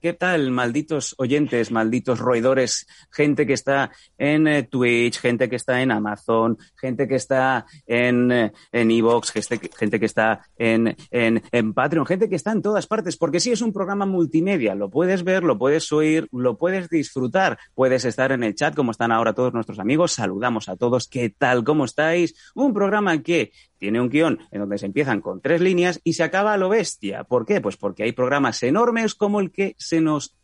¿Qué 0.00 0.14
tal, 0.14 0.50
malditos 0.50 1.14
oyentes, 1.18 1.70
malditos 1.70 2.18
roedores? 2.20 2.86
Gente 3.10 3.46
que 3.46 3.52
está 3.52 3.90
en 4.16 4.46
eh, 4.48 4.62
Twitch, 4.62 5.18
gente 5.18 5.50
que 5.50 5.56
está 5.56 5.82
en 5.82 5.90
Amazon, 5.90 6.56
gente 6.74 7.06
que 7.06 7.16
está 7.16 7.66
en 7.86 8.32
eh, 8.32 8.52
en 8.72 8.90
Evox, 8.90 9.30
gente, 9.30 9.58
que- 9.58 9.68
gente 9.76 10.00
que 10.00 10.06
está 10.06 10.40
en, 10.56 10.96
en, 11.10 11.42
en 11.52 11.74
Patreon, 11.74 12.06
gente 12.06 12.30
que 12.30 12.36
está 12.36 12.52
en 12.52 12.62
todas 12.62 12.86
partes, 12.86 13.18
porque 13.18 13.40
sí 13.40 13.52
es 13.52 13.60
un 13.60 13.74
programa 13.74 14.06
multimedia, 14.06 14.74
lo 14.74 14.88
puedes 14.88 15.22
ver, 15.22 15.42
lo 15.44 15.58
puedes 15.58 15.92
oír, 15.92 16.26
lo 16.32 16.56
puedes 16.56 16.88
disfrutar, 16.88 17.58
puedes 17.74 18.06
estar 18.06 18.32
en 18.32 18.42
el 18.42 18.54
chat 18.54 18.74
como 18.74 18.92
están 18.92 19.12
ahora 19.12 19.34
todos 19.34 19.52
nuestros 19.52 19.78
amigos, 19.80 20.12
saludamos 20.12 20.70
a 20.70 20.76
todos, 20.76 21.08
¿qué 21.08 21.28
tal? 21.28 21.62
¿Cómo 21.62 21.84
estáis? 21.84 22.34
Un 22.54 22.72
programa 22.72 23.22
que 23.22 23.52
tiene 23.80 24.00
un 24.00 24.10
guion 24.10 24.38
en 24.52 24.60
donde 24.60 24.78
se 24.78 24.86
empiezan 24.86 25.20
con 25.20 25.40
tres 25.40 25.60
líneas 25.60 26.00
y 26.04 26.12
se 26.12 26.22
acaba 26.22 26.52
a 26.52 26.58
lo 26.58 26.68
bestia. 26.68 27.24
¿Por 27.24 27.46
qué? 27.46 27.60
Pues 27.60 27.76
porque 27.76 28.04
hay 28.04 28.12
programas 28.12 28.62
enormes 28.62 29.14
como 29.14 29.40
el 29.40 29.50
que 29.50 29.74
se 29.78 30.00
nos, 30.00 30.36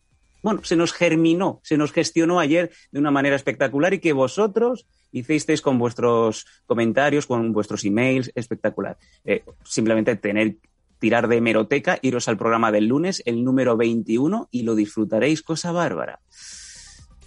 bueno, 0.43 0.61
se 0.65 0.75
nos 0.75 0.93
germinó, 0.93 1.61
se 1.62 1.77
nos 1.77 1.93
gestionó 1.93 2.41
ayer 2.41 2.73
de 2.91 2.98
una 2.98 3.11
manera 3.11 3.37
espectacular 3.37 3.95
y 3.95 4.01
que 4.01 4.15
vosotros 4.15 4.87
hicisteis 5.12 5.61
con 5.61 5.78
vuestros 5.78 6.47
comentarios, 6.67 7.27
con 7.27 7.53
vuestros 7.53 7.84
emails, 7.84 8.33
espectacular. 8.34 8.97
Eh, 9.25 9.45
simplemente 9.65 10.17
tener 10.17 10.56
tirar 10.98 11.28
de 11.28 11.37
hemeroteca, 11.37 11.98
iros 12.00 12.27
al 12.28 12.39
programa 12.39 12.73
del 12.73 12.87
lunes, 12.87 13.23
el 13.27 13.45
número 13.45 13.77
21, 13.77 14.48
y 14.50 14.62
lo 14.62 14.75
disfrutaréis, 14.75 15.43
cosa 15.43 15.71
bárbara. 15.71 16.21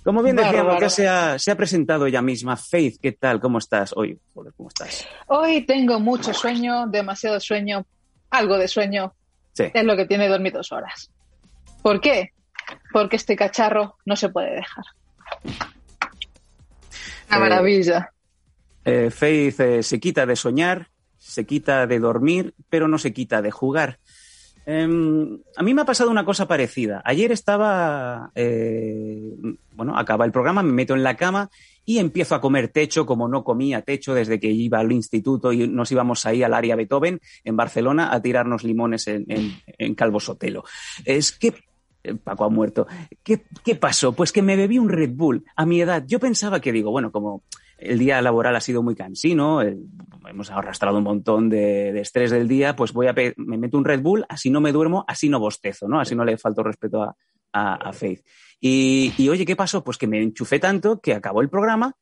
Como 0.09 0.23
bien 0.23 0.37
decíamos, 0.37 0.57
Bárbaro. 0.63 0.79
que 0.79 0.89
se 0.89 1.07
ha, 1.07 1.37
se 1.37 1.51
ha 1.51 1.55
presentado 1.55 2.07
ella 2.07 2.23
misma. 2.23 2.57
Faith, 2.57 2.97
¿qué 2.99 3.11
tal? 3.11 3.39
¿Cómo 3.39 3.59
estás 3.59 3.93
hoy? 3.95 4.19
Joder, 4.33 4.51
¿cómo 4.57 4.69
estás? 4.69 5.07
Hoy 5.27 5.61
tengo 5.67 5.99
mucho 5.99 6.33
sueño, 6.33 6.87
demasiado 6.87 7.39
sueño, 7.39 7.85
algo 8.31 8.57
de 8.57 8.67
sueño. 8.67 9.13
Sí. 9.53 9.65
Es 9.71 9.83
lo 9.83 9.95
que 9.95 10.07
tiene 10.07 10.27
dormir 10.27 10.53
dos 10.53 10.71
horas. 10.71 11.11
¿Por 11.83 12.01
qué? 12.01 12.31
Porque 12.91 13.17
este 13.17 13.35
cacharro 13.35 13.97
no 14.03 14.15
se 14.15 14.29
puede 14.29 14.49
dejar. 14.55 14.83
Una 17.27 17.37
Eh, 17.37 17.39
maravilla. 17.39 18.11
Eh, 18.85 19.11
Faith 19.11 19.59
eh, 19.59 19.83
se 19.83 19.99
quita 19.99 20.25
de 20.25 20.35
soñar, 20.35 20.87
se 21.19 21.45
quita 21.45 21.85
de 21.85 21.99
dormir, 21.99 22.55
pero 22.67 22.87
no 22.87 22.97
se 22.97 23.13
quita 23.13 23.43
de 23.43 23.51
jugar. 23.51 23.99
Em, 24.71 25.39
a 25.55 25.63
mí 25.63 25.73
me 25.73 25.81
ha 25.81 25.85
pasado 25.85 26.11
una 26.11 26.23
cosa 26.23 26.47
parecida. 26.47 27.01
Ayer 27.03 27.31
estaba, 27.31 28.31
eh, 28.35 29.33
bueno, 29.73 29.97
acaba 29.97 30.25
el 30.25 30.31
programa, 30.31 30.61
me 30.61 30.71
meto 30.71 30.93
en 30.93 31.01
la 31.01 31.17
cama 31.17 31.49
y 31.85 31.97
empiezo 31.97 32.35
a 32.35 32.39
comer 32.39 32.67
techo 32.67 33.07
como 33.07 33.27
no 33.27 33.43
comía 33.43 33.81
techo 33.81 34.13
desde 34.13 34.39
que 34.39 34.51
iba 34.51 34.77
al 34.77 34.91
instituto 34.91 35.51
y 35.53 35.67
nos 35.67 35.91
íbamos 35.91 36.23
ahí 36.27 36.43
al 36.43 36.53
área 36.53 36.75
Beethoven 36.75 37.19
en 37.43 37.57
Barcelona 37.57 38.13
a 38.13 38.21
tirarnos 38.21 38.63
limones 38.63 39.07
en, 39.07 39.95
Calvo 39.95 40.19
Sotelo. 40.19 40.63
Es 41.03 41.31
que 41.31 41.55
eh, 42.03 42.13
Paco 42.13 42.43
ha 42.43 42.49
muerto. 42.49 42.85
¿Qué, 43.23 43.41
¿Qué 43.65 43.73
pasó? 43.73 44.13
Pues 44.13 44.31
que 44.31 44.43
me 44.43 44.55
bebí 44.55 44.77
un 44.77 44.89
Red 44.89 45.13
Bull 45.15 45.45
a 45.55 45.65
mi 45.65 45.81
edad. 45.81 46.03
Yo 46.05 46.19
pensaba 46.19 46.59
que 46.59 46.71
digo, 46.71 46.91
bueno, 46.91 47.11
como 47.11 47.41
el 47.79 47.99
día 47.99 48.21
laboral 48.21 48.55
ha 48.55 48.61
sido 48.61 48.83
muy 48.83 48.95
cansino, 48.95 49.61
el- 49.61 49.85
hemos 50.29 50.51
arrastrado 50.51 50.97
un 50.97 51.03
montón 51.03 51.49
de, 51.49 51.99
estrés 51.99 52.29
del 52.31 52.47
día, 52.47 52.75
pues 52.75 52.93
voy 52.93 53.07
a 53.07 53.13
me 53.37 53.57
meto 53.57 53.77
un 53.77 53.85
Red 53.85 54.01
Bull, 54.01 54.25
así 54.29 54.49
no 54.49 54.61
me 54.61 54.71
duermo, 54.71 55.05
así 55.07 55.29
no 55.29 55.39
bostezo, 55.39 55.87
¿no? 55.87 55.99
Así 55.99 56.15
no 56.15 56.23
le 56.25 56.37
falto 56.37 56.61
respeto 56.63 57.01
a, 57.03 57.15
a- 57.53 57.75
a 57.75 57.93
Faith. 57.93 58.23
Y, 58.59 59.13
y 59.17 59.29
oye, 59.29 59.45
¿qué 59.45 59.55
pasó? 59.55 59.83
Pues 59.83 59.97
que 59.97 60.07
me 60.07 60.21
enchufé 60.21 60.59
tanto 60.59 60.99
que 60.99 61.13
acabó 61.13 61.41
el 61.41 61.49
programa, 61.49 61.93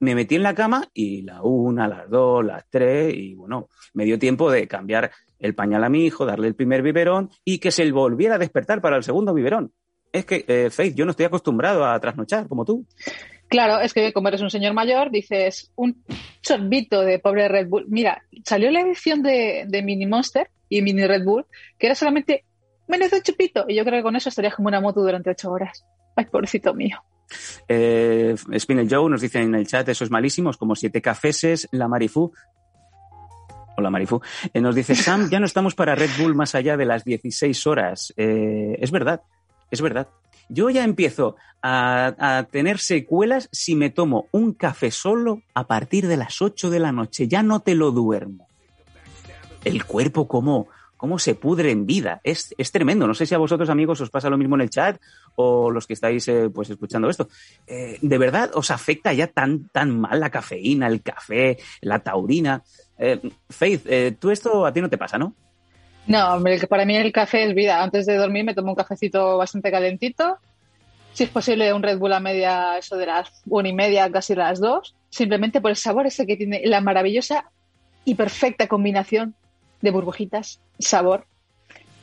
me 0.00 0.14
metí 0.14 0.34
en 0.34 0.42
la 0.42 0.54
cama 0.54 0.88
y 0.94 1.22
la 1.22 1.42
una, 1.42 1.86
las 1.86 2.08
dos, 2.08 2.44
las 2.44 2.64
tres, 2.70 3.14
y 3.14 3.34
bueno, 3.34 3.68
me 3.92 4.04
dio 4.06 4.18
tiempo 4.18 4.50
de 4.50 4.66
cambiar 4.66 5.10
el 5.38 5.54
pañal 5.54 5.84
a 5.84 5.88
mi 5.90 6.06
hijo, 6.06 6.24
darle 6.24 6.48
el 6.48 6.54
primer 6.54 6.82
biberón 6.82 7.30
y 7.44 7.58
que 7.58 7.70
se 7.70 7.90
volviera 7.92 8.36
a 8.36 8.38
despertar 8.38 8.80
para 8.80 8.96
el 8.96 9.02
segundo 9.04 9.34
biberón. 9.34 9.72
Es 10.12 10.24
que, 10.24 10.44
eh, 10.48 10.70
Faith, 10.70 10.94
yo 10.94 11.04
no 11.04 11.10
estoy 11.12 11.26
acostumbrado 11.26 11.84
a 11.84 12.00
trasnochar 12.00 12.48
como 12.48 12.64
tú. 12.64 12.86
Claro, 13.50 13.80
es 13.80 13.92
que 13.92 14.12
como 14.12 14.28
eres 14.28 14.42
un 14.42 14.48
señor 14.48 14.74
mayor, 14.74 15.10
dices 15.10 15.72
un 15.74 16.04
sorbito 16.40 17.00
de 17.00 17.18
pobre 17.18 17.48
Red 17.48 17.66
Bull. 17.66 17.84
Mira, 17.88 18.22
salió 18.44 18.70
la 18.70 18.80
edición 18.80 19.24
de, 19.24 19.66
Mini 19.84 20.06
Monster 20.06 20.48
y 20.68 20.80
Mini 20.82 21.04
Red 21.04 21.24
Bull, 21.24 21.44
que 21.76 21.86
era 21.86 21.96
solamente 21.96 22.44
menos 22.86 23.12
un 23.12 23.22
chupito. 23.22 23.64
Y 23.66 23.74
yo 23.74 23.84
creo 23.84 23.98
que 23.98 24.02
con 24.04 24.14
eso 24.14 24.28
estarías 24.28 24.54
como 24.54 24.68
una 24.68 24.80
moto 24.80 25.00
durante 25.00 25.30
ocho 25.30 25.50
horas. 25.50 25.84
Ay, 26.14 26.26
pobrecito 26.26 26.72
mío. 26.74 27.02
Eh, 27.66 28.36
Spinel 28.56 28.88
Joe 28.88 29.10
nos 29.10 29.20
dice 29.20 29.42
en 29.42 29.56
el 29.56 29.66
chat, 29.66 29.88
eso 29.88 30.04
es 30.04 30.12
malísimo, 30.12 30.50
es 30.50 30.56
como 30.56 30.76
siete 30.76 31.02
cafeses, 31.02 31.68
la 31.72 31.88
Marifú. 31.88 32.32
Hola 33.76 33.90
Marifú. 33.90 34.20
Eh, 34.54 34.60
nos 34.60 34.76
dice, 34.76 34.94
Sam, 34.94 35.28
ya 35.28 35.40
no 35.40 35.46
estamos 35.46 35.74
para 35.74 35.96
Red 35.96 36.10
Bull 36.20 36.36
más 36.36 36.54
allá 36.54 36.76
de 36.76 36.84
las 36.84 37.02
16 37.04 37.66
horas. 37.66 38.14
Eh, 38.16 38.76
es 38.78 38.92
verdad, 38.92 39.22
es 39.72 39.80
verdad. 39.82 40.06
Yo 40.50 40.68
ya 40.68 40.84
empiezo 40.84 41.36
a, 41.62 42.46
tener 42.50 42.78
secuelas 42.78 43.48
si 43.52 43.76
me 43.76 43.90
tomo 43.90 44.26
un 44.32 44.52
café 44.52 44.90
solo 44.90 45.42
a 45.54 45.66
partir 45.66 46.08
de 46.08 46.16
las 46.16 46.42
8 46.42 46.70
de 46.70 46.80
la 46.80 46.92
noche. 46.92 47.28
Ya 47.28 47.42
no 47.42 47.60
te 47.60 47.74
lo 47.74 47.92
duermo. 47.92 48.48
El 49.64 49.84
cuerpo 49.84 50.26
como, 50.26 50.68
cómo 50.96 51.20
se 51.20 51.36
pudre 51.36 51.70
en 51.70 51.86
vida. 51.86 52.20
Es, 52.24 52.52
es 52.58 52.72
tremendo. 52.72 53.06
No 53.06 53.14
sé 53.14 53.26
si 53.26 53.34
a 53.34 53.38
vosotros, 53.38 53.70
amigos, 53.70 54.00
os 54.00 54.10
pasa 54.10 54.28
lo 54.28 54.38
mismo 54.38 54.56
en 54.56 54.62
el 54.62 54.70
chat 54.70 55.00
o 55.36 55.70
los 55.70 55.86
que 55.86 55.92
estáis 55.92 56.26
eh, 56.26 56.50
pues 56.52 56.68
escuchando 56.68 57.08
esto. 57.08 57.28
Eh, 57.68 57.98
¿De 58.02 58.18
verdad 58.18 58.50
os 58.54 58.72
afecta 58.72 59.12
ya 59.12 59.28
tan, 59.28 59.68
tan 59.68 60.00
mal 60.00 60.18
la 60.18 60.30
cafeína, 60.30 60.88
el 60.88 61.00
café, 61.00 61.58
la 61.80 62.00
taurina? 62.00 62.64
Eh, 62.98 63.20
Faith, 63.48 63.86
eh, 63.86 64.16
tú 64.18 64.30
esto 64.30 64.66
a 64.66 64.72
ti 64.72 64.80
no 64.80 64.90
te 64.90 64.98
pasa, 64.98 65.16
¿no? 65.16 65.34
No, 66.06 66.42
para 66.68 66.84
mí 66.84 66.96
el 66.96 67.12
café 67.12 67.44
es 67.44 67.54
vida. 67.54 67.82
Antes 67.82 68.06
de 68.06 68.16
dormir 68.16 68.44
me 68.44 68.54
tomo 68.54 68.70
un 68.70 68.74
cafecito 68.76 69.36
bastante 69.38 69.70
calentito. 69.70 70.38
Si 71.12 71.24
es 71.24 71.30
posible, 71.30 71.72
un 71.72 71.82
Red 71.82 71.98
Bull 71.98 72.12
a 72.12 72.20
media, 72.20 72.78
eso 72.78 72.96
de 72.96 73.06
las 73.06 73.30
una 73.46 73.68
y 73.68 73.72
media, 73.72 74.10
casi 74.10 74.34
las 74.34 74.60
dos. 74.60 74.94
Simplemente 75.08 75.60
por 75.60 75.70
el 75.70 75.76
sabor 75.76 76.06
ese 76.06 76.26
que 76.26 76.36
tiene, 76.36 76.62
la 76.64 76.80
maravillosa 76.80 77.50
y 78.04 78.14
perfecta 78.14 78.66
combinación 78.68 79.34
de 79.82 79.90
burbujitas, 79.90 80.60
sabor 80.78 81.26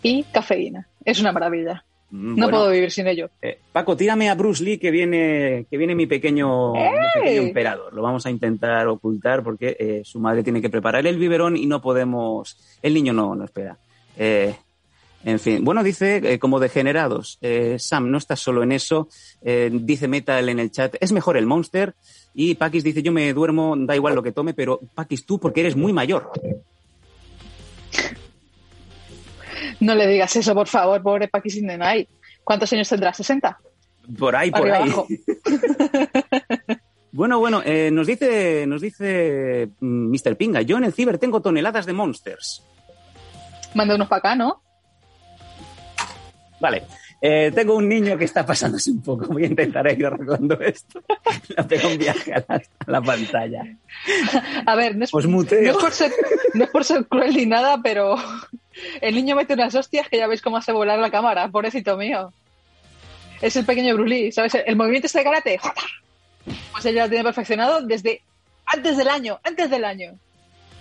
y 0.03 0.23
cafeína. 0.23 0.87
Es 1.05 1.19
una 1.19 1.31
maravilla. 1.31 1.83
Mm, 2.09 2.29
No 2.29 2.45
bueno, 2.45 2.49
puedo 2.59 2.71
vivir 2.71 2.91
sin 2.91 3.07
ello. 3.07 3.29
eh, 3.41 3.59
Paco, 3.71 3.97
tírame 3.97 4.29
a 4.29 4.35
Bruce 4.35 4.63
Lee 4.63 4.77
que 4.77 4.91
viene, 4.91 5.65
que 5.69 5.77
viene 5.77 5.95
mi 5.95 6.05
pequeño, 6.05 6.73
mi 6.73 6.79
pequeño 7.15 7.41
emperador. 7.41 7.93
Lo 7.93 8.01
vamos 8.01 8.25
a 8.25 8.29
intentar 8.29 8.87
ocultar 8.87 9.43
porque 9.43 9.75
eh, 9.79 10.01
su 10.05 10.19
madre 10.19 10.43
tiene 10.43 10.61
que 10.61 10.69
preparar 10.69 11.05
el 11.07 11.17
biberón 11.17 11.57
y 11.57 11.65
no 11.65 11.81
podemos. 11.81 12.57
El 12.81 12.93
niño 12.93 13.11
no, 13.13 13.35
no 13.35 13.43
espera. 13.45 13.77
Eh, 14.17 14.55
en 15.27 15.39
fin, 15.39 15.63
bueno, 15.63 15.83
dice 15.83 16.21
eh, 16.23 16.39
como 16.39 16.57
degenerados. 16.57 17.37
Eh, 17.41 17.75
Sam, 17.79 18.09
no 18.09 18.17
estás 18.17 18.39
solo 18.39 18.63
en 18.63 18.71
eso. 18.71 19.09
Eh, 19.41 19.69
dice 19.73 20.07
Metal 20.07 20.47
en 20.47 20.57
el 20.57 20.71
chat, 20.71 20.95
es 21.01 21.11
mejor 21.11 21.35
el 21.35 21.45
Monster. 21.45 21.95
Y 22.33 22.55
Paquis 22.55 22.83
dice, 22.83 23.01
yo 23.01 23.11
me 23.11 23.33
duermo, 23.33 23.75
da 23.77 23.93
igual 23.93 24.15
lo 24.15 24.23
que 24.23 24.31
tome, 24.31 24.53
pero 24.53 24.79
Paquis, 24.95 25.25
tú 25.25 25.37
porque 25.37 25.59
eres 25.59 25.75
muy 25.75 25.91
mayor. 25.91 26.31
No 29.81 29.95
le 29.95 30.07
digas 30.07 30.33
eso, 30.35 30.53
por 30.53 30.67
favor, 30.67 31.01
pobre 31.01 31.27
Paki 31.27 31.49
Sindenay. 31.49 32.07
¿Cuántos 32.43 32.71
años 32.73 32.87
tendrá? 32.87 33.11
¿60? 33.11 33.57
Por 34.17 34.33
ahí, 34.33 34.49
por 34.49 34.71
ahí. 34.71 34.83
abajo. 34.83 35.07
Bueno, 37.09 37.39
bueno, 37.39 37.63
nos 37.91 38.05
dice, 38.05 38.67
nos 38.67 38.79
dice 38.79 39.69
mm, 39.79 40.11
Mr. 40.11 40.35
Pinga, 40.35 40.61
yo 40.61 40.77
en 40.77 40.83
el 40.83 40.93
ciber 40.93 41.17
tengo 41.17 41.41
toneladas 41.41 41.87
de 41.87 41.93
monsters. 41.93 42.63
Manda 43.73 43.95
unos 43.95 44.07
para 44.07 44.19
acá, 44.19 44.35
¿no? 44.35 44.61
Vale. 46.59 46.83
Eh, 47.19 47.51
tengo 47.53 47.75
un 47.75 47.89
niño 47.89 48.15
que 48.15 48.25
está 48.25 48.45
pasándose 48.45 48.91
un 48.91 49.01
poco. 49.01 49.25
Voy 49.27 49.43
a 49.43 49.47
intentar 49.47 49.87
ir 49.91 50.05
arreglando 50.05 50.59
esto. 50.59 51.01
Le 51.55 51.63
pego 51.63 51.89
un 51.89 51.97
viaje 51.97 52.33
a 52.33 52.45
la, 52.47 52.55
a 52.55 52.91
la 52.91 53.01
pantalla. 53.01 53.63
A 54.65 54.75
ver, 54.75 54.95
no 54.95 55.05
es, 55.05 55.13
Os 55.13 55.25
no 55.25 55.41
es 55.41 55.75
por 55.77 55.91
ser, 55.91 56.11
no 56.53 56.63
es 56.65 56.69
por 56.69 56.83
ser 56.83 57.05
cruel 57.07 57.35
ni 57.35 57.45
nada, 57.45 57.79
pero 57.81 58.15
el 59.01 59.15
niño 59.15 59.35
mete 59.35 59.53
unas 59.53 59.73
hostias 59.73 60.07
que 60.09 60.17
ya 60.17 60.27
veis 60.27 60.41
cómo 60.41 60.57
hace 60.57 60.71
volar 60.71 60.99
la 60.99 61.09
cámara, 61.09 61.47
pobrecito 61.49 61.97
mío. 61.97 62.31
Es 63.41 63.55
el 63.55 63.65
pequeño 63.65 63.93
Bruce 63.95 64.09
Lee, 64.09 64.31
¿sabes? 64.31 64.55
El 64.65 64.75
movimiento 64.75 65.07
este 65.07 65.19
de 65.19 65.23
karate, 65.23 65.59
pues 66.71 66.85
ella 66.85 67.03
lo 67.03 67.09
tiene 67.09 67.23
perfeccionado 67.23 67.81
desde 67.81 68.21
antes 68.65 68.97
del 68.97 69.07
año, 69.07 69.39
antes 69.43 69.69
del 69.69 69.85
año. 69.85 70.17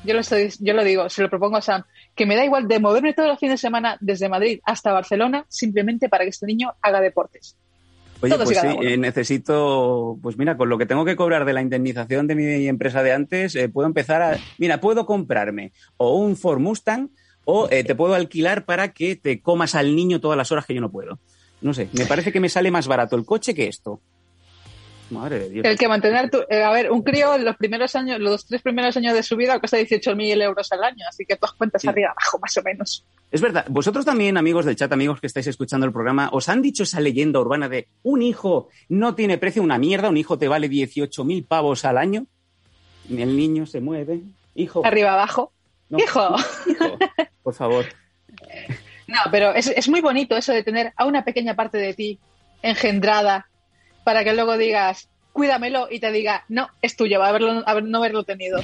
yo 0.05 0.15
lo, 0.15 0.21
estoy, 0.21 0.53
yo 0.61 0.75
lo 0.75 0.85
digo, 0.85 1.09
se 1.09 1.23
lo 1.23 1.29
propongo 1.31 1.57
a 1.57 1.63
Sam, 1.63 1.85
que 2.17 2.27
me 2.27 2.35
da 2.35 2.45
igual 2.45 2.67
de 2.67 2.81
moverme 2.81 3.13
todos 3.13 3.29
los 3.29 3.39
fines 3.39 3.55
de 3.55 3.59
semana 3.59 3.99
desde 4.01 4.29
Madrid 4.29 4.61
hasta 4.65 4.93
Barcelona 4.93 5.45
simplemente 5.49 6.09
para 6.09 6.25
que 6.25 6.31
este 6.31 6.47
niño 6.47 6.73
haga 6.83 7.01
deportes. 7.01 7.57
Oye, 8.23 8.35
pues 8.37 8.59
sí, 8.59 8.67
eh, 8.81 8.97
necesito, 8.97 10.19
pues 10.23 10.39
mira, 10.39 10.57
con 10.57 10.71
lo 10.71 10.79
que 10.79 10.87
tengo 10.87 11.05
que 11.05 11.17
cobrar 11.17 11.45
de 11.45 11.53
la 11.53 11.61
indemnización 11.61 12.27
de 12.27 12.35
mi 12.35 12.67
empresa 12.67 13.03
de 13.03 13.13
antes, 13.13 13.55
eh, 13.55 13.69
puedo 13.69 13.87
empezar 13.87 14.23
a, 14.23 14.39
mira, 14.57 14.81
puedo 14.81 15.05
comprarme 15.05 15.73
o 15.99 16.17
un 16.17 16.37
Ford 16.37 16.59
Mustang 16.59 17.11
o 17.45 17.69
eh, 17.71 17.85
te 17.85 17.95
puedo 17.95 18.15
alquilar 18.15 18.65
para 18.65 18.93
que 18.93 19.17
te 19.17 19.43
comas 19.43 19.75
al 19.75 19.95
niño 19.95 20.19
todas 20.19 20.39
las 20.39 20.51
horas 20.51 20.65
que 20.65 20.75
yo 20.75 20.81
no 20.81 20.91
puedo. 20.91 21.19
No 21.61 21.75
sé, 21.75 21.91
me 21.93 22.07
parece 22.07 22.33
que 22.33 22.41
me 22.41 22.49
sale 22.49 22.71
más 22.71 22.89
barato 22.89 23.17
el 23.17 23.27
coche 23.27 23.55
que 23.55 23.69
esto. 23.69 24.01
Madre 25.11 25.39
de 25.39 25.49
Dios. 25.51 25.65
El 25.65 25.79
que 25.79 25.87
mantener 25.87 26.31
tu, 26.31 26.39
a 26.39 26.71
ver, 26.73 26.91
un 26.91 27.03
crío 27.03 27.39
los 27.39 27.57
primeros 27.57 27.95
años, 27.95 28.19
los 28.19 28.45
tres 28.45 28.63
primeros 28.63 28.97
años 28.97 29.15
de 29.15 29.23
su 29.23 29.37
vida 29.37 29.59
cuesta 29.61 29.79
18.000 29.79 30.43
euros 30.43 30.73
al 30.73 30.83
año, 30.83 31.05
así 31.09 31.25
que 31.25 31.37
todas 31.37 31.55
cuentas 31.55 31.85
arriba 31.85 32.11
abajo, 32.11 32.39
más 32.41 32.57
o 32.57 32.63
menos. 32.63 33.05
Es 33.31 33.41
verdad. 33.41 33.67
Vosotros 33.69 34.05
también, 34.05 34.37
amigos 34.37 34.65
del 34.65 34.75
chat, 34.75 34.93
amigos 34.93 35.21
que 35.21 35.29
estáis 35.29 35.47
escuchando 35.47 35.87
el 35.87 35.93
programa, 35.93 36.31
¿os 36.33 36.49
han 36.49 36.61
dicho 36.61 36.83
esa 36.83 37.01
leyenda 37.01 37.39
urbana 37.39 37.69
de 37.69 37.87
un 38.03 38.23
hijo 38.23 38.69
no 38.89 39.15
tiene 39.15 39.39
precio 39.39 39.63
una 39.63 39.79
mierda, 39.79 40.09
un 40.09 40.17
hijo 40.17 40.39
te 40.39 40.49
vale 40.49 40.69
18.000 40.69 41.47
pavos 41.47 41.85
al 41.85 41.99
año? 41.99 42.27
Y 43.09 43.23
el 43.23 43.37
niño 43.37 43.67
se 43.67 43.81
mueve. 43.81 44.23
Hijo. 44.57 44.85
Arriba 44.85 45.13
abajo. 45.13 45.53
hijo. 45.97 46.35
hijo. 46.67 46.99
Por 47.43 47.55
favor. 47.55 47.87
No, 49.09 49.19
pero 49.31 49.55
es, 49.55 49.69
es 49.69 49.89
muy 49.89 50.01
bonito 50.01 50.37
eso 50.37 50.53
de 50.53 50.65
tener 50.65 50.93
a 50.97 51.05
una 51.05 51.25
pequeña 51.25 51.55
parte 51.55 51.79
de 51.79 51.95
ti 51.95 52.19
engendrada 52.61 53.47
para 54.07 54.23
que 54.23 54.35
luego 54.35 54.57
digas, 54.57 55.09
cuídamelo 55.33 55.89
y 55.91 55.99
te 55.99 56.13
diga, 56.13 56.45
no, 56.49 56.69
es 56.81 56.95
tuyo, 56.95 57.19
va 57.19 57.27
a, 57.27 57.31
haberlo, 57.31 57.65
no 57.83 57.99
haberlo 57.99 58.23
tenido. 58.23 58.61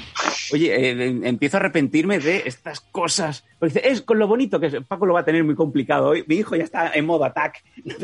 Oye, 0.53 0.73
eh, 0.73 1.21
empiezo 1.25 1.57
a 1.57 1.59
arrepentirme 1.59 2.21
de 2.21 2.45
estas 2.47 2.79
cosas. 2.79 3.43
Porque 3.59 3.83
es 3.85 4.03
con 4.03 4.21
lo 4.21 4.29
bonito 4.29 4.61
que 4.61 4.67
es. 4.67 4.75
Paco 4.87 5.05
lo 5.05 5.15
va 5.15 5.21
a 5.21 5.25
tener 5.25 5.43
muy 5.43 5.57
complicado 5.57 6.11
hoy. 6.11 6.25
Mi 6.29 6.37
hijo 6.37 6.55
ya 6.55 6.63
está 6.63 6.93
en 6.95 7.07
modo 7.07 7.25
attack. 7.25 7.61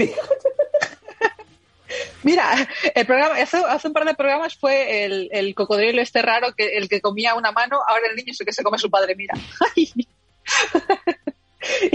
Mira, 2.25 2.69
el 2.93 3.07
programa, 3.07 3.37
hace, 3.37 3.87
un 3.87 3.93
par 3.93 4.05
de 4.05 4.15
programas 4.15 4.57
fue 4.57 5.05
el, 5.05 5.55
cocodrilo 5.55 6.03
este 6.03 6.23
raro, 6.23 6.55
que 6.57 6.77
el 6.77 6.89
que 6.89 7.01
comía 7.01 7.37
una 7.37 7.53
mano, 7.53 7.79
ahora 7.87 8.09
el 8.11 8.17
niño 8.17 8.33
es 8.33 8.41
el 8.41 8.47
que 8.47 8.53
se 8.53 8.65
come 8.65 8.75
a 8.75 8.81
su 8.81 8.91
padre, 8.91 9.15
mira. 9.15 9.35
y 9.77 10.09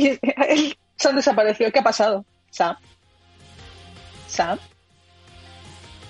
él, 0.07 0.77
se 0.95 1.09
han 1.09 1.17
desaparecido. 1.17 1.69
¿Qué 1.69 1.79
ha 1.79 1.83
pasado? 1.83 2.23
Sam. 2.49 2.77
Sam. 4.27 4.57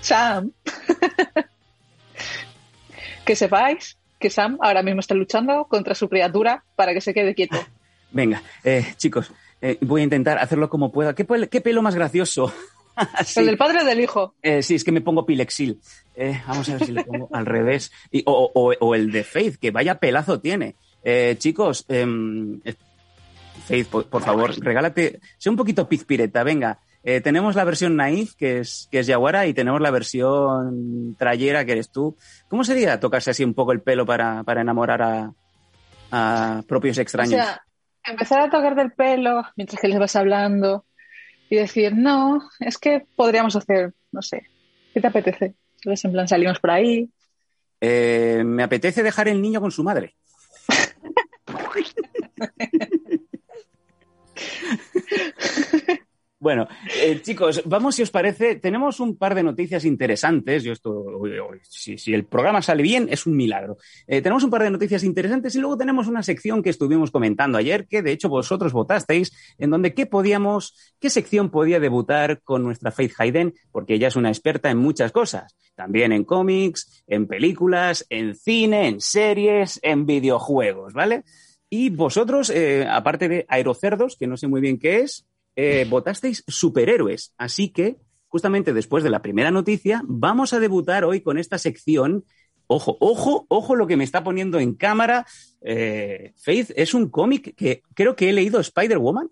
Sam. 0.03 0.51
que 3.25 3.35
sepáis 3.35 3.97
que 4.19 4.29
Sam 4.29 4.57
ahora 4.61 4.83
mismo 4.83 4.99
está 4.99 5.15
luchando 5.15 5.65
contra 5.65 5.95
su 5.95 6.09
criatura 6.09 6.63
para 6.75 6.93
que 6.93 7.01
se 7.01 7.13
quede 7.13 7.33
quieto. 7.33 7.57
Venga, 8.11 8.43
eh, 8.63 8.93
chicos, 8.97 9.31
eh, 9.61 9.77
voy 9.81 10.01
a 10.01 10.03
intentar 10.03 10.37
hacerlo 10.37 10.69
como 10.69 10.91
pueda. 10.91 11.15
¿Qué, 11.15 11.25
pelo 11.25 11.81
más 11.81 11.95
gracioso? 11.95 12.53
¿El 13.35 13.45
del 13.47 13.57
padre 13.57 13.81
o 13.81 13.85
del 13.85 14.01
hijo? 14.01 14.35
Eh, 14.43 14.61
sí, 14.61 14.75
es 14.75 14.83
que 14.83 14.91
me 14.91 15.01
pongo 15.01 15.25
Pilexil. 15.25 15.79
vamos 16.47 16.69
a 16.69 16.73
ver 16.73 16.85
si 16.85 16.91
le 16.91 17.03
pongo 17.05 17.29
al 17.31 17.45
revés. 17.45 17.91
o, 18.25 18.93
el 18.93 19.11
de 19.11 19.23
Faith, 19.23 19.55
que 19.55 19.71
vaya 19.71 19.99
pelazo 19.99 20.39
tiene. 20.39 20.75
chicos, 21.39 21.85
em, 21.87 22.59
Faith, 23.65 23.87
por, 23.87 24.21
favor, 24.21 24.53
regálate. 24.59 25.21
Sé 25.37 25.49
un 25.49 25.55
poquito 25.55 25.87
pizpireta, 25.87 26.43
venga. 26.43 26.79
Eh, 27.05 27.19
tenemos 27.19 27.55
la 27.55 27.65
versión 27.65 27.97
naif, 27.97 28.33
que 28.35 28.59
es, 28.59 28.87
que 28.89 28.99
es 28.99 29.07
Yaguara, 29.07 29.45
y 29.45 29.53
tenemos 29.53 29.81
la 29.81 29.91
versión 29.91 31.15
trayera, 31.19 31.65
que 31.65 31.73
eres 31.73 31.91
tú. 31.91 32.17
¿Cómo 32.47 32.63
sería 32.63 32.99
tocarse 32.99 33.31
así 33.31 33.43
un 33.43 33.53
poco 33.53 33.73
el 33.73 33.81
pelo 33.81 34.05
para, 34.05 34.43
enamorar 34.47 35.33
a, 36.11 36.63
propios 36.65 36.97
extraños? 36.97 37.33
O 37.33 37.35
sea, 37.35 37.61
empezar 38.05 38.39
a 38.39 38.49
tocar 38.49 38.75
del 38.75 38.93
pelo 38.93 39.43
mientras 39.57 39.81
que 39.81 39.89
les 39.89 39.99
vas 39.99 40.15
hablando 40.15 40.85
y 41.49 41.57
decir, 41.57 41.93
no, 41.93 42.49
es 42.59 42.77
que 42.77 43.05
podríamos 43.15 43.55
hacer, 43.57 43.93
no 44.11 44.21
sé, 44.21 44.47
¿qué 44.93 45.01
te 45.01 45.07
apetece? 45.07 45.55
En 45.83 46.11
plan, 46.13 46.27
salimos 46.27 46.59
por 46.59 46.71
ahí. 46.71 47.09
Eh, 47.81 48.43
me 48.45 48.63
apetece 48.63 49.03
dejar 49.03 49.27
el 49.27 49.41
niño 49.41 49.59
con 49.59 49.71
su 49.71 49.83
madre. 49.83 50.15
Bueno, 56.43 56.67
eh, 57.01 57.21
chicos, 57.21 57.61
vamos 57.63 57.95
si 57.95 58.01
os 58.01 58.11
parece. 58.11 58.57
Tenemos 58.57 58.99
un 58.99 59.15
par 59.15 59.33
de 59.33 59.43
noticias 59.43 59.85
interesantes. 59.85 60.61
Yo 60.61 60.73
esto, 60.73 61.05
si, 61.61 62.13
el 62.13 62.25
programa 62.25 62.61
sale 62.61 62.83
bien, 62.83 63.07
es 63.09 63.25
un 63.25 63.37
milagro. 63.37 63.77
Eh, 64.07 64.21
tenemos 64.21 64.43
un 64.43 64.49
par 64.49 64.61
de 64.63 64.69
noticias 64.69 65.05
interesantes 65.05 65.55
y 65.55 65.59
luego 65.59 65.77
tenemos 65.77 66.07
una 66.07 66.21
sección 66.21 66.61
que 66.61 66.69
estuvimos 66.69 67.11
comentando 67.11 67.57
ayer, 67.57 67.87
que 67.87 68.01
de 68.01 68.11
hecho 68.11 68.27
vosotros 68.27 68.73
votasteis, 68.73 69.31
en 69.57 69.69
donde 69.69 69.93
qué 69.93 70.05
podíamos, 70.05 70.75
qué 70.99 71.09
sección 71.09 71.49
podía 71.49 71.79
debutar 71.79 72.41
con 72.41 72.61
nuestra 72.61 72.91
Faith 72.91 73.13
Hayden, 73.19 73.53
porque 73.71 73.93
ella 73.93 74.09
es 74.09 74.17
una 74.17 74.27
experta 74.27 74.69
en 74.69 74.79
muchas 74.79 75.13
cosas. 75.13 75.55
También 75.75 76.11
en 76.11 76.25
cómics, 76.25 77.05
en 77.07 77.25
películas, 77.25 78.05
en 78.09 78.35
cine, 78.35 78.89
en 78.89 78.99
series, 78.99 79.79
en 79.81 80.05
videojuegos, 80.05 80.91
¿vale? 80.91 81.23
Y 81.69 81.89
vosotros, 81.89 82.49
eh, 82.49 82.85
aparte 82.85 83.29
de 83.29 83.45
Aerocerdos, 83.47 84.17
que 84.17 84.27
no 84.27 84.35
sé 84.35 84.47
muy 84.47 84.59
bien 84.59 84.77
qué 84.77 84.99
es, 84.99 85.25
eh, 85.55 85.85
votasteis 85.89 86.43
superhéroes. 86.47 87.33
Así 87.37 87.69
que, 87.69 87.97
justamente 88.27 88.73
después 88.73 89.03
de 89.03 89.09
la 89.09 89.21
primera 89.21 89.51
noticia, 89.51 90.01
vamos 90.05 90.53
a 90.53 90.59
debutar 90.59 91.05
hoy 91.05 91.21
con 91.21 91.37
esta 91.37 91.57
sección. 91.57 92.25
Ojo, 92.67 92.97
ojo, 92.99 93.45
ojo 93.49 93.75
lo 93.75 93.87
que 93.87 93.97
me 93.97 94.03
está 94.03 94.23
poniendo 94.23 94.59
en 94.59 94.73
cámara. 94.75 95.25
Eh, 95.61 96.33
Faith, 96.37 96.71
es 96.75 96.93
un 96.93 97.09
cómic 97.09 97.55
que 97.55 97.83
creo 97.93 98.15
que 98.15 98.29
he 98.29 98.33
leído 98.33 98.59
Spider-Woman. 98.59 99.29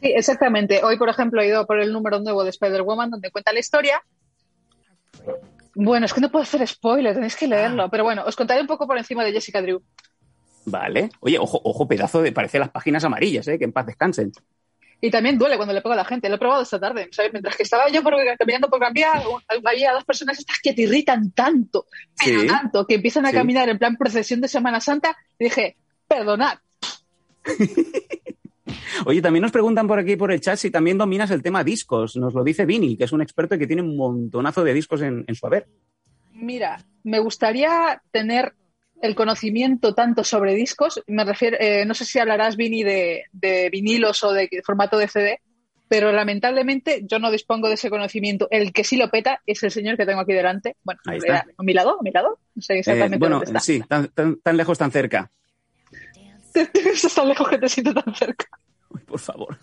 Sí, 0.00 0.12
exactamente. 0.14 0.84
Hoy, 0.84 0.96
por 0.96 1.08
ejemplo, 1.08 1.40
he 1.40 1.48
ido 1.48 1.66
por 1.66 1.80
el 1.80 1.92
número 1.92 2.20
nuevo 2.20 2.44
de 2.44 2.50
Spider-Woman, 2.50 3.10
donde 3.10 3.30
cuenta 3.30 3.52
la 3.52 3.58
historia. 3.58 4.00
Bueno, 5.74 6.06
es 6.06 6.12
que 6.12 6.20
no 6.20 6.30
puedo 6.30 6.42
hacer 6.42 6.66
spoiler, 6.66 7.14
tenéis 7.14 7.36
que 7.36 7.48
leerlo. 7.48 7.84
Ah. 7.84 7.88
Pero 7.90 8.04
bueno, 8.04 8.24
os 8.26 8.36
contaré 8.36 8.60
un 8.60 8.66
poco 8.66 8.86
por 8.86 8.98
encima 8.98 9.24
de 9.24 9.32
Jessica 9.32 9.60
Drew. 9.60 9.82
Vale. 10.64 11.10
Oye, 11.20 11.38
ojo, 11.38 11.60
ojo, 11.64 11.88
pedazo 11.88 12.22
de. 12.22 12.32
Parece 12.32 12.58
las 12.58 12.70
páginas 12.70 13.04
amarillas, 13.04 13.48
¿eh? 13.48 13.58
Que 13.58 13.64
en 13.64 13.72
paz 13.72 13.86
descansen. 13.86 14.32
Y 15.00 15.10
también 15.10 15.38
duele 15.38 15.56
cuando 15.56 15.72
le 15.72 15.80
pego 15.80 15.92
a 15.92 15.96
la 15.96 16.04
gente. 16.04 16.28
Lo 16.28 16.34
he 16.34 16.38
probado 16.38 16.62
esta 16.62 16.80
tarde. 16.80 17.08
¿sabes? 17.12 17.32
Mientras 17.32 17.56
que 17.56 17.62
estaba 17.62 17.88
yo 17.88 18.02
por, 18.02 18.14
caminando 18.36 18.68
por 18.68 18.80
Gran 18.80 18.94
había 19.64 19.92
dos 19.92 20.04
personas 20.04 20.38
estas 20.38 20.58
que 20.60 20.72
te 20.72 20.82
irritan 20.82 21.30
tanto, 21.30 21.86
pero 22.22 22.46
tanto, 22.46 22.86
que 22.86 22.96
empiezan 22.96 23.24
a 23.26 23.32
caminar 23.32 23.68
en 23.68 23.78
plan 23.78 23.96
procesión 23.96 24.40
de 24.40 24.48
Semana 24.48 24.80
Santa. 24.80 25.16
Y 25.38 25.44
dije, 25.44 25.76
perdonad. 26.08 26.58
Oye, 29.06 29.22
también 29.22 29.42
nos 29.42 29.52
preguntan 29.52 29.86
por 29.86 29.98
aquí 29.98 30.16
por 30.16 30.32
el 30.32 30.40
chat 30.40 30.58
si 30.58 30.70
también 30.70 30.98
dominas 30.98 31.30
el 31.30 31.42
tema 31.42 31.62
discos. 31.62 32.16
Nos 32.16 32.34
lo 32.34 32.42
dice 32.42 32.66
Vini, 32.66 32.96
que 32.96 33.04
es 33.04 33.12
un 33.12 33.22
experto 33.22 33.54
y 33.54 33.58
que 33.58 33.66
tiene 33.66 33.82
un 33.82 33.96
montonazo 33.96 34.64
de 34.64 34.74
discos 34.74 35.02
en, 35.02 35.24
en 35.26 35.34
su 35.34 35.46
haber. 35.46 35.68
Mira, 36.32 36.84
me 37.04 37.20
gustaría 37.20 38.02
tener 38.10 38.54
el 39.02 39.14
conocimiento 39.14 39.94
tanto 39.94 40.24
sobre 40.24 40.54
discos, 40.54 41.02
me 41.06 41.24
refiero, 41.24 41.56
eh, 41.60 41.84
no 41.86 41.94
sé 41.94 42.04
si 42.04 42.18
hablarás, 42.18 42.56
Vini, 42.56 42.82
de, 42.82 43.24
vinilos 43.70 44.22
o 44.24 44.32
de 44.32 44.48
formato 44.64 44.98
de 44.98 45.08
CD, 45.08 45.40
pero 45.88 46.12
lamentablemente 46.12 47.02
yo 47.04 47.18
no 47.18 47.30
dispongo 47.30 47.68
de 47.68 47.74
ese 47.74 47.90
conocimiento. 47.90 48.46
El 48.50 48.72
que 48.72 48.84
sí 48.84 48.96
lo 48.96 49.10
peta 49.10 49.40
es 49.46 49.62
el 49.62 49.70
señor 49.70 49.96
que 49.96 50.04
tengo 50.04 50.20
aquí 50.20 50.34
delante. 50.34 50.76
Bueno, 50.84 51.00
a 51.04 51.62
mi 51.62 51.72
lado, 51.72 51.98
a 51.98 52.02
mi 52.02 52.10
lado. 52.10 52.38
No 52.54 52.62
sé 52.62 52.78
exactamente 52.78 53.16
eh, 53.16 53.18
bueno, 53.18 53.42
sí, 53.60 53.82
tan, 53.88 54.08
tan, 54.08 54.56
lejos, 54.56 54.76
tan 54.76 54.90
cerca. 54.90 55.30
Estás 56.54 57.14
tan 57.14 57.28
lejos 57.28 57.48
que 57.48 57.58
te 57.58 57.68
siento 57.68 57.94
tan 57.94 58.14
cerca. 58.14 58.46
por 59.06 59.18
favor. 59.18 59.58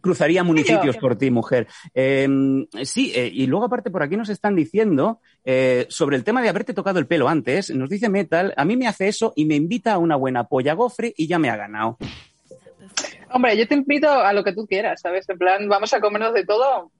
Cruzaría 0.00 0.42
municipios 0.42 0.96
por 0.96 1.16
ti, 1.16 1.30
mujer. 1.30 1.66
Em, 1.94 2.66
sí, 2.82 3.12
eh, 3.14 3.30
y 3.32 3.46
luego 3.46 3.66
aparte 3.66 3.90
por 3.90 4.02
aquí 4.02 4.16
nos 4.16 4.28
están 4.28 4.54
diciendo 4.54 5.20
eh, 5.44 5.86
sobre 5.88 6.16
el 6.16 6.24
tema 6.24 6.42
de 6.42 6.48
haberte 6.48 6.74
tocado 6.74 6.98
el 6.98 7.06
pelo 7.06 7.28
antes, 7.28 7.70
nos 7.70 7.88
dice 7.88 8.08
Metal, 8.08 8.52
a 8.56 8.64
mí 8.64 8.76
me 8.76 8.86
hace 8.86 9.08
eso 9.08 9.32
y 9.36 9.44
me 9.44 9.54
invita 9.54 9.94
a 9.94 9.98
una 9.98 10.16
buena 10.16 10.44
polla 10.44 10.74
gofre 10.74 11.12
y 11.16 11.26
ya 11.26 11.38
me 11.38 11.50
ha 11.50 11.56
ganado. 11.56 11.98
Hombre, 13.30 13.56
yo 13.56 13.68
te 13.68 13.74
invito 13.74 14.10
a 14.10 14.32
lo 14.32 14.42
que 14.42 14.52
tú 14.52 14.66
quieras, 14.66 15.00
¿sabes? 15.00 15.28
En 15.28 15.38
plan, 15.38 15.68
vamos 15.68 15.92
a 15.92 16.00
comernos 16.00 16.32
de 16.34 16.44
todo. 16.44 16.90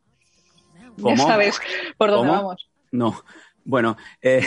¿Cómo? 1.01 1.17
Ya 1.17 1.23
sabes 1.23 1.61
por 1.97 2.11
dónde 2.11 2.33
vamos. 2.33 2.69
No. 2.91 3.23
Bueno, 3.65 3.99
eh, 4.23 4.43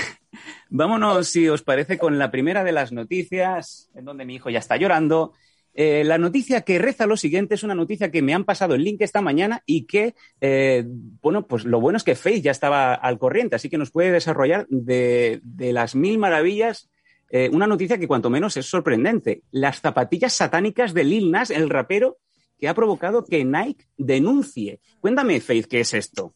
vámonos, 0.69 1.27
si 1.27 1.47
os 1.47 1.61
parece, 1.61 1.97
con 1.97 2.17
la 2.17 2.31
primera 2.31 2.63
de 2.63 2.71
las 2.71 2.91
noticias, 2.91 3.89
en 3.93 4.05
donde 4.05 4.25
mi 4.25 4.35
hijo 4.35 4.49
ya 4.49 4.59
está 4.59 4.77
llorando. 4.77 5.33
Eh, 5.73 6.03
la 6.03 6.17
noticia 6.17 6.61
que 6.61 6.79
reza 6.79 7.05
lo 7.05 7.15
siguiente 7.15 7.55
es 7.55 7.63
una 7.63 7.75
noticia 7.75 8.11
que 8.11 8.21
me 8.21 8.33
han 8.33 8.43
pasado 8.43 8.75
el 8.75 8.83
link 8.83 9.01
esta 9.01 9.21
mañana 9.21 9.63
y 9.65 9.85
que, 9.85 10.15
eh, 10.41 10.83
bueno, 10.85 11.47
pues 11.47 11.63
lo 11.63 11.79
bueno 11.79 11.97
es 11.97 12.03
que 12.03 12.15
Faith 12.15 12.43
ya 12.43 12.51
estaba 12.51 12.93
al 12.93 13.17
corriente, 13.17 13.55
así 13.55 13.69
que 13.69 13.77
nos 13.77 13.91
puede 13.91 14.11
desarrollar 14.11 14.67
de, 14.67 15.41
las 15.57 15.95
mil 15.95 16.17
maravillas 16.17 16.89
eh, 17.29 17.49
una 17.53 17.67
noticia 17.67 17.97
que 17.97 18.07
cuanto 18.09 18.29
menos 18.29 18.57
es 18.57 18.65
sorprendente. 18.65 19.43
Las 19.51 19.79
zapatillas 19.79 20.33
satánicas 20.33 20.93
de 20.93 21.05
Lil 21.05 21.31
Nas, 21.31 21.49
el 21.49 21.69
rapero, 21.69 22.17
que 22.59 22.67
ha 22.67 22.73
provocado 22.73 23.23
que 23.23 23.45
Nike 23.45 23.85
denuncie. 23.97 24.81
Cuéntame, 24.99 25.39
Faith, 25.39 25.67
¿qué 25.67 25.79
es 25.79 25.93
esto? 25.93 26.33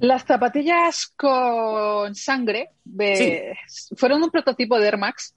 Las 0.00 0.24
zapatillas 0.24 1.12
con 1.16 2.14
sangre 2.16 2.70
fueron 3.96 4.22
un 4.24 4.30
prototipo 4.30 4.78
de 4.80 4.86
Air 4.86 4.98
Max 4.98 5.35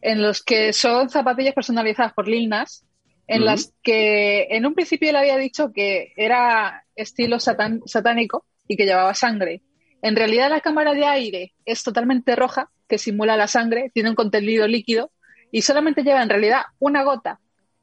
en 0.00 0.22
los 0.22 0.42
que 0.42 0.72
son 0.72 1.10
zapatillas 1.10 1.54
personalizadas 1.54 2.12
por 2.12 2.28
Lil 2.28 2.48
Nas, 2.48 2.84
en 3.26 3.44
las 3.44 3.74
que 3.82 4.46
en 4.50 4.64
un 4.64 4.74
principio 4.74 5.10
él 5.10 5.16
había 5.16 5.36
dicho 5.36 5.70
que 5.72 6.12
era 6.16 6.84
estilo 6.96 7.38
satánico 7.38 8.46
y 8.66 8.76
que 8.76 8.86
llevaba 8.86 9.14
sangre. 9.14 9.60
En 10.00 10.16
realidad 10.16 10.48
la 10.48 10.60
cámara 10.60 10.94
de 10.94 11.04
aire 11.04 11.52
es 11.66 11.82
totalmente 11.82 12.36
roja, 12.36 12.70
que 12.88 12.96
simula 12.96 13.36
la 13.36 13.46
sangre, 13.46 13.90
tiene 13.92 14.08
un 14.08 14.14
contenido 14.14 14.66
líquido 14.66 15.10
y 15.52 15.60
solamente 15.62 16.02
lleva 16.02 16.22
en 16.22 16.30
realidad 16.30 16.62
una 16.78 17.02
gota, 17.02 17.38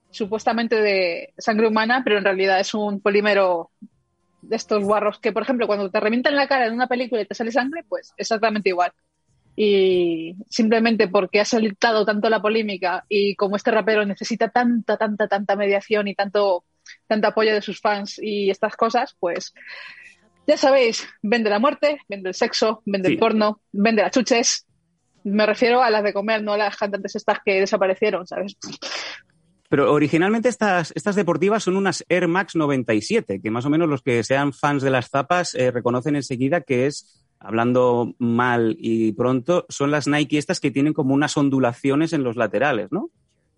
supuestamente 0.09 0.81
de 0.81 1.33
sangre 1.37 1.67
humana, 1.67 2.01
pero 2.03 2.17
en 2.17 2.23
realidad 2.23 2.59
es 2.59 2.73
un 2.73 2.99
polímero 2.99 3.69
de 4.41 4.55
estos 4.55 4.83
guarros 4.83 5.19
que, 5.19 5.31
por 5.31 5.43
ejemplo, 5.43 5.67
cuando 5.67 5.91
te 5.91 5.99
revientan 5.99 6.35
la 6.35 6.47
cara 6.47 6.65
en 6.65 6.73
una 6.73 6.87
película 6.87 7.21
y 7.21 7.25
te 7.25 7.35
sale 7.35 7.51
sangre, 7.51 7.83
pues 7.87 8.13
exactamente 8.17 8.69
igual 8.69 8.91
y 9.55 10.35
simplemente 10.49 11.07
porque 11.07 11.39
ha 11.39 11.45
saltado 11.45 12.05
tanto 12.05 12.29
la 12.29 12.41
polémica 12.41 13.05
y 13.07 13.35
como 13.35 13.55
este 13.55 13.71
rapero 13.71 14.05
necesita 14.05 14.49
tanta, 14.49 14.97
tanta, 14.97 15.27
tanta 15.27 15.55
mediación 15.55 16.07
y 16.07 16.15
tanto, 16.15 16.65
tanto 17.07 17.27
apoyo 17.27 17.53
de 17.53 17.61
sus 17.61 17.79
fans 17.79 18.19
y 18.21 18.49
estas 18.49 18.75
cosas, 18.75 19.15
pues 19.19 19.53
ya 20.47 20.57
sabéis, 20.57 21.07
vende 21.21 21.49
la 21.49 21.59
muerte, 21.59 21.99
vende 22.07 22.29
el 22.29 22.35
sexo, 22.35 22.83
vende 22.85 23.09
el 23.09 23.17
porno, 23.17 23.61
vende 23.71 24.03
las 24.03 24.11
chuches. 24.11 24.65
Me 25.23 25.45
refiero 25.45 25.81
a 25.81 25.89
las 25.89 26.03
de 26.03 26.13
comer, 26.13 26.43
no 26.43 26.53
a 26.53 26.57
las 26.57 26.77
cantantes 26.77 27.15
estas 27.15 27.39
que 27.43 27.61
desaparecieron, 27.61 28.27
¿sabes? 28.27 28.55
Pero 29.69 29.91
originalmente 29.91 30.49
estas, 30.49 30.93
estas 30.95 31.15
deportivas 31.15 31.63
son 31.63 31.77
unas 31.77 32.05
Air 32.09 32.27
Max 32.27 32.55
97, 32.55 33.41
que 33.41 33.49
más 33.49 33.65
o 33.65 33.71
menos 33.71 33.89
los 33.89 34.03
que 34.03 34.23
sean 34.23 34.53
fans 34.53 34.83
de 34.83 34.91
las 34.91 35.09
zapas 35.09 35.55
eh, 35.55 35.71
reconocen 35.71 36.15
enseguida 36.15 36.61
que 36.61 36.85
es 36.85 37.24
hablando 37.45 38.15
mal 38.17 38.75
y 38.79 39.11
pronto, 39.11 39.65
son 39.69 39.91
las 39.91 40.07
Nike 40.07 40.39
estas 40.39 40.59
que 40.59 40.71
tienen 40.71 40.93
como 40.93 41.13
unas 41.13 41.37
ondulaciones 41.37 42.11
en 42.11 42.23
los 42.23 42.35
laterales, 42.35 42.91
¿no? 42.91 43.11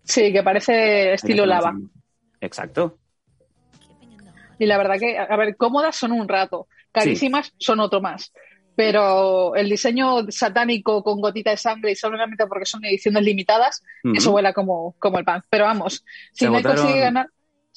Sí, 0.04 0.30
que 0.30 0.42
parece 0.42 1.14
estilo 1.14 1.46
lava. 1.46 1.74
Exacto. 2.40 2.98
Y 4.58 4.66
la 4.66 4.76
verdad 4.76 4.98
que, 4.98 5.18
a 5.18 5.36
ver, 5.36 5.56
cómodas 5.56 5.96
son 5.96 6.12
un 6.12 6.28
rato, 6.28 6.68
carísimas 6.92 7.54
son 7.58 7.80
otro 7.80 8.02
más. 8.02 8.32
Pero 8.76 9.56
el 9.56 9.70
diseño 9.70 10.30
satánico 10.30 11.02
con 11.02 11.20
gotita 11.20 11.50
de 11.50 11.56
sangre 11.56 11.92
y 11.92 11.96
solamente 11.96 12.46
porque 12.46 12.66
son 12.66 12.84
ediciones 12.84 13.24
limitadas, 13.24 13.82
eso 14.14 14.30
vuela 14.30 14.52
como, 14.52 14.94
como 14.98 15.18
el 15.18 15.24
pan. 15.24 15.42
Pero 15.48 15.64
vamos, 15.64 16.04
si 16.32 16.44
no 16.44 16.62
consigue 16.62 17.00
ganar, 17.00 17.28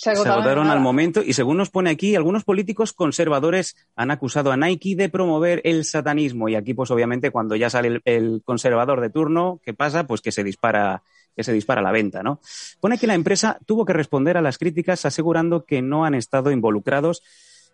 se 0.01 0.10
agotaron, 0.10 0.67
al 0.70 0.79
momento 0.79 1.22
y 1.24 1.34
según 1.34 1.58
nos 1.58 1.70
pone 1.70 1.91
aquí, 1.91 2.15
algunos 2.15 2.43
políticos 2.43 2.91
conservadores 2.91 3.75
han 3.96 4.10
acusado 4.10 4.51
a 4.51 4.58
Nike 4.58 4.96
de 4.96 5.10
promover 5.10 5.62
el 5.63 5.86
satanismo 5.86 6.50
y 6.50 6.55
aquí 6.55 6.74
pues 6.74 6.89
obviamente 6.89 7.29
cuando 7.29 7.55
ya 7.55 7.70
sale 7.70 8.01
el, 8.05 8.41
conservador 8.43 9.00
de 9.00 9.12
turno, 9.12 9.60
¿qué 9.63 9.75
pasa? 9.75 10.08
Pues 10.08 10.22
que 10.22 10.31
se 10.31 10.43
dispara 10.43 11.03
que 11.36 11.43
se 11.43 11.53
dispara 11.53 11.81
la 11.81 11.91
venta, 11.91 12.24
¿no? 12.24 12.41
Pone 12.79 12.98
que 12.98 13.08
la 13.08 13.13
empresa 13.13 13.60
tuvo 13.65 13.86
que 13.86 13.93
responder 13.93 14.38
a 14.38 14.41
las 14.41 14.58
críticas 14.58 15.05
asegurando 15.05 15.65
que 15.65 15.81
no 15.81 16.03
han 16.03 16.15
estado 16.15 16.51
involucrados 16.51 17.22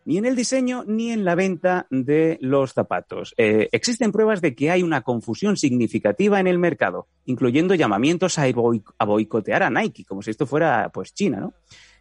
ni 0.06 0.18
en 0.18 0.26
el 0.26 0.36
diseño 0.36 0.84
ni 0.86 1.12
en 1.12 1.26
la 1.26 1.34
venta 1.34 1.88
de 1.90 2.38
los 2.42 2.74
zapatos. 2.74 3.34
Eh, 3.38 3.70
existen 3.72 4.12
pruebas 4.12 4.42
de 4.42 4.54
que 4.54 4.70
hay 4.70 4.84
una 4.84 5.02
confusión 5.02 5.58
significativa 5.58 6.40
en 6.40 6.48
el 6.48 6.60
mercado, 6.60 7.08
incluyendo 7.26 7.74
llamamientos 7.74 8.38
a, 8.38 8.44
a 8.44 9.06
boicotear 9.06 9.64
a 9.64 9.70
Nike, 9.70 10.06
como 10.06 10.22
si 10.22 10.32
esto 10.32 10.46
fuera 10.46 10.90
pues 10.94 11.14
China, 11.14 11.40
¿no? 11.40 11.54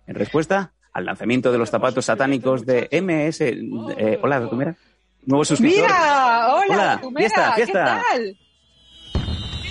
En 0.06 0.14
respuesta 0.14 0.72
al 0.92 1.04
lanzamiento 1.04 1.52
de 1.52 1.58
los 1.58 1.70
zapatos 1.70 2.04
satánicos 2.04 2.64
de 2.64 2.88
MS. 2.90 3.40
Eh, 3.40 4.18
hola, 4.22 4.48
Tumera. 4.48 4.76
Nuevo 5.24 5.44
suscriptor. 5.44 5.82
Mira, 5.82 6.54
hola, 6.54 7.00
hola 7.02 7.18
fiesta, 7.18 7.52
fiesta. 7.52 8.02
¿Qué 8.10 8.18
tal? 8.18 8.38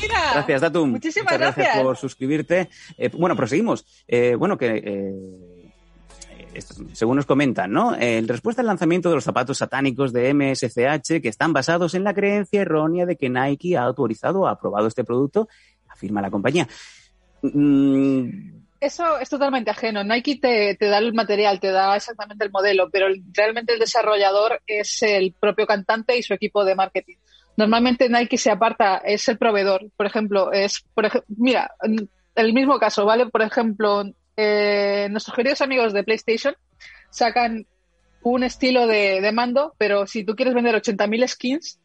Mira, 0.01 0.20
gracias, 0.34 0.62
Datum. 0.62 0.92
Muchísimas 0.92 1.34
Muchas 1.34 1.56
gracias. 1.56 1.82
por 1.82 1.98
suscribirte. 1.98 2.70
Eh, 2.98 3.10
bueno, 3.10 3.36
proseguimos. 3.36 3.86
Eh, 4.08 4.36
bueno, 4.36 4.58
que 4.58 4.84
eh, 4.86 6.62
según 6.94 7.18
nos 7.18 7.25
comentan, 7.25 7.72
¿no? 7.72 7.96
En 7.96 8.27
respuesta 8.27 8.62
al 8.62 8.68
lanzamiento 8.68 9.10
de 9.10 9.15
los 9.15 9.24
zapatos 9.24 9.58
satánicos 9.58 10.13
de 10.13 10.34
MSCH, 10.34 11.22
que 11.22 11.30
están 11.30 11.54
basados 11.54 11.94
en 11.96 12.04
la 12.04 12.13
creencia 12.13 12.62
errónea 12.62 13.06
de 13.06 13.15
que 13.15 13.30
Nike 13.30 13.77
ha 13.77 13.84
autorizado 13.84 14.42
o 14.42 14.48
ha 14.48 14.51
aprobado 14.51 14.88
este 14.88 15.04
producto, 15.04 15.48
afirma 15.88 16.22
la 16.22 16.32
compañía. 16.32 16.68
Mm, 17.42 18.64
eso 18.86 19.20
es 19.20 19.30
totalmente 19.30 19.72
ajeno. 19.72 20.04
Nike 20.04 20.38
te, 20.39 20.77
da 20.80 21.00
el 21.00 21.13
material, 21.13 21.60
te 21.60 21.72
da 21.72 21.96
exactamente 21.96 22.46
el 22.46 22.51
modelo, 22.51 22.89
pero 22.89 23.08
realmente 23.34 23.74
el 23.74 23.80
desarrollador 23.80 24.62
es 24.68 25.01
el 25.01 25.34
propio 25.34 25.65
cantante 25.65 26.18
y 26.18 26.24
su 26.24 26.34
equipo 26.34 26.63
de 26.63 26.75
marketing. 26.75 27.15
Normalmente 27.58 28.10
Nike 28.10 28.38
se 28.38 28.51
aparta, 28.51 28.98
es 28.98 29.27
el 29.27 29.38
proveedor. 29.38 29.89
Por 29.96 30.06
ejemplo, 30.06 30.51
es, 30.51 30.84
por 30.94 31.10
mira, 31.27 31.72
el 32.36 32.54
mismo 32.54 32.77
caso, 32.80 33.06
¿vale? 33.06 33.27
Por 33.27 33.42
ejemplo, 33.42 34.04
eh, 34.38 35.08
nuestros 35.10 35.36
queridos 35.36 35.62
amigos 35.62 35.94
de 35.94 36.04
PlayStation 36.04 36.56
sacan 37.10 37.65
un 38.22 38.44
estilo 38.44 38.88
de, 38.88 39.22
de 39.22 39.32
mando, 39.32 39.74
pero 39.77 40.06
si 40.08 40.24
tú 40.24 40.36
quieres 40.36 40.54
vender 40.54 40.75
80.000 40.75 41.27
skins, 41.27 41.80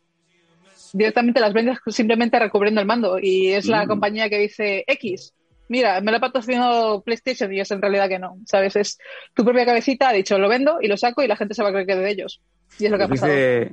directamente 0.93 1.41
las 1.41 1.53
vendes 1.53 1.79
simplemente 1.87 2.39
recubriendo 2.39 2.81
el 2.81 2.87
mando. 2.87 3.19
Y 3.21 3.49
es 3.53 3.67
la 3.67 3.85
mm. 3.85 3.89
compañía 3.89 4.29
que 4.29 4.39
dice 4.39 4.85
X, 4.87 5.33
mira, 5.71 6.01
me 6.01 6.11
lo 6.11 6.17
ha 6.19 6.21
patrocinado 6.21 7.01
PlayStation 7.03 7.53
y 7.53 7.61
es 7.61 7.71
en 7.71 7.81
realidad 7.81 8.09
que 8.09 8.19
no, 8.19 8.37
¿sabes? 8.45 8.75
Es 8.75 8.99
tu 9.35 9.45
propia 9.45 9.65
cabecita, 9.65 10.09
ha 10.09 10.13
dicho, 10.13 10.37
lo 10.37 10.49
vendo 10.49 10.79
y 10.83 10.89
lo 10.89 10.97
saco 10.97 11.23
y 11.23 11.29
la 11.29 11.37
gente 11.37 11.55
se 11.55 11.63
va 11.63 11.69
a 11.69 11.73
creer 11.73 11.87
que 11.87 11.93
es 11.93 11.99
de 11.99 12.11
ellos. 12.11 12.43
Y 12.79 12.87
es 12.87 12.91
lo 12.91 12.99
que 12.99 13.05
ha 13.05 13.09
pues 13.09 13.21
pasado. 13.21 13.39
Dice 13.39 13.71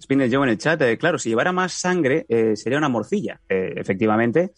Spinner 0.00 0.30
Joe 0.32 0.44
en 0.44 0.50
el 0.50 0.58
chat, 0.58 0.80
eh, 0.82 0.96
claro, 0.96 1.18
si 1.18 1.28
llevara 1.28 1.50
más 1.50 1.72
sangre 1.72 2.24
eh, 2.28 2.54
sería 2.54 2.78
una 2.78 2.88
morcilla, 2.88 3.40
eh, 3.48 3.74
efectivamente. 3.76 4.52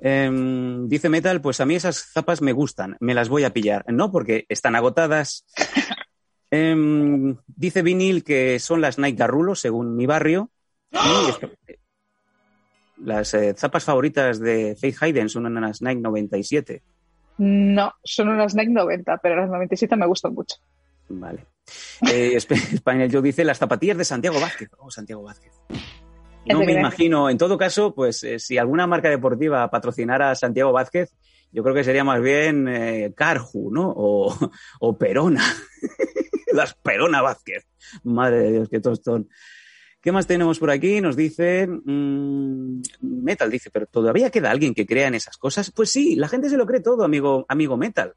Em, 0.00 0.88
dice 0.88 1.10
Metal, 1.10 1.40
pues 1.42 1.60
a 1.60 1.66
mí 1.66 1.74
esas 1.74 2.10
zapas 2.12 2.40
me 2.40 2.52
gustan, 2.52 2.96
me 2.98 3.12
las 3.14 3.28
voy 3.28 3.44
a 3.44 3.52
pillar. 3.52 3.84
No, 3.92 4.10
porque 4.10 4.46
están 4.48 4.74
agotadas. 4.74 5.44
Em, 6.54 7.38
dice 7.46 7.80
Vinil 7.80 8.24
que 8.24 8.58
son 8.58 8.82
las 8.82 8.98
Nike 8.98 9.16
Garrulo, 9.16 9.54
según 9.54 9.96
mi 9.96 10.04
barrio. 10.06 10.50
Y 10.92 11.81
las 13.04 13.34
eh, 13.34 13.54
zapas 13.56 13.84
favoritas 13.84 14.38
de 14.40 14.76
Faith 14.80 14.96
Hayden 15.00 15.28
son 15.28 15.46
unas 15.46 15.82
Nike 15.82 16.00
97. 16.00 16.82
No, 17.38 17.92
son 18.04 18.28
unas 18.28 18.54
Nike 18.54 18.70
90, 18.70 19.18
pero 19.18 19.36
las 19.36 19.48
97 19.48 19.96
me 19.96 20.06
gustan 20.06 20.34
mucho. 20.34 20.56
Vale. 21.08 21.46
Eh, 22.10 22.38
yo 23.08 23.22
dice 23.22 23.44
las 23.44 23.58
zapatillas 23.58 23.98
de 23.98 24.04
Santiago 24.04 24.40
Vázquez. 24.40 24.70
Oh, 24.78 24.90
Santiago 24.90 25.22
Vázquez. 25.22 25.52
No 26.46 26.58
me 26.58 26.72
imagino, 26.72 27.30
en 27.30 27.38
todo 27.38 27.56
caso, 27.56 27.94
pues 27.94 28.24
eh, 28.24 28.38
si 28.38 28.58
alguna 28.58 28.86
marca 28.86 29.08
deportiva 29.08 29.70
patrocinara 29.70 30.30
a 30.30 30.34
Santiago 30.34 30.72
Vázquez, 30.72 31.14
yo 31.52 31.62
creo 31.62 31.74
que 31.74 31.84
sería 31.84 32.02
más 32.02 32.20
bien 32.20 32.66
eh, 32.66 33.12
Carju, 33.14 33.70
¿no? 33.70 33.92
O, 33.94 34.34
o 34.80 34.98
Perona. 34.98 35.44
las 36.52 36.74
Perona 36.74 37.22
Vázquez. 37.22 37.66
Madre 38.02 38.38
de 38.38 38.52
Dios, 38.52 38.68
qué 38.68 38.80
tostón. 38.80 39.28
¿Qué 40.02 40.10
más 40.10 40.26
tenemos 40.26 40.58
por 40.58 40.70
aquí? 40.70 41.00
Nos 41.00 41.14
dice 41.14 41.68
mm, 41.68 42.82
Metal, 43.02 43.48
dice, 43.48 43.70
pero 43.70 43.86
¿todavía 43.86 44.30
queda 44.30 44.50
alguien 44.50 44.74
que 44.74 44.84
crea 44.84 45.06
en 45.06 45.14
esas 45.14 45.36
cosas? 45.36 45.70
Pues 45.70 45.90
sí, 45.90 46.16
la 46.16 46.26
gente 46.26 46.50
se 46.50 46.56
lo 46.56 46.66
cree 46.66 46.80
todo, 46.80 47.04
amigo, 47.04 47.46
amigo 47.48 47.76
Metal. 47.76 48.12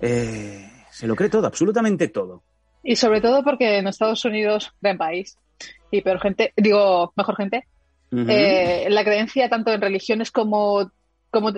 Eh, 0.00 0.70
se 0.92 1.08
lo 1.08 1.16
cree 1.16 1.28
todo, 1.28 1.48
absolutamente 1.48 2.06
todo. 2.06 2.44
Y 2.84 2.94
sobre 2.94 3.20
todo 3.20 3.42
porque 3.42 3.78
en 3.78 3.88
Estados 3.88 4.24
Unidos, 4.24 4.72
gran 4.80 4.96
país, 4.96 5.36
y 5.90 6.02
peor 6.02 6.20
gente, 6.20 6.52
digo, 6.56 7.12
mejor 7.16 7.36
gente, 7.36 7.66
eh, 8.12 8.86
la 8.88 9.02
creencia 9.02 9.48
tanto 9.48 9.72
en 9.72 9.80
religiones 9.80 10.30
como, 10.30 10.92
como... 11.30 11.50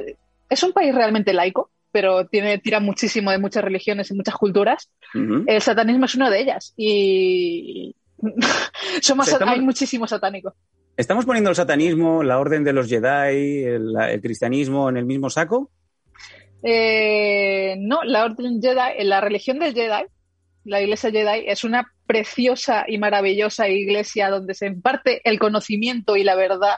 Es 0.48 0.62
un 0.62 0.72
país 0.72 0.94
realmente 0.94 1.34
laico, 1.34 1.70
pero 1.92 2.26
tiene, 2.26 2.58
tira 2.58 2.80
muchísimo 2.80 3.30
de 3.30 3.38
muchas 3.38 3.62
religiones 3.62 4.10
y 4.10 4.14
muchas 4.14 4.36
culturas. 4.36 4.90
El 5.12 5.60
satanismo 5.60 6.06
es 6.06 6.14
una 6.14 6.30
de 6.30 6.40
ellas. 6.40 6.72
Y, 6.76 7.94
Somos, 9.02 9.32
hay 9.40 9.60
muchísimo 9.60 10.06
satánico. 10.06 10.54
¿Estamos 10.96 11.24
poniendo 11.24 11.50
el 11.50 11.56
satanismo, 11.56 12.22
la 12.22 12.38
orden 12.38 12.62
de 12.62 12.72
los 12.72 12.88
Jedi, 12.88 13.64
el, 13.64 14.20
cristianismo 14.22 14.88
en 14.88 14.96
el 14.96 15.04
mismo 15.04 15.28
saco? 15.28 15.70
Eh, 16.62 17.76
no, 17.78 18.04
la 18.04 18.24
orden 18.24 18.62
Jedi, 18.62 19.04
la 19.04 19.20
religión 19.20 19.58
del 19.58 19.74
Jedi, 19.74 20.04
la 20.64 20.80
iglesia 20.80 21.10
Jedi, 21.10 21.44
es 21.46 21.64
una 21.64 21.92
preciosa 22.06 22.84
y 22.86 22.98
maravillosa 22.98 23.68
iglesia 23.68 24.30
donde 24.30 24.54
se 24.54 24.66
imparte 24.66 25.20
el 25.28 25.38
conocimiento 25.38 26.16
y 26.16 26.22
la 26.22 26.36
verdad 26.36 26.76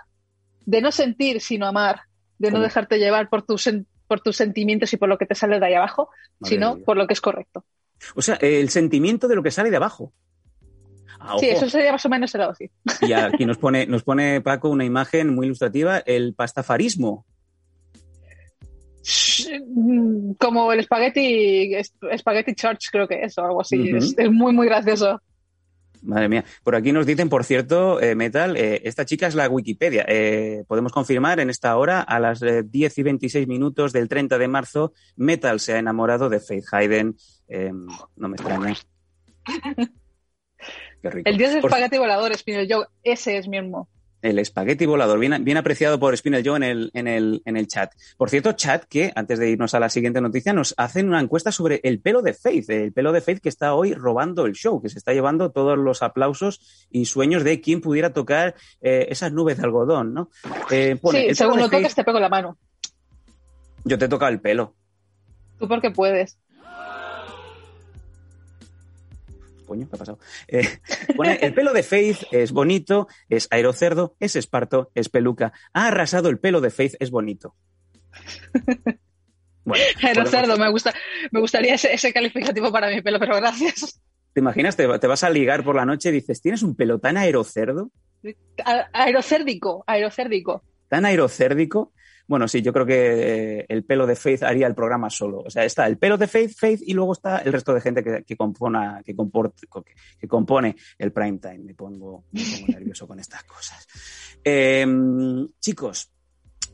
de 0.65 0.81
no 0.81 0.93
sentir 0.93 1.41
sino 1.41 1.67
amar, 1.67 2.03
de 2.39 2.51
no 2.51 2.61
dejarte 2.61 2.99
llevar 2.99 3.29
por 3.29 3.43
tus, 3.43 3.71
por 4.07 4.21
tus 4.21 4.37
sentimientos 4.37 4.93
y 4.93 4.97
por 4.97 5.09
lo 5.09 5.19
que 5.19 5.27
te 5.27 5.35
sale 5.35 5.61
de 5.61 5.67
ahí 5.67 5.75
abajo, 5.75 6.11
sino 6.43 6.79
por 6.79 6.97
lo 6.97 7.07
que 7.07 7.13
es 7.13 7.21
correcto. 7.21 7.65
O 8.15 8.23
sea, 8.23 8.37
el 8.37 8.69
sentimiento 8.71 9.29
de 9.29 9.37
lo 9.37 9.43
que 9.43 9.51
sale 9.51 9.71
de 9.71 9.77
abajo. 9.77 10.13
Ah, 11.19 11.37
sí, 11.39 11.47
eso 11.47 11.69
sería 11.69 11.93
más 11.93 12.05
o 12.05 12.09
menos 12.09 12.35
el 12.35 12.43
sí. 12.57 12.71
Y 13.03 13.13
aquí 13.13 13.45
nos 13.47 13.59
pone, 13.59 13.87
nos 13.87 14.03
pone 14.03 14.41
Paco 14.41 14.69
una 14.69 14.85
imagen 14.85 15.35
muy 15.35 15.47
ilustrativa, 15.47 15.99
el 15.99 16.35
pastafarismo. 16.35 17.25
Como 20.39 20.73
el 20.73 20.81
espagueti, 20.81 21.75
espagueti 22.11 22.55
church 22.55 22.89
creo 22.91 23.07
que 23.07 23.23
es, 23.23 23.39
o 23.39 23.45
algo 23.45 23.61
así. 23.61 23.91
es, 23.91 24.17
muy, 24.31 24.53
muy 24.53 24.67
gracioso. 24.67 25.21
Madre 26.03 26.29
mía. 26.29 26.45
Por 26.63 26.75
aquí 26.75 26.93
nos 26.93 27.07
dicen, 27.07 27.29
por 27.29 27.45
cierto, 27.45 28.01
eh, 28.01 28.15
Metal, 28.15 28.57
eh, 28.57 28.83
esta 28.85 29.05
chica 29.05 29.27
es 29.27 29.35
la 29.35 29.49
Wikipedia. 29.49 30.05
Eh, 30.09 30.65
podemos 30.69 30.93
confirmar 30.93 31.41
en 31.41 31.51
esta 31.51 31.77
hora, 31.77 32.01
a 32.01 32.21
las 32.21 32.41
10 32.41 32.99
y 32.99 33.03
26 33.03 33.49
minutos 33.49 33.93
del 33.93 34.09
30 34.09 34.39
de 34.39 34.49
marzo, 34.49 34.93
Metal 35.17 35.59
se 35.61 35.75
ha 35.75 35.79
enamorado 35.79 36.29
de 36.29 36.41
Faith 36.41 36.65
Hayden. 36.73 37.17
no 38.17 38.29
me 38.29 38.37
extraña. 38.37 38.75
Qué 41.09 41.17
rico. 41.17 41.31
El 41.31 41.39
dios 41.39 41.51
del 41.51 41.65
espagueti 41.65 41.99
volador, 41.99 42.37
Spinel 42.37 42.69
Joe, 42.71 42.87
ese 43.03 43.39
es 43.39 43.49
mi 43.49 43.61
mismo 43.61 43.89
el 44.23 44.39
espagueti 44.39 44.87
volador, 44.87 45.19
bien, 45.19 45.45
bien 45.45 45.57
apreciado 45.57 45.99
por 45.99 46.17
Spinel 46.17 46.43
Joe 46.45 46.57
en 46.57 46.63
el, 46.63 46.91
en, 46.95 47.07
el, 47.07 47.43
en 47.45 47.57
el 47.57 47.67
chat. 47.69 47.93
Por 48.17 48.31
cierto, 48.31 48.53
chat 48.53 48.85
que, 48.85 49.13
antes 49.15 49.39
de 49.39 49.51
irnos 49.51 49.75
a 49.75 49.81
la 49.81 49.89
siguiente 49.89 50.21
noticia, 50.21 50.53
nos 50.53 50.75
hacen 50.77 51.09
una 51.09 51.21
encuesta 51.21 51.53
sobre 51.53 51.81
el 51.85 52.01
pelo 52.01 52.23
de 52.23 52.35
Faith, 52.35 52.69
el 52.71 52.93
pelo 52.93 53.13
de 53.13 53.21
Faith 53.21 53.41
que 53.41 53.49
está 53.49 53.75
hoy 53.75 53.95
robando 53.95 54.47
el 54.47 54.55
show, 54.55 54.81
que 54.81 54.89
se 54.89 54.99
está 54.99 55.13
llevando 55.13 55.51
todos 55.51 55.79
los 55.79 56.03
aplausos 56.03 56.89
y 56.91 57.07
sueños 57.07 57.45
de 57.45 57.61
quien 57.61 57.81
pudiera 57.81 58.13
tocar 58.13 58.55
eh, 58.81 59.07
esas 59.11 59.33
nubes 59.33 59.59
de 59.59 59.65
algodón, 59.65 60.15
¿no? 60.15 60.31
Eh, 60.71 60.99
sí, 61.11 61.35
según 61.35 61.59
lo 61.59 61.71
toques 61.71 61.95
te 61.95 62.05
pego 62.05 62.21
la 62.21 62.29
mano. 62.29 62.59
Yo 63.85 63.99
te 63.99 64.09
toca 64.09 64.29
el 64.29 64.41
pelo. 64.41 64.75
Tú 65.59 65.69
porque 65.69 65.91
puedes. 65.91 66.39
Coño, 69.67 69.89
¿qué 69.89 69.97
ha 69.97 69.99
pasado? 69.99 70.19
Eh, 70.49 70.79
el 71.41 71.55
pelo 71.55 71.73
de 71.73 71.83
Faith 71.83 72.23
es 72.31 72.53
bonito, 72.53 73.09
es 73.29 73.49
aerocerdo, 73.51 74.17
es 74.21 74.37
esparto, 74.37 74.91
es 74.95 75.09
peluca. 75.09 75.53
Ha 75.73 75.89
arrasado 75.89 76.29
el 76.29 76.39
pelo 76.39 76.61
de 76.61 76.71
Faith, 76.71 76.95
es 77.01 77.11
bonito. 77.11 77.55
aerocerdo, 80.03 80.57
me, 80.57 80.71
gusta, 80.71 80.95
me 81.31 81.41
gustaría 81.41 81.75
ese, 81.75 82.13
calificativo 82.13 82.71
para 82.73 82.89
mi 82.89 83.03
pelo, 83.03 83.19
pero 83.19 83.37
gracias. 83.37 84.01
¿Te 84.33 84.41
imaginas? 84.41 84.77
Te, 84.77 84.87
vas 84.87 85.25
a 85.25 85.31
ligar 85.31 85.65
por 85.65 85.77
la 85.77 85.85
noche 85.85 86.11
y 86.11 86.13
dices, 86.13 86.41
¿tienes 86.41 86.63
un 86.63 86.77
pelo 86.77 86.99
tan 86.99 87.17
aerocerdo? 87.17 87.91
aerocérdico, 88.93 89.85
aerocérdico. 89.87 90.63
Tan 90.89 91.05
aerocérdico 91.05 91.93
bueno, 92.29 92.49
sí, 92.49 92.61
yo 92.61 92.73
creo 92.73 92.85
que 92.85 93.61
eh, 93.61 93.67
el 93.69 93.85
pelo 93.85 94.07
de 94.07 94.17
Faith 94.17 94.43
haría 94.43 94.67
el 94.67 94.75
programa 94.75 95.09
solo. 95.11 95.43
O 95.47 95.51
sea, 95.51 95.65
está 95.65 95.87
el 95.87 95.97
pelo 95.97 96.17
de 96.17 96.27
Faith, 96.27 96.53
Faith 96.57 96.81
y 96.85 96.93
luego 96.93 97.13
está 97.13 97.39
el 97.39 97.53
resto 97.53 97.73
de 97.73 97.81
gente 97.81 98.03
que, 98.03 98.37
compona, 98.37 99.01
que, 99.05 99.15
que, 100.19 100.29
compone 100.29 100.77
el 100.99 101.13
prime 101.13 101.39
time. 101.39 101.59
Me 101.59 101.75
pongo, 101.75 102.25
me 102.33 102.43
pongo 102.43 102.73
nervioso 102.73 103.07
con 103.07 103.21
estas 103.21 103.45
cosas. 103.45 103.87
Em, 104.43 105.47
chicos, 105.61 106.11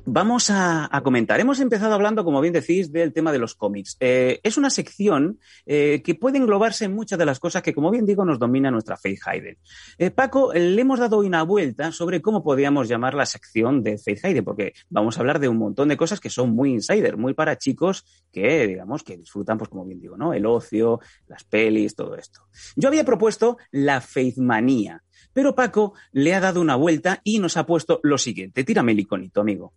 Vamos 0.04 0.50
a, 0.50 0.90
comentar. 1.04 1.38
Hemos 1.38 1.60
empezado 1.60 1.94
hablando, 1.94 2.24
como 2.24 2.40
bien 2.40 2.52
decís, 2.52 2.90
del 2.90 3.12
tema 3.12 3.30
de 3.30 3.38
los 3.38 3.54
cómics. 3.54 3.96
Eh, 4.00 4.40
es 4.42 4.56
una 4.56 4.68
sección 4.68 5.38
eh, 5.64 6.02
que 6.04 6.16
puede 6.16 6.38
englobarse 6.38 6.86
en 6.86 6.94
muchas 6.94 7.20
de 7.20 7.24
las 7.24 7.38
cosas 7.38 7.62
que, 7.62 7.72
como 7.72 7.90
bien 7.90 8.04
digo, 8.04 8.24
nos 8.24 8.40
domina 8.40 8.72
nuestra 8.72 8.96
Faith 8.96 9.20
Hayden. 9.24 9.58
Eh, 9.98 10.10
Paco, 10.10 10.52
le 10.52 10.80
hemos 10.80 10.98
dado 10.98 11.20
una 11.20 11.44
vuelta 11.44 11.92
sobre 11.92 12.20
cómo 12.20 12.42
podríamos 12.42 12.88
llamar 12.88 13.14
la 13.14 13.26
sección 13.26 13.84
de 13.84 13.96
Faith 13.96 14.24
Hayden, 14.24 14.44
porque 14.44 14.72
vamos 14.90 15.16
a 15.16 15.20
hablar 15.20 15.38
de 15.38 15.48
un 15.48 15.58
montón 15.58 15.88
de 15.88 15.96
cosas 15.96 16.18
que 16.18 16.30
son 16.30 16.50
muy 16.50 16.72
insider, 16.72 17.16
muy 17.16 17.34
para 17.34 17.56
chicos 17.56 18.04
que, 18.32 18.66
digamos, 18.66 19.04
que 19.04 19.16
disfrutan, 19.16 19.56
pues 19.56 19.70
como 19.70 19.84
bien 19.84 20.00
digo, 20.00 20.16
¿no? 20.16 20.34
El 20.34 20.46
ocio, 20.46 20.98
las 21.28 21.44
pelis, 21.44 21.94
todo 21.94 22.16
esto. 22.16 22.40
Yo 22.74 22.88
había 22.88 23.04
propuesto 23.04 23.56
la 23.70 24.00
Faith 24.00 24.38
Manía, 24.38 25.04
pero 25.32 25.54
Paco 25.54 25.94
le 26.10 26.34
ha 26.34 26.40
dado 26.40 26.60
una 26.60 26.74
vuelta 26.74 27.20
y 27.22 27.38
nos 27.38 27.56
ha 27.56 27.66
puesto 27.66 28.00
lo 28.02 28.18
siguiente. 28.18 28.64
Tírame 28.64 28.92
el 28.92 29.00
iconito, 29.00 29.40
amigo. 29.40 29.72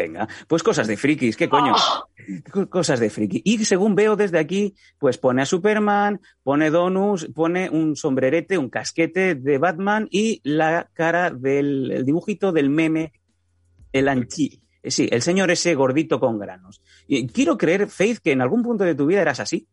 Venga, 0.00 0.26
pues 0.48 0.62
cosas 0.62 0.86
de 0.86 0.96
frikis, 0.96 1.36
¿qué 1.36 1.50
coño? 1.50 1.74
Cosas 2.70 3.00
de 3.00 3.10
friki. 3.10 3.42
Y 3.44 3.66
según 3.66 3.94
veo 3.94 4.16
desde 4.16 4.38
aquí, 4.38 4.74
pues 4.98 5.18
pone 5.18 5.42
a 5.42 5.46
Superman, 5.46 6.22
pone 6.42 6.70
Donus, 6.70 7.26
pone 7.34 7.68
un 7.68 7.96
sombrerete, 7.96 8.56
un 8.56 8.70
casquete 8.70 9.34
de 9.34 9.58
Batman 9.58 10.08
y 10.10 10.40
la 10.42 10.88
cara 10.94 11.30
del 11.30 12.02
dibujito 12.06 12.50
del 12.50 12.70
meme, 12.70 13.12
el 13.92 14.08
anchi. 14.08 14.62
Sí, 14.82 15.06
el 15.12 15.20
señor 15.20 15.50
ese 15.50 15.74
gordito 15.74 16.18
con 16.18 16.38
granos. 16.38 16.80
Y 17.06 17.28
quiero 17.28 17.58
creer, 17.58 17.86
Faith, 17.86 18.20
que 18.24 18.32
en 18.32 18.40
algún 18.40 18.62
punto 18.62 18.84
de 18.84 18.94
tu 18.94 19.04
vida 19.04 19.20
eras 19.20 19.40
así. 19.40 19.68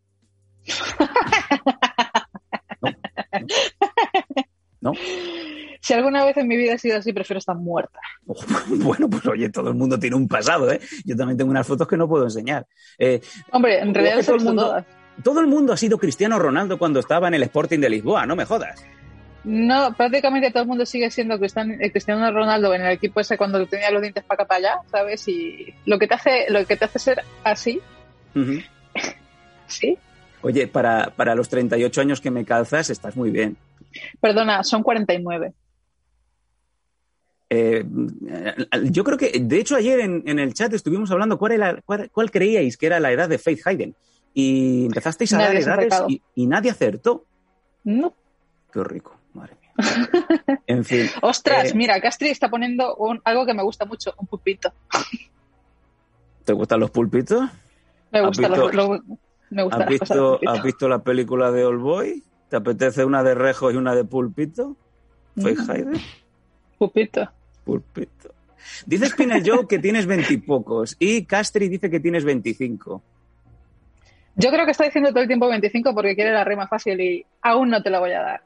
¿No? 4.82 4.82
¿No? 4.82 4.91
Si 5.88 5.93
alguna 5.93 6.26
vez 6.26 6.36
en 6.36 6.50
mi 6.50 6.58
vida 6.58 6.73
he 6.73 6.78
sido 6.78 6.97
así, 6.97 7.13
prefiero 7.13 7.39
estar 7.39 7.56
muerta. 7.56 7.97
bueno, 8.67 9.10
pues 9.10 9.26
oye, 9.26 9.47
todo 9.47 9.69
el 9.69 9.76
mundo 9.76 9.97
tiene 9.97 10.17
un 10.17 10.28
pasado, 10.28 10.69
¿eh? 10.69 10.82
Yo 11.06 11.15
también 11.15 11.38
tengo 11.38 11.50
unas 11.50 11.65
fotos 11.65 11.88
que 11.88 11.95
no 11.95 12.10
puedo 12.10 12.26
enseñar. 12.26 12.67
Eh, 13.00 13.21
Hombre, 13.54 13.80
en 13.80 13.93
realidad 13.93 14.21
todo 14.26 14.36
el 14.36 14.43
mundo, 14.43 14.86
todo 15.23 15.39
el 15.39 15.47
mundo 15.47 15.71
ha 15.71 15.78
sido 15.78 15.97
Cristiano 15.97 16.39
Ronaldo 16.39 16.78
cuando 16.78 17.00
estaba 17.00 17.30
en 17.30 17.36
el 17.36 17.43
Sporting 17.43 17.80
de 17.80 17.89
Lisboa, 17.89 18.26
no 18.26 18.36
me 18.36 18.43
jodas. 18.43 18.84
No, 19.45 19.93
prácticamente 19.93 20.52
todo 20.52 20.63
el 20.63 20.67
mundo 20.67 20.86
sigue 20.86 21.10
siendo 21.10 21.36
eh, 21.36 21.91
Cristiano, 21.93 22.32
Ronaldo 22.32 22.73
en 22.73 22.82
el 22.82 22.91
equipo 22.91 23.21
ese 23.21 23.38
cuando 23.38 23.65
tenía 23.65 23.89
los 23.89 24.02
dientes 24.02 24.26
para 24.26 24.43
acá 24.43 24.45
para 24.45 24.58
allá, 24.58 24.82
¿sabes? 24.91 25.26
Y 25.30 25.73
lo 25.86 25.97
que 25.97 26.08
te 26.08 26.15
hace, 26.15 26.47
lo 26.50 26.65
que 26.65 26.76
te 26.76 26.84
hace 26.84 27.00
ser 27.00 27.23
así. 27.45 27.80
sí. 29.67 29.97
Oye, 30.41 30.67
para, 30.67 31.13
para 31.15 31.34
los 31.34 31.47
38 31.47 32.02
años 32.02 32.19
que 32.19 32.30
me 32.30 32.43
calzas, 32.43 32.89
estás 32.89 33.15
muy 33.15 33.32
bien. 33.32 33.56
Perdona, 34.19 34.65
son 34.65 34.84
49. 34.84 35.54
Eh, 37.49 37.86
yo 38.91 39.03
creo 39.03 39.17
que, 39.17 39.39
de 39.39 39.60
hecho, 39.60 39.75
ayer 39.75 39.99
en, 40.01 40.39
el 40.39 40.53
chat 40.53 40.73
estuvimos 40.73 41.12
hablando 41.12 41.38
cuál, 41.38 41.53
era, 41.53 41.81
cuál, 41.86 42.31
creíais 42.31 42.77
que 42.77 42.88
era 42.88 42.99
la 42.99 43.12
edad 43.12 43.29
de 43.29 43.38
Faith 43.38 43.65
Hayden. 43.65 43.95
Y 44.33 44.86
empezasteis 44.86 45.33
a 45.33 45.39
dar 45.39 45.55
edades 45.55 45.93
y, 46.36 46.47
nadie 46.47 46.71
acertó. 46.71 47.25
No. 47.83 48.13
Qué 48.71 48.83
rico, 48.83 49.17
madre 49.33 49.55
mía. 49.62 49.71
En 50.67 50.83
fin. 50.83 51.07
Ostras, 51.21 51.71
eh, 51.71 51.75
mira, 51.75 51.99
Castri 52.01 52.29
está 52.29 52.49
poniendo 52.49 52.97
algo 53.23 53.45
que 53.45 53.53
me 53.53 53.63
gusta 53.63 53.86
mucho, 53.86 54.13
un 54.17 54.27
pulpito. 54.27 54.73
¿Te 56.43 56.53
gustan 56.53 56.79
los 56.79 56.91
pulpitos? 56.91 57.49
Me 58.12 58.25
gustan 58.25 58.51
los, 58.51 59.01
me 59.49 59.62
¿Has 59.71 59.88
visto, 59.88 60.39
¿Has 60.45 60.63
visto 60.63 60.89
la 60.89 60.99
película 60.99 61.51
de 61.51 61.65
Old 61.65 61.81
Boy? 61.81 62.23
¿Te 62.49 62.57
apetece 62.57 63.05
una 63.05 63.23
de 63.23 63.36
rejo 63.36 63.71
y 63.71 63.75
una 63.75 63.95
de 63.95 64.03
pulpito? 64.03 64.75
¿Faith 65.41 65.60
mm. 65.60 65.71
Hayden? 65.71 66.01
Pulpito. 66.77 67.29
Pulpito. 67.67 68.34
Dice 68.86 69.08
Spinel 69.08 69.43
Joe 69.45 69.67
que 69.67 69.80
tienes 69.80 70.06
veintipocos 70.06 70.95
y 70.99 71.25
Castri 71.25 71.67
dice 71.67 71.89
que 71.89 71.99
tienes 71.99 72.23
veinticinco. 72.23 73.01
Yo 74.36 74.49
creo 74.51 74.65
que 74.65 74.71
está 74.71 74.86
diciendo 74.86 75.10
todo 75.10 75.21
el 75.21 75.27
tiempo 75.27 75.49
25 75.49 75.93
porque 75.93 76.15
quiere 76.15 76.32
la 76.32 76.45
rima 76.45 76.67
fácil 76.67 77.01
y 77.01 77.25
aún 77.41 77.69
no 77.69 77.84
te 77.84 77.89
la 77.89 77.99
voy 77.99 78.12
a 78.13 78.21
dar. 78.21 78.41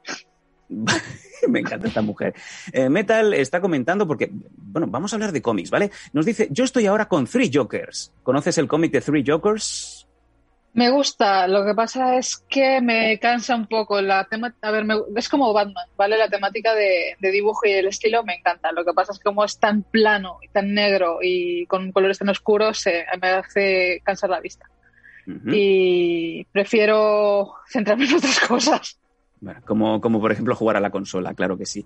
Me 1.48 1.60
encanta 1.60 1.86
esta 1.86 2.02
mujer. 2.02 2.34
Eh, 2.72 2.88
Metal 2.88 3.34
está 3.34 3.60
comentando 3.60 4.06
porque, 4.06 4.30
bueno, 4.32 4.86
vamos 4.88 5.12
a 5.12 5.16
hablar 5.16 5.32
de 5.32 5.42
cómics, 5.42 5.70
¿vale? 5.70 5.90
Nos 6.12 6.24
dice, 6.24 6.48
yo 6.50 6.64
estoy 6.64 6.86
ahora 6.86 7.06
con 7.06 7.26
Three 7.26 7.50
Jokers. 7.52 8.12
¿Conoces 8.22 8.58
el 8.58 8.68
cómic 8.68 8.92
de 8.92 9.00
Three 9.00 9.24
Jokers? 9.26 10.01
Me 10.74 10.90
gusta, 10.90 11.46
lo 11.48 11.66
que 11.66 11.74
pasa 11.74 12.16
es 12.16 12.38
que 12.48 12.80
me 12.80 13.18
cansa 13.18 13.54
un 13.54 13.66
poco 13.66 14.00
la 14.00 14.24
tema, 14.24 14.54
a 14.62 14.70
ver, 14.70 14.86
es 15.16 15.28
como 15.28 15.52
Batman, 15.52 15.86
¿vale? 15.98 16.16
La 16.16 16.30
temática 16.30 16.74
de, 16.74 17.14
dibujo 17.20 17.66
y 17.66 17.72
el 17.72 17.88
estilo 17.88 18.24
me 18.24 18.36
encanta. 18.36 18.72
Lo 18.72 18.82
que 18.82 18.94
pasa 18.94 19.12
es 19.12 19.18
que 19.18 19.24
como 19.24 19.44
es 19.44 19.58
tan 19.58 19.82
plano 19.82 20.38
y 20.42 20.48
tan 20.48 20.72
negro 20.72 21.18
y 21.20 21.66
con 21.66 21.92
colores 21.92 22.18
tan 22.18 22.30
oscuros, 22.30 22.84
me 23.20 23.28
hace 23.28 24.00
cansar 24.02 24.30
la 24.30 24.40
vista. 24.40 24.66
Y 25.46 26.44
prefiero 26.46 27.54
centrarme 27.68 28.06
en 28.06 28.14
otras 28.14 28.40
cosas. 28.40 28.98
Bueno, 29.42 29.60
como, 29.66 30.00
como 30.00 30.20
por 30.20 30.30
ejemplo 30.32 30.54
jugar 30.54 30.76
a 30.76 30.80
la 30.80 30.90
consola, 30.90 31.34
claro 31.34 31.58
que 31.58 31.66
sí. 31.66 31.84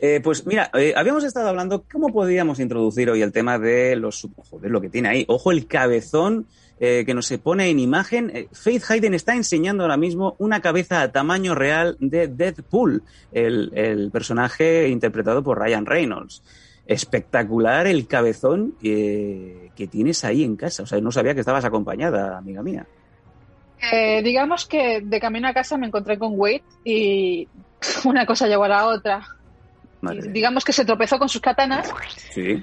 Eh, 0.00 0.20
pues 0.22 0.44
mira, 0.44 0.70
eh, 0.74 0.92
habíamos 0.96 1.22
estado 1.22 1.48
hablando 1.48 1.84
cómo 1.90 2.08
podíamos 2.08 2.58
introducir 2.58 3.08
hoy 3.08 3.22
el 3.22 3.32
tema 3.32 3.58
de 3.58 3.94
los... 3.94 4.28
Joder, 4.50 4.70
lo 4.70 4.80
que 4.80 4.90
tiene 4.90 5.08
ahí. 5.08 5.24
Ojo, 5.28 5.52
el 5.52 5.68
cabezón 5.68 6.46
eh, 6.78 7.04
que 7.06 7.14
nos 7.14 7.26
se 7.26 7.38
pone 7.38 7.70
en 7.70 7.78
imagen. 7.78 8.30
Eh, 8.34 8.48
Faith 8.52 8.84
Hayden 8.90 9.14
está 9.14 9.34
enseñando 9.34 9.84
ahora 9.84 9.96
mismo 9.96 10.36
una 10.38 10.60
cabeza 10.60 11.00
a 11.00 11.10
tamaño 11.10 11.54
real 11.54 11.96
de 12.00 12.28
Deadpool, 12.28 13.02
el, 13.32 14.10
personaje 14.12 14.88
interpretado 14.88 15.42
por 15.42 15.58
Ryan 15.58 15.86
Reynolds. 15.86 16.42
Espectacular 16.86 17.86
el 17.86 18.06
cabezón 18.06 18.74
que, 18.80 19.72
tienes 19.90 20.24
ahí 20.24 20.44
en 20.44 20.56
casa. 20.56 20.82
O 20.82 20.86
sea, 20.86 21.00
no 21.00 21.10
sabía 21.10 21.32
que 21.32 21.40
estabas 21.40 21.64
acompañada, 21.64 22.36
amiga 22.36 22.62
mía. 22.62 22.86
Eh, 23.90 24.22
digamos 24.22 24.66
que 24.66 25.00
de 25.00 25.20
camino 25.20 25.48
a 25.48 25.54
casa 25.54 25.78
me 25.78 25.86
encontré 25.86 26.18
con 26.18 26.32
Wade 26.34 26.62
y 26.84 27.48
una 28.04 28.26
cosa 28.26 28.48
llevó 28.48 28.64
a 28.64 28.68
la 28.68 28.86
otra. 28.86 29.26
digamos 30.28 30.62
que 30.62 30.72
se 30.74 30.84
tropezó 30.84 31.18
con 31.18 31.30
sus 31.30 31.40
katanas. 31.40 31.90
Sí. 32.32 32.62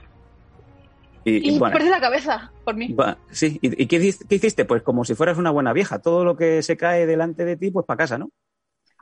Y, 1.26 1.60
perdí 1.60 1.90
la 1.90 2.02
cabeza 2.02 2.52
por 2.66 2.76
mí. 2.76 2.96
sí, 3.32 3.58
¿y, 3.62 3.86
qué, 3.88 3.96
hiciste? 4.30 4.66
Pues 4.66 4.84
como 4.84 5.06
si 5.06 5.16
fueras 5.16 5.38
una 5.38 5.52
buena 5.52 5.72
vieja, 5.72 6.00
todo 6.00 6.26
lo 6.26 6.36
que 6.36 6.62
se 6.64 6.76
cae 6.76 7.06
delante 7.06 7.46
de 7.46 7.56
ti, 7.56 7.72
pues 7.72 7.86
para 7.86 7.98
casa, 7.98 8.18
¿no? 8.18 8.30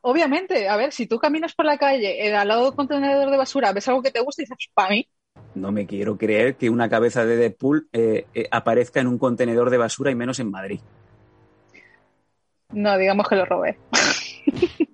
Obviamente, 0.03 0.67
a 0.67 0.77
ver, 0.77 0.91
si 0.93 1.05
tú 1.07 1.19
caminas 1.19 1.53
por 1.53 1.65
la 1.65 1.77
calle 1.77 2.27
eh, 2.27 2.35
al 2.35 2.47
lado 2.47 2.65
del 2.65 2.75
contenedor 2.75 3.29
de 3.29 3.37
basura, 3.37 3.71
ves 3.71 3.87
algo 3.87 4.01
que 4.01 4.11
te 4.11 4.19
gusta 4.19 4.41
y 4.41 4.45
dices, 4.45 4.57
para 4.73 4.89
mí. 4.89 5.07
No 5.55 5.71
me 5.71 5.85
quiero 5.85 6.17
creer 6.17 6.55
que 6.55 6.69
una 6.69 6.89
cabeza 6.89 7.25
de 7.25 7.37
Deadpool 7.37 7.87
eh, 7.93 8.25
eh, 8.33 8.47
aparezca 8.51 8.99
en 8.99 9.07
un 9.07 9.17
contenedor 9.17 9.69
de 9.69 9.77
basura 9.77 10.11
y 10.11 10.15
menos 10.15 10.39
en 10.39 10.49
Madrid. 10.51 10.79
No, 12.69 12.97
digamos 12.97 13.27
que 13.27 13.35
lo 13.35 13.45
robé. 13.45 13.77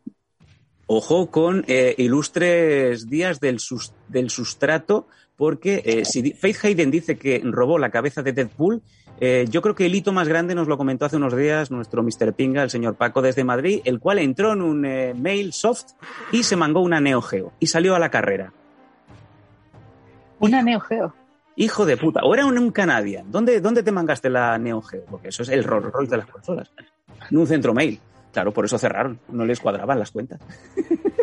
Ojo 0.87 1.29
con 1.29 1.65
ilustres 1.67 3.09
días 3.09 3.41
del, 3.41 3.59
sus- 3.59 3.93
del 4.07 4.29
sustrato, 4.29 5.07
porque 5.37 5.83
eh, 5.85 6.05
si 6.05 6.33
Faith 6.33 6.57
Hayden 6.63 6.91
dice 6.91 7.17
que 7.17 7.41
robó 7.43 7.77
la 7.77 7.91
cabeza 7.91 8.23
de 8.23 8.33
Deadpool, 8.33 8.81
eh, 9.19 9.45
yo 9.49 9.61
creo 9.61 9.75
que 9.75 9.85
el 9.85 9.95
hito 9.95 10.11
más 10.11 10.27
grande 10.27 10.55
nos 10.55 10.67
lo 10.67 10.77
comentó 10.77 11.05
hace 11.05 11.15
unos 11.15 11.35
días 11.35 11.71
nuestro 11.71 12.03
Mr. 12.03 12.33
Pinga, 12.33 12.63
el 12.63 12.69
señor 12.69 12.95
Paco 12.95 13.21
desde 13.21 13.43
Madrid, 13.43 13.81
el 13.85 13.99
cual 13.99 14.19
entró 14.19 14.53
en 14.53 14.61
un 14.61 14.85
eh, 14.85 15.13
mail 15.15 15.53
soft 15.53 15.93
y 16.31 16.43
se 16.43 16.55
mangó 16.55 16.81
una 16.81 16.99
Neo 16.99 17.21
Geo 17.21 17.53
y 17.59 17.67
salió 17.67 17.95
a 17.95 17.99
la 17.99 18.09
carrera. 18.09 18.51
Una 20.39 20.61
Neo 20.61 20.79
Geo. 20.79 21.13
Hijo 21.55 21.85
de 21.85 21.97
puta. 21.97 22.21
O 22.23 22.33
era 22.33 22.45
un, 22.45 22.57
un 22.57 22.71
Canadian. 22.71 23.31
¿Dónde, 23.31 23.61
¿Dónde 23.61 23.81
te 23.81 23.91
mangaste 23.91 24.29
la 24.29 24.57
Neo 24.57 24.81
Geo? 24.81 25.05
Porque 25.09 25.29
eso 25.29 25.43
es 25.43 25.49
el 25.49 25.63
Rolls 25.63 25.91
Royce 25.91 26.11
de 26.11 26.17
las 26.17 26.27
consolas. 26.27 26.71
En 27.31 27.37
un 27.37 27.47
centro 27.47 27.73
mail. 27.73 27.99
Claro, 28.31 28.51
por 28.51 28.65
eso 28.65 28.77
cerraron. 28.77 29.19
No 29.29 29.45
les 29.45 29.59
cuadraban 29.59 29.97
las 29.97 30.11
cuentas. 30.11 30.39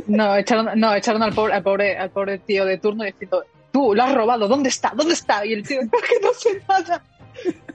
No, 0.07 0.37
echaron, 0.37 0.79
no, 0.79 0.95
echaron 0.95 1.23
al 1.23 1.33
pobre, 1.33 1.55
al 1.55 1.63
pobre, 1.63 1.97
al 1.97 2.11
pobre 2.11 2.39
tío 2.39 2.65
de 2.65 2.79
turno 2.79 3.05
diciendo, 3.05 3.45
tú, 3.75 3.93
lo 3.93 4.05
has 4.05 4.15
robado, 4.15 4.47
¿dónde 4.47 4.69
está? 4.69 4.93
¿Dónde 4.95 5.15
está? 5.15 5.45
Y 5.45 5.53
el 5.53 5.67
tío, 5.67 5.81
"Es 5.81 5.91
que 5.91 6.21
no 6.23 6.33
sé 6.33 6.63
nada. 6.69 7.03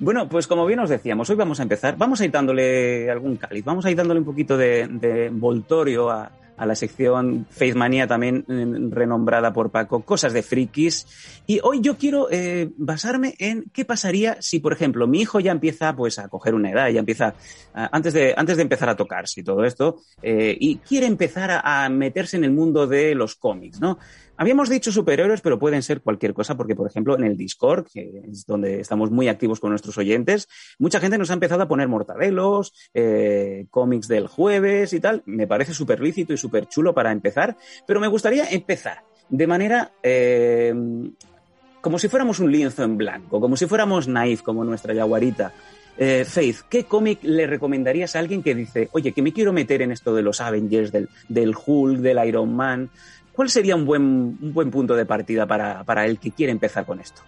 Bueno, 0.00 0.26
pues 0.26 0.46
como 0.46 0.64
bien 0.64 0.78
os 0.78 0.88
decíamos, 0.88 1.28
hoy 1.28 1.36
vamos 1.36 1.60
a 1.60 1.64
empezar. 1.64 1.98
Vamos 1.98 2.18
a 2.18 2.24
ir 2.24 2.30
dándole 2.30 3.10
algún 3.10 3.36
cáliz. 3.36 3.62
Vamos 3.62 3.84
a 3.84 3.90
ir 3.90 3.96
dándole 3.96 4.20
un 4.20 4.24
poquito 4.24 4.56
de, 4.56 4.80
envoltorio 5.26 6.08
a, 6.10 6.32
la 6.56 6.74
sección 6.74 7.46
Faith 7.50 7.74
Manía, 7.74 8.06
también 8.06 8.46
eh, 8.48 8.88
renombrada 8.90 9.52
por 9.52 9.70
Paco, 9.70 10.00
cosas 10.00 10.32
de 10.32 10.42
frikis. 10.42 11.06
Y 11.46 11.60
hoy 11.62 11.82
yo 11.82 11.98
quiero 11.98 12.28
eh, 12.30 12.70
basarme 12.78 13.34
en 13.38 13.64
qué 13.70 13.84
pasaría 13.84 14.40
si, 14.40 14.60
por 14.60 14.72
ejemplo, 14.72 15.06
mi 15.06 15.20
hijo 15.20 15.40
ya 15.40 15.52
empieza 15.52 15.94
pues 15.94 16.18
a 16.18 16.28
coger 16.28 16.54
una 16.54 16.70
edad, 16.70 16.88
ya 16.88 17.00
empieza, 17.00 17.34
antes, 17.74 18.14
de, 18.14 18.32
antes 18.34 18.56
de 18.56 18.62
empezar 18.62 18.88
a 18.88 18.96
tocarse 18.96 19.40
y 19.40 19.44
todo 19.44 19.62
esto, 19.62 20.00
eh, 20.22 20.56
y 20.58 20.76
quiere 20.76 21.04
empezar 21.04 21.50
a, 21.50 21.84
a 21.84 21.88
meterse 21.90 22.38
en 22.38 22.44
el 22.44 22.52
mundo 22.52 22.86
de 22.86 23.14
los 23.14 23.34
cómics, 23.34 23.78
¿no? 23.78 23.98
Habíamos 24.36 24.68
dicho 24.68 24.90
superhéroes, 24.90 25.40
pero 25.40 25.58
pueden 25.58 25.82
ser 25.82 26.00
cualquier 26.00 26.34
cosa, 26.34 26.56
porque, 26.56 26.74
por 26.74 26.88
ejemplo, 26.88 27.16
en 27.16 27.24
el 27.24 27.36
Discord, 27.36 27.86
que 27.92 28.22
es 28.30 28.46
donde 28.46 28.80
estamos 28.80 29.10
muy 29.10 29.28
activos 29.28 29.60
con 29.60 29.70
nuestros 29.70 29.96
oyentes, 29.96 30.48
mucha 30.78 30.98
gente 30.98 31.18
nos 31.18 31.30
ha 31.30 31.34
empezado 31.34 31.62
a 31.62 31.68
poner 31.68 31.86
mortadelos, 31.86 32.72
eh, 32.94 33.66
cómics 33.70 34.08
del 34.08 34.26
jueves 34.26 34.92
y 34.92 35.00
tal. 35.00 35.22
Me 35.26 35.46
parece 35.46 35.72
súper 35.72 36.00
lícito 36.00 36.32
y 36.32 36.36
súper 36.36 36.66
chulo 36.66 36.94
para 36.94 37.12
empezar, 37.12 37.56
pero 37.86 38.00
me 38.00 38.08
gustaría 38.08 38.48
empezar 38.50 39.04
de 39.28 39.46
manera 39.46 39.92
eh, 40.02 40.74
como 41.80 41.98
si 41.98 42.08
fuéramos 42.08 42.40
un 42.40 42.50
lienzo 42.50 42.82
en 42.82 42.96
blanco, 42.96 43.40
como 43.40 43.56
si 43.56 43.66
fuéramos 43.66 44.08
naif, 44.08 44.42
como 44.42 44.64
nuestra 44.64 44.94
yaguarita. 44.94 45.52
Eh, 45.96 46.24
Faith, 46.26 46.62
¿qué 46.68 46.84
cómic 46.84 47.20
le 47.22 47.46
recomendarías 47.46 48.16
a 48.16 48.18
alguien 48.18 48.42
que 48.42 48.54
dice, 48.54 48.88
oye, 48.92 49.12
que 49.12 49.22
me 49.22 49.32
quiero 49.32 49.52
meter 49.52 49.82
en 49.82 49.92
esto 49.92 50.14
de 50.14 50.22
los 50.22 50.40
Avengers, 50.40 50.90
del 50.90 51.54
Hulk, 51.54 52.00
del 52.00 52.26
Iron 52.26 52.56
Man? 52.56 52.90
¿Cuál 53.34 53.50
sería 53.50 53.74
un 53.76 53.84
buen, 53.84 54.02
un 54.02 54.52
buen 54.54 54.70
punto 54.70 54.94
de 54.94 55.06
partida 55.06 55.46
para, 55.46 55.82
para 55.84 56.06
el 56.06 56.18
que 56.18 56.30
quiere 56.30 56.52
empezar 56.52 56.86
con 56.86 57.00
esto? 57.00 57.22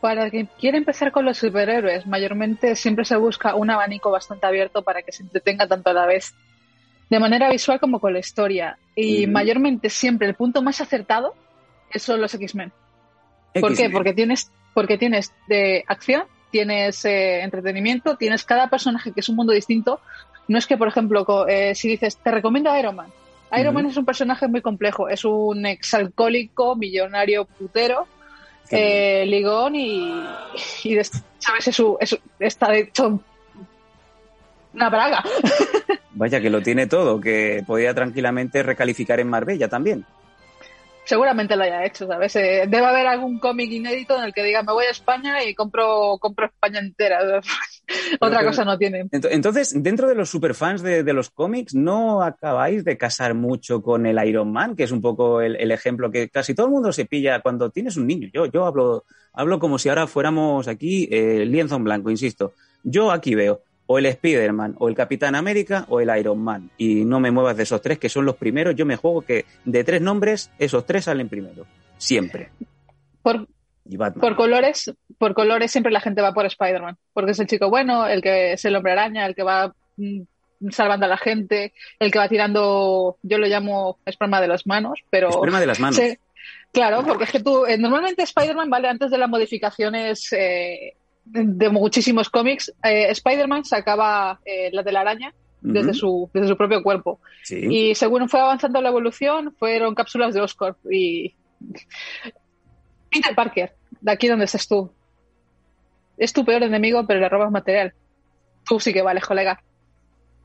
Para 0.00 0.24
el 0.24 0.30
que 0.30 0.48
quiere 0.58 0.78
empezar 0.78 1.12
con 1.12 1.24
los 1.24 1.38
superhéroes, 1.38 2.06
mayormente 2.06 2.74
siempre 2.74 3.04
se 3.04 3.16
busca 3.16 3.54
un 3.54 3.70
abanico 3.70 4.10
bastante 4.10 4.46
abierto 4.46 4.82
para 4.82 5.02
que 5.02 5.12
se 5.12 5.22
entretenga 5.22 5.66
tanto 5.68 5.90
a 5.90 5.92
la 5.92 6.06
vez 6.06 6.34
de 7.10 7.20
manera 7.20 7.50
visual 7.50 7.78
como 7.78 8.00
con 8.00 8.12
la 8.14 8.18
historia. 8.18 8.78
Y 8.96 9.26
mayormente 9.32 9.90
siempre 9.90 10.26
el 10.26 10.34
punto 10.34 10.62
más 10.62 10.80
acertado 10.80 11.34
son 11.94 12.20
los 12.20 12.32
X-Men. 12.34 12.72
¿Por 13.60 13.70
qué? 13.76 13.90
Porque 13.92 14.14
tienes, 14.14 14.50
porque 14.72 14.96
tienes 14.98 15.30
de 15.46 15.84
acción, 15.86 16.24
tienes 16.50 17.04
eh, 17.04 17.42
entretenimiento, 17.42 18.16
tienes 18.16 18.44
cada 18.44 18.68
personaje 18.70 19.12
que 19.12 19.20
es 19.20 19.28
un 19.28 19.36
mundo 19.36 19.52
distinto. 19.52 20.00
No 20.48 20.56
es 20.58 20.66
que, 20.66 20.76
por 20.78 20.88
ejemplo, 20.88 21.24
co- 21.26 21.46
eh, 21.46 21.74
si 21.74 21.88
dices, 21.88 22.16
te 22.16 22.30
recomiendo 22.30 22.76
Iron 22.76 22.96
Man. 22.96 23.12
Iron. 23.60 23.74
Man 23.74 23.86
es 23.86 23.96
un 23.96 24.04
personaje 24.04 24.48
muy 24.48 24.60
complejo, 24.62 25.08
es 25.08 25.24
un 25.24 25.66
exalcohólico, 25.66 26.74
millonario 26.76 27.44
putero, 27.44 28.06
eh, 28.70 29.24
ligón 29.26 29.74
y, 29.76 30.24
y 30.84 30.94
de- 30.94 31.04
¿sabes? 31.38 31.68
Es 31.68 31.76
su- 31.76 31.96
es- 32.00 32.18
está 32.38 32.74
hecho 32.74 33.20
una 34.74 34.88
braga. 34.88 35.22
Vaya 36.14 36.40
que 36.40 36.50
lo 36.50 36.62
tiene 36.62 36.86
todo, 36.86 37.20
que 37.20 37.62
podía 37.66 37.94
tranquilamente 37.94 38.62
recalificar 38.62 39.20
en 39.20 39.28
Marbella 39.28 39.68
también. 39.68 40.04
Seguramente 41.04 41.56
lo 41.56 41.64
haya 41.64 41.84
hecho, 41.84 42.06
¿sabes? 42.06 42.36
Eh, 42.36 42.64
debe 42.68 42.86
haber 42.86 43.06
algún 43.08 43.38
cómic 43.40 43.70
inédito 43.72 44.16
en 44.16 44.24
el 44.24 44.32
que 44.32 44.44
diga 44.44 44.62
me 44.62 44.72
voy 44.72 44.84
a 44.86 44.90
España 44.90 45.42
y 45.42 45.52
compro, 45.54 46.16
compro 46.20 46.46
España 46.46 46.78
entera. 46.78 47.18
Otra 48.20 48.38
pero- 48.38 48.50
cosa 48.50 48.64
no 48.64 48.78
tiene. 48.78 49.04
Ent- 49.06 49.28
Entonces, 49.30 49.74
dentro 49.82 50.08
de 50.08 50.14
los 50.14 50.30
superfans 50.30 50.82
de, 50.82 51.02
de 51.02 51.12
los 51.12 51.30
cómics, 51.30 51.74
¿no 51.74 52.22
acabáis 52.22 52.84
de 52.84 52.96
casar 52.98 53.34
mucho 53.34 53.82
con 53.82 54.06
el 54.06 54.24
Iron 54.26 54.52
Man, 54.52 54.76
que 54.76 54.84
es 54.84 54.92
un 54.92 55.00
poco 55.00 55.40
el, 55.40 55.56
el 55.56 55.70
ejemplo 55.70 56.10
que 56.10 56.28
casi 56.28 56.54
todo 56.54 56.66
el 56.66 56.72
mundo 56.72 56.92
se 56.92 57.04
pilla 57.04 57.40
cuando 57.40 57.70
tienes 57.70 57.96
un 57.96 58.06
niño? 58.06 58.28
Yo, 58.32 58.46
yo 58.46 58.64
hablo, 58.66 59.04
hablo 59.32 59.58
como 59.58 59.78
si 59.78 59.88
ahora 59.88 60.06
fuéramos 60.06 60.68
aquí 60.68 61.08
eh, 61.10 61.44
lienzo 61.46 61.76
en 61.76 61.84
blanco, 61.84 62.10
insisto. 62.10 62.52
Yo 62.82 63.10
aquí 63.10 63.34
veo 63.34 63.62
o 63.86 63.98
el 63.98 64.06
Spider-Man, 64.06 64.76
o 64.78 64.88
el 64.88 64.94
Capitán 64.94 65.34
América, 65.34 65.84
o 65.88 66.00
el 66.00 66.10
Iron 66.18 66.38
Man. 66.38 66.70
Y 66.78 67.04
no 67.04 67.20
me 67.20 67.30
muevas 67.30 67.56
de 67.56 67.64
esos 67.64 67.82
tres, 67.82 67.98
que 67.98 68.08
son 68.08 68.24
los 68.24 68.36
primeros. 68.36 68.74
Yo 68.74 68.86
me 68.86 68.96
juego 68.96 69.20
que 69.22 69.44
de 69.64 69.84
tres 69.84 70.00
nombres, 70.00 70.50
esos 70.58 70.86
tres 70.86 71.04
salen 71.04 71.28
primero. 71.28 71.66
Siempre. 71.98 72.48
Por, 73.22 73.46
Y 73.84 73.96
Batman. 73.96 74.20
por 74.20 74.36
colores, 74.36 74.92
por 75.18 75.34
colores 75.34 75.70
siempre 75.70 75.92
la 75.92 76.00
gente 76.00 76.22
va 76.22 76.32
por 76.32 76.46
Spider-Man, 76.46 76.96
porque 77.12 77.32
es 77.32 77.40
el 77.40 77.46
chico 77.46 77.68
bueno, 77.68 78.06
el 78.06 78.22
que 78.22 78.52
es 78.52 78.64
el 78.64 78.76
hombre 78.76 78.92
araña, 78.92 79.26
el 79.26 79.34
que 79.34 79.42
va 79.42 79.74
mm, 79.96 80.20
salvando 80.70 81.06
a 81.06 81.08
la 81.08 81.16
gente, 81.16 81.72
el 81.98 82.10
que 82.12 82.18
va 82.18 82.28
tirando, 82.28 83.18
yo 83.22 83.38
lo 83.38 83.46
llamo 83.46 83.98
esperma 84.06 84.40
de 84.40 84.48
las 84.48 84.66
manos, 84.66 85.00
pero 85.10 85.30
Esperma 85.30 85.60
de 85.60 85.66
las 85.66 85.80
manos. 85.80 85.96
Sí, 85.96 86.16
claro, 86.72 87.02
porque 87.04 87.24
es 87.24 87.32
que 87.32 87.40
tú, 87.40 87.66
eh, 87.66 87.76
normalmente 87.76 88.22
Spider-Man, 88.22 88.70
vale, 88.70 88.88
antes 88.88 89.10
de 89.10 89.18
las 89.18 89.28
modificaciones 89.28 90.32
eh, 90.32 90.94
de, 91.24 91.68
muchísimos 91.68 92.30
cómics, 92.30 92.72
eh, 92.84 93.10
Spider-Man 93.10 93.64
sacaba 93.64 94.40
eh, 94.44 94.70
la 94.72 94.84
telaraña 94.84 95.34
desde, 95.60 95.90
Ujú. 95.90 95.98
su, 95.98 96.30
desde 96.34 96.48
su 96.48 96.56
propio 96.56 96.82
cuerpo. 96.82 97.20
Sí. 97.42 97.66
Y 97.70 97.94
según 97.94 98.28
fue 98.28 98.40
avanzando 98.40 98.80
la 98.80 98.88
evolución, 98.88 99.54
fueron 99.58 99.94
cápsulas 99.94 100.34
de 100.34 100.40
Oscorp 100.40 100.78
y 100.90 101.34
Peter 103.12 103.34
Parker, 103.34 103.74
de 104.00 104.10
aquí 104.12 104.26
donde 104.28 104.46
estás 104.46 104.66
tú. 104.66 104.90
Es 106.16 106.32
tu 106.32 106.44
peor 106.44 106.62
enemigo, 106.62 107.06
pero 107.06 107.20
le 107.20 107.28
robas 107.28 107.50
material. 107.50 107.92
Tú 108.66 108.78
sí 108.80 108.92
que 108.92 109.02
vales, 109.02 109.24
colega. 109.24 109.62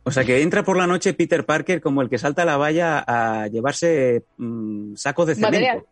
O 0.04 0.12
sea, 0.12 0.24
que 0.24 0.42
entra 0.42 0.64
por 0.64 0.78
la 0.78 0.88
noche 0.88 1.14
Peter 1.14 1.46
Parker 1.46 1.82
como 1.82 2.02
el 2.02 2.10
que 2.10 2.18
salta 2.18 2.44
a 2.44 2.46
la 2.46 2.58
valla 2.58 3.04
a 3.06 3.48
llevarse 3.48 4.24
mm, 4.38 4.96
sacos 4.96 5.28
de 5.28 5.36
cemento. 5.36 5.52
Material. 5.58 5.84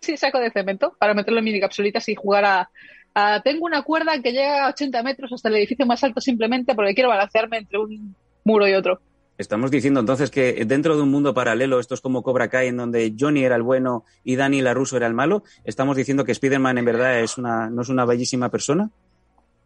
Sí, 0.00 0.16
saco 0.16 0.40
de 0.40 0.50
cemento 0.50 0.94
para 0.98 1.14
meterlo 1.14 1.38
en 1.38 1.44
mini 1.44 1.60
capsulitas 1.60 2.08
y 2.08 2.14
jugar 2.14 2.44
a, 2.44 2.70
a- 3.14 3.40
Tengo 3.42 3.66
una 3.66 3.82
cuerda 3.82 4.20
que 4.20 4.32
llega 4.32 4.66
a 4.66 4.70
80 4.70 5.02
metros 5.02 5.32
hasta 5.32 5.48
el 5.48 5.56
edificio 5.56 5.86
más 5.86 6.02
alto 6.02 6.20
simplemente 6.20 6.74
porque 6.74 6.94
quiero 6.94 7.10
balancearme 7.10 7.58
entre 7.58 7.78
un 7.78 8.14
muro 8.44 8.66
y 8.66 8.72
otro. 8.74 9.00
Estamos 9.40 9.70
diciendo 9.70 10.00
entonces 10.00 10.30
que 10.30 10.66
dentro 10.66 10.96
de 10.96 11.02
un 11.02 11.10
mundo 11.10 11.32
paralelo, 11.32 11.80
esto 11.80 11.94
es 11.94 12.02
como 12.02 12.22
Cobra 12.22 12.50
Kai, 12.50 12.68
en 12.68 12.76
donde 12.76 13.14
Johnny 13.18 13.42
era 13.42 13.56
el 13.56 13.62
bueno 13.62 14.04
y 14.22 14.36
Danny 14.36 14.60
LaRusso 14.60 14.98
era 14.98 15.06
el 15.06 15.14
malo, 15.14 15.44
estamos 15.64 15.96
diciendo 15.96 16.26
que 16.26 16.32
Spider-Man 16.32 16.76
en 16.76 16.84
verdad 16.84 17.20
es 17.20 17.38
una, 17.38 17.70
no 17.70 17.80
es 17.80 17.88
una 17.88 18.04
bellísima 18.04 18.50
persona. 18.50 18.90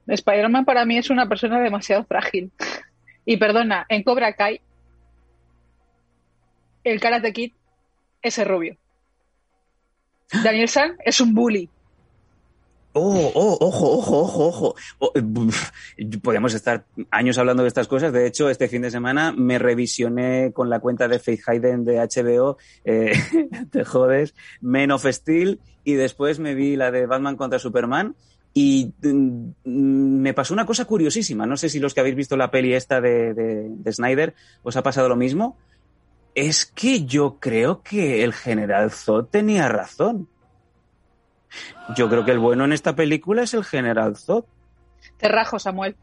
Spider-Man 0.07 0.65
para 0.65 0.85
mí 0.85 0.97
es 0.97 1.11
una 1.11 1.29
persona 1.29 1.59
demasiado 1.59 2.05
frágil. 2.05 2.53
Y 3.25 3.37
perdona, 3.37 3.85
en 3.89 4.05
Cobra 4.05 4.35
Kai, 4.35 4.61
el 6.85 7.01
Karate 7.01 7.33
Kid 7.33 7.53
es 8.23 8.39
el 8.39 8.47
rubio. 8.47 8.77
Daniel 10.45 10.69
San 10.69 10.95
es 11.05 11.21
un 11.21 11.35
bully. 11.35 11.69
Oh, 12.97 13.33
oh, 13.35 13.59
ojo, 13.61 13.99
ojo, 13.99 14.21
ojo, 14.21 14.47
ojo. 14.47 14.75
Oh, 15.01 15.11
eh, 15.17 15.23
podemos 16.23 16.55
estar 16.55 16.85
años 17.11 17.37
hablando 17.39 17.65
de 17.65 17.69
estas 17.69 17.89
cosas. 17.89 18.13
De 18.13 18.25
hecho, 18.25 18.49
este 18.49 18.69
fin 18.69 18.83
de 18.83 18.91
semana 18.93 19.33
me 19.37 19.59
revisioné 19.59 20.53
con 20.53 20.71
la 20.71 20.79
cuenta 20.79 21.09
de 21.09 21.19
Faith 21.19 21.41
Hayden 21.45 21.85
de 21.85 21.97
HBO, 21.99 22.57
eh, 22.85 23.13
te 23.73 23.85
jodes, 23.85 24.37
Men 24.61 24.93
of 24.93 25.07
Steel, 25.07 25.59
y 25.83 25.95
después 25.95 26.39
me 26.39 26.55
vi 26.55 26.77
la 26.77 26.93
de 26.93 27.07
Batman 27.07 27.37
contra 27.37 27.59
Superman. 27.59 28.15
Y 28.53 28.95
mm, 29.03 29.51
me 29.65 30.33
pasó 30.33 30.55
una 30.55 30.65
cosa 30.65 30.85
curiosísima. 30.85 31.47
No 31.47 31.57
sé 31.57 31.69
si 31.71 31.81
los 31.81 31.95
que 31.95 32.01
habéis 32.01 32.15
visto 32.15 32.37
la 32.37 32.53
peli 32.53 32.75
esta 32.75 33.01
de, 33.01 33.35
de 33.35 33.93
Snyder 33.93 34.35
os 34.63 34.77
ha 34.77 34.85
pasado 34.85 35.09
lo 35.09 35.17
mismo. 35.17 35.59
Es 36.37 36.65
que 36.65 37.05
yo 37.05 37.39
creo 37.41 37.83
que 37.83 38.23
el 38.23 38.33
general 38.33 38.93
Zod 38.93 39.27
tenía 39.27 39.69
razón. 39.69 40.29
Yo 41.97 42.09
creo 42.09 42.25
que 42.25 42.31
el 42.33 42.39
bueno 42.39 42.65
en 42.65 42.73
esta 42.73 42.95
película 42.97 43.43
es 43.43 43.55
el 43.55 43.65
general 43.65 44.17
Zod. 44.17 44.45
Te 45.19 45.29
rajo, 45.29 45.59
Samuel. 45.59 45.97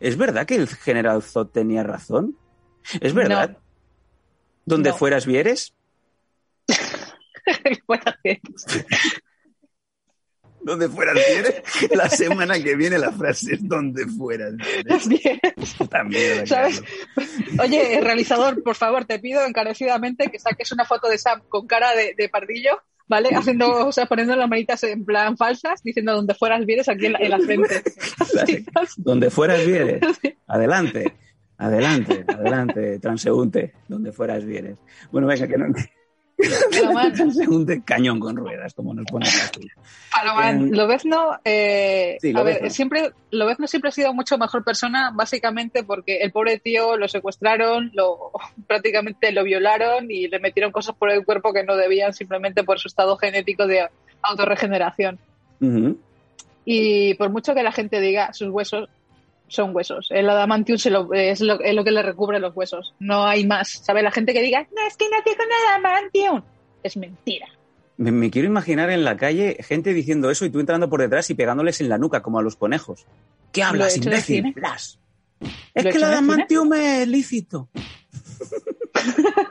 ¿Es 0.00 0.16
verdad 0.16 0.46
que 0.46 0.54
el 0.56 0.68
general 0.68 1.22
Zod 1.22 1.48
tenía 1.48 1.82
razón? 1.82 2.36
¿Es 3.00 3.12
verdad? 3.12 3.50
No. 3.50 3.58
Donde 4.64 4.90
No. 4.90 4.96
fueras 4.96 5.26
vieres. 5.26 5.74
Donde 10.60 10.88
fueras 10.88 11.14
vieres. 11.14 11.62
La 11.92 12.08
semana 12.08 12.58
que 12.60 12.74
viene 12.74 12.98
la 12.98 13.12
frase 13.12 13.54
es 13.54 13.68
donde 13.68 14.04
fueras 14.06 14.54
vieres. 15.06 15.76
También. 15.88 16.44
¿Sabes? 16.46 16.82
Oye, 17.62 18.00
realizador, 18.02 18.60
por 18.64 18.74
favor, 18.74 19.04
te 19.04 19.20
pido 19.20 19.44
encarecidamente 19.46 20.28
que 20.28 20.40
saques 20.40 20.72
una 20.72 20.84
foto 20.84 21.08
de 21.08 21.18
Sam 21.18 21.42
con 21.48 21.68
cara 21.68 21.90
de, 21.94 22.28
pardillo 22.28 22.82
¿vale? 23.08 23.30
Haciendo, 23.34 23.86
o 23.86 23.92
sea, 23.92 24.06
poniendo 24.06 24.36
las 24.36 24.48
manitas 24.48 24.82
en 24.84 25.04
plan 25.04 25.36
falsas, 25.36 25.82
diciendo 25.82 26.14
donde 26.14 26.34
fueras 26.34 26.64
vieres 26.66 26.88
aquí 26.88 27.06
en 27.06 27.12
la, 27.12 27.38
frente. 27.38 27.82
donde 28.96 29.30
fueras 29.30 29.64
vieres. 29.66 30.00
Adelante, 30.48 31.12
adelante, 31.58 32.24
adelante, 32.28 32.98
transeúnte, 33.00 33.72
donde 33.88 34.12
fueras 34.12 34.44
vieres. 34.44 34.78
Bueno, 35.10 35.26
venga, 35.26 35.48
que 35.48 35.58
no, 35.58 35.66
se 36.38 37.48
hunde 37.48 37.82
cañón 37.82 38.20
con 38.20 38.36
ruedas, 38.36 38.74
como 38.74 38.92
nos 38.92 39.06
pone 39.06 39.26
aquí. 39.26 39.68
Palomán, 40.10 40.70
Lobezno, 40.70 41.38
eh, 41.44 42.18
a 42.34 42.42
ver, 42.42 42.70
siempre, 42.70 43.12
Lobezno 43.30 43.66
siempre 43.66 43.88
ha 43.88 43.92
sido 43.92 44.12
mucho 44.12 44.36
mejor 44.36 44.62
persona, 44.62 45.10
básicamente 45.14 45.82
porque 45.82 46.18
el 46.18 46.32
pobre 46.32 46.58
tío 46.58 46.96
lo 46.96 47.08
secuestraron, 47.08 47.90
lo 47.94 48.32
prácticamente 48.66 49.32
lo 49.32 49.44
violaron 49.44 50.10
y 50.10 50.28
le 50.28 50.38
metieron 50.38 50.72
cosas 50.72 50.94
por 50.96 51.10
el 51.10 51.24
cuerpo 51.24 51.52
que 51.52 51.64
no 51.64 51.76
debían 51.76 52.12
simplemente 52.12 52.64
por 52.64 52.78
su 52.78 52.88
estado 52.88 53.16
genético 53.16 53.66
de 53.66 53.88
autorregeneración. 54.22 55.18
Y 56.66 57.14
por 57.14 57.30
mucho 57.30 57.54
que 57.54 57.62
la 57.62 57.72
gente 57.72 58.00
diga 58.00 58.32
sus 58.34 58.48
huesos, 58.48 58.88
son 59.48 59.74
huesos. 59.74 60.08
El 60.10 60.28
adamantium 60.28 60.78
se 60.78 60.90
lo, 60.90 61.12
es, 61.12 61.40
lo, 61.40 61.60
es, 61.60 61.74
lo, 61.74 61.84
que 61.84 61.90
le 61.90 62.02
recubre 62.02 62.38
los 62.38 62.54
huesos. 62.56 62.94
No 62.98 63.26
hay 63.26 63.46
más. 63.46 63.82
¿Sabes? 63.84 64.02
La 64.02 64.10
gente 64.10 64.32
que 64.32 64.42
diga, 64.42 64.62
no, 64.62 64.86
es 64.86 64.96
que 64.96 65.08
nació 65.08 65.32
con 65.36 65.46
adamantium. 65.68 66.42
Es 66.82 66.96
mentira. 66.96 67.46
Me, 67.96 68.30
quiero 68.30 68.46
imaginar 68.46 68.90
en 68.90 69.04
la 69.04 69.16
calle 69.16 69.56
gente 69.60 69.94
diciendo 69.94 70.30
eso 70.30 70.44
y 70.44 70.50
tú 70.50 70.60
entrando 70.60 70.90
por 70.90 71.00
detrás 71.00 71.30
y 71.30 71.34
pegándoles 71.34 71.80
en 71.80 71.88
la 71.88 71.98
nuca 71.98 72.22
como 72.22 72.38
a 72.38 72.42
los 72.42 72.56
conejos. 72.56 73.06
¿Qué 73.52 73.62
hablas, 73.62 73.96
imbécil? 73.96 74.54
Es 75.74 75.82
que 75.82 75.88
el 75.96 76.04
adamantium 76.04 76.74
es 76.74 77.08
lícito. 77.08 77.70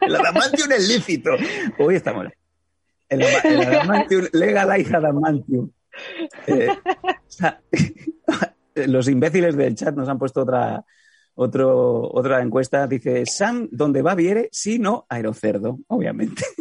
el 0.02 0.16
adamantium 0.16 0.72
es 0.72 0.88
lícito. 0.88 1.32
Hoy 1.80 1.96
estamos. 1.96 2.28
El, 3.10 3.22
el 3.22 3.62
adamantium, 3.68 4.28
legalize 4.34 4.96
adamantium. 4.96 5.72
Eh, 6.48 6.68
o 6.70 7.18
sea, 7.28 7.62
los 8.76 9.08
imbéciles 9.08 9.56
del 9.56 9.76
chat 9.76 9.96
nos 9.96 10.10
han 10.10 10.20
puesto 10.20 10.42
otra, 10.42 10.84
otro, 11.36 12.12
otra 12.12 12.42
encuesta. 12.42 12.88
Dice, 12.88 13.26
Sam, 13.26 13.68
¿dónde 13.72 14.02
va 14.02 14.16
Viere? 14.16 14.50
Sí, 14.52 14.80
no, 14.80 15.06
aerocerdo, 15.10 15.80
obviamente. 15.88 16.44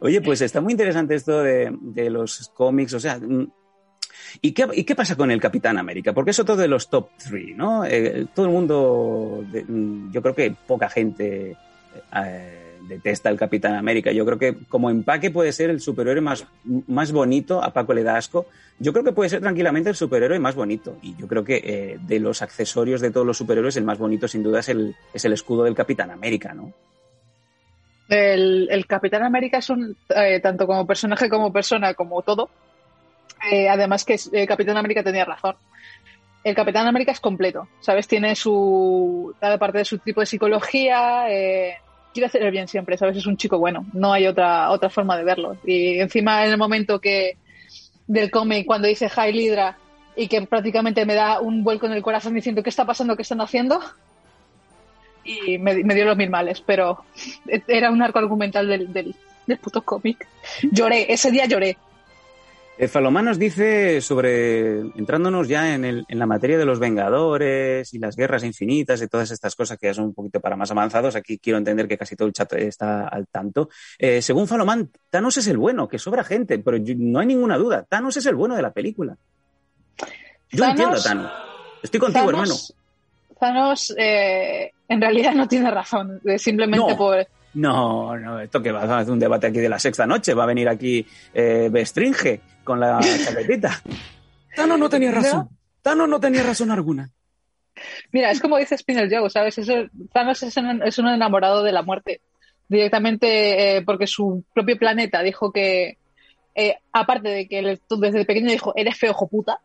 Oye, 0.00 0.20
pues 0.20 0.40
está 0.40 0.60
muy 0.60 0.72
interesante 0.72 1.14
esto 1.14 1.42
de, 1.42 2.10
los 2.10 2.50
cómics, 2.54 2.94
o 2.94 3.00
sea, 3.00 3.18
mm, 3.18 3.50
¿y 4.40 4.52
qué, 4.52 4.66
¿y 4.72 4.84
qué, 4.84 4.94
pasa 4.94 5.16
con 5.16 5.30
el 5.30 5.40
Capitán 5.40 5.78
América? 5.78 6.12
Porque 6.12 6.30
es 6.32 6.38
otro 6.40 6.56
de 6.56 6.68
los 6.68 6.88
top 6.88 7.10
three, 7.16 7.54
¿no? 7.54 7.84
Eh, 7.84 8.26
todo 8.34 8.46
el 8.46 8.52
mundo, 8.52 9.44
mm, 9.68 10.10
yo 10.10 10.22
creo 10.22 10.34
que 10.34 10.56
poca 10.66 10.88
gente 10.88 11.56
eh, 12.14 12.61
detesta 12.92 13.28
el 13.28 13.38
Capitán 13.38 13.74
América. 13.74 14.12
Yo 14.12 14.24
creo 14.24 14.38
que 14.38 14.56
como 14.68 14.90
empaque 14.90 15.30
puede 15.30 15.52
ser 15.52 15.70
el 15.70 15.80
superhéroe 15.80 16.20
más, 16.20 16.46
más 16.86 17.12
bonito, 17.12 17.62
a 17.62 17.72
Paco 17.72 17.94
le 17.94 18.02
da 18.02 18.16
asco. 18.16 18.46
Yo 18.78 18.92
creo 18.92 19.04
que 19.04 19.12
puede 19.12 19.30
ser 19.30 19.40
tranquilamente 19.40 19.90
el 19.90 19.96
superhéroe 19.96 20.38
más 20.38 20.54
bonito. 20.54 20.96
Y 21.02 21.16
yo 21.16 21.28
creo 21.28 21.44
que 21.44 21.56
eh, 21.56 21.98
de 22.00 22.20
los 22.20 22.42
accesorios 22.42 23.00
de 23.00 23.10
todos 23.10 23.26
los 23.26 23.36
superhéroes, 23.36 23.76
el 23.76 23.84
más 23.84 23.98
bonito 23.98 24.28
sin 24.28 24.42
duda 24.42 24.60
es 24.60 24.68
el, 24.68 24.94
es 25.12 25.24
el 25.24 25.32
escudo 25.32 25.64
del 25.64 25.74
Capitán 25.74 26.10
América, 26.10 26.54
¿no? 26.54 26.72
El, 28.08 28.84
Capitán 28.86 29.22
América 29.22 29.58
es 29.58 29.70
un, 29.70 29.96
eh, 30.14 30.40
tanto 30.40 30.66
como 30.66 30.86
personaje 30.86 31.28
como 31.28 31.52
persona, 31.52 31.94
como 31.94 32.20
todo. 32.22 32.50
Eh, 33.50 33.68
además 33.68 34.04
que 34.04 34.16
Capitán 34.46 34.76
América 34.76 35.02
tenía 35.02 35.24
razón 35.24 35.56
el 36.44 36.54
Capitán 36.54 36.86
América 36.86 37.12
es 37.12 37.20
completo, 37.20 37.68
¿sabes? 37.80 38.08
Tiene 38.08 38.34
su, 38.34 39.34
cada 39.40 39.58
parte 39.58 39.78
de 39.78 39.84
su 39.84 39.98
tipo 39.98 40.20
de 40.20 40.26
psicología, 40.26 41.30
eh, 41.30 41.76
quiere 42.12 42.26
hacer 42.26 42.42
el 42.42 42.50
bien 42.50 42.68
siempre, 42.68 42.96
¿sabes? 42.96 43.16
Es 43.16 43.26
un 43.26 43.36
chico 43.36 43.58
bueno, 43.58 43.86
no 43.92 44.12
hay 44.12 44.26
otra, 44.26 44.70
otra 44.70 44.90
forma 44.90 45.16
de 45.16 45.24
verlo. 45.24 45.56
Y 45.64 45.98
encima 45.98 46.44
en 46.44 46.52
el 46.52 46.58
momento 46.58 47.00
que 47.00 47.36
del 48.06 48.30
cómic, 48.30 48.66
cuando 48.66 48.88
dice 48.88 49.08
High 49.08 49.34
Hydra 49.34 49.78
y 50.16 50.28
que 50.28 50.42
prácticamente 50.42 51.06
me 51.06 51.14
da 51.14 51.40
un 51.40 51.64
vuelco 51.64 51.86
en 51.86 51.92
el 51.92 52.02
corazón 52.02 52.34
diciendo 52.34 52.62
qué 52.62 52.70
está 52.70 52.84
pasando, 52.84 53.16
qué 53.16 53.22
están 53.22 53.40
haciendo, 53.40 53.80
y 55.24 55.58
me, 55.58 55.74
dio 55.74 56.04
los 56.04 56.16
mil 56.16 56.30
males, 56.30 56.60
pero 56.60 57.04
era 57.68 57.90
un 57.90 58.02
arco 58.02 58.18
argumental 58.18 58.68
del, 58.68 58.92
del, 58.92 59.14
del 59.46 59.58
puto 59.58 59.82
cómic. 59.82 60.26
Lloré, 60.70 61.12
ese 61.12 61.30
día 61.30 61.46
lloré. 61.46 61.76
Eh, 62.78 62.88
Falomán 62.88 63.26
nos 63.26 63.38
dice 63.38 64.00
sobre, 64.00 64.78
entrándonos 64.80 65.46
ya 65.46 65.74
en, 65.74 65.84
el, 65.84 66.04
en, 66.08 66.18
la 66.18 66.24
materia 66.24 66.56
de 66.56 66.64
los 66.64 66.78
Vengadores 66.78 67.92
y 67.92 67.98
las 67.98 68.16
guerras 68.16 68.44
infinitas 68.44 69.02
y 69.02 69.08
todas 69.08 69.30
estas 69.30 69.54
cosas 69.54 69.78
que 69.78 69.88
ya 69.88 69.94
son 69.94 70.06
un 70.06 70.14
poquito 70.14 70.40
para 70.40 70.56
más 70.56 70.70
avanzados, 70.70 71.14
aquí 71.14 71.38
quiero 71.38 71.58
entender 71.58 71.86
que 71.86 71.98
casi 71.98 72.16
todo 72.16 72.28
el 72.28 72.32
chat 72.32 72.50
está 72.54 73.08
al 73.08 73.26
tanto. 73.28 73.68
Eh, 73.98 74.22
según 74.22 74.48
Falomán, 74.48 74.90
Thanos 75.10 75.36
es 75.36 75.46
el 75.48 75.58
bueno, 75.58 75.86
que 75.86 75.98
sobra 75.98 76.24
gente, 76.24 76.58
pero 76.60 76.78
no 76.96 77.20
hay 77.20 77.26
ninguna 77.26 77.58
duda, 77.58 77.84
Thanos 77.86 78.16
es 78.16 78.24
el 78.24 78.36
bueno 78.36 78.56
de 78.56 78.62
la 78.62 78.72
película. 78.72 79.16
Yo 80.50 80.64
entiendo 80.64 80.96
a 80.96 81.02
Thanos. 81.02 81.32
Estoy 81.82 82.00
contigo, 82.00 82.30
hermano. 82.30 82.54
Thanos 83.38 83.94
eh, 83.98 84.72
en 84.88 85.00
realidad 85.00 85.34
no 85.34 85.46
tiene 85.46 85.70
razón, 85.70 86.22
simplemente 86.38 86.94
por 86.94 87.26
no, 87.54 88.16
no, 88.18 88.40
esto 88.40 88.62
que 88.62 88.72
va 88.72 88.82
a 88.82 89.00
hacer 89.00 89.12
un 89.12 89.18
debate 89.18 89.48
aquí 89.48 89.58
de 89.58 89.68
la 89.68 89.78
sexta 89.78 90.06
noche. 90.06 90.34
Va 90.34 90.44
a 90.44 90.46
venir 90.46 90.68
aquí 90.68 91.06
eh, 91.34 91.68
Bestringe 91.70 92.40
con 92.64 92.80
la 92.80 93.00
chaquetita. 93.00 93.82
Tano 94.56 94.76
no 94.76 94.88
tenía 94.88 95.10
razón. 95.10 95.48
Tano 95.82 96.06
no 96.06 96.20
tenía 96.20 96.42
razón 96.42 96.70
alguna. 96.70 97.10
Mira, 98.12 98.30
es 98.30 98.40
como 98.40 98.58
dice 98.58 98.76
Spinel 98.76 99.10
Joe, 99.10 99.30
¿sabes? 99.30 99.56
Thanos 100.12 100.42
es 100.42 100.56
un, 100.98 101.08
enamorado 101.08 101.62
de 101.62 101.72
la 101.72 101.82
muerte. 101.82 102.20
Directamente 102.68 103.76
eh, 103.76 103.82
porque 103.82 104.06
su 104.06 104.44
propio 104.54 104.78
planeta 104.78 105.22
dijo 105.22 105.52
que, 105.52 105.98
eh, 106.54 106.76
aparte 106.92 107.28
de 107.28 107.48
que 107.48 107.78
desde 107.88 108.24
pequeño 108.24 108.50
dijo, 108.50 108.72
eres 108.76 108.96
feo, 108.96 109.10
hijo 109.10 109.28
puta, 109.28 109.60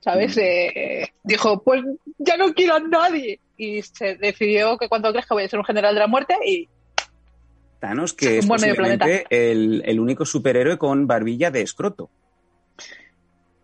¿sabes? 0.00 0.36
Mm. 0.36 0.40
Eh, 0.42 1.12
dijo, 1.24 1.62
pues 1.62 1.82
ya 2.18 2.36
no 2.36 2.52
quiero 2.54 2.74
a 2.74 2.80
nadie. 2.80 3.40
Y 3.56 3.82
se 3.82 4.14
decidió 4.16 4.78
que 4.78 4.88
cuando 4.88 5.12
crezca 5.12 5.34
voy 5.34 5.44
a 5.44 5.48
ser 5.48 5.58
un 5.58 5.64
general 5.64 5.94
de 5.94 6.00
la 6.00 6.06
muerte 6.06 6.36
y 6.46 6.68
Thanos, 7.78 8.12
que 8.12 8.38
es 8.38 8.46
posiblemente 8.46 9.26
el, 9.30 9.82
el, 9.84 10.00
único 10.00 10.24
superhéroe 10.24 10.78
con 10.78 11.06
barbilla 11.06 11.50
de 11.50 11.62
escroto. 11.62 12.10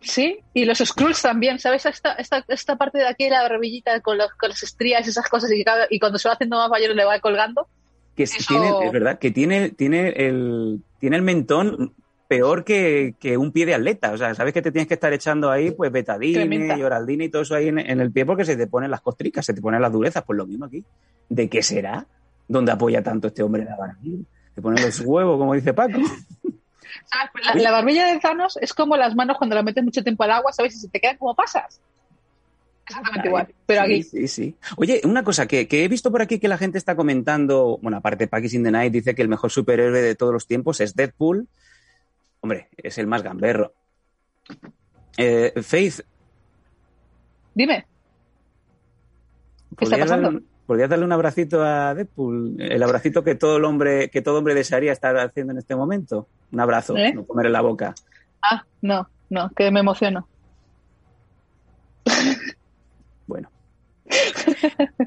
Sí, 0.05 0.39
y 0.53 0.65
los 0.65 0.77
Skrulls 0.77 1.21
también, 1.23 1.57
¿sabes? 1.57 1.85
Esta, 1.87 2.13
esta, 2.13 2.45
esta 2.47 2.75
parte 2.75 2.99
de 2.99 3.07
aquí, 3.07 3.27
la 3.27 3.41
barbillita 3.41 4.01
con, 4.01 4.19
con 4.39 4.49
las 4.49 4.61
estrías, 4.61 5.07
esas 5.07 5.27
cosas, 5.27 5.51
y, 5.51 5.65
y, 5.89 5.99
cuando 5.99 6.19
se 6.19 6.27
va 6.27 6.35
haciendo 6.35 6.57
más 6.57 6.69
mayor 6.69 6.95
le 6.95 7.05
va 7.05 7.19
colgando. 7.19 7.67
Que 8.15 8.25
tiene, 8.25 8.69
es 8.85 8.91
verdad, 8.91 9.17
que 9.17 9.31
tiene, 9.31 9.71
tiene, 9.71 10.09
el, 10.09 10.81
tiene 10.99 11.15
el 11.17 11.21
mentón 11.23 11.93
peor 12.27 12.63
que, 12.63 13.15
que, 13.19 13.35
un 13.35 13.51
pie 13.51 13.65
de 13.65 13.73
atleta. 13.73 14.11
O 14.11 14.17
sea, 14.17 14.35
sabes 14.35 14.53
que 14.53 14.61
te 14.61 14.71
tienes 14.71 14.87
que 14.87 14.93
estar 14.93 15.11
echando 15.11 15.49
ahí, 15.49 15.71
pues, 15.71 15.91
betadine 15.91 16.77
y 16.77 16.83
oraldina 16.83 17.23
y 17.23 17.29
todo 17.29 17.41
eso 17.41 17.55
ahí 17.55 17.67
en, 17.67 17.79
en, 17.79 17.99
el 17.99 18.11
pie 18.11 18.25
porque 18.25 18.45
se 18.45 18.55
te 18.55 18.67
ponen 18.67 18.91
las 18.91 19.01
costricas, 19.01 19.45
se 19.45 19.53
te 19.53 19.61
ponen 19.61 19.81
las 19.81 19.91
durezas. 19.91 20.23
Pues 20.23 20.37
lo 20.37 20.45
mismo 20.45 20.65
aquí. 20.65 20.83
¿De 21.29 21.49
qué 21.49 21.63
será? 21.63 22.05
¿Dónde 22.47 22.71
apoya 22.71 23.01
tanto 23.01 23.27
este 23.27 23.43
hombre 23.43 23.65
la 23.65 23.75
barbilla? 23.75 24.23
Se 24.53 24.61
pone 24.61 24.81
los 24.81 24.99
huevos, 25.01 25.37
como 25.37 25.53
dice 25.53 25.73
Paco. 25.73 25.99
Pues 27.31 27.61
la, 27.63 27.71
barbilla 27.71 28.07
de 28.07 28.19
Thanos 28.19 28.57
es 28.61 28.73
como 28.73 28.97
las 28.97 29.15
manos 29.15 29.37
cuando 29.37 29.55
la 29.55 29.63
metes 29.63 29.83
mucho 29.83 30.03
tiempo 30.03 30.23
al 30.23 30.31
agua, 30.31 30.51
¿sabes? 30.51 30.75
Y 30.75 30.79
se 30.79 30.89
te 30.89 30.99
quedan 30.99 31.17
como 31.17 31.35
pasas. 31.35 31.79
Exactamente 32.87 33.27
igual, 33.27 33.47
pero 33.65 33.81
aquí. 33.81 34.03
Sí, 34.03 34.27
sí. 34.27 34.55
Oye, 34.77 35.01
una 35.03 35.23
cosa 35.23 35.47
que, 35.47 35.67
he 35.69 35.87
visto 35.87 36.11
por 36.11 36.21
aquí 36.21 36.39
que 36.39 36.47
la 36.47 36.57
gente 36.57 36.77
está 36.77 36.95
comentando, 36.95 37.79
bueno, 37.81 37.97
aparte 37.97 38.27
Packis 38.27 38.53
in 38.53 38.63
the 38.63 38.71
Night 38.71 38.93
dice 38.93 39.15
que 39.15 39.21
el 39.21 39.27
mejor 39.27 39.51
superhéroe 39.51 40.01
de 40.01 40.15
todos 40.15 40.33
los 40.33 40.47
tiempos 40.47 40.79
es 40.81 40.95
Deadpool. 40.95 41.47
Hombre, 42.41 42.69
es 42.77 42.97
el 42.97 43.07
más 43.07 43.23
gamberro. 43.23 43.73
Eh, 45.17 45.53
Faith. 45.63 46.01
Dime. 47.55 47.87
¿Qué 49.77 49.85
está 49.85 49.97
pasando? 49.97 50.41
¿Podrías 50.65 50.89
darle 50.89 51.05
un 51.05 51.11
abracito 51.11 51.63
a 51.63 51.93
Deadpool? 51.93 52.55
El 52.59 52.81
abracito 52.81 53.23
que 53.23 53.35
todo 53.35 53.57
el 53.57 53.65
hombre, 53.65 54.09
que 54.09 54.21
todo 54.21 54.39
hombre 54.39 54.55
desearía 54.55 54.91
estar 54.91 55.15
haciendo 55.17 55.53
en 55.53 55.59
este 55.59 55.75
momento. 55.75 56.27
Un 56.51 56.59
abrazo, 56.59 56.97
¿Eh? 56.97 57.13
no 57.13 57.23
comer 57.23 57.47
en 57.47 57.53
la 57.53 57.61
boca. 57.61 57.93
Ah, 58.41 58.63
no, 58.81 59.07
no, 59.29 59.49
que 59.55 59.69
me 59.69 59.81
emociono. 59.81 60.27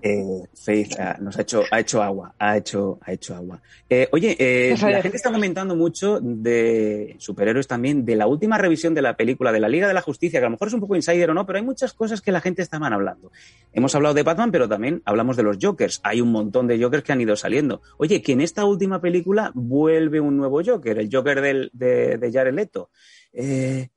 Eh, 0.02 0.42
Faith 0.54 0.98
ah, 0.98 1.16
nos 1.20 1.36
ha 1.38 1.42
hecho, 1.42 1.62
ha 1.70 1.80
hecho 1.80 2.02
agua, 2.02 2.34
ha 2.38 2.56
hecho, 2.56 2.98
ha 3.02 3.12
hecho 3.12 3.34
agua. 3.34 3.60
Eh, 3.88 4.08
oye, 4.12 4.36
eh, 4.38 4.76
la 4.80 5.02
gente 5.02 5.16
está 5.16 5.32
comentando 5.32 5.74
mucho 5.74 6.20
de 6.20 7.16
superhéroes 7.18 7.66
también, 7.66 8.04
de 8.04 8.16
la 8.16 8.26
última 8.26 8.58
revisión 8.58 8.94
de 8.94 9.02
la 9.02 9.16
película 9.16 9.52
de 9.52 9.60
la 9.60 9.68
Liga 9.68 9.88
de 9.88 9.94
la 9.94 10.00
Justicia, 10.00 10.40
que 10.40 10.46
a 10.46 10.48
lo 10.48 10.52
mejor 10.52 10.68
es 10.68 10.74
un 10.74 10.80
poco 10.80 10.96
insider 10.96 11.30
o 11.30 11.34
no, 11.34 11.46
pero 11.46 11.58
hay 11.58 11.64
muchas 11.64 11.92
cosas 11.94 12.20
que 12.20 12.32
la 12.32 12.40
gente 12.40 12.62
estaban 12.62 12.92
hablando. 12.92 13.32
Hemos 13.72 13.94
hablado 13.94 14.14
de 14.14 14.22
Batman, 14.22 14.52
pero 14.52 14.68
también 14.68 15.02
hablamos 15.04 15.36
de 15.36 15.42
los 15.42 15.58
Jokers. 15.60 16.00
Hay 16.04 16.20
un 16.20 16.30
montón 16.30 16.66
de 16.66 16.80
Jokers 16.80 17.02
que 17.02 17.12
han 17.12 17.20
ido 17.20 17.36
saliendo. 17.36 17.82
Oye, 17.96 18.22
que 18.22 18.32
en 18.32 18.40
esta 18.40 18.64
última 18.64 19.00
película 19.00 19.50
vuelve 19.54 20.20
un 20.20 20.36
nuevo 20.36 20.62
Joker, 20.64 20.98
el 20.98 21.08
Joker 21.12 21.40
del, 21.40 21.70
de, 21.72 22.18
de 22.18 22.32
Jared 22.32 22.54
Leto. 22.54 22.90
Eh, 23.32 23.88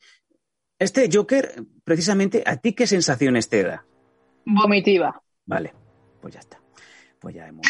este 0.80 1.10
Joker, 1.12 1.64
precisamente, 1.84 2.44
¿a 2.46 2.58
ti 2.58 2.74
qué 2.74 2.88
sensaciones 2.88 3.50
te 3.50 3.64
da? 3.64 3.86
Vomitiva. 4.46 5.22
Vale, 5.46 5.74
pues 6.22 6.34
ya 6.34 6.40
está. 6.40 6.58
Pues 7.20 7.36
ya 7.36 7.48
hemos. 7.48 7.66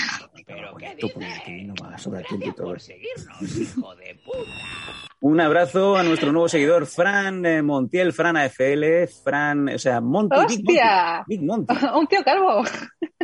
¿Pero 0.47 0.75
qué 0.77 0.95
Tú, 0.99 1.07
dices? 1.07 1.39
aquí 1.41 1.63
no 1.65 1.73
va 1.83 1.95
a 1.95 1.97
sobrar 1.97 2.23
tiempo 2.25 2.47
y 2.47 2.51
todo. 2.53 2.67
por 2.67 2.79
seguirnos, 2.79 3.57
hijo 3.57 3.95
de 3.97 4.15
puta. 4.25 4.37
Un 5.19 5.41
abrazo 5.41 5.97
a 5.97 6.03
nuestro 6.03 6.31
nuevo 6.31 6.47
seguidor, 6.47 6.85
Fran 6.85 7.45
eh, 7.45 7.61
Montiel, 7.61 8.13
Fran 8.13 8.37
AFL, 8.37 9.07
Fran, 9.23 9.67
o 9.69 9.77
sea, 9.77 9.99
Monty. 9.99 10.35
Big 10.35 10.39
Monty, 10.39 10.63
¡Hostia! 10.71 11.23
Big 11.27 11.41
Monty. 11.43 11.75
Un 11.99 12.07
tío 12.07 12.23
calvo. 12.23 12.63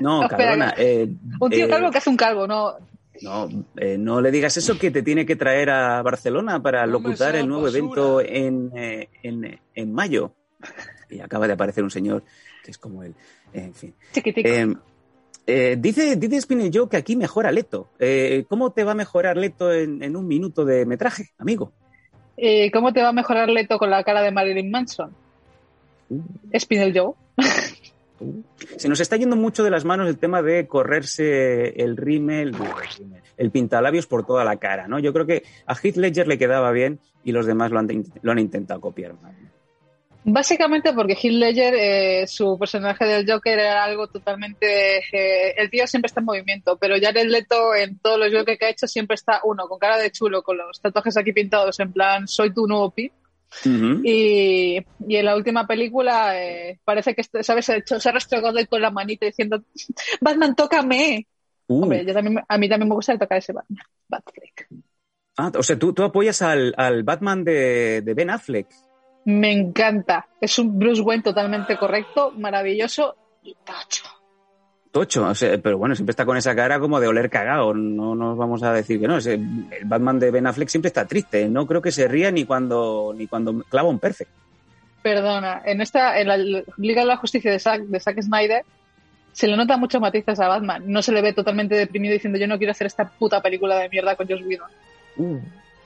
No, 0.01 0.19
cabrona. 0.29 0.73
eh, 0.77 1.07
Un 1.39 1.49
tío 1.49 1.65
eh, 1.65 1.69
calvo 1.69 1.91
que 1.91 1.97
hace 1.97 2.09
un 2.09 2.17
calvo, 2.17 2.45
no. 2.45 2.73
No, 3.21 3.47
eh, 3.77 3.97
no 3.97 4.19
le 4.21 4.29
digas 4.29 4.57
eso 4.57 4.77
que 4.77 4.91
te 4.91 5.01
tiene 5.01 5.25
que 5.25 5.35
traer 5.37 5.69
a 5.71 6.01
Barcelona 6.03 6.61
para 6.61 6.85
No 6.85 6.91
locutar 6.93 7.35
el 7.37 7.47
nuevo 7.47 7.63
basura. 7.63 7.79
evento 7.79 8.21
en, 8.21 8.71
eh, 8.75 9.09
en, 9.23 9.59
en 9.73 9.93
mayo. 9.93 10.33
Y 11.09 11.19
acaba 11.21 11.47
de 11.47 11.53
aparecer 11.53 11.83
un 11.83 11.89
señor 11.89 12.23
que 12.67 12.71
es 12.71 12.77
como 12.77 13.01
él. 13.01 13.15
En 13.53 13.73
fin. 13.73 13.93
Chiquitico. 14.11 14.49
Eh, 14.49 14.75
eh, 15.47 15.77
dice, 15.79 16.17
dice 16.17 16.69
Joe 16.73 16.89
que 16.89 16.97
aquí 16.97 17.15
mejora 17.15 17.49
Leto. 17.53 17.87
Eh, 17.97 18.43
¿Cómo 18.49 18.71
te 18.71 18.83
va 18.83 18.91
a 18.91 18.95
mejorar 18.95 19.37
Leto 19.37 19.71
en, 19.71 20.03
en 20.03 20.17
un 20.17 20.27
minuto 20.27 20.65
de 20.65 20.85
metraje, 20.85 21.29
amigo? 21.37 21.71
Eh, 22.35 22.69
¿Cómo 22.71 22.91
te 22.91 23.01
va 23.01 23.09
a 23.09 23.13
mejorar 23.13 23.49
Leto 23.49 23.77
con 23.77 23.89
la 23.89 24.03
cara 24.03 24.21
de 24.21 24.31
Marilyn 24.31 24.69
Manson? 24.69 25.11
Uh. 26.09 26.21
Spinel 26.59 26.93
Joe. 26.93 27.13
Se 28.75 28.89
nos 28.89 28.99
está 28.99 29.15
yendo 29.15 29.37
mucho 29.37 29.63
de 29.63 29.69
las 29.69 29.85
manos 29.85 30.09
el 30.09 30.17
tema 30.17 30.41
de 30.41 30.67
correrse 30.67 31.81
el 31.81 31.95
rímel, 31.95 32.53
el 33.37 33.51
pintalabios 33.51 34.07
por 34.07 34.25
toda 34.25 34.43
la 34.43 34.57
cara, 34.57 34.87
¿no? 34.87 34.99
Yo 34.99 35.13
creo 35.13 35.25
que 35.25 35.43
a 35.65 35.75
Heath 35.75 35.95
Ledger 35.95 36.27
le 36.27 36.37
quedaba 36.37 36.71
bien 36.71 36.99
y 37.23 37.31
los 37.31 37.45
demás 37.45 37.71
lo 37.71 37.79
han, 37.79 37.87
lo 38.21 38.31
han 38.31 38.39
intentado 38.39 38.81
copiar. 38.81 39.13
Básicamente 40.29 40.91
porque 40.91 41.13
Heath 41.13 41.31
Ledger, 41.31 41.73
eh, 41.73 42.27
su 42.27 42.59
personaje 42.59 43.05
del 43.05 43.25
Joker 43.25 43.57
era 43.57 43.83
algo 43.85 44.07
totalmente... 44.07 44.97
eh, 44.97 45.53
el 45.55 45.69
tío 45.69 45.87
siempre 45.87 46.07
está 46.07 46.19
en 46.19 46.25
movimiento, 46.25 46.77
pero 46.77 46.95
Jared 47.01 47.27
Leto 47.27 47.73
en 47.73 47.97
todos 47.99 48.19
los 48.19 48.33
Joker 48.33 48.57
que 48.57 48.65
ha 48.65 48.69
hecho 48.69 48.87
siempre 48.87 49.15
está 49.15 49.39
uno, 49.45 49.69
con 49.69 49.79
cara 49.79 49.97
de 49.97 50.11
chulo, 50.11 50.43
con 50.43 50.57
los 50.57 50.81
tatuajes 50.81 51.15
aquí 51.15 51.31
pintados 51.31 51.79
en 51.79 51.93
plan, 51.93 52.27
soy 52.27 52.53
tu 52.53 52.67
nuevo 52.67 52.91
Pi. 52.91 53.09
Ujú. 53.65 54.01
Y, 54.03 54.85
y 55.07 55.15
en 55.15 55.23
la 55.25 55.37
última 55.37 55.65
película 55.65 56.37
eh, 56.43 56.77
parece 56.83 57.15
que, 57.15 57.23
¿sabes? 57.41 57.65
Se 57.65 57.73
ha, 57.73 57.77
hecho- 57.77 57.97
se 57.97 58.09
ha 58.09 58.11
restregado 58.11 58.57
con 58.69 58.81
la 58.81 58.91
manita 58.91 59.25
diciendo, 59.25 59.63
Batman, 60.19 60.55
tócame. 60.57 61.25
Uh, 61.67 61.83
Hombre, 61.83 62.05
yo 62.05 62.13
también, 62.13 62.43
a 62.45 62.57
mí 62.57 62.67
también 62.67 62.89
me 62.89 62.95
gusta 62.95 63.17
tocar 63.17 63.37
ese 63.37 63.53
Batman. 63.53 63.79
Batfleck. 64.09 64.67
ah, 65.37 65.51
o 65.57 65.63
sea, 65.63 65.79
tú, 65.79 65.93
tú 65.93 66.03
apoyas 66.03 66.41
al, 66.41 66.73
al 66.75 67.03
Batman 67.03 67.45
de, 67.45 68.01
de 68.01 68.13
Ben 68.13 68.29
Affleck. 68.29 68.67
Me 69.27 69.51
encanta. 69.51 70.25
Es 70.39 70.57
un 70.57 70.79
Bruce 70.79 71.01
Wayne 71.01 71.21
totalmente 71.23 71.75
correcto, 71.77 72.31
maravilloso 72.37 73.15
y 73.43 73.53
tocho. 73.65 74.05
Tocho, 74.89 75.25
o 75.27 75.35
sea, 75.35 75.57
pero 75.57 75.77
bueno, 75.77 75.95
siempre 75.95 76.11
está 76.11 76.25
con 76.25 76.37
esa 76.37 76.55
cara 76.55 76.79
como 76.79 76.99
de 77.01 77.07
oler 77.07 77.29
cagado. 77.29 77.73
No 77.73 78.15
nos 78.15 78.37
vamos 78.37 78.63
a 78.63 78.71
decir 78.71 78.99
que 79.01 79.07
no. 79.07 79.17
Ese- 79.17 79.33
el 79.33 79.85
Batman 79.85 80.17
de 80.17 80.31
Ben 80.31 80.47
Affleck 80.47 80.69
siempre 80.69 80.87
está 80.87 81.05
triste. 81.05 81.49
No 81.49 81.67
creo 81.67 81.81
que 81.81 81.91
se 81.91 82.07
ría 82.07 82.31
ni 82.31 82.45
cuando, 82.45 83.13
ni 83.15 83.27
cuando 83.27 83.63
clava 83.63 83.89
un 83.89 83.99
perfect. 83.99 84.31
Perdona, 85.03 85.61
en 85.65 85.81
esta, 85.81 86.19
en 86.19 86.27
la 86.29 86.37
Liga 86.77 87.01
de 87.01 87.07
la 87.07 87.17
Justicia 87.17 87.51
de 87.51 87.59
Zack, 87.59 87.81
de 87.83 87.99
Zack 87.99 88.21
Snyder, 88.21 88.63
se 89.33 89.47
le 89.47 89.57
nota 89.57 89.75
muchos 89.77 89.99
matices 90.01 90.39
a 90.39 90.47
Batman. 90.47 90.83
No 90.85 91.01
se 91.01 91.11
le 91.11 91.21
ve 91.21 91.33
totalmente 91.33 91.75
deprimido 91.75 92.13
diciendo 92.13 92.39
yo 92.39 92.47
no 92.47 92.57
quiero 92.57 92.71
hacer 92.71 92.87
esta 92.87 93.07
puta 93.09 93.41
película 93.41 93.77
de 93.77 93.89
mierda 93.89 94.15
con 94.15 94.25
Joss 94.27 94.41
Whedon. 94.41 94.71
Uh, 95.17 95.39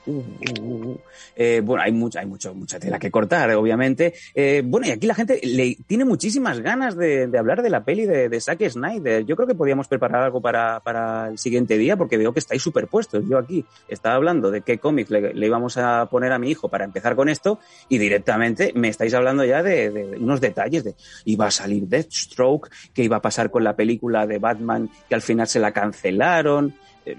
uh, 0.06 0.10
uh, 0.10 0.62
uh. 0.62 1.00
Eh, 1.36 1.60
bueno, 1.64 1.82
hay, 1.82 1.92
mucha, 1.92 2.20
hay 2.20 2.26
mucho, 2.26 2.54
mucha 2.54 2.78
tela 2.78 2.98
que 2.98 3.10
cortar, 3.10 3.50
obviamente. 3.52 4.14
Eh, 4.34 4.62
bueno, 4.64 4.86
y 4.86 4.90
aquí 4.90 5.06
la 5.06 5.14
gente 5.14 5.40
le 5.42 5.76
tiene 5.86 6.04
muchísimas 6.04 6.60
ganas 6.60 6.96
de, 6.96 7.26
de 7.26 7.38
hablar 7.38 7.62
de 7.62 7.70
la 7.70 7.84
peli 7.84 8.06
de, 8.06 8.28
de 8.28 8.40
Zack 8.40 8.68
Snyder. 8.68 9.24
Yo 9.24 9.36
creo 9.36 9.46
que 9.46 9.54
podríamos 9.54 9.88
preparar 9.88 10.22
algo 10.22 10.40
para, 10.40 10.80
para 10.80 11.28
el 11.28 11.38
siguiente 11.38 11.78
día, 11.78 11.96
porque 11.96 12.16
veo 12.16 12.32
que 12.32 12.40
estáis 12.40 12.62
superpuestos. 12.62 13.24
Yo 13.28 13.38
aquí 13.38 13.64
estaba 13.88 14.16
hablando 14.16 14.50
de 14.50 14.62
qué 14.62 14.78
cómics 14.78 15.10
le, 15.10 15.34
le 15.34 15.46
íbamos 15.46 15.76
a 15.76 16.06
poner 16.10 16.32
a 16.32 16.38
mi 16.38 16.50
hijo 16.50 16.68
para 16.68 16.84
empezar 16.84 17.16
con 17.16 17.28
esto, 17.28 17.60
y 17.88 17.98
directamente 17.98 18.72
me 18.74 18.88
estáis 18.88 19.14
hablando 19.14 19.44
ya 19.44 19.62
de, 19.62 19.90
de 19.90 20.04
unos 20.18 20.40
detalles 20.40 20.84
de 20.84 20.94
iba 21.24 21.46
a 21.46 21.50
salir 21.50 21.86
Deathstroke, 21.86 22.70
qué 22.92 23.02
iba 23.04 23.16
a 23.16 23.22
pasar 23.22 23.50
con 23.50 23.64
la 23.64 23.74
película 23.74 24.26
de 24.26 24.38
Batman, 24.38 24.90
que 25.08 25.14
al 25.14 25.22
final 25.22 25.46
se 25.46 25.60
la 25.60 25.72
cancelaron. 25.72 26.74
Eh, 27.04 27.16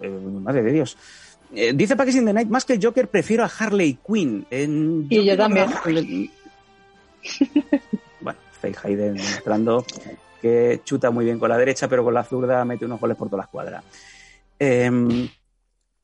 eh, 0.00 0.08
madre 0.08 0.62
de 0.62 0.72
Dios. 0.72 0.96
Eh, 1.54 1.72
dice 1.74 1.96
Packers 1.96 2.16
in 2.16 2.24
the 2.26 2.32
Night, 2.32 2.48
más 2.48 2.64
que 2.64 2.74
el 2.74 2.80
Joker, 2.84 3.08
prefiero 3.08 3.44
a 3.44 3.50
Harley 3.58 3.98
Quinn. 4.06 4.46
En- 4.50 5.06
Y 5.10 5.24
yo 5.24 5.36
también. 5.36 5.66
bueno, 8.20 8.38
Faye 8.60 8.76
Hayden 8.82 9.14
demostrando 9.14 9.84
que 10.40 10.80
chuta 10.84 11.10
muy 11.10 11.24
bien 11.24 11.38
con 11.38 11.48
la 11.50 11.58
derecha, 11.58 11.88
pero 11.88 12.02
con 12.04 12.14
la 12.14 12.24
zurda 12.24 12.64
mete 12.64 12.84
unos 12.86 13.00
goles 13.00 13.16
por 13.16 13.28
toda 13.28 13.38
la 13.38 13.44
escuadra. 13.44 13.82
Em, 14.58 15.28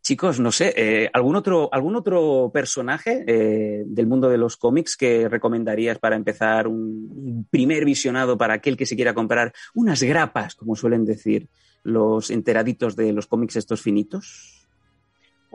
chicos, 0.03 0.41
no 0.41 0.53
sé, 0.53 0.75
eh, 0.77 1.11
¿algún, 1.13 1.37
otro, 1.37 1.69
¿algún 1.73 1.97
otro 1.97 2.51
personaje 2.53 3.25
eh, 3.27 3.83
del 3.87 4.07
mundo 4.07 4.29
de 4.29 4.39
los 4.39 4.57
cómics 4.57 4.97
que 4.97 5.29
recomendarías 5.29 5.99
para 5.99 6.17
empezar 6.17 6.69
un 6.69 7.47
primer 7.51 7.85
visionado 7.85 8.37
para 8.37 8.55
aquel 8.55 8.77
que 8.77 8.87
se 8.87 8.97
quiera 8.97 9.15
comprar 9.15 9.53
unas 9.75 10.03
grapas, 10.03 10.55
como 10.55 10.77
suelen 10.77 11.05
decir 11.05 11.49
los 11.83 12.31
enteraditos 12.31 12.95
de 12.97 13.13
los 13.13 13.27
cómics 13.27 13.57
estos 13.57 13.81
finitos? 13.81 14.56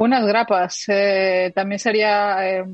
Unas 0.02 0.26
grapas. 0.26 0.84
eh, 0.88 1.52
también 1.54 1.80
sería 1.80 2.38
eh, 2.60 2.66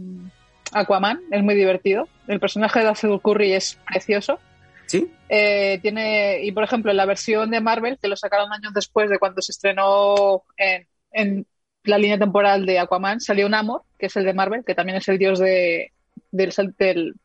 Aquaman, 0.73 1.19
es 1.31 1.43
muy 1.43 1.55
divertido. 1.55 2.07
El 2.27 2.39
personaje 2.39 2.79
de 2.79 2.87
Azul 2.87 3.21
Curry 3.21 3.53
es 3.53 3.77
precioso. 3.85 4.39
¿Sí? 4.85 5.11
Eh, 5.27 5.79
tiene, 5.81 6.39
y 6.43 6.51
por 6.53 6.63
ejemplo, 6.63 6.91
en 6.91 6.97
la 6.97 7.05
versión 7.05 7.51
de 7.51 7.59
Marvel, 7.59 7.97
que 8.01 8.07
lo 8.07 8.15
sacaron 8.15 8.53
años 8.53 8.73
después 8.73 9.09
de 9.09 9.19
cuando 9.19 9.41
se 9.41 9.51
estrenó 9.51 10.43
en, 10.55 10.87
en 11.11 11.45
la 11.83 11.97
línea 11.97 12.17
temporal 12.17 12.65
de 12.65 12.79
Aquaman, 12.79 13.19
salió 13.19 13.49
Namor, 13.49 13.81
que 13.99 14.05
es 14.05 14.15
el 14.15 14.23
de 14.23 14.33
Marvel, 14.33 14.63
que 14.65 14.75
también 14.75 14.97
es 14.97 15.07
el 15.09 15.17
dios 15.17 15.39
de, 15.39 15.91
del, 16.31 16.53
del 16.79 17.15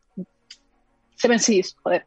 Seven 1.15 1.39
Seas, 1.39 1.75
joder. 1.81 2.03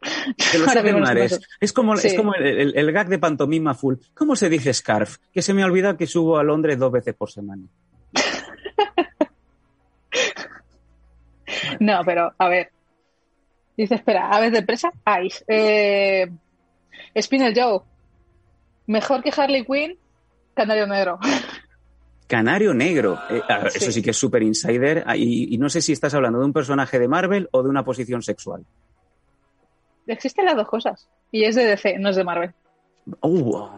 De 0.52 0.58
los 0.58 0.70
siete 0.72 0.92
mares. 0.92 1.40
Es 1.60 1.72
como, 1.72 1.96
Sí. 1.96 2.08
es 2.08 2.14
como 2.14 2.34
el, 2.34 2.44
el- 2.46 2.76
el 2.76 2.92
gag 2.92 3.08
de 3.08 3.18
pantomima 3.18 3.72
full. 3.74 3.94
¿Cómo 4.12 4.36
se 4.36 4.50
dice 4.50 4.74
scarf? 4.74 5.16
Que 5.32 5.40
se 5.40 5.54
me 5.54 5.62
ha 5.62 5.66
olvidado 5.66 5.96
que 5.96 6.06
subo 6.06 6.36
a 6.38 6.42
Londres 6.42 6.78
dos 6.78 6.92
veces 6.92 7.14
por 7.14 7.30
semana. 7.30 7.62
No, 11.80 12.00
pero 12.04 12.32
a 12.38 12.48
ver. 12.48 12.70
Dice, 13.76 13.94
espera, 13.96 14.30
aves 14.30 14.52
de 14.52 14.62
presa, 14.62 14.90
Ice. 15.22 15.44
Eh, 15.48 16.28
Spinel 17.20 17.52
Joe. 17.54 17.80
Mejor 18.86 19.22
que 19.22 19.32
Harley 19.36 19.64
Quinn, 19.64 19.98
Canario 20.54 20.86
Negro. 20.86 21.18
Canario 22.26 22.72
Negro. 22.72 23.18
Eh, 23.30 23.42
ah, 23.48 23.68
Sí. 23.70 23.78
Eso 23.78 23.92
sí 23.92 24.02
que 24.02 24.10
es 24.10 24.16
súper 24.16 24.42
insider. 24.42 25.04
Ah, 25.06 25.16
Y, 25.16 25.54
y 25.54 25.58
no 25.58 25.68
sé 25.68 25.82
si 25.82 25.92
estás 25.92 26.14
hablando 26.14 26.38
de 26.38 26.46
un 26.46 26.52
personaje 26.52 26.98
de 26.98 27.06
Marvel 27.08 27.48
o 27.52 27.62
de 27.62 27.68
una 27.68 27.84
posición 27.84 28.22
sexual. 28.22 28.64
Existen 30.06 30.46
las 30.46 30.56
dos 30.56 30.68
cosas. 30.68 31.08
Y 31.30 31.44
es 31.44 31.54
de 31.56 31.64
DC, 31.64 31.98
no 31.98 32.10
es 32.10 32.16
de 32.16 32.24
Marvel. 32.24 32.54
Uh, 33.20 33.68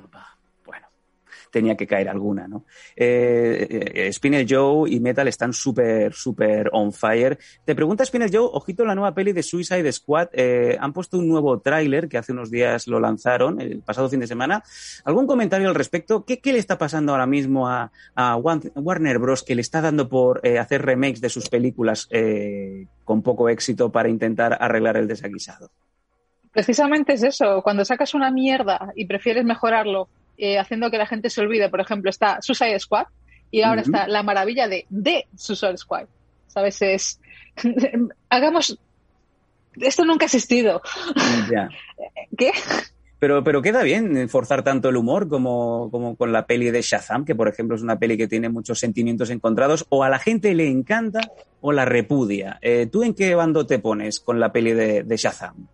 tenía 1.51 1.77
que 1.77 1.87
caer 1.87 2.09
alguna, 2.09 2.49
¿no? 2.49 2.65
Eh, 2.97 4.11
eh, 4.13 4.47
Joe 4.49 4.91
y 4.91 5.01
Metal 5.01 5.27
están 5.29 5.53
súper, 5.53 6.13
súper 6.13 6.71
on 6.73 6.93
fire. 6.93 7.39
Te 7.65 7.75
pregunta 7.75 8.05
Spinel 8.05 8.31
Joe, 8.33 8.49
ojito 8.53 8.85
la 8.85 8.95
nueva 8.95 9.15
peli 9.15 9.33
de 9.33 9.43
Suicide 9.43 9.91
Squad. 9.93 10.29
eh, 10.33 10.77
han 10.79 10.93
puesto 10.93 11.19
un 11.19 11.29
nuevo 11.29 11.61
tráiler 11.61 12.09
que 12.09 12.19
hace 12.19 12.33
unos 12.33 12.51
días 12.51 12.87
lo 12.87 13.01
lanzaron, 13.01 13.61
el 13.61 13.81
pasado 13.81 14.09
fin 14.09 14.21
de 14.21 14.27
semana. 14.27 14.63
¿Algún 15.05 15.27
comentario 15.27 15.69
al 15.69 15.75
respecto? 15.75 16.25
¿Qué, 16.25 16.41
qué 16.41 16.53
le 16.53 16.59
está 16.59 16.79
pasando 16.79 17.13
ahora 17.13 17.27
mismo 17.27 17.69
a, 17.69 17.91
a 18.15 18.37
Warner 18.37 19.19
Bros. 19.19 19.43
que 19.43 19.55
le 19.55 19.63
está 19.63 19.81
dando 19.81 20.09
por 20.09 20.41
eh, 20.43 20.59
hacer 20.59 20.83
remakes 20.83 21.21
de 21.21 21.29
sus 21.29 21.49
películas 21.49 22.09
con 23.05 23.23
poco 23.23 23.49
éxito 23.49 23.91
para 23.91 24.09
intentar 24.09 24.57
arreglar 24.61 24.97
el 24.97 25.09
desaguisado? 25.09 25.71
Precisamente 26.53 27.13
es 27.13 27.23
eso. 27.23 27.63
Cuando 27.63 27.85
sacas 27.85 28.15
una 28.15 28.31
mierda 28.31 28.93
y 28.97 29.07
prefieres 29.07 29.45
mejorarlo 29.45 30.09
eh, 30.39 30.59
haciendo 30.59 30.91
que 30.91 30.99
la 30.99 31.07
gente 31.07 31.31
se 31.31 31.41
olvide, 31.41 31.69
por 31.69 31.81
ejemplo, 31.81 32.09
está 32.09 32.41
Suicide 32.41 32.79
Squad 32.79 33.07
y 33.51 33.63
ahora 33.63 33.83
está 33.83 34.07
la 34.07 34.23
maravilla 34.23 34.69
de 34.69 34.87
de 34.89 35.27
Suicide 35.37 35.77
Squad. 35.77 36.07
¿Sabes? 36.47 36.81
Es. 36.81 37.21
Hagamos. 38.31 38.79
Esto 39.75 40.05
nunca 40.05 40.25
ha 40.25 40.27
existido. 40.27 40.81
Ya. 41.51 41.69
¿Qué? 42.39 42.53
Pero, 43.19 43.43
pero 43.43 43.63
queda 43.63 43.83
bien 43.83 44.29
forzar 44.29 44.63
tanto 44.63 44.89
el 44.89 44.97
humor 44.97 45.29
como, 45.29 45.91
como 45.91 46.15
con 46.15 46.33
la 46.33 46.47
peli 46.47 46.71
de 46.71 46.83
Shazam, 46.83 47.25
que 47.25 47.35
por 47.35 47.49
ejemplo 47.49 47.75
es 47.75 47.83
una 47.83 47.99
peli 47.99 48.17
que 48.17 48.29
tiene 48.29 48.49
muchos 48.49 48.79
sentimientos 48.79 49.31
encontrados, 49.31 49.87
o 49.89 50.05
a 50.05 50.09
la 50.09 50.21
gente 50.21 50.55
le 50.55 50.69
encanta 50.69 51.21
o 51.61 51.73
la 51.73 51.85
repudia. 51.85 52.59
Eh, 52.63 52.87
¿Tú 52.91 53.03
en 53.03 53.15
qué 53.15 53.35
bando 53.35 53.67
te 53.67 53.81
pones 53.81 54.21
con 54.21 54.39
la 54.39 54.53
peli 54.53 54.73
de, 54.73 55.03
de 55.03 55.17
Shazam? 55.17 55.67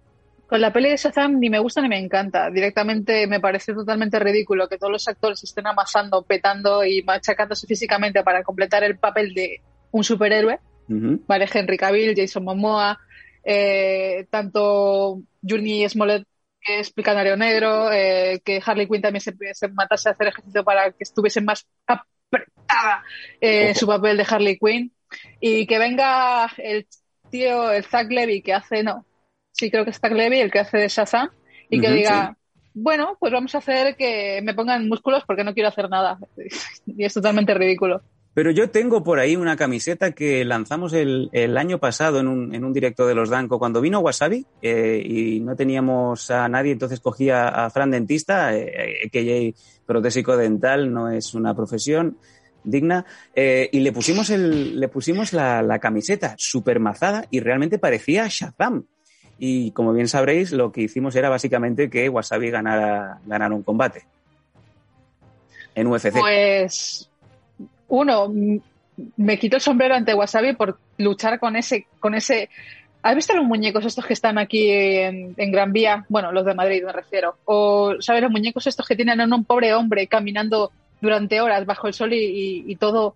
Con 0.55 0.61
la 0.61 0.73
peli 0.73 0.89
de 0.89 0.97
Shazam 0.97 1.41
ni 1.41 1.51
me 1.51 1.59
gusta 1.59 1.83
ni 1.83 1.89
me 1.89 1.99
encanta. 1.99 2.49
Directamente 2.49 3.27
me 3.27 3.41
parece 3.41 3.75
totalmente 3.75 4.21
ridículo 4.21 4.69
que 4.69 4.79
todos 4.79 4.93
los 4.93 5.09
actores 5.09 5.43
estén 5.43 5.67
amasando, 5.67 6.23
petando 6.23 6.85
y 6.85 7.03
machacándose 7.03 7.67
físicamente 7.67 8.23
para 8.23 8.45
completar 8.45 8.85
el 8.85 8.97
papel 8.97 9.35
de 9.35 9.61
un 9.91 10.05
superhéroe. 10.05 10.61
Vale, 10.87 11.49
Henry 11.53 11.77
Cavill, 11.77 12.15
Jason 12.17 12.45
Momoa, 12.45 13.01
eh, 13.43 14.29
tanto 14.31 15.23
Journey 15.43 15.89
Smollett 15.89 16.25
que 16.61 16.79
es 16.79 16.93
Canario 17.03 17.37
Negro, 17.37 17.91
eh, 17.91 18.41
que 18.45 18.63
Harley 18.65 18.87
Quinn 18.87 19.03
también 19.03 19.23
se, 19.23 19.35
se 19.55 19.67
matase 19.67 20.11
a 20.11 20.13
hacer 20.13 20.29
ejercicio 20.29 20.63
para 20.63 20.93
que 20.93 21.03
estuviese 21.03 21.41
más 21.41 21.67
apretada 21.85 23.03
eh, 23.41 23.75
su 23.75 23.89
papel 23.89 24.19
de 24.19 24.27
Harley 24.31 24.57
Quinn 24.57 24.93
y 25.41 25.67
que 25.67 25.81
venga 25.81 26.49
el 26.59 26.87
tío, 27.29 27.73
el 27.73 27.83
Zack 27.83 28.09
Levy 28.13 28.41
que 28.41 28.55
hace, 28.55 28.85
no, 28.85 29.05
sí 29.55 29.71
creo 29.71 29.85
que 29.85 29.91
es 29.91 29.99
Zack 29.99 30.13
Levy 30.13 30.41
el 30.41 30.51
que 30.51 30.59
hace 30.59 30.79
de 30.79 30.89
Shazam 30.89 31.31
y 31.71 31.81
que 31.81 31.91
diga, 31.91 32.37
bueno, 32.75 33.17
pues 33.19 33.33
vamos 33.33 33.55
a 33.55 33.59
hacer 33.59 33.97
que 33.97 34.41
me 34.43 34.53
pongan 34.53 34.89
músculos 34.89 35.23
porque 35.27 35.45
no 35.45 35.55
quiero 35.55 35.69
hacer 35.69 35.89
nada 35.89 36.19
y 36.87 37.05
es 37.05 37.15
totalmente 37.15 37.55
ridículo. 37.55 38.03
Pero 38.35 38.51
yo 38.51 38.69
tengo 38.69 39.05
por 39.05 39.21
ahí 39.21 39.37
una 39.37 39.57
camiseta 39.57 40.11
que 40.11 40.45
lanzamos 40.45 40.93
el, 40.93 41.31
el 41.33 41.57
año 41.57 41.79
pasado 41.79 42.19
en 42.19 42.27
un, 42.27 42.53
en 42.53 42.65
un 42.65 42.73
directo 42.73 43.07
de 43.07 43.15
los 43.15 43.31
Danco 43.31 43.61
cuando 43.61 43.81
vino 43.81 44.01
Wasabi 44.01 44.45
eh, 44.61 45.01
y 45.07 45.39
no 45.39 45.55
teníamos 45.55 46.33
a 46.33 46.49
nadie, 46.49 46.73
entonces 46.73 46.99
cogí 46.99 47.31
a, 47.31 47.47
a 47.49 47.71
Fran 47.71 47.93
Dentista, 47.93 48.57
eh, 48.57 49.09
que 49.13 49.55
protésico 49.87 50.37
dental 50.37 50.93
no 50.93 51.11
es 51.11 51.35
una 51.35 51.55
profesión 51.55 52.19
digna, 52.65 53.07
eh, 53.37 53.69
y 53.71 53.81
le 53.81 53.93
pusimos, 53.93 54.31
el, 54.31 54.81
le 54.81 54.89
pusimos 54.89 55.33
la, 55.33 55.63
la 55.63 55.79
camiseta 55.79 56.35
super 56.37 56.81
mazada 56.81 57.27
y 57.31 57.39
realmente 57.39 57.79
parecía 57.79 58.27
Shazam. 58.29 58.85
Y 59.39 59.73
como 59.73 59.93
bien 59.93 60.09
sabréis, 60.09 60.53
lo 60.53 60.71
que 60.73 60.83
hicimos 60.83 61.15
era 61.17 61.29
básicamente 61.29 61.91
que 61.91 62.09
Wasabi 62.09 62.51
ganara, 62.51 63.19
ganara 63.27 63.55
un 63.55 63.63
combate 63.63 64.05
en 65.75 65.87
UFC. 65.89 66.13
Pues 66.13 67.11
uno, 67.89 68.33
me 69.17 69.39
quito 69.39 69.57
el 69.57 69.63
sombrero 69.63 69.95
ante 69.95 70.15
Wasabi 70.15 70.55
por 70.55 70.79
luchar 70.99 71.39
con 71.41 71.57
ese, 71.57 71.87
con 72.01 72.15
ese. 72.15 72.49
¿Has 73.03 73.15
visto 73.17 73.35
los 73.35 73.45
muñecos 73.45 73.85
estos 73.85 74.07
que 74.07 74.15
están 74.15 74.39
aquí 74.39 74.71
en, 74.71 75.35
Gran 75.37 75.73
Vía? 75.73 76.07
Bueno, 76.09 76.33
los 76.33 76.45
de 76.47 76.55
Madrid 76.55 76.83
me 76.85 76.93
refiero. 76.93 77.37
O, 77.45 77.95
¿sabes? 78.01 78.23
Los 78.23 78.31
muñecos 78.31 78.67
estos 78.67 78.87
que 78.87 78.97
tienen 78.97 79.21
a 79.21 79.25
un 79.27 79.45
pobre 79.45 79.75
hombre 79.75 80.07
caminando 80.07 80.71
durante 81.01 81.41
horas 81.41 81.67
bajo 81.67 81.87
el 81.87 81.93
sol 81.93 82.15
y, 82.15 82.17
y- 82.25 82.65
y 82.67 82.77
todo 82.77 83.15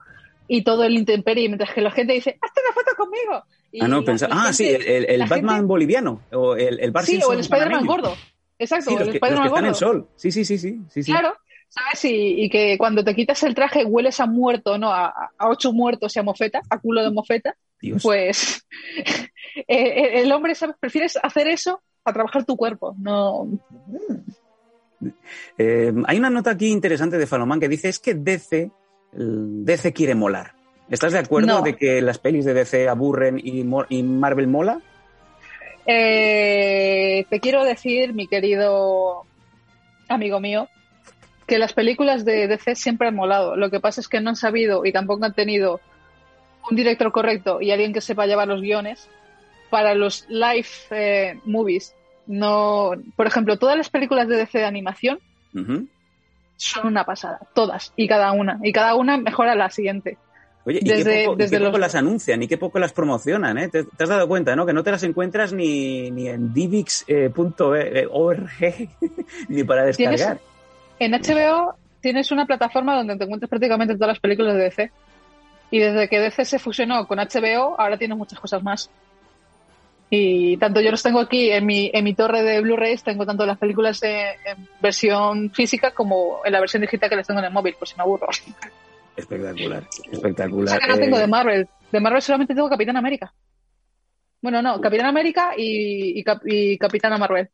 y 0.51 0.63
todo 0.63 0.83
el 0.85 0.95
intemperie, 0.95 1.47
mientras 1.49 1.73
que 1.75 1.81
la 1.83 1.91
gente 1.91 2.15
dice, 2.15 2.39
hazte 2.41 2.61
una 2.65 2.73
foto 2.75 2.97
conmigo. 2.97 3.45
Y 3.71 3.85
Ah, 3.85 3.89
no, 3.89 4.03
ah, 4.31 4.53
sí, 4.53 4.67
el, 4.69 5.05
el 5.05 5.21
Batman 5.29 5.57
gente- 5.57 5.67
boliviano 5.67 6.23
o 6.33 6.55
el, 6.57 6.81
el 6.81 6.93
Sí, 7.05 7.21
o 7.23 7.33
el 7.33 7.41
Spider-Man 7.41 7.87
gordo. 7.87 8.15
Exacto, 8.59 8.91
Sí, 8.91 8.97
los 8.99 9.09
el 9.09 9.15
Spider-Man 9.15 9.47
están 9.47 9.65
en 9.65 9.71
gordo. 9.73 9.79
sol. 9.79 10.09
Sí, 10.17 10.33
sí, 10.33 10.45
sí, 10.45 10.59
sí. 10.59 11.03
Claro, 11.05 11.35
¿sabes? 11.69 12.05
Y, 12.07 12.45
y 12.45 12.49
que 12.51 12.77
cuando 12.79 13.05
te 13.05 13.15
quitas 13.15 13.43
el 13.43 13.55
traje 13.55 13.85
hueles 13.85 14.19
a 14.21 14.27
muerto, 14.27 14.79
¿no? 14.79 14.91
A, 14.93 15.09
a 15.37 15.49
ocho 15.49 15.73
muertos 15.73 16.17
y 16.17 16.19
a 16.19 16.23
mofeta, 16.23 16.63
a 16.71 16.79
culo 16.79 17.03
de 17.03 17.11
mofeta, 17.11 17.57
Dios. 17.81 18.03
pues 18.03 18.67
eh, 19.69 20.23
el 20.23 20.33
hombre, 20.33 20.55
¿sabes? 20.55 20.77
Prefieres 20.81 21.19
hacer 21.23 21.47
eso 21.49 21.83
a 22.05 22.13
trabajar 22.13 22.45
tu 22.45 22.57
cuerpo, 22.57 22.95
no... 22.99 23.49
Eh, 25.59 25.93
hay 26.07 26.19
una 26.19 26.31
nota 26.31 26.51
aquí 26.51 26.69
interesante 26.69 27.19
de 27.19 27.27
Falomán 27.27 27.61
que 27.61 27.69
dice 27.69 27.89
es 27.89 27.99
que 28.01 28.15
DC, 28.15 28.71
el 29.13 29.65
DC 29.65 29.93
quiere 29.93 30.15
molar. 30.17 30.55
¿Estás 30.91 31.13
de 31.13 31.19
acuerdo 31.19 31.59
No. 31.59 31.63
de 31.63 31.77
que 31.77 32.01
las 32.01 32.19
pelis 32.19 32.45
de 32.45 32.55
DC 32.55 32.89
aburren 32.89 33.41
y, 33.43 33.63
Marvel 34.03 34.47
mola? 34.47 34.81
Eh, 35.87 37.27
te 37.29 37.41
quiero 37.41 37.65
decir, 37.65 38.13
mi 38.15 38.27
querido 38.27 39.25
amigo 40.09 40.41
mío, 40.41 40.69
que 41.47 41.59
las 41.59 41.73
películas 41.73 42.25
de 42.25 42.47
DC 42.47 42.75
siempre 42.75 43.09
han 43.09 43.15
molado. 43.15 43.57
Lo 43.57 43.71
que 43.71 43.81
pasa 43.81 44.01
es 44.01 44.09
que 44.09 44.21
no 44.21 44.31
han 44.31 44.37
sabido 44.37 44.85
y 44.85 44.93
tampoco 44.93 45.25
han 45.25 45.35
tenido 45.35 45.81
un 46.71 46.77
director 46.77 47.11
correcto 47.13 47.61
y 47.61 47.71
alguien 47.71 47.93
que 47.93 48.01
sepa 48.01 48.27
llevar 48.27 48.49
los 48.49 48.61
guiones 48.61 49.09
para 49.71 49.95
los 49.95 50.27
live 50.29 50.67
eh, 50.91 51.39
movies. 51.45 51.95
No, 52.27 52.93
por 53.17 53.27
ejemplo, 53.27 53.59
todas 53.59 53.77
las 53.77 53.89
películas 53.89 54.29
de 54.29 54.37
DC 54.37 54.59
de 54.59 54.65
animación 54.67 55.19
son 56.57 56.87
una 56.87 57.05
pasada, 57.05 57.41
todas 57.55 57.93
y 57.97 58.07
cada 58.07 58.33
una, 58.33 58.59
y 58.63 58.73
cada 58.73 58.95
una 58.95 59.17
mejora 59.17 59.55
la 59.55 59.71
siguiente. 59.71 60.19
Oye, 60.65 60.81
y 60.83 60.89
Desde- 60.89 61.05
qué 61.21 61.25
poco, 61.25 61.35
y 61.35 61.39
desde 61.39 61.57
qué 61.59 61.65
poco 61.65 61.73
los- 61.79 61.81
las 61.81 61.95
anuncian 61.95 62.43
y 62.43 62.49
qué 62.49 62.59
poco 62.59 62.79
las 62.79 62.93
promocionan, 62.93 63.57
¿eh? 63.59 63.69
¿Te, 63.69 63.85
te 63.85 64.03
has 64.05 64.09
dado 64.09 64.29
cuenta, 64.29 64.55
no? 64.55 64.67
Que 64.67 64.73
no 64.75 64.83
te 64.83 64.91
las 64.91 65.03
encuentras 65.03 65.53
ni, 65.53 66.11
ni 66.11 66.29
en 66.29 66.53
divix.org 66.53 68.49
ni 69.49 69.65
para 69.65 69.85
descargar. 69.85 70.39
En 70.99 71.13
HBO 71.13 71.75
tienes 72.01 72.31
una 72.33 72.47
plataforma 72.47 72.97
donde 72.97 73.17
te 73.17 73.25
encuentras 73.25 73.49
prácticamente 73.49 73.95
todas 73.95 74.09
las 74.09 74.21
películas 74.21 74.55
de 74.55 74.61
DC. 74.65 74.91
Y 75.71 75.79
desde 75.79 76.09
que 76.09 76.19
DC 76.21 76.45
se 76.45 76.59
fusionó 76.59 77.07
con 77.07 77.19
HBO, 77.19 77.79
ahora 77.79 77.97
tienes 77.99 78.17
muchas 78.19 78.41
cosas 78.41 78.63
más. 78.63 78.91
Y 80.11 80.57
tanto 80.57 80.81
yo 80.81 80.91
los 80.91 81.03
tengo 81.03 81.21
aquí 81.21 81.51
en 81.51 81.67
mi, 81.67 81.91
en 81.93 82.03
mi 82.05 82.15
torre 82.15 82.43
de 82.43 82.61
Blu-rays, 82.63 83.03
tengo 83.03 83.27
tanto 83.27 83.45
las 83.45 83.59
películas 83.59 84.03
en, 84.03 84.27
en 84.47 84.69
versión 84.81 85.51
física 85.51 85.91
como 85.91 86.41
en 86.45 86.53
la 86.53 86.61
versión 86.61 86.81
digital 86.81 87.11
que 87.11 87.17
les 87.17 87.27
tengo 87.27 87.41
en 87.41 87.47
el 87.47 87.53
móvil, 87.53 87.75
por 87.79 87.87
si 87.87 87.95
me 87.97 88.03
aburro. 88.03 88.29
Espectacular, 89.19 89.85
O 90.09 90.13
espectacular. 90.13 90.69
sea 90.69 90.79
que 90.79 90.87
no 90.89 90.95
Eh, 90.95 91.01
tengo 91.01 91.19
de 91.19 91.27
Marvel. 91.27 91.69
De 91.93 92.01
Marvel 92.01 92.23
solamente 92.23 92.55
tengo 92.55 92.69
Capitán 92.69 92.97
América. 92.97 93.33
Bueno, 94.41 94.63
no, 94.63 94.81
Capitán 94.81 95.07
América 95.07 95.53
y, 95.57 96.19
y, 96.19 96.25
Cap- 96.25 96.43
y 96.47 96.79
Capitana 96.79 97.19
Marvel. 97.19 97.49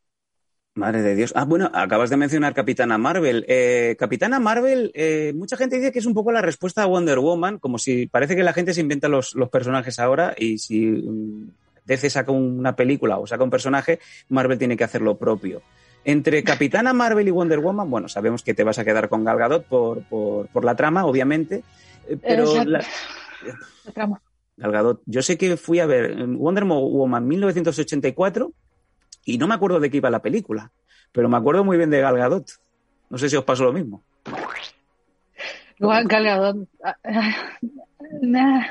Madre 0.75 1.01
de 1.01 1.15
Dios. 1.15 1.31
Ah, 1.35 1.45
bueno, 1.45 1.71
acabas 1.73 2.09
de 2.09 2.17
mencionar 2.17 2.53
Capitana 2.53 2.97
Marvel. 2.97 3.45
Eh, 3.47 3.95
Capitana 3.97 4.39
Marvel, 4.39 4.91
eh, 4.93 5.31
mucha 5.33 5.55
gente 5.55 5.77
dice 5.77 5.91
que 5.93 5.99
es 5.99 6.05
un 6.05 6.13
poco 6.13 6.31
la 6.33 6.41
respuesta 6.41 6.83
a 6.83 6.85
Wonder 6.85 7.17
Woman, 7.19 7.59
como 7.59 7.77
si 7.79 8.07
parece 8.07 8.35
que 8.35 8.43
la 8.43 8.51
gente 8.53 8.73
se 8.73 8.81
inventa 8.81 9.07
los, 9.07 9.35
los 9.35 9.49
personajes 9.49 9.99
ahora 9.99 10.35
y 10.37 10.57
si 10.57 10.85
mm, 10.85 11.49
DC 11.85 12.09
saca 12.09 12.31
una 12.33 12.75
película 12.75 13.17
o 13.17 13.25
saca 13.25 13.43
un 13.45 13.49
personaje, 13.49 13.99
Marvel 14.29 14.57
tiene 14.59 14.75
que 14.75 14.83
hacer 14.83 15.01
lo 15.01 15.17
propio. 15.17 15.61
Entre 16.07 16.43
Capitana 16.43 16.93
Marvel 16.93 17.27
y 17.27 17.31
Wonder 17.31 17.59
Woman, 17.59 17.89
bueno, 17.89 18.07
sabemos 18.07 18.43
que 18.43 18.53
te 18.53 18.63
vas 18.63 18.77
a 18.79 18.85
quedar 18.85 19.09
con 19.09 19.23
Gal 19.25 19.37
Gadot 19.39 19.65
por, 19.65 20.03
por, 20.03 20.47
por 20.49 20.63
la 20.63 20.75
trama, 20.75 21.03
obviamente, 21.05 21.63
eh, 22.07 22.15
pero 22.21 22.63
la- 22.63 22.85
La 23.85 23.91
trama. 23.91 24.21
Gal 24.57 24.71
Gadot. 24.71 25.01
Yo 25.07 25.21
sé 25.21 25.37
que 25.37 25.57
fui 25.57 25.79
a 25.79 25.85
ver 25.87 26.15
Wonder 26.27 26.63
Woman 26.65 27.27
1984 27.27 28.51
y 29.25 29.37
no 29.39 29.47
me 29.47 29.55
acuerdo 29.55 29.79
de 29.79 29.89
qué 29.89 29.97
iba 29.97 30.09
la 30.11 30.21
película, 30.21 30.71
pero 31.11 31.27
me 31.27 31.37
acuerdo 31.37 31.63
muy 31.63 31.75
bien 31.77 31.89
de 31.89 31.99
Gal 32.01 32.17
Gadot. 32.17 32.49
No 33.09 33.17
sé 33.17 33.27
si 33.29 33.35
os 33.35 33.43
pasó 33.43 33.63
lo 33.65 33.73
mismo. 33.73 34.03
Gal 35.79 36.07
Gal 36.07 36.23
Gadot. 36.23 36.67
Ah, 36.83 36.95
ah, 37.03 37.35
nah. 38.21 38.63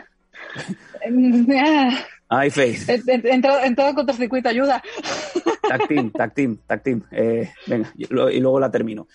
Nah. 1.11 1.91
Ay, 2.29 2.51
Faith. 2.51 2.89
En, 2.89 3.27
en- 3.27 3.43
todo, 3.43 3.61
en 3.63 3.75
todo 3.77 3.95
cortocircuito, 3.95 4.49
ayuda. 4.49 4.83
Team, 6.35 6.59
tag 6.67 6.83
team. 6.83 7.03
Eh, 7.11 7.51
venga, 7.67 7.93
lo- 8.11 8.31
y 8.31 8.39
luego 8.41 8.61
la 8.61 8.71
termino. 8.71 9.07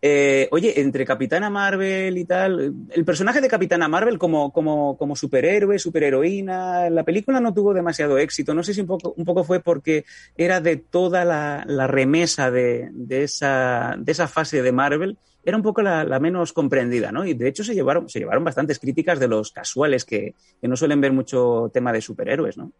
Eh, 0.00 0.48
oye, 0.52 0.80
entre 0.80 1.04
Capitana 1.04 1.50
Marvel 1.50 2.16
y 2.18 2.24
tal, 2.24 2.72
el 2.90 3.04
personaje 3.04 3.40
de 3.40 3.48
Capitana 3.48 3.88
Marvel 3.88 4.16
como, 4.18 4.52
como, 4.52 4.96
como 4.96 5.16
superhéroe, 5.16 5.78
superheroína, 5.78 6.88
la 6.88 7.02
película 7.04 7.40
no 7.40 7.52
tuvo 7.52 7.74
demasiado 7.74 8.16
éxito. 8.18 8.54
No 8.54 8.62
sé 8.62 8.74
si 8.74 8.80
un 8.80 8.86
poco, 8.86 9.12
un 9.16 9.24
poco 9.24 9.42
fue 9.44 9.60
porque 9.60 10.04
era 10.36 10.60
de 10.60 10.76
toda 10.76 11.24
la, 11.24 11.64
la 11.66 11.86
remesa 11.88 12.50
de, 12.50 12.88
de, 12.92 13.24
esa, 13.24 13.96
de 13.98 14.12
esa 14.12 14.28
fase 14.28 14.62
de 14.62 14.72
Marvel, 14.72 15.18
era 15.48 15.56
un 15.56 15.62
poco 15.62 15.82
la, 15.82 16.04
la 16.04 16.20
menos 16.20 16.52
comprendida, 16.52 17.10
¿no? 17.10 17.24
Y 17.24 17.34
de 17.34 17.48
hecho 17.48 17.64
se 17.64 17.74
llevaron, 17.74 18.08
se 18.08 18.18
llevaron 18.18 18.44
bastantes 18.44 18.78
críticas 18.78 19.18
de 19.18 19.28
los 19.28 19.50
casuales 19.50 20.04
que, 20.04 20.34
que 20.60 20.68
no 20.68 20.76
suelen 20.76 21.00
ver 21.00 21.12
mucho 21.12 21.70
tema 21.72 21.92
de 21.92 22.00
superhéroes, 22.00 22.56
¿no? 22.58 22.70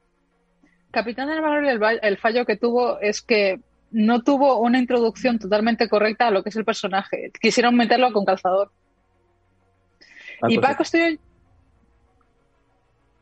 Capitán 0.91 1.29
Marvel, 1.29 1.69
el, 1.69 1.83
va- 1.83 1.93
el 1.93 2.17
fallo 2.19 2.45
que 2.47 2.57
tuvo 2.57 2.99
es 3.01 3.23
que 3.23 3.61
no 3.91 4.23
tuvo 4.23 4.59
una 4.61 4.79
introducción 4.79 5.39
totalmente 5.39 5.89
correcta 5.89 6.27
a 6.27 6.31
lo 6.31 6.43
que 6.43 6.51
es 6.51 6.57
el 6.57 6.65
personaje. 6.65 7.31
Quisieron 7.41 7.75
meterlo 7.75 8.13
con 8.13 8.25
calzador. 8.25 8.71
Paco, 10.41 10.53
y 10.53 10.55
sí. 10.55 10.61
Paco 10.61 10.83
estoy. 10.83 11.21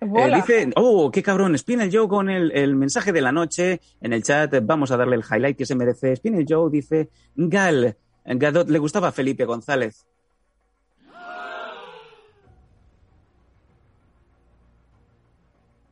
Eh, 0.00 0.32
dice, 0.34 0.70
oh, 0.76 1.10
qué 1.10 1.22
cabrón, 1.22 1.56
Spinel 1.56 1.90
Joe 1.92 2.06
con 2.06 2.28
el, 2.28 2.52
el 2.52 2.76
mensaje 2.76 3.12
de 3.12 3.20
la 3.22 3.32
noche 3.32 3.80
en 4.00 4.12
el 4.12 4.22
chat. 4.22 4.54
Vamos 4.62 4.90
a 4.90 4.96
darle 4.96 5.16
el 5.16 5.24
highlight 5.28 5.56
que 5.56 5.66
se 5.66 5.74
merece. 5.74 6.14
Spinel 6.16 6.44
Joe 6.48 6.70
dice, 6.70 7.08
Gal, 7.34 7.96
Gadot 8.26 8.68
le 8.68 8.78
gustaba 8.78 9.08
a 9.08 9.12
Felipe 9.12 9.44
González. 9.44 10.04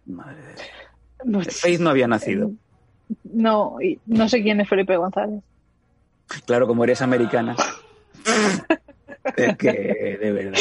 Madre 0.06 0.42
de 1.24 1.32
Pues, 1.32 1.60
Faith 1.60 1.80
no 1.80 1.90
había 1.90 2.06
nacido. 2.06 2.50
No, 3.24 3.76
no 4.06 4.28
sé 4.28 4.42
quién 4.42 4.60
es 4.60 4.68
Felipe 4.68 4.96
González. 4.96 5.42
Claro, 6.46 6.66
como 6.66 6.84
eres 6.84 7.02
americana. 7.02 7.56
es 9.36 9.56
que, 9.56 10.18
de 10.20 10.32
verdad. 10.32 10.58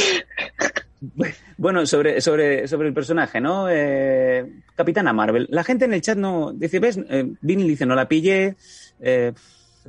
Bueno, 1.57 1.85
sobre, 1.85 2.21
sobre, 2.21 2.67
sobre 2.67 2.87
el 2.87 2.93
personaje, 2.93 3.41
¿no? 3.41 3.67
Eh, 3.69 4.61
Capitana 4.75 5.11
Marvel. 5.13 5.47
La 5.49 5.63
gente 5.63 5.85
en 5.85 5.93
el 5.93 6.01
chat 6.01 6.17
no. 6.17 6.53
Dice, 6.53 6.79
¿ves? 6.79 6.97
Eh, 7.09 7.33
Vinny 7.41 7.67
dice, 7.67 7.85
no 7.85 7.95
la 7.95 8.07
pillé. 8.07 8.55
Eh, 9.01 9.33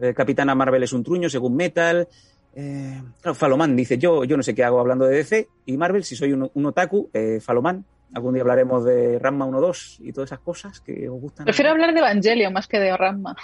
eh, 0.00 0.14
Capitana 0.14 0.54
Marvel 0.54 0.82
es 0.82 0.92
un 0.92 1.02
truño, 1.04 1.28
según 1.28 1.56
Metal. 1.56 2.08
Eh, 2.56 3.02
claro, 3.20 3.34
Faloman 3.34 3.74
dice, 3.74 3.98
yo, 3.98 4.24
yo 4.24 4.36
no 4.36 4.42
sé 4.42 4.54
qué 4.54 4.62
hago 4.64 4.78
hablando 4.80 5.06
de 5.06 5.16
DC 5.16 5.48
y 5.66 5.76
Marvel, 5.76 6.04
si 6.04 6.14
soy 6.16 6.32
un, 6.32 6.50
un 6.52 6.66
otaku, 6.66 7.10
eh, 7.12 7.40
Faloman. 7.40 7.84
Algún 8.14 8.34
día 8.34 8.42
hablaremos 8.42 8.84
de 8.84 9.18
Ramma 9.18 9.44
1-2 9.46 9.96
y 10.00 10.12
todas 10.12 10.28
esas 10.28 10.38
cosas 10.38 10.80
que 10.80 11.08
os 11.08 11.20
gustan. 11.20 11.44
Prefiero 11.46 11.70
hablar 11.72 11.92
de 11.92 11.98
Evangelio 11.98 12.48
más 12.52 12.68
que 12.68 12.78
de 12.78 12.96
Ramma. 12.96 13.34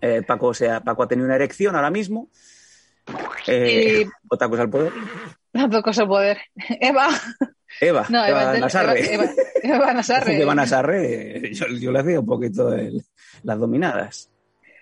Eh, 0.00 0.22
Paco, 0.26 0.48
o 0.48 0.54
sea, 0.54 0.80
Paco 0.80 1.02
ha 1.02 1.08
tenido 1.08 1.26
una 1.26 1.36
erección 1.36 1.76
ahora 1.76 1.90
mismo. 1.90 2.28
Eh, 3.46 4.04
Y- 4.04 4.08
Otakus 4.28 4.58
al 4.60 4.70
poder. 4.70 4.92
Dando 5.52 5.82
cosas 5.82 6.06
poder. 6.06 6.38
Eva. 6.80 7.08
Eva, 7.80 8.06
No, 8.08 8.24
Eva. 8.24 8.58
Nasarre. 8.58 9.14
Eva, 9.14 9.24
Eva, 9.24 9.32
Eva 9.76 9.92
Nasarre. 9.94 10.40
Eva 10.42 10.54
Nasarre, 10.54 11.50
yo, 11.54 11.66
yo 11.68 11.92
le 11.92 11.98
hacía 11.98 12.20
un 12.20 12.26
poquito 12.26 12.72
el- 12.72 13.02
las 13.42 13.58
dominadas. 13.58 14.30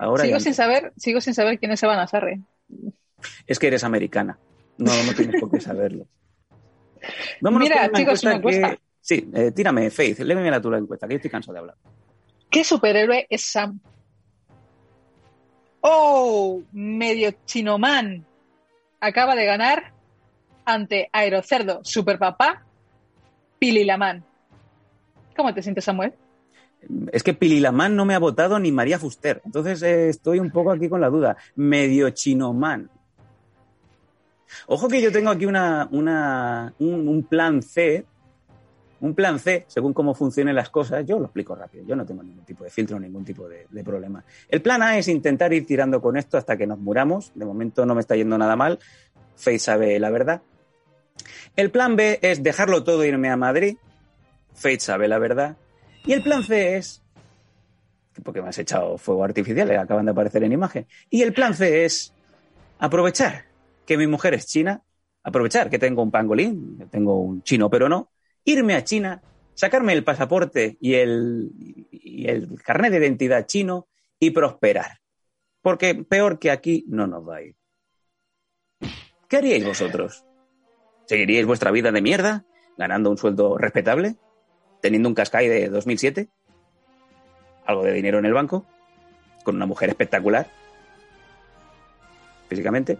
Ahora 0.02 0.24
Sigo 0.24 0.40
sin 0.40 0.54
saber, 0.54 0.92
sigo 0.96 1.20
sin 1.20 1.32
saber 1.34 1.58
quién 1.58 1.70
es 1.72 1.82
Eva 1.82 1.94
Nasarre. 1.96 2.40
es 3.46 3.58
que 3.58 3.68
eres 3.68 3.84
americana. 3.84 4.36
No, 4.78 4.90
no 5.04 5.12
tienes 5.14 5.40
por 5.40 5.50
qué 5.50 5.60
saberlo. 5.60 6.06
Vámonos 7.40 7.68
Mira, 7.68 7.88
con 7.88 8.00
chicos, 8.00 8.22
una 8.24 8.32
que- 8.32 8.36
encuesta. 8.38 8.78
Sí, 9.00 9.30
eh, 9.34 9.50
tírame, 9.52 9.90
Faith, 9.90 10.18
léeme 10.20 10.50
la 10.50 10.60
tu 10.60 10.70
la 10.70 10.78
encuesta, 10.78 11.06
que 11.06 11.14
yo 11.14 11.16
estoy 11.16 11.30
cansado 11.30 11.52
de 11.54 11.58
hablar. 11.60 11.76
¿Qué 12.50 12.64
superhéroe 12.64 13.26
es 13.30 13.44
Sam? 13.44 13.78
¡Oh! 15.80 16.62
Medio 16.72 17.32
chinoman. 17.44 18.24
Acaba 19.00 19.34
de 19.34 19.44
ganar 19.44 19.92
ante 20.64 21.08
Aerocerdo, 21.12 21.80
Superpapá, 21.84 22.64
Pililamán. 23.58 24.24
¿Cómo 25.36 25.52
te 25.52 25.62
sientes, 25.62 25.84
Samuel? 25.84 26.12
Es 27.12 27.22
que 27.22 27.34
Pililamán 27.34 27.94
no 27.96 28.04
me 28.04 28.14
ha 28.14 28.18
votado 28.18 28.58
ni 28.58 28.72
María 28.72 28.98
Fuster. 28.98 29.40
Entonces 29.44 29.82
eh, 29.82 30.08
estoy 30.08 30.38
un 30.38 30.50
poco 30.50 30.70
aquí 30.70 30.88
con 30.88 31.00
la 31.00 31.08
duda. 31.08 31.36
Medio 31.54 32.10
chinoman. 32.10 32.90
Ojo 34.66 34.88
que 34.88 35.00
yo 35.00 35.12
tengo 35.12 35.30
aquí 35.30 35.46
una, 35.46 35.88
un, 35.90 37.26
plan 37.28 37.62
C. 37.62 38.04
Un 39.00 39.14
plan 39.14 39.38
C, 39.38 39.64
según 39.66 39.92
cómo 39.92 40.14
funcionen 40.14 40.54
las 40.54 40.70
cosas, 40.70 41.04
yo 41.04 41.18
lo 41.18 41.24
explico 41.24 41.54
rápido. 41.56 41.84
Yo 41.84 41.96
no 41.96 42.06
tengo 42.06 42.22
ningún 42.22 42.44
tipo 42.44 42.62
de 42.62 42.70
filtro, 42.70 43.00
ningún 43.00 43.24
tipo 43.24 43.48
de, 43.48 43.66
problema. 43.84 44.24
El 44.48 44.62
plan 44.62 44.82
A 44.82 44.96
es 44.96 45.08
intentar 45.08 45.52
ir 45.52 45.66
tirando 45.66 46.00
con 46.00 46.16
esto 46.16 46.38
hasta 46.38 46.56
que 46.56 46.66
nos 46.66 46.78
muramos. 46.78 47.32
De 47.34 47.44
momento 47.44 47.84
no 47.84 47.94
me 47.94 48.00
está 48.00 48.14
yendo 48.14 48.38
nada 48.38 48.54
mal. 48.54 48.78
Faith 49.36 49.60
sabe 49.60 49.98
la 49.98 50.10
verdad. 50.10 50.42
El 51.56 51.70
plan 51.70 51.96
B 51.96 52.18
es 52.22 52.42
dejarlo 52.42 52.84
todo 52.84 53.02
e 53.02 53.08
irme 53.08 53.28
a 53.28 53.36
Madrid. 53.36 53.76
Faith 54.54 54.80
sabe 54.80 55.08
la 55.08 55.18
verdad. 55.18 55.56
Y 56.04 56.12
el 56.12 56.22
plan 56.22 56.42
C 56.42 56.76
es. 56.76 57.02
Porque 58.22 58.42
me 58.42 58.48
has 58.48 58.58
echado 58.58 58.98
fuego 58.98 59.24
artificial, 59.24 59.70
eh, 59.70 59.78
acaban 59.78 60.04
de 60.04 60.12
aparecer 60.12 60.44
en 60.44 60.52
imagen. 60.52 60.86
Y 61.08 61.22
el 61.22 61.32
plan 61.32 61.54
C 61.54 61.84
es 61.84 62.12
aprovechar 62.78 63.46
que 63.86 63.96
mi 63.96 64.06
mujer 64.06 64.34
es 64.34 64.46
china, 64.46 64.82
aprovechar 65.22 65.70
que 65.70 65.78
tengo 65.78 66.02
un 66.02 66.10
pangolín, 66.10 66.88
tengo 66.90 67.20
un 67.20 67.42
chino, 67.42 67.70
pero 67.70 67.88
no, 67.88 68.10
irme 68.44 68.74
a 68.74 68.84
China, 68.84 69.22
sacarme 69.54 69.92
el 69.92 70.04
pasaporte 70.04 70.76
y 70.80 70.94
el, 70.94 71.50
y 71.90 72.28
el 72.28 72.60
carnet 72.62 72.90
de 72.90 72.98
identidad 72.98 73.46
chino 73.46 73.88
y 74.18 74.30
prosperar. 74.30 74.98
Porque 75.62 75.94
peor 75.94 76.38
que 76.38 76.50
aquí 76.50 76.84
no 76.88 77.06
nos 77.06 77.26
va 77.26 77.36
a 77.36 77.42
ir. 77.42 77.56
¿Qué 79.28 79.36
haríais 79.36 79.64
vosotros? 79.64 80.24
¿Seguiríais 81.06 81.46
vuestra 81.46 81.70
vida 81.70 81.92
de 81.92 82.02
mierda, 82.02 82.44
ganando 82.76 83.10
un 83.10 83.18
sueldo 83.18 83.56
respetable? 83.56 84.16
Teniendo 84.82 85.08
un 85.08 85.14
Qashqai 85.14 85.48
de 85.48 85.68
2007, 85.70 86.28
algo 87.64 87.84
de 87.84 87.92
dinero 87.92 88.18
en 88.18 88.26
el 88.26 88.34
banco, 88.34 88.66
con 89.44 89.56
una 89.56 89.64
mujer 89.64 89.88
espectacular, 89.88 90.50
físicamente. 92.48 92.98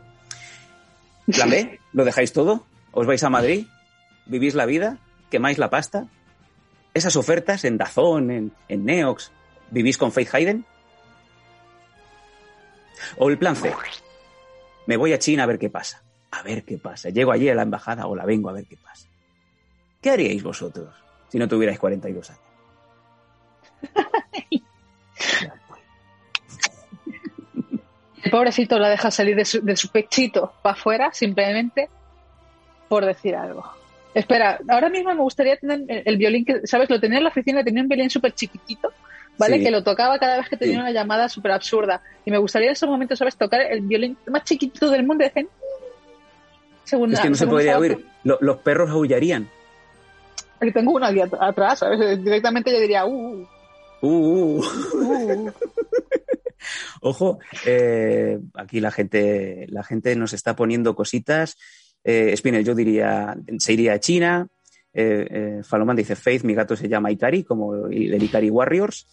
Plan 1.27 1.51
B, 1.51 1.81
lo 1.93 2.05
dejáis 2.05 2.33
todo, 2.33 2.65
os 2.93 3.07
vais 3.07 3.23
a 3.25 3.31
Madrid, 3.31 3.67
vivís 4.27 4.55
la 4.55 4.65
vida, 4.65 4.99
quemáis 5.29 5.59
la 5.59 5.71
pasta, 5.71 6.07
esas 6.95 7.17
ofertas 7.17 7.65
en 7.65 7.79
Dazón, 7.79 8.31
en, 8.31 8.53
en 8.69 8.85
Neox, 8.85 9.33
vivís 9.71 9.99
con 9.99 10.13
Faith 10.13 10.33
Hayden. 10.35 10.65
O 13.17 13.29
el 13.29 13.39
plan 13.39 13.57
C, 13.57 13.73
me 14.87 14.97
voy 14.97 15.13
a 15.13 15.19
China 15.19 15.43
a 15.43 15.47
ver 15.47 15.59
qué 15.59 15.69
pasa, 15.69 16.05
a 16.31 16.43
ver 16.43 16.65
qué 16.65 16.79
pasa, 16.79 17.09
llego 17.09 17.33
allí 17.33 17.49
a 17.49 17.57
la 17.57 17.63
embajada 17.63 18.07
o 18.07 18.15
la 18.15 18.25
vengo 18.25 18.49
a 18.49 18.53
ver 18.53 18.67
qué 18.67 18.77
pasa. 18.77 19.09
¿Qué 20.01 20.11
haríais 20.11 20.45
vosotros? 20.45 21.02
Si 21.33 21.39
no 21.39 21.49
tuvierais 21.49 21.79
42 21.79 22.29
años. 22.29 22.43
El 28.23 28.31
pobrecito 28.31 28.79
la 28.79 28.91
deja 28.91 29.11
salir 29.11 29.35
de 29.35 29.47
su, 29.47 29.61
de 29.65 29.77
su 29.77 29.89
pechito 29.89 30.53
para 30.63 30.75
afuera 30.75 31.11
simplemente 31.13 31.89
por 32.89 33.07
decir 33.07 33.35
algo. 33.35 33.65
Espera, 34.15 34.61
ahora 34.69 34.91
mismo 34.91 35.09
me 35.15 35.23
gustaría 35.23 35.57
tener 35.57 35.81
el, 35.89 36.03
el 36.05 36.17
violín 36.19 36.45
que, 36.45 36.67
¿sabes? 36.67 36.91
Lo 36.91 37.01
tenía 37.01 37.17
en 37.17 37.25
la 37.25 37.31
oficina, 37.31 37.65
tenía 37.65 37.83
un 37.83 37.89
violín 37.89 38.11
súper 38.11 38.33
chiquitito, 38.35 38.93
¿vale? 39.39 39.57
Sí. 39.57 39.65
Que 39.65 39.71
lo 39.71 39.83
tocaba 39.83 40.19
cada 40.19 40.37
vez 40.37 40.51
que 40.51 40.59
tenía 40.59 40.75
Sí. 40.75 40.81
una 40.83 40.91
llamada 40.91 41.31
súper 41.31 41.53
absurda. 41.53 42.03
Y 42.27 42.31
me 42.31 42.37
gustaría 42.37 42.69
en 42.69 42.73
ese 42.73 42.87
momento, 42.87 43.17
¿sabes? 43.17 43.37
Tocar 43.37 43.63
el 43.63 43.81
violín 43.81 44.19
más 44.27 44.45
chiquitito 44.45 44.91
del 44.91 45.07
mundo 45.07 45.25
y 45.25 45.29
decir... 45.29 45.49
Según 46.85 47.15
Es 47.15 47.21
que 47.21 47.31
no 47.31 47.37
se 47.37 47.47
podría 47.47 47.79
oír. 47.79 48.05
Lo- 48.25 48.37
los 48.43 48.59
perros 48.59 48.91
aullarían. 48.91 49.49
Aquí 50.63 50.71
tengo 50.73 50.93
uno 50.93 51.07
aquí 51.07 51.21
at- 51.21 51.35
atrás, 51.41 51.81
¿sabes? 51.81 52.23
Directamente 52.23 52.71
yo 52.73 52.79
diría, 52.81 53.05
uh, 53.05 53.45
Uh, 54.01 54.09
uh. 54.09 54.65
uh. 54.95 55.53
Ojo, 57.01 57.39
eh, 57.67 58.39
aquí 58.55 58.81
la 58.81 58.91
gente, 58.93 59.67
la 59.69 59.83
gente 59.83 60.15
nos 60.15 60.33
está 60.33 60.55
poniendo 60.55 60.95
cositas. 60.95 61.57
Eh, 62.05 62.33
Spinel, 62.37 62.65
yo 62.65 62.75
diría, 62.77 63.37
se 63.59 63.73
iría 63.73 63.95
a 63.95 64.01
China. 64.01 64.47
Eh, 64.95 65.27
eh, 65.31 65.61
Faloman 65.65 65.97
dice 65.97 66.15
Faith, 66.17 66.45
mi 66.45 66.55
gato 66.55 66.77
se 66.77 66.89
llama 66.89 67.11
Ikari, 67.11 67.43
como 67.45 67.87
el 67.87 68.23
Ikari 68.23 68.51
Warriors. 68.51 69.07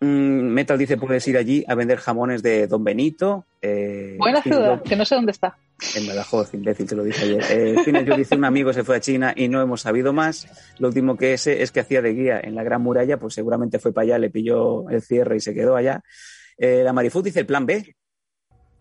Mm, 0.00 0.06
Metal 0.52 0.76
dice, 0.78 0.96
puedes 0.98 1.26
ir 1.28 1.38
allí 1.38 1.64
a 1.66 1.74
vender 1.74 1.98
jamones 1.98 2.42
de 2.42 2.66
Don 2.66 2.84
Benito. 2.84 3.46
Eh, 3.62 4.16
Buena 4.18 4.42
ciudad, 4.42 4.82
que 4.82 4.96
no 4.96 5.04
sé 5.06 5.14
dónde 5.14 5.32
está. 5.32 5.56
En 5.96 6.06
Badajoz, 6.06 6.54
imbécil, 6.54 6.86
te 6.86 6.96
lo 6.96 7.04
dije 7.04 7.24
ayer. 7.24 7.44
Eh, 7.50 7.76
yo 8.06 8.16
dice, 8.16 8.34
un 8.34 8.44
amigo 8.44 8.72
se 8.72 8.82
fue 8.82 8.96
a 8.96 9.00
China 9.00 9.32
y 9.36 9.48
no 9.48 9.62
hemos 9.62 9.82
sabido 9.82 10.12
más. 10.12 10.48
Lo 10.78 10.88
último 10.88 11.16
que 11.16 11.38
sé 11.38 11.62
es 11.62 11.70
que 11.70 11.80
hacía 11.80 12.02
de 12.02 12.14
guía 12.14 12.40
en 12.40 12.54
la 12.54 12.64
Gran 12.64 12.82
Muralla, 12.82 13.18
pues 13.18 13.34
seguramente 13.34 13.78
fue 13.78 13.92
para 13.92 14.04
allá, 14.04 14.18
le 14.18 14.30
pilló 14.30 14.88
el 14.90 15.02
cierre 15.02 15.36
y 15.36 15.40
se 15.40 15.54
quedó 15.54 15.76
allá. 15.76 16.02
Eh, 16.56 16.82
la 16.82 16.92
Marifut 16.92 17.24
dice 17.24 17.40
el 17.40 17.46
plan 17.46 17.64
B, 17.64 17.94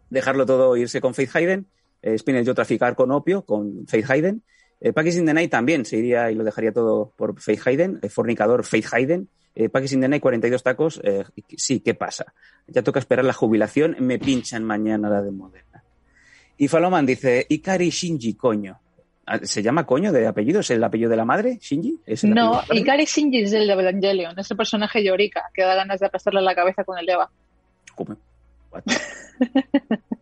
dejarlo 0.09 0.45
todo, 0.45 0.75
irse 0.75 0.99
con 0.99 1.13
Faith 1.13 1.35
Hayden. 1.35 1.67
Eh, 2.01 2.17
yo 2.43 2.55
traficar 2.55 2.95
con 2.95 3.11
opio, 3.11 3.43
con 3.43 3.85
Faith 3.87 4.09
Hayden. 4.09 4.43
Eh, 4.79 4.93
Packers 4.93 5.17
in 5.17 5.49
también 5.49 5.85
se 5.85 5.97
iría 5.97 6.29
y 6.31 6.35
lo 6.35 6.43
dejaría 6.43 6.71
todo 6.71 7.13
por 7.15 7.39
Faith 7.39 7.61
Hayden. 7.65 7.99
Eh, 8.01 8.09
fornicador, 8.09 8.63
Faith 8.63 8.87
Hayden. 8.91 9.29
Eh, 9.55 9.69
Packers 9.69 9.93
in 9.93 10.01
the 10.01 10.07
Night, 10.07 10.21
42 10.21 10.61
tacos. 10.61 11.01
Eh, 11.03 11.23
sí, 11.57 11.79
¿qué 11.79 11.95
pasa? 11.95 12.33
Ya 12.67 12.83
toca 12.83 12.99
esperar 12.99 13.25
la 13.25 13.33
jubilación, 13.33 13.95
me 13.99 14.19
pinchan 14.19 14.63
mañana 14.63 15.09
la 15.09 15.21
de 15.21 15.31
Moderna. 15.31 15.76
Y 16.57 16.67
Faloman 16.67 17.05
dice, 17.05 17.45
Ikari 17.49 17.89
Shinji, 17.89 18.33
coño. 18.33 18.79
Ah, 19.25 19.39
¿Se 19.43 19.61
llama 19.61 19.85
coño 19.85 20.11
de 20.11 20.25
apellido? 20.25 20.61
¿Es 20.61 20.69
el 20.71 20.83
apellido 20.83 21.09
de 21.09 21.17
la 21.17 21.25
madre? 21.25 21.57
¿Shinji? 21.61 21.99
¿Es 22.05 22.23
el 22.23 22.33
No? 22.33 22.61
Ikari 22.71 23.05
Shinji 23.05 23.41
es 23.43 23.53
el 23.53 23.67
de 23.67 23.73
Evangelion, 23.73 24.37
ese 24.39 24.55
personaje 24.55 25.03
llorica 25.03 25.43
que 25.53 25.63
da 25.63 25.75
ganas 25.75 25.99
de 25.99 26.05
aplastarle 26.05 26.41
la 26.41 26.55
cabeza 26.55 26.83
con 26.83 26.97
el 26.97 27.09
Eva. 27.09 27.29
¿Cómo? 27.95 28.15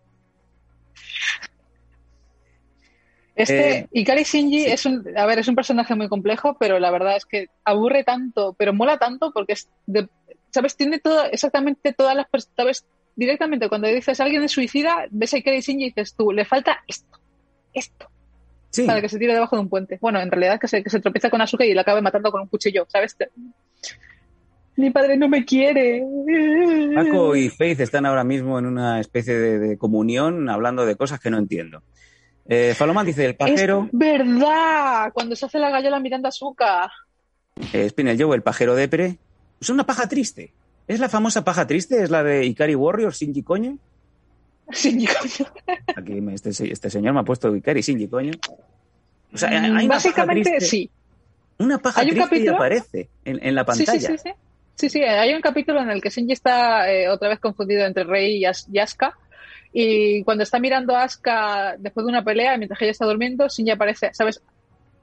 Este, 3.35 3.79
Eh, 3.79 3.87
Ikari 3.91 4.23
Shinji 4.23 4.61
sí. 4.63 4.71
es 4.71 4.85
un, 4.85 5.05
a 5.17 5.25
ver, 5.25 5.39
es 5.39 5.47
un 5.49 5.55
personaje 5.55 5.93
muy 5.95 6.07
complejo, 6.07 6.55
pero 6.57 6.79
la 6.79 6.89
verdad 6.89 7.17
es 7.17 7.25
que 7.25 7.47
aburre 7.65 8.03
tanto, 8.05 8.53
pero 8.57 8.73
mola 8.73 8.97
tanto 8.97 9.31
porque 9.33 9.53
es 9.53 9.67
de- 9.85 10.07
sabes, 10.51 10.77
tiene 10.77 10.99
todo, 10.99 11.25
exactamente 11.25 11.91
todas 11.91 12.15
las 12.15 12.27
sabes, 12.55 12.85
directamente 13.15 13.69
cuando 13.69 13.87
dices 13.87 14.19
alguien 14.19 14.43
es 14.43 14.51
suicida, 14.51 15.07
ves 15.11 15.33
a 15.33 15.37
Ikari 15.37 15.61
Shinji 15.61 15.85
y 15.85 15.87
dices 15.89 16.15
tú, 16.15 16.31
le 16.31 16.45
falta 16.45 16.83
esto, 16.87 17.19
esto, 17.73 18.09
Sí, 18.71 18.85
para 18.85 19.01
que 19.01 19.09
se 19.09 19.17
tire 19.17 19.33
debajo 19.33 19.55
de 19.55 19.61
un 19.61 19.69
puente. 19.69 19.97
Bueno, 20.01 20.19
en 20.19 20.29
realidad 20.29 20.59
que 20.59 20.67
se, 20.67 20.83
que 20.83 20.89
se 20.89 20.99
tropieza 20.99 21.29
con 21.29 21.41
Asuka 21.41 21.65
y 21.65 21.73
la 21.73 21.81
acabe 21.81 22.01
matando 22.01 22.31
con 22.31 22.41
un 22.41 22.47
cuchillo, 22.47 22.85
¿sabes? 22.89 23.15
Mi 24.75 24.89
padre 24.89 25.15
no 25.15 25.29
me 25.29 25.45
quiere. 25.45 26.03
Paco 26.93 27.35
y 27.35 27.49
Faith 27.49 27.79
están 27.79 28.05
ahora 28.05 28.25
mismo 28.25 28.59
en 28.59 28.65
una 28.65 28.99
especie 28.99 29.33
de, 29.33 29.59
de 29.59 29.77
comunión 29.77 30.49
hablando 30.49 30.85
de 30.85 30.97
cosas 30.97 31.21
que 31.21 31.29
no 31.29 31.37
entiendo. 31.37 31.81
Eh, 32.47 32.73
Faloman 32.75 33.05
dice, 33.05 33.25
el 33.25 33.35
pajero, 33.35 33.89
Es 33.91 33.97
verdad, 33.97 35.11
cuando 35.13 35.35
se 35.35 35.45
hace 35.45 35.57
la 35.57 35.69
gallola 35.69 35.99
mirando 35.99 36.27
a 36.27 36.29
Asuka. 36.29 36.91
eh, 37.73 37.89
Spinel 37.89 38.21
Joe, 38.21 38.35
el 38.35 38.43
pajero 38.43 38.75
depre, 38.75 39.17
es 39.59 39.69
una 39.69 39.85
paja 39.85 40.07
triste. 40.09 40.51
¿Es 40.87 40.99
la 40.99 41.09
famosa 41.09 41.43
paja 41.43 41.65
triste? 41.67 42.03
¿Es 42.03 42.09
la 42.09 42.23
de 42.23 42.45
Ikari 42.45 42.75
Warrior, 42.75 43.13
Shinji 43.13 43.41
Coño? 43.43 43.77
Shinji 44.71 45.07
coño. 45.07 45.49
Aquí 45.95 46.21
me- 46.21 46.33
este, 46.33 46.49
este 46.49 46.89
señor 46.89 47.13
me 47.13 47.19
ha 47.21 47.23
puesto 47.23 47.55
Ikari 47.55 47.81
Shinji 47.81 48.07
Coño. 48.07 48.31
O 49.33 49.37
sea, 49.37 49.49
hay 49.49 49.57
una 49.69 49.73
paja 49.79 49.87
Básicamente 49.87 50.49
triste- 50.57 50.65
sí. 50.65 50.89
Una 51.57 51.77
paja 51.79 52.01
Hay 52.01 52.07
un 52.09 52.15
triste 52.15 52.35
y 52.35 52.39
capítulo- 52.39 52.55
aparece 52.55 53.09
en, 53.23 53.39
en 53.45 53.55
la 53.55 53.61
Sí, 53.61 53.65
pantalla. 53.85 53.99
sí, 53.99 54.07
sí, 54.07 54.17
sí. 54.23 54.29
Sí, 54.77 54.89
sí, 54.89 55.01
hay 55.01 55.33
un 55.33 55.41
capítulo 55.41 55.81
en 55.81 55.89
el 55.89 56.01
que 56.01 56.09
Shinji 56.09 56.33
está 56.33 56.91
eh, 56.91 57.07
otra 57.09 57.29
vez 57.29 57.39
confundido 57.39 57.85
entre 57.85 58.03
Rey 58.03 58.37
y, 58.37 58.45
As- 58.45 58.67
y 58.71 58.77
Asuka. 58.79 59.17
Y 59.71 60.21
cuando 60.23 60.43
está 60.43 60.59
mirando 60.59 60.95
a 60.95 61.03
Asuka 61.03 61.75
después 61.79 62.05
de 62.05 62.09
una 62.11 62.23
pelea, 62.23 62.57
mientras 62.57 62.81
ella 62.81 62.91
está 62.91 63.05
durmiendo, 63.05 63.47
Shinji 63.47 63.71
aparece, 63.71 64.09
¿sabes? 64.13 64.41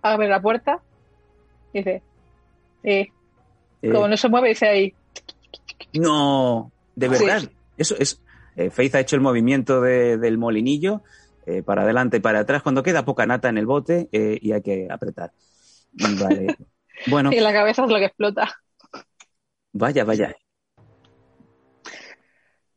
Abre 0.03 0.29
la 0.29 0.41
puerta 0.43 0.79
y 1.73 1.79
dice, 1.79 2.03
eh, 2.85 3.09
Eh, 3.81 3.91
como 3.91 4.09
no 4.09 4.17
se 4.17 4.29
mueve, 4.29 4.51
dice 4.51 4.69
ahí, 4.69 4.95
No, 5.95 6.73
de 6.97 7.09
Sí. 7.09 7.25
verdad. 7.27 7.51
Eso 7.77 7.95
es. 7.99 8.21
eh, 8.57 8.71
Faith 8.71 8.95
ha 8.97 9.01
hecho 9.01 9.17
el 9.17 9.23
movimiento 9.23 9.81
de- 9.81 10.19
del 10.19 10.37
molinillo 10.39 11.03
eh, 11.47 11.63
para 11.63 11.83
adelante 11.83 12.19
y 12.19 12.21
para 12.21 12.41
atrás 12.41 12.63
cuando 12.63 12.83
queda 12.83 13.05
poca 13.05 13.25
nata 13.27 13.49
en 13.49 13.57
el 13.59 13.67
bote 13.67 14.09
eh, 14.13 14.39
y 14.41 14.53
hay 14.53 14.63
que 14.63 14.89
apretar. 14.91 15.33
Vale. 15.93 16.57
Bueno, 17.07 17.33
y 17.33 17.41
la 17.41 17.53
cabeza 17.53 17.85
es 17.85 17.91
lo 17.91 17.97
que 17.97 18.05
explota. 18.05 18.49
vaya, 19.73 20.05
vaya. 20.05 20.37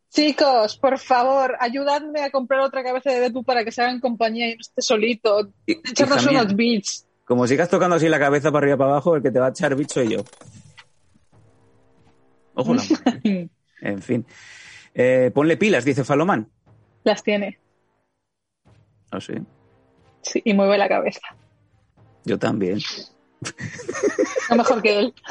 Chicos, 0.09 0.77
por 0.77 0.97
favor, 0.97 1.57
ayudadme 1.59 2.23
a 2.23 2.31
comprar 2.31 2.61
otra 2.61 2.81
cabeza 2.83 3.11
de 3.11 3.19
Deadpool 3.19 3.43
para 3.43 3.65
que 3.65 3.71
se 3.71 3.81
hagan 3.81 3.99
compañía 3.99 4.49
y 4.49 4.55
no 4.55 4.61
esté 4.61 4.81
solito. 4.81 5.49
Echarnos 5.67 6.25
unos 6.25 6.55
beats. 6.55 7.05
como 7.25 7.45
sigas 7.47 7.69
tocando 7.69 7.97
así 7.97 8.07
la 8.07 8.17
cabeza 8.19 8.51
para 8.51 8.63
arriba 8.63 8.77
para 8.77 8.91
abajo, 8.91 9.15
el 9.17 9.21
que 9.21 9.31
te 9.31 9.39
va 9.39 9.47
a 9.47 9.49
echar 9.49 9.75
bicho 9.75 9.95
soy 9.95 10.13
yo. 10.13 10.23
Ojo, 12.55 12.73
la. 12.73 12.83
En 13.81 14.01
fin. 14.01 14.25
Eh, 14.93 15.31
ponle 15.33 15.57
pilas, 15.57 15.85
dice 15.85 16.03
Falomán. 16.03 16.49
Las 17.03 17.21
tiene. 17.21 17.59
No 19.11 19.21
sé. 19.21 19.41
Sí, 20.21 20.41
y 20.43 20.53
mueve 20.53 20.77
la 20.77 20.87
cabeza. 20.87 21.21
Yo 22.23 22.39
también. 22.39 22.79
No 24.49 24.55
mejor 24.55 24.81
que 24.81 24.99
él. 24.99 25.13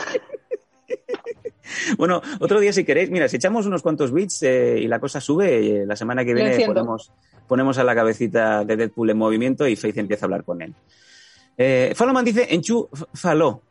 Bueno, 1.96 2.20
otro 2.40 2.60
día 2.60 2.72
si 2.72 2.84
queréis, 2.84 3.10
mira, 3.10 3.26
si 3.26 3.36
echamos 3.36 3.66
unos 3.66 3.82
cuantos 3.82 4.12
bits 4.12 4.42
eh, 4.42 4.78
y 4.80 4.86
la 4.86 5.00
cosa 5.00 5.20
sube, 5.20 5.82
eh, 5.82 5.86
la 5.86 5.96
semana 5.96 6.24
que 6.24 6.34
viene 6.34 6.66
ponemos 7.48 7.78
a 7.78 7.84
la 7.84 7.94
cabecita 7.94 8.64
de 8.64 8.76
Deadpool 8.76 9.10
en 9.10 9.18
movimiento 9.18 9.66
y 9.66 9.74
Faith 9.74 9.96
empieza 9.96 10.24
a 10.24 10.26
hablar 10.26 10.44
con 10.44 10.62
él. 10.62 10.74
Eh, 11.56 11.92
Faloman 11.94 12.24
dice, 12.24 12.46
enchu 12.50 12.88
faló. 13.14 13.62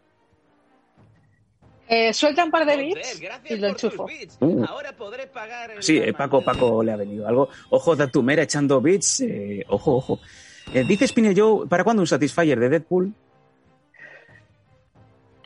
Eh, 1.88 2.14
suelta 2.14 2.46
un 2.46 2.52
par 2.52 2.66
de 2.66 2.76
gracias 3.20 3.22
y 3.50 3.56
lo 3.58 3.68
por 3.68 3.76
tus 3.78 3.84
enchufo. 3.86 4.06
bits. 4.06 4.38
Uh. 4.40 4.64
Ahora 4.68 4.94
podré 4.94 5.28
pagar 5.28 5.72
el 5.72 5.84
Sí, 5.84 5.98
eh, 5.98 6.14
Paco, 6.14 6.42
Paco 6.42 6.82
le 6.84 6.92
ha 6.92 6.96
venido 6.96 7.28
algo. 7.28 7.50
Ojo, 7.70 7.96
Datumera 7.96 8.44
echando 8.44 8.80
bits. 8.82 9.22
eh, 9.22 9.66
ojo, 9.68 9.98
ojo. 9.98 10.20
Eh, 10.74 10.86
dice 10.88 11.08
Spinel 11.08 11.38
Joe, 11.38 11.68
¿para 11.68 11.84
cuándo 11.84 12.02
un 12.02 12.08
Satisfyer 12.08 12.58
de 12.60 12.70
Deadpool? 12.70 13.14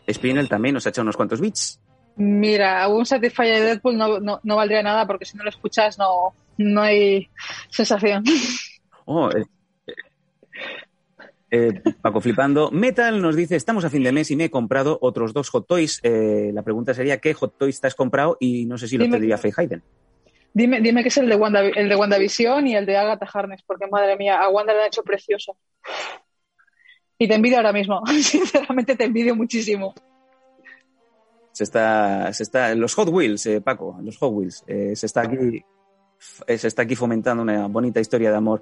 Spinel 0.09 0.47
también 0.47 0.73
nos 0.75 0.85
ha 0.85 0.89
echado 0.89 1.03
unos 1.03 1.17
cuantos 1.17 1.41
bits. 1.41 1.79
Mira, 2.15 2.87
un 2.87 3.05
Satisfyer 3.05 3.59
de 3.59 3.65
Deadpool 3.65 3.97
no, 3.97 4.19
no, 4.19 4.39
no 4.43 4.55
valdría 4.55 4.81
nada 4.83 5.05
porque 5.05 5.25
si 5.25 5.37
no 5.37 5.43
lo 5.43 5.49
escuchas 5.49 5.97
no, 5.97 6.33
no 6.57 6.81
hay 6.81 7.29
sensación. 7.69 8.23
Oh, 9.05 9.29
eh, 11.49 11.81
Paco 12.01 12.19
flipando. 12.19 12.71
Metal 12.71 13.21
nos 13.21 13.35
dice, 13.35 13.55
estamos 13.55 13.85
a 13.85 13.89
fin 13.89 14.03
de 14.03 14.11
mes 14.11 14.29
y 14.31 14.35
me 14.35 14.45
he 14.45 14.49
comprado 14.49 14.97
otros 15.01 15.33
dos 15.33 15.49
Hot 15.49 15.67
Toys. 15.67 15.99
Eh, 16.03 16.51
la 16.53 16.61
pregunta 16.63 16.93
sería, 16.93 17.19
¿qué 17.19 17.33
Hot 17.33 17.57
Toys 17.57 17.79
te 17.79 17.87
has 17.87 17.95
comprado? 17.95 18.37
Y 18.39 18.65
no 18.65 18.77
sé 18.77 18.87
si 18.87 18.97
lo 18.97 19.09
tendría 19.09 19.37
Faye 19.37 19.53
Hayden. 19.55 19.83
Dime, 20.53 20.81
dime 20.81 21.03
que 21.03 21.09
es 21.09 21.17
el 21.17 21.29
de, 21.29 21.35
Wanda, 21.35 21.61
el 21.61 21.87
de 21.87 21.95
WandaVision 21.95 22.67
y 22.67 22.75
el 22.75 22.85
de 22.85 22.97
Agatha 22.97 23.27
Harness, 23.31 23.61
porque 23.65 23.87
madre 23.87 24.17
mía, 24.17 24.41
a 24.41 24.49
Wanda 24.49 24.73
le 24.73 24.81
han 24.81 24.87
hecho 24.87 25.03
precioso. 25.03 25.57
Y 27.17 27.27
te 27.27 27.35
envidio 27.35 27.57
ahora 27.57 27.73
mismo. 27.73 28.05
Sinceramente 28.21 28.95
te 28.95 29.05
envidio 29.05 29.35
muchísimo. 29.35 29.93
Se 31.51 31.63
está, 31.63 32.31
se 32.33 32.43
está, 32.43 32.75
los 32.75 32.93
Hot 32.95 33.09
Wheels, 33.09 33.45
eh, 33.47 33.61
Paco, 33.61 33.97
los 34.01 34.17
Hot 34.17 34.31
Wheels. 34.31 34.63
se 34.67 35.05
está 35.05 35.21
aquí, 35.21 35.63
se 36.19 36.67
está 36.67 36.81
aquí 36.83 36.95
fomentando 36.95 37.43
una 37.43 37.67
bonita 37.67 37.99
historia 37.99 38.31
de 38.31 38.37
amor. 38.37 38.61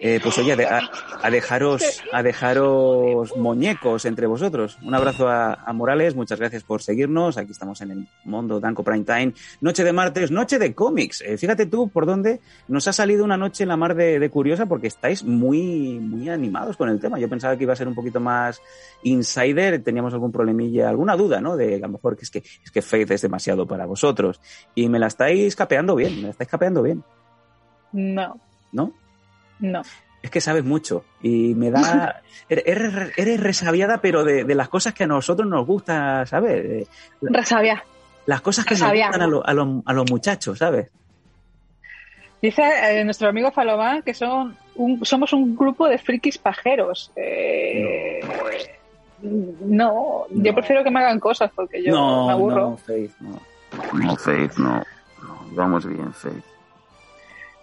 Eh, 0.00 0.20
pues 0.22 0.36
oye, 0.38 0.52
a- 0.64 0.90
a 1.22 1.30
dejaros, 1.30 2.02
a 2.12 2.22
dejaros 2.22 3.36
muñecos 3.36 4.04
entre 4.04 4.26
vosotros. 4.26 4.78
Un 4.82 4.94
abrazo 4.94 5.28
a, 5.28 5.54
a 5.54 5.72
Morales, 5.72 6.14
muchas 6.14 6.38
gracias 6.38 6.62
por 6.64 6.82
seguirnos. 6.82 7.36
Aquí 7.38 7.52
estamos 7.52 7.80
en 7.80 7.90
el 7.90 8.08
Mundo 8.24 8.60
Danco 8.60 8.82
Prime 8.82 9.04
Time. 9.04 9.34
Noche 9.60 9.84
de 9.84 9.92
martes, 9.92 10.30
noche 10.30 10.58
de 10.58 10.74
cómics. 10.74 11.20
Eh, 11.22 11.36
fíjate 11.38 11.66
tú 11.66 11.88
por 11.88 12.06
dónde 12.06 12.40
nos 12.68 12.88
ha 12.88 12.92
salido 12.92 13.24
una 13.24 13.36
noche 13.36 13.62
en 13.64 13.68
la 13.68 13.76
mar 13.76 13.94
de, 13.94 14.18
de 14.18 14.30
curiosa 14.30 14.66
porque 14.66 14.86
estáis 14.86 15.24
muy, 15.24 15.98
muy 16.00 16.28
animados 16.28 16.76
con 16.76 16.88
el 16.88 17.00
tema. 17.00 17.18
Yo 17.18 17.28
pensaba 17.28 17.56
que 17.56 17.64
iba 17.64 17.72
a 17.72 17.76
ser 17.76 17.88
un 17.88 17.94
poquito 17.94 18.20
más 18.20 18.60
insider, 19.02 19.82
teníamos 19.82 20.12
algún 20.14 20.32
problemilla, 20.32 20.88
alguna 20.88 21.16
duda, 21.16 21.40
¿no? 21.40 21.56
De 21.56 21.76
a 21.76 21.78
lo 21.78 21.88
mejor 21.88 22.16
que 22.16 22.24
es 22.24 22.30
que, 22.30 22.38
es 22.38 22.70
que 22.72 22.82
Faith 22.82 23.10
es 23.10 23.22
demasiado 23.22 23.66
para 23.66 23.86
vosotros. 23.86 24.40
Y 24.74 24.88
me 24.88 24.98
la 24.98 25.06
estáis 25.08 25.54
capeando 25.54 25.94
bien, 25.94 26.16
me 26.16 26.22
la 26.22 26.30
estáis 26.30 26.48
capeando 26.48 26.82
bien, 26.82 27.03
No, 27.94 28.38
¿no? 28.72 28.92
no. 29.60 29.82
Es 30.22 30.30
que 30.30 30.40
sabes 30.40 30.64
mucho 30.64 31.04
y 31.22 31.54
me 31.54 31.70
da... 31.70 32.20
Eres, 32.48 33.12
eres- 33.16 33.40
resabiada, 33.40 33.98
pero 34.02 34.22
de, 34.24 34.44
de 34.44 34.54
las 34.54 34.68
cosas 34.68 34.92
que 34.94 35.04
a 35.04 35.06
nosotros 35.06 35.48
nos 35.48 35.66
gusta, 35.66 36.26
¿sabes? 36.26 36.64
Eh, 36.64 36.86
Resabia. 37.22 37.82
Las 38.26 38.40
cosas 38.42 38.64
que 38.66 38.74
nos 38.74 38.80
Resabiada. 38.82 39.08
gustan 39.10 39.22
a, 39.22 39.26
lo- 39.30 39.46
a 39.46 39.52
los- 39.54 39.82
a 39.86 39.92
los 39.92 40.10
muchachos, 40.10 40.58
¿sabes? 40.58 40.88
Dice 42.42 42.62
eh, 42.62 43.04
nuestro 43.04 43.28
amigo 43.28 43.50
Falomán 43.52 44.02
que 44.02 44.12
son 44.12 44.56
un- 44.74 45.04
somos 45.04 45.32
un 45.32 45.56
grupo 45.56 45.88
de 45.88 45.96
frikis 45.98 46.36
pajeros. 46.38 47.10
Eh, 47.16 48.20
no. 49.22 50.26
yo 50.30 50.50
No. 50.50 50.54
prefiero 50.54 50.84
que 50.84 50.90
me 50.90 51.00
hagan 51.00 51.20
cosas 51.20 51.50
porque 51.54 51.82
yo 51.82 52.26
me 52.26 52.32
aburro. 52.32 52.70
no, 52.70 52.76
Faith, 52.76 53.12
no. 53.20 53.40
No, 53.94 54.16
Faith, 54.16 54.56
no. 54.58 54.76
no. 54.78 54.84
Vamos 55.52 55.86
bien, 55.86 56.12
Faith. 56.12 56.44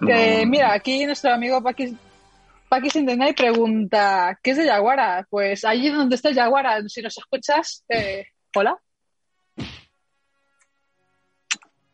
Mira, 0.01 0.73
aquí 0.73 1.05
nuestro 1.05 1.33
amigo 1.33 1.61
Paquis, 1.61 1.93
Paquis 2.69 2.95
in 2.95 3.05
the 3.05 3.15
Night 3.15 3.37
pregunta, 3.37 4.39
¿qué 4.41 4.51
es 4.51 4.57
de 4.57 4.65
Yaguara? 4.65 5.27
Pues 5.29 5.63
allí 5.63 5.89
donde 5.89 6.15
está 6.15 6.31
Yaguara, 6.31 6.81
si 6.87 7.01
nos 7.01 7.17
escuchas, 7.17 7.83
eh, 7.87 8.25
hola. 8.55 8.77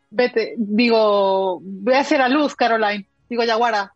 Vete, 0.10 0.56
digo, 0.58 1.60
voy 1.62 1.94
a 1.94 2.00
hacer 2.00 2.22
a 2.22 2.30
luz, 2.30 2.56
Caroline. 2.56 3.08
Digo, 3.30 3.44
Yaguara. 3.44 3.94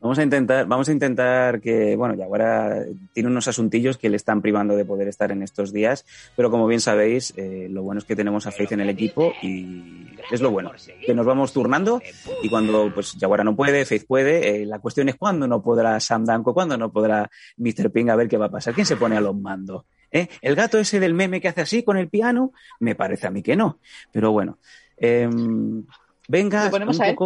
Vamos 0.00 0.18
a 0.18 0.22
intentar, 0.22 0.64
vamos 0.66 0.88
a 0.88 0.92
intentar 0.92 1.60
que, 1.60 1.96
bueno, 1.96 2.14
Yaguara 2.14 2.84
tiene 3.12 3.28
unos 3.28 3.48
asuntillos 3.48 3.98
que 3.98 4.08
le 4.08 4.16
están 4.16 4.40
privando 4.40 4.76
de 4.76 4.84
poder 4.84 5.08
estar 5.08 5.32
en 5.32 5.42
estos 5.42 5.72
días, 5.72 6.06
pero 6.36 6.52
como 6.52 6.68
bien 6.68 6.80
sabéis, 6.80 7.34
eh, 7.36 7.66
lo 7.68 7.82
bueno 7.82 7.98
es 7.98 8.04
que 8.04 8.14
tenemos 8.14 8.46
a 8.46 8.52
Faith 8.52 8.72
en 8.72 8.80
el 8.80 8.90
equipo 8.90 9.32
y 9.42 10.06
es 10.30 10.40
lo 10.40 10.52
bueno, 10.52 10.70
que 11.04 11.14
nos 11.14 11.26
vamos 11.26 11.52
turnando 11.52 12.00
y 12.42 12.48
cuando 12.48 12.94
pues 12.94 13.14
Yaguara 13.14 13.42
no 13.42 13.56
puede, 13.56 13.84
Faith 13.84 14.06
puede, 14.06 14.62
eh, 14.62 14.66
la 14.66 14.78
cuestión 14.78 15.08
es 15.08 15.16
cuándo 15.16 15.48
no 15.48 15.60
podrá 15.60 15.98
Sam 15.98 16.24
Danko, 16.24 16.54
cuándo 16.54 16.78
no 16.78 16.92
podrá 16.92 17.28
Mr. 17.56 17.90
Ping, 17.90 18.08
a 18.08 18.16
ver 18.16 18.28
qué 18.28 18.36
va 18.36 18.46
a 18.46 18.50
pasar, 18.50 18.74
quién 18.74 18.86
se 18.86 18.96
pone 18.96 19.16
a 19.16 19.20
los 19.20 19.34
mandos. 19.34 19.84
¿Eh? 20.12 20.28
El 20.40 20.54
gato 20.54 20.78
ese 20.78 21.00
del 21.00 21.12
meme 21.12 21.40
que 21.40 21.48
hace 21.48 21.62
así 21.62 21.82
con 21.82 21.96
el 21.96 22.08
piano, 22.08 22.52
me 22.78 22.94
parece 22.94 23.26
a 23.26 23.30
mí 23.30 23.42
que 23.42 23.56
no, 23.56 23.80
pero 24.12 24.30
bueno. 24.30 24.58
Em, 24.96 25.84
venga, 26.28 26.64
¿Le 26.64 26.70
ponemos 26.70 26.98
un 26.98 27.04
él? 27.04 27.16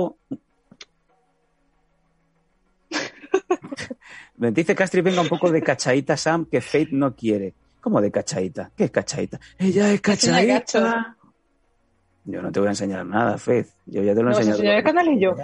Dice 4.50 4.74
Castri, 4.74 5.00
venga 5.02 5.20
un 5.20 5.28
poco 5.28 5.50
de 5.50 5.62
cachaita, 5.62 6.16
Sam, 6.16 6.46
que 6.46 6.60
Fate 6.60 6.88
no 6.92 7.14
quiere. 7.14 7.54
¿Cómo 7.80 8.00
de 8.00 8.10
cachaita? 8.10 8.70
¿Qué 8.76 8.84
es 8.84 8.90
cachaita? 8.90 9.38
Ella 9.58 9.92
es 9.92 10.00
cachaita. 10.00 11.16
Yo 12.24 12.40
no 12.40 12.52
te 12.52 12.60
voy 12.60 12.68
a 12.68 12.70
enseñar 12.70 13.04
nada, 13.04 13.36
Faith. 13.38 13.68
Yo 13.86 14.02
ya 14.02 14.14
te 14.14 14.22
lo 14.22 14.30
he 14.30 14.32
¿Me 14.32 14.36
vas 14.38 14.46
a 14.46 14.50
enseñado. 14.50 14.78
el 14.78 14.84
canal 14.84 15.08
y 15.08 15.20
yo? 15.20 15.34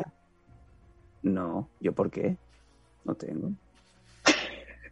No, 1.23 1.69
¿yo 1.81 1.93
por 1.93 2.11
qué? 2.11 2.37
No 3.05 3.15
tengo. 3.15 3.51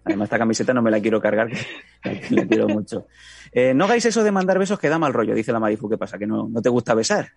Además, 0.05 0.27
esta 0.27 0.39
camiseta 0.39 0.73
no 0.73 0.83
me 0.83 0.91
la 0.91 1.01
quiero 1.01 1.21
cargar, 1.21 1.49
que 2.03 2.27
la 2.31 2.47
quiero 2.47 2.69
mucho. 2.69 3.07
Eh, 3.53 3.75
no 3.75 3.85
hagáis 3.85 4.05
eso 4.05 4.23
de 4.23 4.31
mandar 4.33 4.59
besos 4.59 4.79
que 4.79 4.89
da 4.89 4.99
mal 4.99 5.13
rollo, 5.13 5.35
dice 5.35 5.53
la 5.53 5.61
Marifu. 5.61 5.89
¿Qué 5.89 5.99
pasa? 5.99 6.19
¿Que 6.19 6.27
no, 6.27 6.49
no 6.49 6.63
te 6.63 6.69
gusta 6.69 6.95
besar? 6.95 7.33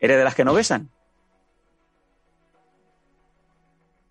¿Eres 0.00 0.18
de 0.18 0.24
las 0.24 0.34
que 0.34 0.44
no 0.44 0.54
besan? 0.54 0.88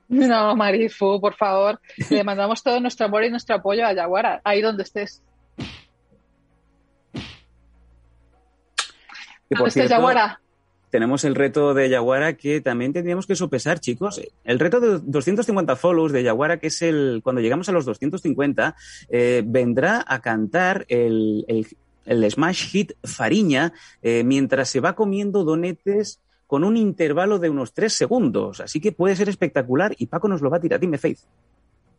No, 0.10 0.56
Marifu, 0.56 1.20
por 1.20 1.36
favor. 1.36 1.80
Le 2.10 2.24
mandamos 2.24 2.64
todo 2.64 2.80
nuestro 2.80 3.08
amor 3.08 3.24
y 3.26 3.30
nuestro 3.30 3.56
apoyo 3.56 3.86
a 3.86 3.94
Yaguara, 3.94 4.40
ahí 4.46 4.62
donde 4.62 4.84
estés. 4.84 5.22
Que 9.50 9.56
por 9.56 9.58
¿Dónde 9.60 9.70
estés, 9.70 9.88
cierto, 9.88 9.96
Yaguara? 9.96 10.42
tenemos 10.90 11.24
el 11.26 11.36
reto 11.36 11.74
de 11.74 11.90
Yaguara 11.90 12.34
que 12.38 12.62
también 12.62 12.94
tendríamos 12.94 13.28
que 13.28 13.36
sopesar, 13.36 13.80
chicos. 13.80 14.22
El 14.44 14.60
reto 14.60 14.80
de 14.80 15.00
250 15.04 15.76
follows 15.76 16.12
de 16.12 16.24
Yaguara, 16.24 16.58
que 16.60 16.68
es 16.68 16.82
el 16.82 17.22
cuando 17.24 17.42
llegamos 17.42 17.68
a 17.70 17.72
los 17.72 17.86
250, 17.86 18.76
eh, 19.10 19.44
vendrá 19.46 20.04
a 20.08 20.20
cantar 20.22 20.86
el, 20.90 21.46
el- 21.48 21.68
el 22.06 22.32
Smash 22.32 22.70
Hit 22.70 22.94
Fariña, 23.04 23.74
eh, 24.02 24.24
mientras 24.24 24.70
se 24.70 24.80
va 24.80 24.96
comiendo 24.96 25.44
donetes 25.44 26.22
con 26.48 26.64
un 26.64 26.78
intervalo 26.78 27.38
de 27.38 27.50
unos 27.50 27.74
tres 27.74 27.94
segundos. 27.94 28.62
Así 28.62 28.80
que 28.80 28.94
puede 28.94 29.16
ser 29.16 29.30
espectacular 29.30 29.94
y 29.98 30.08
Paco 30.08 30.28
nos 30.28 30.42
lo 30.42 30.50
va 30.50 30.58
a 30.58 30.62
tirar. 30.62 30.80
Dime, 30.80 30.98
Faith. 30.98 31.20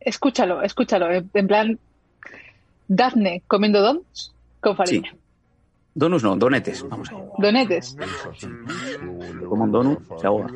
Escúchalo, 0.00 0.62
escúchalo. 0.62 1.06
En 1.10 1.46
plan, 1.46 1.78
Daphne 2.88 3.42
comiendo 3.46 3.80
donuts 3.82 4.34
con 4.60 4.74
Fariña. 4.74 5.12
Sí. 5.12 5.18
Donuts 5.94 6.22
no, 6.22 6.36
donetes. 6.36 6.88
Vamos 6.88 7.10
ahí. 7.10 7.18
Donetes. 7.38 7.96
Como 9.48 9.64
un 9.64 9.72
donut, 9.72 10.00
se 10.20 10.26
ahoga. 10.26 10.48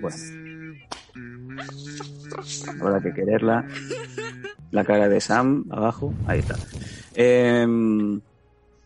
Bueno. 0.00 0.16
Habrá 2.80 3.00
que 3.00 3.12
quererla. 3.12 3.66
La 4.70 4.84
cara 4.84 5.08
de 5.08 5.20
Sam 5.20 5.64
abajo. 5.70 6.14
Ahí 6.26 6.38
está. 6.38 6.54
Em, 7.14 8.20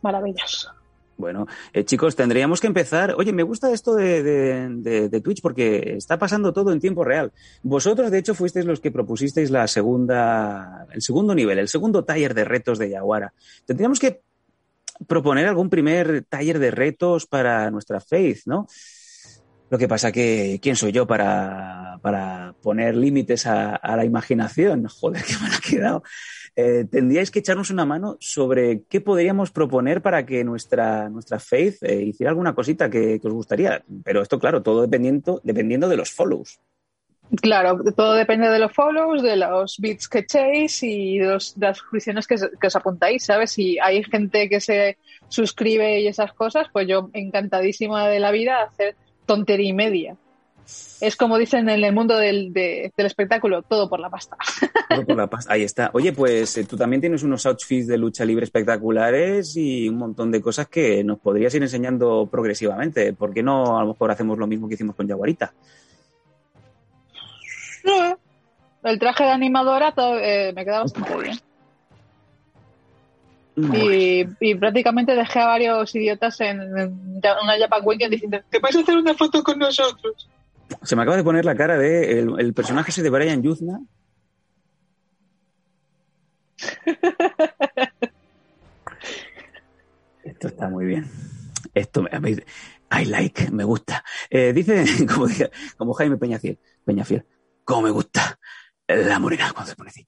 Maravilloso. 0.02 0.72
bueno, 1.16 1.46
eh, 1.72 1.84
chicos, 1.84 2.16
tendríamos 2.16 2.60
que 2.60 2.66
empezar. 2.66 3.14
Oye, 3.18 3.32
me 3.32 3.42
gusta 3.42 3.70
esto 3.72 3.94
de, 3.94 5.20
Twitch 5.22 5.42
porque 5.42 5.94
está 5.96 6.18
pasando 6.18 6.52
todo 6.52 6.72
en 6.72 6.80
tiempo 6.80 7.04
real. 7.04 7.32
Vosotros, 7.62 8.10
de 8.10 8.18
hecho, 8.18 8.34
fuisteis 8.34 8.64
los 8.64 8.80
que 8.80 8.90
propusisteis 8.90 9.50
la 9.50 9.66
segunda, 9.66 10.86
el 10.92 11.02
segundo 11.02 11.34
nivel, 11.34 11.58
el 11.58 11.68
segundo 11.68 12.04
taller 12.04 12.34
de 12.34 12.44
retos 12.44 12.78
de 12.78 12.90
Yaguara. 12.90 13.34
Tendríamos 13.66 14.00
que 14.00 14.22
proponer 15.06 15.46
algún 15.46 15.70
primer 15.70 16.24
taller 16.28 16.58
de 16.58 16.70
retos 16.70 17.26
para 17.26 17.70
nuestra 17.70 18.00
Faith, 18.00 18.42
¿no? 18.46 18.66
Lo 19.70 19.78
que 19.78 19.86
pasa 19.86 20.10
que, 20.10 20.58
¿quién 20.60 20.74
soy 20.74 20.90
yo 20.90 21.06
para, 21.06 22.00
para 22.02 22.54
poner 22.60 22.96
límites 22.96 23.46
a, 23.46 23.80
la 23.96 24.04
imaginación? 24.04 24.86
Joder, 25.00 25.22
qué 25.22 25.34
mal 25.40 25.52
ha 25.54 25.60
quedado. 25.60 26.02
Eh, 26.56 26.84
tendríais 26.90 27.30
que 27.30 27.38
echarnos 27.38 27.70
una 27.70 27.84
mano 27.84 28.16
sobre 28.20 28.82
qué 28.88 29.00
podríamos 29.00 29.50
proponer 29.50 30.02
para 30.02 30.26
que 30.26 30.44
nuestra, 30.44 31.08
nuestra 31.08 31.38
Faith 31.38 31.82
eh, 31.82 32.02
hiciera 32.02 32.30
alguna 32.30 32.54
cosita 32.54 32.90
que, 32.90 33.20
os 33.22 33.32
gustaría. 33.32 33.82
Pero 34.04 34.22
esto, 34.22 34.38
claro, 34.38 34.62
todo 34.62 34.82
dependiendo, 34.82 35.40
dependiendo 35.44 35.88
de 35.88 35.96
los 35.96 36.10
follows. 36.10 36.60
Claro, 37.40 37.78
todo 37.96 38.14
depende 38.14 38.48
de 38.48 38.58
los 38.58 38.72
follows, 38.72 39.22
de 39.22 39.36
los 39.36 39.78
bits 39.78 40.08
que 40.08 40.18
echéis 40.18 40.82
y 40.82 41.18
de, 41.18 41.28
de 41.28 41.66
las 41.66 41.78
suscripciones 41.78 42.26
que, 42.26 42.34
que 42.60 42.66
os 42.66 42.74
apuntáis, 42.74 43.24
¿sabes? 43.24 43.52
Si 43.52 43.78
hay 43.78 44.02
gente 44.02 44.48
que 44.48 44.60
se 44.60 44.98
suscribe 45.28 46.00
y 46.00 46.08
esas 46.08 46.32
cosas, 46.32 46.66
pues 46.72 46.88
yo 46.88 47.08
encantadísima 47.12 48.08
de 48.08 48.18
la 48.18 48.32
vida 48.32 48.64
hacer 48.64 48.96
tontería 49.26 49.68
y 49.68 49.72
media. 49.72 50.16
Es 51.00 51.16
como 51.16 51.38
dicen 51.38 51.68
en 51.70 51.82
el 51.82 51.94
mundo 51.94 52.16
del, 52.18 52.52
de- 52.52 52.92
del 52.94 53.06
espectáculo, 53.06 53.62
todo 53.62 53.88
por 53.88 54.00
la 54.00 54.10
pasta. 54.10 54.36
Todo 54.90 55.06
por 55.06 55.16
la 55.16 55.26
paz. 55.28 55.46
Ahí 55.48 55.62
está. 55.62 55.90
Oye, 55.94 56.12
pues 56.12 56.58
eh, 56.58 56.64
tú 56.64 56.76
también 56.76 57.00
tienes 57.00 57.22
unos 57.22 57.46
outfits 57.46 57.86
de 57.86 57.96
lucha 57.96 58.24
libre 58.24 58.44
espectaculares 58.44 59.56
y 59.56 59.88
un 59.88 59.96
montón 59.96 60.30
de 60.30 60.42
cosas 60.42 60.68
que 60.68 61.02
nos 61.02 61.18
podrías 61.18 61.54
ir 61.54 61.62
enseñando 61.62 62.28
progresivamente. 62.30 63.14
¿Por 63.14 63.32
qué 63.32 63.42
no 63.42 63.78
a 63.78 63.82
lo 63.82 63.88
mejor 63.92 64.10
hacemos 64.10 64.36
lo 64.38 64.46
mismo 64.46 64.68
que 64.68 64.74
hicimos 64.74 64.94
con 64.94 65.08
Jaguarita? 65.08 65.54
El 68.82 68.98
traje 68.98 69.24
de 69.24 69.30
animadora 69.30 69.92
todo, 69.92 70.18
eh, 70.18 70.52
me 70.54 70.64
queda 70.64 70.80
bastante 70.80 71.16
bien. 71.16 71.38
Y, 73.56 74.24
y 74.40 74.54
prácticamente 74.54 75.14
dejé 75.14 75.40
a 75.40 75.46
varios 75.46 75.94
idiotas 75.94 76.40
en, 76.40 76.60
en 76.78 77.20
una 77.42 77.58
Japan 77.58 77.82
Weekend 77.84 78.12
diciendo 78.12 78.38
¿Te 78.48 78.58
a 78.62 78.68
hacer 78.68 78.96
una 78.96 79.12
foto 79.14 79.42
con 79.42 79.58
nosotros? 79.58 80.28
Se 80.82 80.96
me 80.96 81.02
acaba 81.02 81.16
de 81.16 81.24
poner 81.24 81.44
la 81.44 81.54
cara 81.54 81.76
de 81.78 82.20
el, 82.20 82.54
personaje 82.54 82.90
ese 82.90 83.02
de 83.02 83.10
Brian 83.10 83.42
Yuzna. 83.42 83.80
Esto 90.22 90.48
está 90.48 90.68
muy 90.68 90.86
bien. 90.86 91.10
Esto 91.74 92.02
me, 92.02 92.10
I 92.92 93.04
like, 93.04 93.50
me 93.50 93.64
gusta. 93.64 94.04
Eh, 94.28 94.52
dice, 94.52 94.84
como, 95.14 95.26
como 95.76 95.92
Jaime 95.94 96.16
Peñafiel, 96.16 96.58
Peñafiel, 96.84 97.24
como 97.64 97.82
me 97.82 97.90
gusta 97.90 98.38
la 98.88 99.18
morena 99.18 99.52
cuando 99.52 99.70
se 99.70 99.76
pone 99.76 99.90
así. 99.90 100.06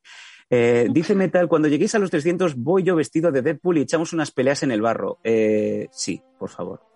Eh, 0.51 0.89
dice 0.91 1.15
Metal, 1.15 1.49
cuando 1.49 1.69
lleguéis 1.69 1.95
a 1.95 1.99
los 1.99 2.11
300 2.11 2.57
voy 2.57 2.83
yo 2.83 2.95
vestido 2.95 3.33
de 3.33 3.41
Deadpool 3.41 3.79
y 3.79 3.83
echamos 3.83 4.13
unas 4.13 4.31
peleas 4.33 4.63
en 4.63 4.73
el 4.73 4.83
barro. 4.83 5.19
Eh, 5.25 5.89
sí, 5.93 6.23
por 6.39 6.51
favor. 6.51 6.92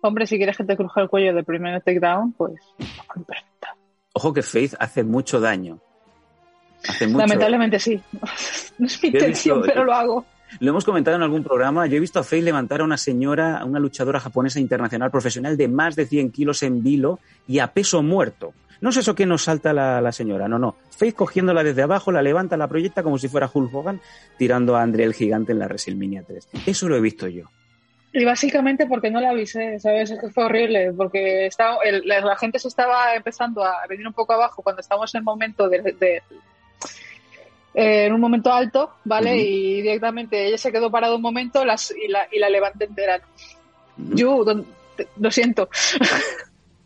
Hombre, 0.00 0.26
si 0.26 0.36
quieres 0.36 0.56
que 0.56 0.64
te 0.64 0.76
cruje 0.76 1.00
el 1.00 1.08
cuello 1.08 1.34
del 1.34 1.44
primer 1.44 1.80
takedown, 1.82 2.32
pues 2.32 2.54
perfecto. 3.08 3.68
Ojo 4.12 4.32
que 4.32 4.42
Faith 4.42 4.74
hace 4.78 5.04
mucho 5.04 5.40
daño. 5.40 5.78
Hace 6.88 7.06
mucho 7.06 7.18
Lamentablemente 7.18 7.78
sí. 7.78 8.00
No 8.78 8.86
es 8.86 9.02
mi 9.02 9.08
intención, 9.08 9.58
visto- 9.60 9.72
pero 9.72 9.84
lo 9.84 9.92
hago. 9.94 10.24
Lo 10.60 10.70
hemos 10.70 10.84
comentado 10.84 11.16
en 11.16 11.22
algún 11.22 11.42
programa. 11.44 11.86
Yo 11.86 11.96
he 11.96 12.00
visto 12.00 12.18
a 12.20 12.22
Faith 12.24 12.42
levantar 12.44 12.80
a 12.80 12.84
una 12.84 12.96
señora, 12.96 13.58
a 13.58 13.64
una 13.66 13.78
luchadora 13.80 14.18
japonesa 14.20 14.58
internacional 14.60 15.10
profesional 15.10 15.56
de 15.58 15.68
más 15.68 15.94
de 15.94 16.06
100 16.06 16.30
kilos 16.30 16.62
en 16.62 16.82
vilo 16.82 17.18
y 17.46 17.58
a 17.58 17.72
peso 17.72 18.02
muerto. 18.02 18.54
No 18.80 18.90
es 18.90 18.96
eso 18.96 19.14
que 19.16 19.26
nos 19.26 19.42
salta 19.42 19.72
la, 19.72 20.00
la 20.00 20.12
señora, 20.12 20.46
no, 20.48 20.58
no. 20.58 20.76
Faith 20.96 21.16
cogiéndola 21.16 21.64
desde 21.64 21.82
abajo, 21.82 22.12
la 22.12 22.22
levanta, 22.22 22.56
la 22.56 22.68
proyecta 22.68 23.02
como 23.02 23.18
si 23.18 23.28
fuera 23.28 23.50
Hulk 23.52 23.74
Hogan, 23.74 24.00
tirando 24.38 24.76
a 24.76 24.82
André 24.82 25.02
el 25.04 25.12
gigante 25.14 25.50
en 25.52 25.58
la 25.58 25.66
WrestleMania 25.66 26.22
3. 26.26 26.48
Eso 26.66 26.88
lo 26.88 26.96
he 26.96 27.00
visto 27.00 27.26
yo. 27.26 27.46
Y 28.18 28.24
básicamente 28.24 28.86
porque 28.86 29.10
no 29.10 29.20
la 29.20 29.30
avisé, 29.30 29.78
¿sabes? 29.78 30.10
Es 30.10 30.20
que 30.20 30.28
fue 30.30 30.44
horrible, 30.44 30.92
porque 30.96 31.46
estaba, 31.46 31.78
el- 31.84 32.02
la, 32.06 32.20
la 32.20 32.36
gente 32.36 32.58
se 32.58 32.68
estaba 32.68 33.14
empezando 33.14 33.62
a 33.62 33.86
venir 33.88 34.06
un 34.06 34.12
poco 34.12 34.32
abajo 34.32 34.62
cuando 34.62 34.80
estábamos 34.80 35.14
en 35.14 35.18
el 35.20 35.24
momento 35.24 35.68
de... 35.68 35.80
de- 35.82 36.22
eh, 37.74 38.06
en 38.06 38.12
un 38.12 38.20
momento 38.20 38.52
alto, 38.52 38.94
¿vale? 39.04 39.36
Y 39.36 39.82
directamente 39.82 40.46
ella 40.46 40.58
se 40.58 40.72
quedó 40.72 40.90
parada 40.90 41.14
un 41.14 41.22
momento 41.22 41.64
las, 41.64 41.92
y, 41.92 42.08
la, 42.08 42.26
y 42.32 42.38
la 42.40 42.48
levanté 42.50 42.86
entera. 42.86 43.20
Yo, 43.96 44.42
don- 44.42 44.66
lo 45.20 45.30
siento. 45.30 45.68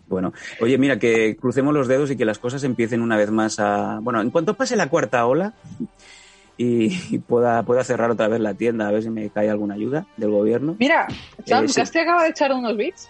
Bueno, 0.08 0.34
oye, 0.60 0.76
mira, 0.76 0.98
que 0.98 1.36
crucemos 1.36 1.72
los 1.72 1.88
dedos 1.88 2.10
y 2.10 2.16
que 2.16 2.26
las 2.26 2.38
cosas 2.38 2.62
empiecen 2.64 3.00
una 3.00 3.16
vez 3.16 3.30
más 3.30 3.58
a... 3.58 4.00
Bueno, 4.02 4.20
en 4.20 4.30
cuanto 4.30 4.52
pase 4.54 4.76
la 4.76 4.88
cuarta 4.90 5.24
ola 5.24 5.54
y, 6.56 7.14
y 7.14 7.18
pueda, 7.18 7.62
pueda 7.64 7.84
cerrar 7.84 8.10
otra 8.10 8.28
vez 8.28 8.40
la 8.40 8.54
tienda, 8.54 8.88
a 8.88 8.92
ver 8.92 9.02
si 9.02 9.10
me 9.10 9.30
cae 9.30 9.50
alguna 9.50 9.74
ayuda 9.74 10.06
del 10.16 10.30
gobierno. 10.30 10.76
Mira, 10.78 11.06
Sam, 11.46 11.64
Eh, 11.64 11.68
sí. 11.68 11.74
Casti 11.74 11.98
acaba 11.98 12.22
de 12.24 12.30
echar 12.30 12.52
unos 12.52 12.76
bits. 12.76 13.08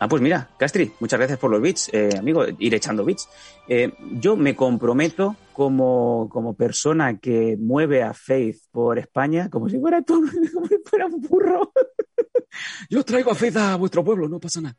Ah, 0.00 0.08
pues 0.08 0.22
mira, 0.22 0.48
Castri, 0.56 0.92
muchas 1.00 1.18
gracias 1.18 1.40
por 1.40 1.50
los 1.50 1.60
bits, 1.60 1.90
eh, 1.92 2.10
amigo, 2.16 2.44
ir 2.58 2.72
echando 2.74 3.04
bits. 3.04 3.28
Eh, 3.66 3.92
yo 4.12 4.36
me 4.36 4.54
comprometo 4.54 5.34
como, 5.52 6.28
como 6.30 6.54
persona 6.54 7.18
que 7.18 7.56
mueve 7.58 8.04
a 8.04 8.14
Faith 8.14 8.58
por 8.70 8.98
España, 8.98 9.50
como 9.50 9.68
si 9.68 9.78
fuera, 9.80 10.00
tú, 10.02 10.22
como 10.54 10.66
si 10.66 10.76
fuera 10.84 11.06
un 11.06 11.20
burro. 11.20 11.72
yo 12.90 13.02
traigo 13.02 13.32
a 13.32 13.34
Faith 13.34 13.56
a 13.56 13.74
vuestro 13.74 14.04
pueblo, 14.04 14.28
no 14.28 14.38
pasa 14.38 14.60
nada. 14.60 14.76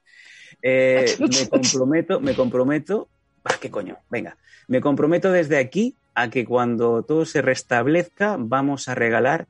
Eh, 0.62 1.18
me 1.20 1.50
comprometo, 1.50 2.20
me 2.22 2.34
comprometo, 2.34 3.10
ah, 3.44 3.56
qué 3.60 3.70
coño, 3.70 3.98
venga, 4.10 4.38
me 4.70 4.80
comprometo 4.80 5.32
desde 5.34 5.58
aquí 5.58 5.96
a 6.22 6.30
que 6.30 6.46
cuando 6.46 7.04
todo 7.04 7.26
se 7.26 7.42
restablezca 7.42 8.36
vamos 8.40 8.88
a 8.90 8.96
regalar 8.96 9.48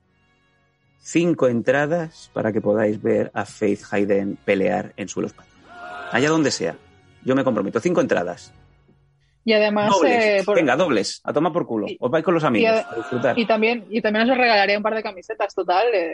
cinco 1.01 1.47
entradas 1.47 2.29
para 2.33 2.51
que 2.51 2.61
podáis 2.61 3.01
ver 3.01 3.31
a 3.33 3.45
Faith 3.45 3.81
Hayden 3.91 4.37
pelear 4.45 4.93
en 4.97 5.07
suelo 5.07 5.27
español 5.27 5.53
allá 6.11 6.29
donde 6.29 6.51
sea. 6.51 6.75
Yo 7.23 7.35
me 7.35 7.43
comprometo. 7.43 7.79
Cinco 7.79 8.01
entradas. 8.01 8.53
Y 9.45 9.53
además, 9.53 9.89
Dobles. 9.91 10.23
eh, 10.23 10.41
por- 10.45 10.55
Venga, 10.55 10.75
dobles. 10.75 11.21
A 11.23 11.31
tomar 11.33 11.51
por 11.53 11.65
culo. 11.67 11.87
Y- 11.87 11.97
Os 11.99 12.09
vais 12.11 12.23
con 12.25 12.33
los 12.33 12.43
amigos 12.43 12.71
y 12.71 12.75
a- 12.77 12.89
a 12.89 12.95
disfrutar. 12.95 13.37
y 13.39 13.45
también, 13.45 13.85
y 13.89 14.01
también 14.01 14.29
os 14.29 14.37
regalaría 14.37 14.77
un 14.77 14.83
par 14.83 14.95
de 14.95 15.03
camisetas, 15.03 15.53
total. 15.55 15.87
eh, 15.93 16.13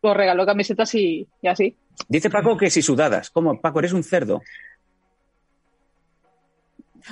os 0.00 0.16
regaló 0.16 0.46
camisetas 0.46 0.94
y, 0.94 1.26
y 1.42 1.48
así. 1.48 1.76
Dice 2.08 2.30
Paco 2.30 2.56
que 2.56 2.70
si 2.70 2.82
sudadas. 2.82 3.30
¿Cómo? 3.30 3.60
Paco, 3.60 3.80
eres 3.80 3.92
un 3.92 4.04
cerdo. 4.04 4.40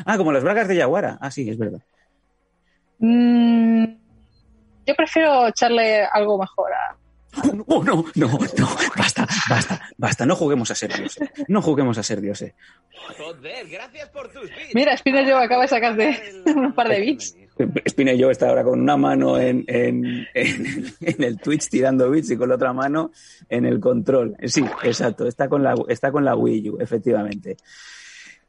Ah, 0.05 0.17
como 0.17 0.33
las 0.33 0.43
bragas 0.43 0.69
de 0.69 0.77
Yaguara. 0.77 1.19
Ah, 1.21 1.31
sí, 1.31 1.49
es 1.49 1.59
verdad. 1.59 1.81
Mm, 2.99 3.85
yo 4.87 4.95
prefiero 4.95 5.49
echarle 5.49 6.05
algo 6.05 6.39
mejor 6.39 6.73
a, 6.73 6.97
Oh, 7.67 7.83
no, 7.83 8.05
no, 8.15 8.29
no. 8.59 8.69
Basta, 8.97 9.27
basta, 9.51 9.81
basta. 9.99 10.25
No 10.27 10.37
juguemos 10.37 10.71
a 10.71 10.75
ser 10.77 10.95
dioses. 10.97 11.29
No 11.49 11.61
juguemos 11.63 11.99
a 11.99 12.03
ser 12.05 12.21
dioses. 12.21 12.53
Joder, 13.19 13.69
gracias 13.69 14.09
por 14.11 14.29
tus 14.33 14.43
bits. 14.45 14.75
Mira, 14.75 14.97
Spinner 14.97 15.27
yo 15.27 15.37
acaba 15.39 15.63
de 15.63 15.69
sacar 15.69 15.97
de 15.97 16.17
un 16.55 16.73
par 16.73 16.89
de 16.89 17.01
bits. 17.01 17.37
Spine 17.89 18.17
yo 18.19 18.31
está 18.31 18.49
ahora 18.49 18.65
con 18.65 18.81
una 18.81 18.97
mano 18.97 19.39
en, 19.39 19.65
en, 19.69 20.27
en- 20.35 20.95
en 21.01 21.23
el 21.23 21.39
Twitch 21.39 21.69
tirando 21.69 22.11
bits 22.11 22.31
y 22.33 22.37
con 22.37 22.49
la 22.49 22.55
otra 22.57 22.73
mano 22.73 23.11
en 23.49 23.65
el 23.67 23.79
control. 23.81 24.37
Sí, 24.45 24.65
exacto. 24.85 25.27
Está 25.27 25.49
con 25.49 25.63
la, 25.63 25.75
está 25.89 26.11
con 26.13 26.25
la 26.25 26.35
Wii 26.37 26.71
U, 26.71 26.79
efectivamente. 26.81 27.57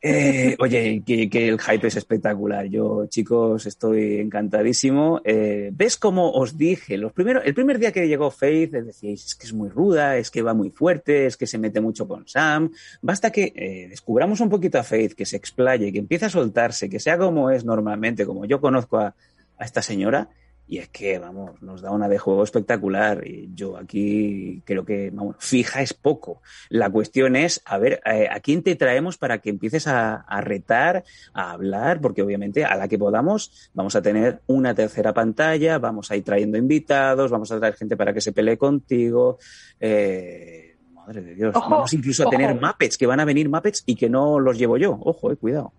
Eh, 0.08 0.56
oye, 0.60 1.02
que, 1.04 1.28
que 1.32 1.48
el 1.48 1.60
hype 1.60 1.88
es 1.88 1.96
espectacular. 1.96 2.68
Yo, 2.68 3.08
chicos, 3.08 3.66
estoy 3.66 4.20
encantadísimo. 4.20 5.20
Eh, 5.24 5.72
¿Ves 5.74 5.98
cómo 5.98 6.32
os 6.32 6.60
dije? 6.60 6.96
Los 6.96 7.12
primeros, 7.12 7.42
el 7.44 7.56
primer 7.56 7.80
día 7.80 7.92
que 7.92 8.08
llegó 8.08 8.30
Faith, 8.30 8.72
decíais, 8.72 9.26
es 9.26 9.34
que 9.34 9.48
es 9.48 9.54
muy 9.54 9.68
ruda, 9.68 10.18
es 10.18 10.30
que 10.30 10.44
va 10.44 10.54
muy 10.54 10.70
fuerte, 10.70 11.26
es 11.26 11.38
que 11.38 11.48
se 11.48 11.58
mete 11.58 11.82
mucho 11.82 12.08
con 12.08 12.28
Sam. 12.28 12.72
Basta 13.02 13.32
que 13.32 13.52
eh, 13.56 13.88
descubramos 13.90 14.40
un 14.42 14.50
poquito 14.50 14.78
a 14.78 14.84
Faith, 14.84 15.14
que 15.14 15.26
se 15.26 15.38
explaye, 15.38 15.92
que 15.92 15.98
empiece 15.98 16.26
a 16.26 16.30
soltarse, 16.30 16.88
que 16.88 17.00
sea 17.00 17.18
como 17.18 17.50
es 17.50 17.66
normalmente, 17.66 18.28
como 18.28 18.46
yo 18.46 18.62
conozco 18.62 19.00
a, 19.00 19.16
a 19.58 19.66
esta 19.66 19.82
señora 19.82 20.30
y 20.68 20.80
es 20.80 20.90
que, 20.90 21.20
vamos, 21.20 21.62
nos 21.62 21.82
da 21.82 21.92
una 21.92 22.10
de 22.10 22.18
juego 22.18 22.44
espectacular. 22.44 23.26
Y 23.26 23.50
yo 23.54 23.78
aquí 23.78 24.62
creo 24.66 24.86
que, 24.86 25.12
vamos, 25.12 25.36
fija 25.40 25.82
es 25.82 25.94
poco. 25.94 26.42
La 26.70 26.90
cuestión 26.90 27.36
es, 27.36 27.62
a 27.66 27.78
ver, 27.78 28.02
eh, 28.06 28.28
¿a 28.32 28.40
quién 28.40 28.64
te 28.64 28.76
traemos 28.76 29.18
para 29.18 29.40
que 29.40 29.50
empieces 29.50 29.88
a, 29.88 30.16
a, 30.16 30.42
retar, 30.42 31.04
a 31.34 31.52
hablar? 31.52 32.02
Porque 32.02 32.22
obviamente 32.22 32.66
a 32.66 32.76
la 32.76 32.88
que 32.88 32.98
podamos 32.98 33.70
vamos 33.74 33.96
a 33.96 34.02
tener 34.02 34.42
una 34.48 34.74
tercera 34.74 35.14
pantalla, 35.14 35.78
vamos 35.78 36.12
a 36.12 36.16
ir 36.16 36.24
trayendo 36.24 36.58
invitados, 36.58 37.32
vamos 37.32 37.52
a 37.52 37.60
traer 37.60 37.76
gente 37.76 37.96
para 37.98 38.14
que 38.14 38.22
se 38.22 38.32
pelee 38.32 38.58
contigo. 38.58 39.38
Eh, 39.80 40.76
madre 40.94 41.22
de 41.22 41.36
Dios. 41.36 41.56
Ojo, 41.56 41.70
vamos 41.70 41.94
incluso 41.94 42.24
a 42.24 42.28
ojo. 42.28 42.38
tener 42.38 42.60
Muppets, 42.60 42.98
que 42.98 43.06
van 43.08 43.20
a 43.20 43.26
venir 43.26 43.50
Muppets 43.50 43.84
y 43.86 43.96
que 43.96 44.10
no 44.10 44.40
los 44.40 44.58
llevo 44.58 44.78
yo. 44.78 44.98
Ojo, 45.02 45.32
eh, 45.32 45.36
cuidado. 45.36 45.74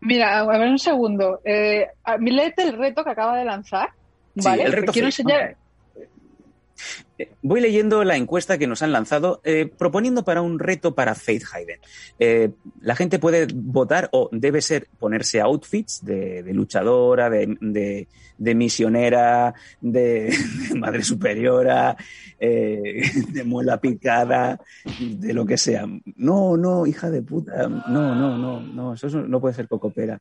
Mira, 0.00 0.40
a 0.40 0.46
ver 0.58 0.68
un 0.68 0.78
segundo. 0.78 1.40
Eh, 1.44 1.88
léete 2.20 2.62
el 2.62 2.76
reto 2.76 3.04
que 3.04 3.10
acaba 3.10 3.38
de 3.38 3.44
lanzar. 3.44 3.90
Sí, 4.36 4.40
¿Vale? 4.44 4.64
el 4.64 4.72
reto 4.72 4.92
quiero 4.92 5.08
Face, 5.08 5.22
enseñar. 5.22 5.56
Eh, 7.18 7.30
Voy 7.42 7.60
leyendo 7.60 8.02
la 8.02 8.16
encuesta 8.16 8.58
que 8.58 8.66
nos 8.66 8.82
han 8.82 8.90
lanzado 8.90 9.40
eh, 9.44 9.66
proponiendo 9.78 10.24
para 10.24 10.42
un 10.42 10.58
reto 10.58 10.94
para 10.96 11.14
Faith 11.14 11.44
Hayden. 11.52 11.78
Eh, 12.18 12.50
la 12.80 12.96
gente 12.96 13.20
puede 13.20 13.46
votar 13.54 14.08
o 14.12 14.28
debe 14.32 14.60
ser 14.60 14.88
ponerse 14.98 15.40
outfits 15.40 16.04
de, 16.04 16.42
de 16.42 16.52
luchadora, 16.52 17.30
de, 17.30 17.56
de, 17.60 18.08
de 18.36 18.54
misionera, 18.56 19.54
de, 19.80 20.34
madre 20.76 21.04
superiora, 21.04 21.96
eh, 22.40 23.02
de 23.28 23.44
muela 23.44 23.80
picada, 23.80 24.58
de 25.00 25.32
lo 25.32 25.46
que 25.46 25.56
sea. 25.56 25.86
No, 26.16 26.56
no, 26.56 26.84
hija 26.86 27.08
de 27.10 27.22
puta. 27.22 27.68
No, 27.68 28.14
no, 28.16 28.36
no, 28.36 28.60
no, 28.60 28.94
eso 28.94 29.06
es- 29.06 29.14
no 29.14 29.40
puede 29.40 29.54
ser 29.54 29.68
cocopera. 29.68 30.18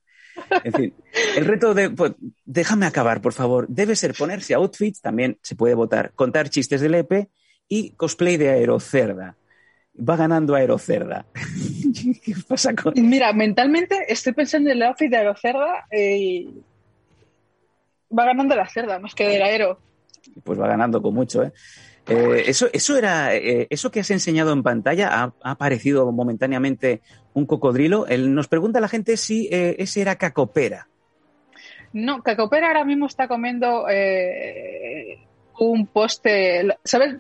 En 0.64 0.74
fin, 0.74 0.94
el 1.36 1.46
reto 1.46 1.74
de. 1.74 1.90
Pues, 1.90 2.14
déjame 2.46 2.86
acabar, 2.86 3.22
por 3.22 3.34
favor. 3.34 3.68
Debe 3.68 3.96
ser 3.96 4.14
ponerse 4.14 4.54
outfits, 4.54 5.02
también 5.02 5.38
se 5.42 5.56
puede 5.56 5.76
votar, 5.76 6.12
contar 6.14 6.50
chistes 6.50 6.82
del 6.82 6.96
EP 6.96 7.30
y 7.68 7.92
cosplay 7.92 8.38
de 8.38 8.50
Aerocerda. 8.50 9.36
Va 9.98 10.16
ganando 10.16 10.56
Aerocerda. 10.56 11.26
¿Qué 12.24 12.34
pasa 12.48 12.74
con.? 12.74 12.94
Mira, 12.96 13.32
mentalmente 13.34 14.06
estoy 14.08 14.34
pensando 14.34 14.70
en 14.70 14.78
el 14.78 14.84
outfit 14.84 15.10
de 15.10 15.18
Aerocerda 15.18 15.86
eh, 15.92 16.18
y 16.18 16.64
va 18.18 18.26
ganando 18.26 18.56
la 18.56 18.68
cerda 18.68 19.00
más 19.00 19.16
que 19.16 19.28
del 19.28 19.42
aero. 19.42 19.80
Pues 20.44 20.60
va 20.60 20.68
ganando 20.68 21.02
con 21.02 21.14
mucho, 21.14 21.44
¿eh? 21.44 21.52
Eh, 22.08 22.44
eso, 22.48 22.68
eso 22.74 22.98
era, 22.98 23.34
eh, 23.36 23.68
eso 23.70 23.90
que 23.92 24.02
has 24.02 24.12
enseñado 24.12 24.52
en 24.52 24.62
pantalla 24.62 25.24
ha, 25.24 25.34
aparecido 25.42 26.12
momentáneamente 26.12 27.02
un 27.34 27.46
cocodrilo. 27.46 28.08
Él, 28.08 28.34
nos 28.34 28.48
pregunta 28.48 28.82
la 28.82 28.90
gente 28.90 29.16
si 29.18 29.48
eh, 29.52 29.76
ese 29.80 30.02
era 30.02 30.18
cacopera. 30.18 30.88
No, 31.94 32.24
Cacopera 32.24 32.68
ahora 32.68 32.86
mismo 32.86 33.06
está 33.06 33.28
comiendo 33.28 33.86
un 35.60 35.86
poste. 35.86 36.76
¿Sabes? 36.84 37.18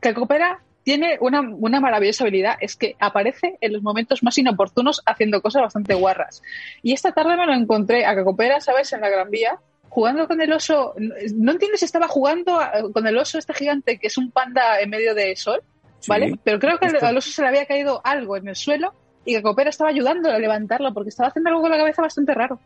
Cacopera 0.00 0.62
tiene 0.82 1.18
una, 1.20 1.40
una 1.42 1.80
maravillosa 1.80 2.24
habilidad, 2.24 2.56
es 2.60 2.76
que 2.76 2.96
aparece 2.98 3.58
en 3.60 3.74
los 3.74 3.82
momentos 3.82 4.22
más 4.22 4.38
inoportunos 4.38 5.02
haciendo 5.04 5.42
cosas 5.42 5.62
bastante 5.62 5.92
guarras. 5.92 6.42
Y 6.82 6.94
esta 6.94 7.12
tarde 7.12 7.36
me 7.36 7.44
lo 7.44 7.52
encontré 7.52 8.06
a 8.06 8.14
Cacopera, 8.14 8.60
¿sabes? 8.60 8.90
En 8.94 9.02
la 9.02 9.10
Gran 9.10 9.30
Vía, 9.30 9.60
jugando 9.90 10.26
con 10.26 10.40
el 10.40 10.50
oso. 10.52 10.94
No 11.34 11.52
entiendes 11.52 11.80
si 11.80 11.84
estaba 11.84 12.08
jugando 12.08 12.58
a- 12.58 12.72
con 12.92 13.06
el 13.06 13.18
oso 13.18 13.36
este 13.38 13.52
gigante 13.52 13.98
que 13.98 14.06
es 14.06 14.16
un 14.16 14.30
panda 14.30 14.80
en 14.80 14.88
medio 14.88 15.14
de 15.14 15.36
sol, 15.36 15.60
¿vale? 16.08 16.30
Sí. 16.30 16.40
Pero 16.42 16.58
creo 16.58 16.78
que 16.78 16.86
al- 16.86 16.94
Esto- 16.94 17.06
al 17.06 17.16
oso 17.18 17.30
se 17.30 17.42
le 17.42 17.48
había 17.48 17.66
caído 17.66 18.00
algo 18.04 18.36
en 18.38 18.48
el 18.48 18.56
suelo 18.56 18.94
y 19.26 19.34
Cacopera 19.34 19.68
estaba 19.68 19.90
ayudándole 19.90 20.34
a 20.34 20.38
levantarlo 20.38 20.94
porque 20.94 21.10
estaba 21.10 21.28
haciendo 21.28 21.50
algo 21.50 21.60
con 21.60 21.70
la 21.70 21.76
cabeza 21.76 22.00
bastante 22.00 22.32
raro. 22.32 22.58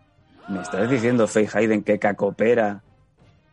Me 0.49 0.61
estás 0.61 0.89
diciendo, 0.89 1.27
Faith 1.27 1.57
Hayden, 1.57 1.83
que 1.83 1.99
cacopera 1.99 2.83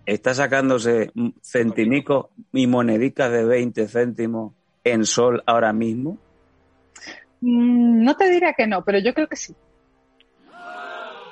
está 0.06 0.34
sacándose 0.34 1.10
un 1.16 1.34
centimico 1.42 2.30
y 2.52 2.68
monedica 2.68 3.30
de 3.30 3.46
20 3.46 3.88
céntimos 3.88 4.54
en 4.84 5.06
sol 5.06 5.42
ahora 5.46 5.72
mismo. 5.72 6.18
Mm, 7.40 8.04
No 8.04 8.16
te 8.18 8.30
diría 8.30 8.54
que 8.54 8.68
no, 8.68 8.84
pero 8.84 9.00
yo 9.00 9.14
creo 9.14 9.28
que 9.28 9.36
sí. 9.38 9.56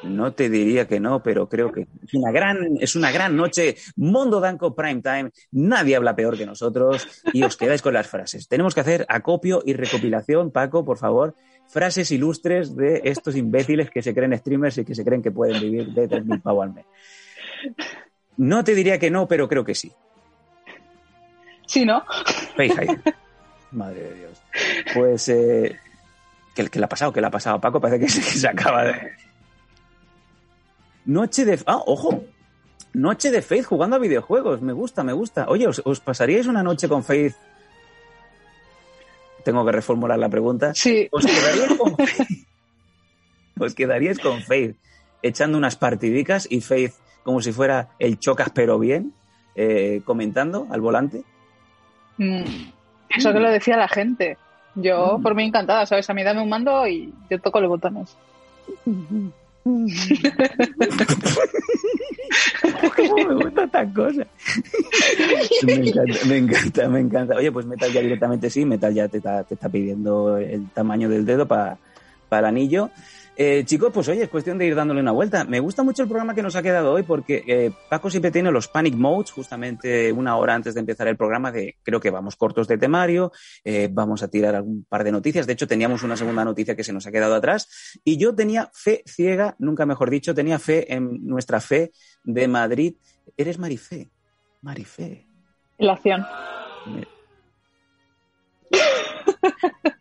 No 0.04 0.34
te 0.34 0.50
diría 0.50 0.88
que 0.88 1.00
no, 1.00 1.22
pero 1.22 1.50
creo 1.50 1.72
que 1.72 1.88
es 2.04 2.14
una 2.14 2.32
gran, 2.32 2.58
es 2.80 2.96
una 2.96 3.12
gran 3.12 3.36
noche. 3.36 3.76
Mondo 3.98 4.40
Danco 4.40 4.74
Prime 4.76 5.02
Time. 5.02 5.32
Nadie 5.52 5.96
habla 5.96 6.16
peor 6.16 6.38
que 6.38 6.46
nosotros 6.46 7.08
y 7.34 7.44
os 7.44 7.58
quedáis 7.58 7.82
con 7.82 7.94
las 7.94 8.08
frases. 8.08 8.48
Tenemos 8.48 8.74
que 8.74 8.82
hacer 8.82 9.06
acopio 9.10 9.62
y 9.66 9.74
recopilación, 9.74 10.52
Paco, 10.52 10.86
por 10.86 10.98
favor. 10.98 11.36
Frases 11.68 12.12
ilustres 12.12 12.76
de 12.76 13.02
estos 13.04 13.36
imbéciles 13.36 13.90
que 13.90 14.02
se 14.02 14.14
creen 14.14 14.38
streamers 14.38 14.78
y 14.78 14.86
que 14.86 14.96
se 14.96 15.04
creen 15.04 15.22
que 15.22 15.32
pueden 15.32 15.62
vivir 15.62 15.88
de 15.90 16.10
3.000 16.10 16.42
pavos 16.42 16.64
al 16.64 16.74
mes. 16.74 16.86
No 18.38 18.64
te 18.64 18.74
diría 18.74 18.98
que 18.98 19.12
no, 19.12 19.28
pero 19.28 19.48
creo 19.48 19.66
que 19.66 19.76
sí. 19.76 19.92
Sí, 21.68 21.86
¿no? 21.86 22.04
Madre 23.72 24.02
de 24.02 24.16
Dios. 24.16 24.42
Pues, 24.96 25.30
eh, 25.30 25.78
¿qué, 26.56 26.68
qué 26.68 26.80
le 26.80 26.86
ha 26.86 26.90
pasado? 26.90 27.14
¿Qué 27.14 27.22
le 27.22 27.28
ha 27.28 27.32
pasado 27.32 27.62
Paco? 27.62 27.80
Parece 27.80 28.00
que 28.00 28.10
se, 28.10 28.22
que 28.22 28.40
se 28.40 28.48
acaba 28.48 28.86
de... 28.86 29.12
Noche 31.10 31.44
de... 31.46 31.60
Ah, 31.66 31.82
ojo. 31.88 32.24
Noche 32.94 33.32
de 33.32 33.42
Faith 33.42 33.66
jugando 33.66 33.96
a 33.96 34.00
videojuegos. 34.00 34.62
Me 34.62 34.74
gusta, 34.74 35.04
me 35.04 35.14
gusta. 35.14 35.46
Oye, 35.50 35.68
¿os, 35.68 35.82
os 35.84 36.00
pasaríais 36.00 36.46
una 36.48 36.62
noche 36.64 36.88
con 36.88 37.04
Faith? 37.04 37.34
Tengo 39.44 39.66
que 39.66 39.72
reformular 39.72 40.20
la 40.20 40.30
pregunta. 40.30 40.74
Sí. 40.76 41.08
¿Os 41.12 41.26
quedaríais 41.26 41.78
con 41.78 41.96
Faith? 41.98 42.30
¿Os 43.60 43.74
quedaríais 43.74 44.20
con 44.20 44.42
Faith 44.44 44.76
echando 45.22 45.58
unas 45.58 45.76
partidicas 45.76 46.48
y 46.50 46.62
Faith 46.62 46.94
como 47.24 47.42
si 47.42 47.52
fuera 47.52 47.90
el 48.00 48.20
chocas 48.20 48.50
pero 48.54 48.78
bien, 48.80 49.14
eh, 49.56 50.02
comentando 50.06 50.68
al 50.70 50.82
volante? 50.82 51.24
Mm, 52.18 52.44
Eso 53.18 53.34
que 53.34 53.40
lo 53.40 53.50
decía 53.52 53.78
la 53.78 53.88
gente. 53.88 54.38
Yo, 54.76 55.18
Mm. 55.18 55.24
por 55.24 55.34
mí, 55.36 55.44
encantada, 55.46 55.86
¿sabes? 55.86 56.10
A 56.10 56.14
mí 56.14 56.24
dame 56.24 56.42
un 56.42 56.50
mando 56.50 56.88
y 56.88 57.12
yo 57.30 57.40
toco 57.42 57.60
los 57.60 57.70
botones. 57.70 58.16
¿Cómo 59.64 59.86
me 63.28 63.36
gusta 63.36 63.64
esta 63.64 63.94
cosa? 63.94 64.26
Me 66.26 66.38
encanta, 66.38 66.90
me 66.90 67.00
encanta. 67.00 67.36
Oye, 67.36 67.52
pues 67.52 67.66
Metal 67.66 67.92
ya 67.92 68.02
directamente 68.02 68.50
sí, 68.50 68.66
Metal 68.66 68.94
ya 68.94 69.08
te 69.08 69.18
está, 69.18 69.44
te 69.44 69.56
está 69.56 69.70
pidiendo 69.70 70.38
el 70.38 70.70
tamaño 70.70 71.10
del 71.10 71.26
dedo 71.26 71.48
para 71.48 71.78
el 72.32 72.46
anillo. 72.46 72.90
Eh, 73.42 73.64
chicos, 73.64 73.90
pues 73.94 74.06
oye, 74.10 74.24
es 74.24 74.30
cuestión 74.30 74.58
de 74.58 74.66
ir 74.66 74.76
dándole 74.76 75.00
una 75.00 75.14
vuelta. 75.14 75.46
Me 75.46 75.62
gusta 75.62 75.82
mucho 75.82 76.04
el 76.04 76.10
programa 76.10 76.36
que 76.36 76.44
nos 76.44 76.58
ha 76.58 76.62
quedado 76.62 76.92
hoy 76.92 77.04
porque 77.04 77.42
eh, 77.48 77.72
Paco 77.88 78.10
siempre 78.10 78.32
tiene 78.32 78.52
los 78.52 78.68
panic 78.68 78.96
modes 78.96 79.32
justamente 79.32 80.12
una 80.12 80.36
hora 80.36 80.56
antes 80.56 80.74
de 80.74 80.82
empezar 80.82 81.08
el 81.08 81.16
programa 81.16 81.50
de 81.50 81.78
creo 81.82 82.02
que 82.02 82.10
vamos 82.10 82.36
cortos 82.36 82.68
de 82.68 82.78
temario, 82.78 83.32
eh, 83.64 83.88
vamos 83.90 84.24
a 84.24 84.28
tirar 84.28 84.56
algún 84.56 84.84
par 84.84 85.06
de 85.06 85.14
noticias. 85.14 85.48
De 85.48 85.54
hecho, 85.54 85.70
teníamos 85.70 86.04
una 86.04 86.18
segunda 86.18 86.44
noticia 86.44 86.76
que 86.76 86.84
se 86.84 86.92
nos 86.92 87.08
ha 87.08 87.14
quedado 87.14 87.34
atrás 87.34 87.70
y 88.04 88.18
yo 88.18 88.36
tenía 88.36 88.70
fe 88.74 89.04
ciega, 89.06 89.56
nunca 89.58 89.86
mejor 89.86 90.10
dicho, 90.10 90.36
tenía 90.36 90.60
fe 90.60 90.94
en 90.94 91.26
nuestra 91.26 91.62
fe 91.62 91.94
de 92.26 92.46
Madrid. 92.50 92.96
Eres 93.38 93.58
Marifé, 93.58 94.10
Marifé. 94.62 95.26
La 95.78 95.94
acción. 95.94 96.26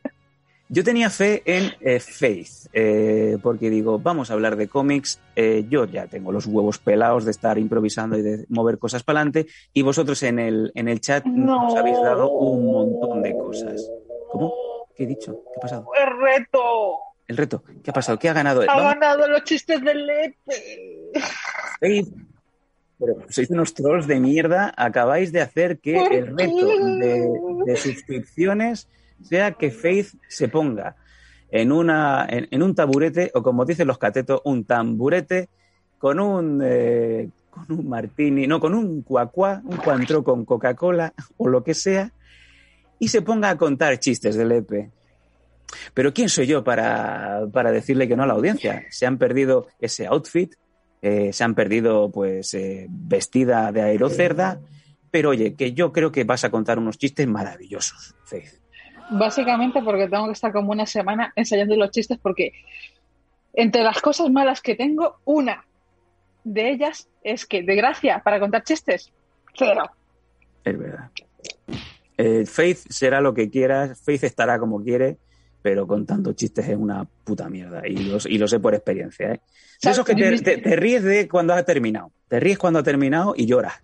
Yo 0.70 0.84
tenía 0.84 1.08
fe 1.08 1.42
en 1.46 1.72
eh, 1.80 1.98
Faith, 1.98 2.68
eh, 2.74 3.38
porque 3.42 3.70
digo, 3.70 3.98
vamos 3.98 4.30
a 4.30 4.34
hablar 4.34 4.56
de 4.56 4.68
cómics, 4.68 5.18
eh, 5.34 5.64
yo 5.70 5.86
ya 5.86 6.06
tengo 6.08 6.30
los 6.30 6.44
huevos 6.44 6.78
pelados 6.78 7.24
de 7.24 7.30
estar 7.30 7.56
improvisando 7.56 8.18
y 8.18 8.22
de 8.22 8.44
mover 8.50 8.78
cosas 8.78 9.02
para 9.02 9.20
adelante, 9.20 9.46
y 9.72 9.80
vosotros 9.80 10.22
en 10.22 10.38
el, 10.38 10.70
en 10.74 10.88
el 10.88 11.00
chat 11.00 11.24
nos 11.24 11.74
habéis 11.74 11.96
dado 12.02 12.30
un 12.30 12.66
montón 12.66 13.22
de 13.22 13.32
cosas. 13.32 13.90
¿Cómo? 14.30 14.52
¿Qué 14.94 15.04
he 15.04 15.06
dicho? 15.06 15.42
¿Qué 15.54 15.56
ha 15.56 15.60
pasado? 15.60 15.86
¡El 15.98 16.20
reto! 16.20 16.98
El 17.26 17.36
reto. 17.38 17.62
¿Qué 17.82 17.90
ha 17.90 17.94
pasado? 17.94 18.18
¿Qué 18.18 18.28
ha 18.28 18.34
ganado? 18.34 18.60
Ha 18.62 18.66
Vamos, 18.66 18.94
ganado 18.94 19.26
los 19.26 19.44
chistes 19.44 19.82
del 19.82 20.06
Lepe. 20.06 21.12
Faith. 21.80 22.08
Pero 22.98 23.14
sois 23.30 23.48
unos 23.48 23.72
trolls 23.74 24.06
de 24.06 24.18
mierda, 24.18 24.74
acabáis 24.76 25.30
de 25.30 25.40
hacer 25.40 25.78
que 25.78 25.94
¿Por 25.94 26.12
el 26.12 26.36
reto 26.36 26.66
de 27.64 27.76
suscripciones 27.76 28.88
sea 29.24 29.52
que 29.52 29.70
Faith 29.70 30.14
se 30.28 30.48
ponga 30.48 30.96
en, 31.50 31.72
una, 31.72 32.26
en, 32.28 32.62
un 32.62 32.74
taburete, 32.74 33.30
o 33.34 33.42
como 33.42 33.64
dicen 33.64 33.86
los 33.86 33.98
catetos, 33.98 34.40
un 34.44 34.64
tamburete, 34.64 35.48
con 35.98 36.20
un, 36.20 36.60
eh, 36.64 37.30
con 37.50 37.78
un 37.78 37.88
martini, 37.88 38.46
no, 38.46 38.60
con 38.60 38.74
un 38.74 39.02
cuacuá, 39.02 39.60
un 39.64 39.76
cuantro 39.76 40.22
con 40.22 40.44
Coca-Cola 40.44 41.12
o 41.36 41.48
lo 41.48 41.64
que 41.64 41.74
sea, 41.74 42.12
y 42.98 43.08
se 43.08 43.22
ponga 43.22 43.50
a 43.50 43.58
contar 43.58 43.98
chistes 43.98 44.36
del 44.36 44.52
EP. 44.52 44.90
Pero 45.94 46.12
¿quién 46.14 46.28
soy 46.28 46.46
yo 46.46 46.64
para, 46.64 47.46
para 47.52 47.70
decirle 47.70 48.08
que 48.08 48.16
no 48.16 48.22
a 48.22 48.26
la 48.26 48.34
audiencia? 48.34 48.84
Se 48.90 49.06
han 49.06 49.18
perdido 49.18 49.68
ese 49.80 50.06
outfit, 50.06 50.54
eh, 51.02 51.32
se 51.32 51.44
han 51.44 51.54
perdido 51.54 52.10
pues 52.10 52.54
eh, 52.54 52.86
vestida 52.88 53.70
de 53.72 53.82
aerocerda, 53.82 54.60
pero 55.10 55.30
oye, 55.30 55.54
que 55.54 55.72
yo 55.72 55.92
creo 55.92 56.10
que 56.10 56.24
vas 56.24 56.44
a 56.44 56.50
contar 56.50 56.78
unos 56.78 56.98
chistes 56.98 57.26
maravillosos, 57.26 58.14
Faith. 58.24 58.67
Básicamente 59.10 59.82
porque 59.82 60.08
tengo 60.08 60.26
que 60.26 60.32
estar 60.32 60.52
como 60.52 60.72
una 60.72 60.86
semana 60.86 61.32
ensayando 61.36 61.76
los 61.76 61.90
chistes 61.90 62.18
porque 62.22 62.52
entre 63.54 63.82
las 63.82 64.00
cosas 64.00 64.30
malas 64.30 64.60
que 64.60 64.74
tengo, 64.74 65.16
una 65.24 65.64
de 66.44 66.70
ellas 66.70 67.08
es 67.22 67.46
que, 67.46 67.62
de 67.62 67.74
gracia, 67.74 68.20
para 68.22 68.38
contar 68.38 68.62
chistes, 68.64 69.10
cero. 69.56 69.90
Es 70.64 70.78
verdad. 70.78 71.10
Eh, 72.16 72.44
Faith 72.46 72.78
será 72.90 73.20
lo 73.20 73.32
que 73.34 73.48
quieras, 73.50 74.00
Faith 74.04 74.24
estará 74.24 74.58
como 74.58 74.82
quiere, 74.82 75.16
pero 75.62 75.86
contando 75.86 76.32
chistes 76.34 76.68
es 76.68 76.76
una 76.76 77.04
puta 77.24 77.48
mierda. 77.48 77.82
Y 77.86 77.96
lo, 77.96 78.18
y 78.26 78.38
lo 78.38 78.46
sé 78.48 78.60
por 78.60 78.74
experiencia. 78.74 79.32
¿eh? 79.32 79.40
De 79.82 79.90
esos 79.90 80.04
que 80.04 80.14
te, 80.14 80.38
te- 80.40 80.58
te 80.58 80.76
ríes 80.76 81.02
de 81.02 81.28
cuando 81.28 81.54
has 81.54 81.64
terminado. 81.64 82.12
Te 82.28 82.40
ríes 82.40 82.58
cuando 82.58 82.78
ha 82.78 82.82
terminado 82.82 83.34
y 83.36 83.46
lloras. 83.46 83.74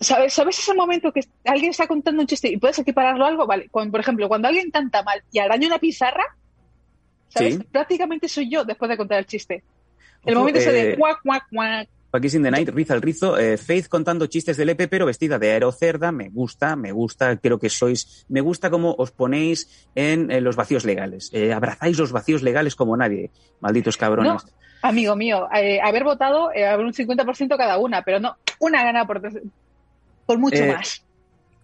¿Sabes, 0.00 0.34
¿Sabes 0.34 0.58
ese 0.58 0.74
momento 0.74 1.12
que 1.12 1.20
alguien 1.44 1.70
está 1.70 1.86
contando 1.86 2.20
un 2.20 2.26
chiste 2.26 2.48
y 2.48 2.56
puedes 2.56 2.78
equipararlo 2.78 3.24
a 3.24 3.28
algo? 3.28 3.46
Vale, 3.46 3.68
cuando, 3.70 3.92
por 3.92 4.00
ejemplo, 4.00 4.28
cuando 4.28 4.48
alguien 4.48 4.70
canta 4.70 5.02
mal 5.02 5.22
y 5.32 5.38
araña 5.38 5.68
una 5.68 5.78
pizarra, 5.78 6.24
¿sabes? 7.28 7.54
Sí. 7.56 7.62
Prácticamente 7.70 8.28
soy 8.28 8.50
yo 8.50 8.64
después 8.64 8.88
de 8.88 8.96
contar 8.96 9.18
el 9.18 9.26
chiste. 9.26 9.62
El 10.24 10.34
Ojo, 10.34 10.40
momento 10.40 10.60
eh, 10.60 10.72
de 10.72 10.96
cuac, 10.96 11.20
cuac, 11.22 11.44
cuac. 11.50 11.88
Aquí 12.12 12.28
sin 12.30 12.44
the 12.44 12.50
Night, 12.50 12.68
riza 12.68 12.94
el 12.94 13.02
rizo. 13.02 13.36
eh, 13.38 13.56
Faith 13.56 13.88
contando 13.88 14.26
chistes 14.26 14.56
del 14.56 14.68
EP, 14.68 14.88
pero 14.88 15.04
vestida 15.04 15.36
de 15.38 15.50
aerocerda. 15.50 16.12
Me 16.12 16.28
gusta, 16.28 16.76
me 16.76 16.92
gusta. 16.92 17.36
Creo 17.38 17.58
que 17.58 17.68
sois. 17.68 18.24
Me 18.28 18.40
gusta 18.40 18.70
cómo 18.70 18.94
os 18.96 19.10
ponéis 19.10 19.88
en, 19.96 20.30
eh, 20.30 20.40
los 20.40 20.54
vacíos 20.54 20.84
legales. 20.84 21.30
Eh, 21.32 21.52
abrazáis 21.52 21.98
los 21.98 22.12
vacíos 22.12 22.42
legales 22.42 22.76
como 22.76 22.96
nadie. 22.96 23.30
Malditos 23.60 23.96
cabrones. 23.96 24.44
Amigo 24.82 25.16
mío, 25.16 25.48
eh, 25.56 25.80
haber 25.82 26.04
votado, 26.04 26.50
haber 26.50 26.84
un 26.86 26.92
50% 26.92 27.56
cada 27.56 27.78
una, 27.78 28.02
pero 28.02 28.20
no, 28.20 28.36
una 28.60 28.84
gana 28.84 29.06
por, 29.06 29.20
por 30.26 30.38
mucho 30.38 30.62
Eh, 30.62 30.72
más. 30.72 31.04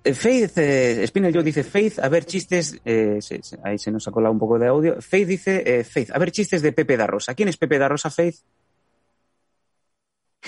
Eh, 0.02 0.14
Faith, 0.14 0.56
eh, 0.56 1.06
Spinel 1.06 1.32
Joe 1.34 1.42
dice 1.42 1.62
Faith, 1.62 1.98
a 1.98 2.08
ver 2.08 2.24
chistes. 2.24 2.80
eh, 2.84 3.18
se- 3.20 3.42
se- 3.42 3.58
ahí 3.62 3.78
se 3.78 3.90
nos 3.90 4.06
ha 4.08 4.10
colado 4.10 4.32
un 4.32 4.38
poco 4.38 4.58
de 4.58 4.66
audio. 4.68 5.00
Faith 5.00 5.28
dice 5.28 5.84
Faith, 5.84 6.10
a 6.12 6.18
ver 6.18 6.30
chistes 6.32 6.62
de 6.62 6.72
Pepe 6.72 6.96
da 6.96 7.06
Rosa. 7.06 7.34
¿Quién 7.34 7.48
es 7.48 7.56
Pepe 7.58 7.78
da 7.78 7.88
Rosa, 7.88 8.10
Faith? 8.10 8.36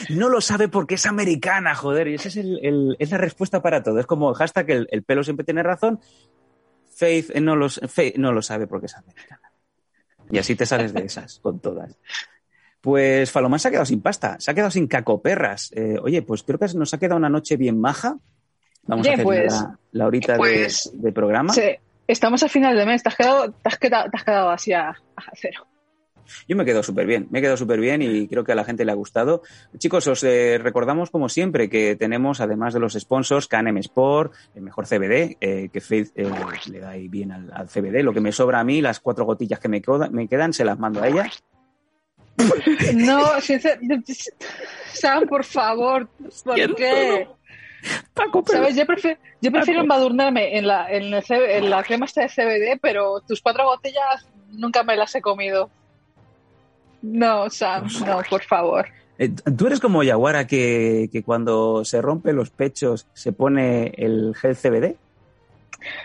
No 0.09 0.31
lo 0.31 0.41
sabe 0.41 0.69
porque 0.69 0.95
es 0.95 1.05
americana, 1.05 1.75
joder. 1.75 2.09
Y 2.09 2.15
esa 2.15 2.29
es, 2.29 2.37
el- 2.37 2.59
el- 2.65 2.97
es 2.99 3.11
la 3.11 3.19
respuesta 3.19 3.61
para 3.61 3.83
todo. 3.83 4.01
Es 4.01 4.07
como 4.07 4.31
el 4.31 4.37
hashtag, 4.37 4.71
el, 4.71 4.89
el 4.91 5.03
pelo 5.03 5.23
siempre 5.23 5.45
tiene 5.45 5.63
razón. 5.63 6.01
Faith, 6.95 7.35
no, 7.37 7.57
los, 7.57 7.79
Faith 7.89 8.17
no 8.17 8.33
lo 8.33 8.41
sabe 8.43 8.67
porque 8.67 8.87
es 8.87 8.97
americana. 8.97 9.53
Y 10.31 10.39
así 10.39 10.55
te 10.57 10.65
sales 10.65 10.95
de 10.95 11.05
esas, 11.05 11.41
con 11.41 11.61
todas. 11.61 11.95
Pues 12.83 13.31
Falomán 13.31 13.61
se 13.61 13.69
ha 13.69 13.71
quedado 13.71 13.87
sin 13.87 14.03
pasta, 14.03 14.37
se 14.41 14.51
ha 14.51 14.55
quedado 14.55 14.71
sin 14.71 14.89
cacoperras. 14.89 15.71
Eh, 15.75 15.97
oye, 16.03 16.21
pues 16.23 16.43
creo 16.43 16.59
que 16.59 16.67
nos 16.75 16.93
ha 16.93 16.99
quedado 16.99 17.17
una 17.17 17.31
noche 17.31 17.57
bien 17.57 17.81
maja. 17.81 18.19
Vamos 18.85 19.07
Oye, 19.07 19.11
a 19.11 19.15
hacer 19.15 19.25
pues- 19.25 19.53
la, 19.53 19.79
la 19.93 20.07
horita 20.07 20.33
de- 20.33 20.39
pues- 20.39 20.91
de, 20.93 21.13
programa. 21.13 21.53
Sí, 21.55 21.63
estamos 22.09 22.43
a 22.43 22.49
final 22.49 22.77
de 22.77 22.85
mes, 22.85 23.03
te 23.05 23.09
has 23.09 23.17
quedado, 23.17 23.53
te 23.53 23.69
has 23.69 23.79
quedado, 23.79 24.11
te 24.11 24.17
has 24.17 24.25
quedado 24.25 24.51
así 24.51 24.73
a, 24.73 24.89
a 24.91 24.97
cero. 25.35 25.67
Yo 26.49 26.57
me 26.57 26.65
quedo 26.65 26.83
súper 26.83 27.07
bien, 27.07 27.29
me 27.31 27.39
he 27.39 27.43
quedado 27.43 27.57
súper 27.57 27.79
bien 27.79 28.01
y 28.03 28.27
creo 28.27 28.43
que 28.43 28.53
a 28.53 28.55
la 28.55 28.65
gente 28.65 28.85
le 28.85 28.91
ha 28.93 28.95
gustado. 28.97 29.43
Chicos, 29.79 30.07
os 30.07 30.25
eh, 30.25 30.59
recordamos 30.61 31.11
como 31.11 31.29
siempre 31.29 31.69
que 31.69 31.95
tenemos, 31.95 32.41
además 32.41 32.75
de 32.75 32.81
los 32.81 32.95
sponsors, 32.95 33.47
KNM 33.49 33.77
Sport, 33.79 34.33
el 34.55 34.63
mejor 34.63 34.87
CBD, 34.87 35.37
eh, 35.41 35.69
que 35.73 35.81
Faith 35.81 36.11
eh, 36.17 36.29
le 36.71 36.81
da 36.81 36.91
ahí 36.91 37.07
bien 37.09 37.31
al, 37.33 37.53
al 37.53 37.69
CBD. 37.69 38.03
Lo 38.03 38.13
que 38.13 38.21
me 38.21 38.33
sobra 38.33 38.61
a 38.61 38.65
mí, 38.65 38.81
las 38.81 38.99
cuatro 39.01 39.25
gotillas 39.25 39.61
que 39.61 39.69
me, 39.69 39.83
me 40.11 40.27
quedan, 40.27 40.53
se 40.53 40.65
las 40.65 40.79
mando 40.79 41.03
a 41.03 41.09
ella. 41.09 41.29
No, 42.95 43.41
sinceramente, 43.41 44.15
Sam, 44.93 45.27
por 45.29 45.45
favor, 45.45 46.09
¿por 46.45 46.55
Siento, 46.55 46.77
qué? 46.77 47.29
Paco, 48.15 48.43
pero- 48.45 48.59
¿Sabes? 48.61 48.77
Yo 48.77 48.87
prefiero, 48.87 49.19
yo 49.41 49.51
prefiero 49.53 49.81
embadurnarme 49.81 50.57
en 50.57 50.67
la, 50.67 50.91
en, 50.91 51.13
el 51.15 51.23
C- 51.25 51.57
en 51.59 51.69
la 51.71 51.83
crema 51.83 52.07
esta 52.07 52.23
de 52.23 52.29
CBD, 52.29 52.79
pero 52.81 53.21
tus 53.21 53.41
cuatro 53.43 53.65
botellas 53.65 54.27
nunca 54.51 54.83
me 54.83 54.97
las 54.97 55.15
he 55.15 55.21
comido. 55.21 55.71
No, 57.03 57.51
Sam, 57.51 57.89
no, 58.07 58.21
por 58.29 58.43
favor. 58.43 58.87
Eh, 59.19 59.31
¿Tú 59.57 59.67
eres 59.67 59.81
como 59.81 60.03
Yaguara 60.03 60.47
que, 60.47 61.09
que 61.13 61.23
cuando 61.23 61.85
se 61.85 62.01
rompe 62.01 62.33
los 62.33 62.51
pechos 62.51 63.07
se 63.13 63.33
pone 63.33 63.93
el 63.97 64.35
gel 64.37 64.57
CBD? 64.57 64.97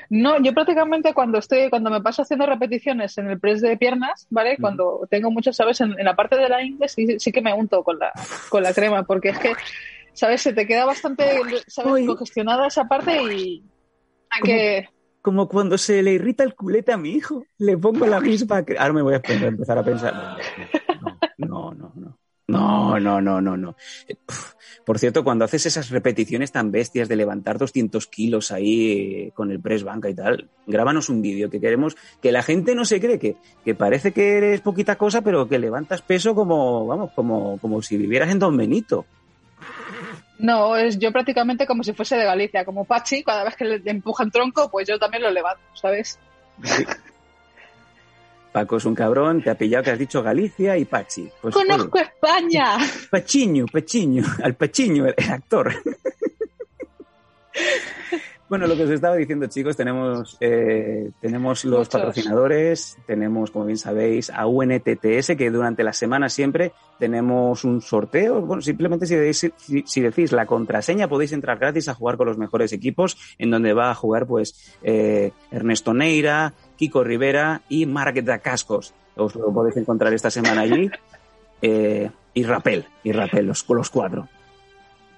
No, 0.10 0.42
yo 0.42 0.54
prácticamente 0.54 1.14
cuando 1.14 1.38
estoy, 1.38 1.70
cuando 1.70 1.90
me 1.90 2.02
paso 2.02 2.22
haciendo 2.22 2.46
repeticiones 2.46 3.18
en 3.18 3.30
el 3.30 3.40
press 3.40 3.62
de 3.62 3.78
piernas, 3.78 4.28
¿vale? 4.30 4.58
Cuando 4.60 5.08
tengo 5.10 5.32
muchas, 5.32 5.56
¿sabes? 5.56 5.82
En, 5.82 5.98
en 5.98 6.06
la 6.06 6.16
parte 6.16 6.36
de 6.36 6.50
la 6.50 6.64
ingle 6.64 6.88
sí, 6.88 7.20
sí 7.20 7.32
que 7.32 7.42
me 7.42 7.54
unto 7.54 7.84
con 7.84 8.00
la, 8.00 8.12
con 8.50 8.64
la 8.64 8.74
crema, 8.74 9.04
porque 9.04 9.30
es 9.30 9.40
que, 9.40 9.54
¿sabes? 10.14 10.42
Se 10.42 10.54
te 10.54 10.66
queda 10.66 10.86
bastante, 10.86 11.24
¿sabes? 11.68 11.94
Uy. 11.94 12.06
Congestionada 12.06 12.68
esa 12.68 12.86
parte 12.86 13.12
y 13.34 13.64
hay 14.30 14.42
¿Cómo? 14.42 14.54
que... 14.54 14.90
Como 15.22 15.50
cuando 15.50 15.78
se 15.78 16.02
le 16.04 16.14
irrita 16.14 16.44
el 16.44 16.56
culete 16.56 16.94
a 16.94 16.98
mi 16.98 17.10
hijo, 17.10 17.44
le 17.58 17.78
pongo 17.78 18.06
la 18.06 18.22
misma. 18.22 18.64
Ahora 18.80 18.94
me 18.94 19.02
voy 19.02 19.16
a 19.16 19.22
empe- 19.22 19.46
empezar 19.46 19.78
a 19.78 19.84
pensar. 19.84 20.38
No, 21.38 21.74
no, 21.74 21.92
no. 21.96 22.18
No, 22.48 22.98
no, 22.98 23.20
no, 23.20 23.42
no, 23.42 23.58
no. 23.58 23.76
Pf, 24.08 24.54
Por 24.88 25.00
cierto, 25.00 25.26
cuando 25.26 25.44
haces 25.44 25.66
esas 25.66 25.90
repeticiones 25.90 26.54
tan 26.54 26.72
bestias 26.72 27.10
de 27.10 27.18
levantar 27.18 27.58
200 27.58 28.08
kilos 28.08 28.54
ahí 28.54 28.92
eh, 28.92 29.32
con 29.36 29.52
el 29.52 29.60
press 29.60 29.84
banca 29.84 30.10
y 30.10 30.14
tal, 30.14 30.48
grábanos 30.66 31.10
un 31.10 31.22
vídeo 31.22 31.50
que 31.50 31.60
queremos 31.60 31.98
que 32.22 32.32
la 32.32 32.42
gente 32.42 32.74
no 32.74 32.86
se 32.86 33.02
cree 33.02 33.20
que, 33.20 33.36
que 33.66 33.76
parece 33.76 34.14
que 34.14 34.38
eres 34.38 34.62
poquita 34.62 34.96
cosa, 34.96 35.22
pero 35.22 35.50
que 35.50 35.60
levantas 35.60 36.02
peso 36.02 36.34
como, 36.34 36.88
vamos, 36.88 37.12
como, 37.12 37.58
como 37.58 37.82
si 37.82 37.98
vivieras 37.98 38.32
en 38.32 38.40
Don 38.40 38.56
Benito. 38.56 39.06
No, 40.40 40.78
es 40.78 40.98
yo 40.98 41.12
prácticamente 41.12 41.68
como 41.68 41.84
si 41.84 41.92
fuese 41.92 42.16
de 42.16 42.24
Galicia, 42.24 42.64
como 42.64 42.86
Pachi, 42.86 43.26
cada 43.26 43.44
vez 43.44 43.58
que 43.58 43.66
le 43.66 43.82
empujan 43.92 44.32
tronco, 44.32 44.72
pues 44.72 44.88
yo 44.88 44.98
también 44.98 45.22
lo 45.22 45.32
levanto, 45.32 45.62
¿sabes? 45.74 46.18
Paco 48.58 48.78
es 48.78 48.86
un 48.86 48.95
cabrón, 48.95 49.43
te 49.43 49.51
ha 49.51 49.55
pillado 49.55 49.84
que 49.84 49.91
has 49.91 49.99
dicho 49.99 50.24
Galicia 50.24 50.76
y 50.80 50.86
Pachi. 50.86 51.30
Pues, 51.43 51.55
oye, 51.55 51.68
¡Conozco 51.68 51.99
España! 51.99 52.78
Pachiño, 53.12 53.68
Pachiño, 53.72 54.24
al 54.41 54.55
Pachiño, 54.55 55.05
el, 55.05 55.14
el 55.16 55.30
actor. 55.30 55.72
bueno, 58.49 58.66
lo 58.66 58.76
que 58.76 58.86
os 58.86 58.89
estaba 58.89 59.16
diciendo, 59.16 59.45
chicos, 59.45 59.78
tenemos, 59.78 60.38
eh, 60.39 61.12
tenemos 61.22 61.66
los 61.66 61.82
Muchos. 61.82 61.89
patrocinadores, 61.89 62.97
tenemos, 63.05 63.51
como 63.51 63.66
bien 63.66 63.78
sabéis, 63.78 64.32
a 64.32 64.47
UNTTS, 64.47 65.36
que 65.38 65.51
durante 65.51 65.84
la 65.84 65.93
semana 65.93 66.28
siempre 66.28 66.72
tenemos 66.97 67.64
un 67.64 67.82
sorteo. 67.82 68.41
Bueno, 68.41 68.64
simplemente 68.64 69.05
si 69.05 69.16
decís, 69.16 69.51
si, 69.58 69.84
si 69.86 70.01
decís 70.01 70.32
la 70.32 70.47
contraseña 70.47 71.08
podéis 71.08 71.32
entrar 71.32 71.60
gratis 71.60 71.89
a 71.89 71.93
jugar 71.93 72.18
con 72.18 72.26
los 72.26 72.39
mejores 72.39 72.74
equipos, 72.74 73.20
en 73.38 73.51
donde 73.51 73.74
va 73.74 73.91
a 73.91 73.95
jugar 73.95 74.26
pues 74.26 74.76
eh, 74.82 75.32
Ernesto 75.51 75.93
Neira, 75.93 76.55
Kiko 76.78 77.04
Rivera 77.04 77.62
y 77.68 77.86
Marc 77.86 78.24
Cascos. 78.42 78.94
Os 79.16 79.36
lo 79.36 79.52
podéis 79.52 79.78
encontrar 79.78 80.14
esta 80.14 80.32
semana 80.32 80.62
allí. 80.62 80.90
Eh, 81.62 82.10
y 82.34 82.44
Rapel, 82.44 82.86
y 83.04 83.12
Rapel, 83.12 83.48
los, 83.48 83.66
los 83.68 83.90
cuatro. 83.90 84.28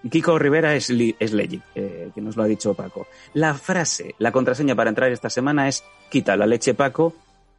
Kiko 0.10 0.40
Rivera 0.40 0.76
es, 0.76 0.90
es 0.90 1.34
legit, 1.34 1.62
eh, 1.76 2.12
que 2.16 2.22
nos 2.22 2.38
lo 2.38 2.44
ha 2.44 2.48
dicho 2.48 2.74
Paco. 2.74 3.08
La 3.34 3.54
frase, 3.54 4.16
la 4.18 4.32
contraseña 4.32 4.76
para 4.76 4.90
entrar 4.90 5.12
esta 5.12 5.30
semana 5.30 5.68
es 5.68 5.84
quita 6.10 6.38
la 6.38 6.46
leche 6.46 6.74
Paco, 6.74 7.14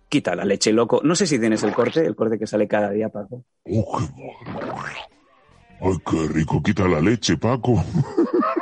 quita 0.09 0.35
la 0.35 0.47
leche 0.47 0.73
loco. 0.73 1.01
No 1.05 1.15
sé 1.15 1.27
si 1.27 1.39
tienes 1.39 1.63
el 1.63 1.75
corte, 1.75 2.05
el 2.07 2.17
corte 2.17 2.39
que 2.39 2.47
sale 2.47 2.67
cada 2.67 2.91
día, 2.91 3.11
Paco. 3.11 3.45
Oh, 3.67 3.99
qué. 3.99 4.31
Ay, 5.83 5.97
qué 6.05 6.29
rico. 6.29 6.63
Quita 6.63 6.87
la 6.89 7.01
leche, 7.01 7.37
Paco. 7.37 7.83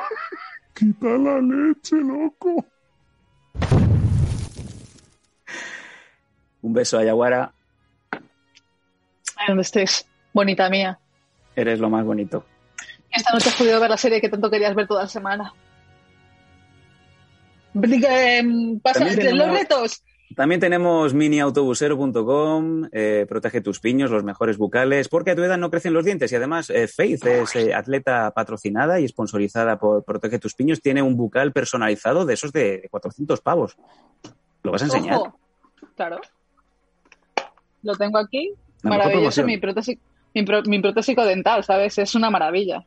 Quita 0.75 1.09
la 1.09 1.41
leche, 1.41 1.97
loco. 1.97 2.65
Un 6.69 6.75
beso 6.75 6.99
a 6.99 7.03
Yaguara, 7.05 7.51
donde 9.47 9.63
estés, 9.63 10.07
bonita 10.35 10.69
mía. 10.69 10.99
eres 11.57 11.81
lo 11.81 11.89
más 11.89 12.05
bonito. 12.05 12.45
Esta 13.11 13.33
noche 13.33 13.49
has 13.49 13.55
podido 13.55 13.81
ver 13.81 13.89
la 13.89 13.97
serie 13.97 14.21
que 14.21 14.29
tanto 14.29 14.51
querías 14.51 14.75
ver 14.75 14.87
toda 14.87 15.05
la 15.05 15.09
semana. 15.09 15.55
Em, 17.75 18.79
Pasa, 18.81 19.07
tenemos- 19.07 19.33
los 19.49 19.59
retos. 19.59 20.03
También 20.37 20.61
tenemos 20.61 21.15
miniautobusero.com, 21.15 22.89
eh, 22.93 23.25
protege 23.27 23.63
tus 23.63 23.81
piños, 23.81 24.11
los 24.11 24.25
mejores 24.25 24.59
bucales, 24.59 25.09
porque 25.09 25.31
a 25.31 25.35
tu 25.37 25.43
edad 25.43 25.57
no 25.57 25.71
crecen 25.71 25.95
los 25.95 26.05
dientes 26.05 26.31
y 26.33 26.37
además 26.37 26.69
eh, 26.69 26.87
Faith 26.87 27.25
es 27.25 27.57
eh, 27.57 27.73
atleta 27.73 28.31
patrocinada 28.33 29.01
y 29.01 29.09
sponsorizada 29.09 29.79
por 29.79 30.05
Protege 30.05 30.39
tus 30.39 30.55
piños, 30.55 30.83
tiene 30.83 31.01
un 31.01 31.17
bucal 31.17 31.53
personalizado 31.53 32.27
de 32.27 32.35
esos 32.35 32.53
de 32.53 32.89
400 32.91 33.41
pavos. 33.41 33.79
¿Lo 34.63 34.71
vas 34.73 34.83
a 34.83 34.85
enseñar? 34.85 35.15
Ojo. 35.15 35.39
Claro. 35.97 36.21
Lo 37.83 37.95
tengo 37.97 38.19
aquí. 38.19 38.53
La 38.83 38.91
Maravilloso, 38.91 39.45
mi 39.45 39.59
prótesis, 39.59 39.99
mi, 40.35 40.43
pro- 40.45 40.63
mi 40.65 40.81
protésico 40.81 41.25
dental, 41.25 41.65
¿sabes? 41.65 41.99
Es 41.99 42.15
una 42.15 42.31
maravilla. 42.31 42.85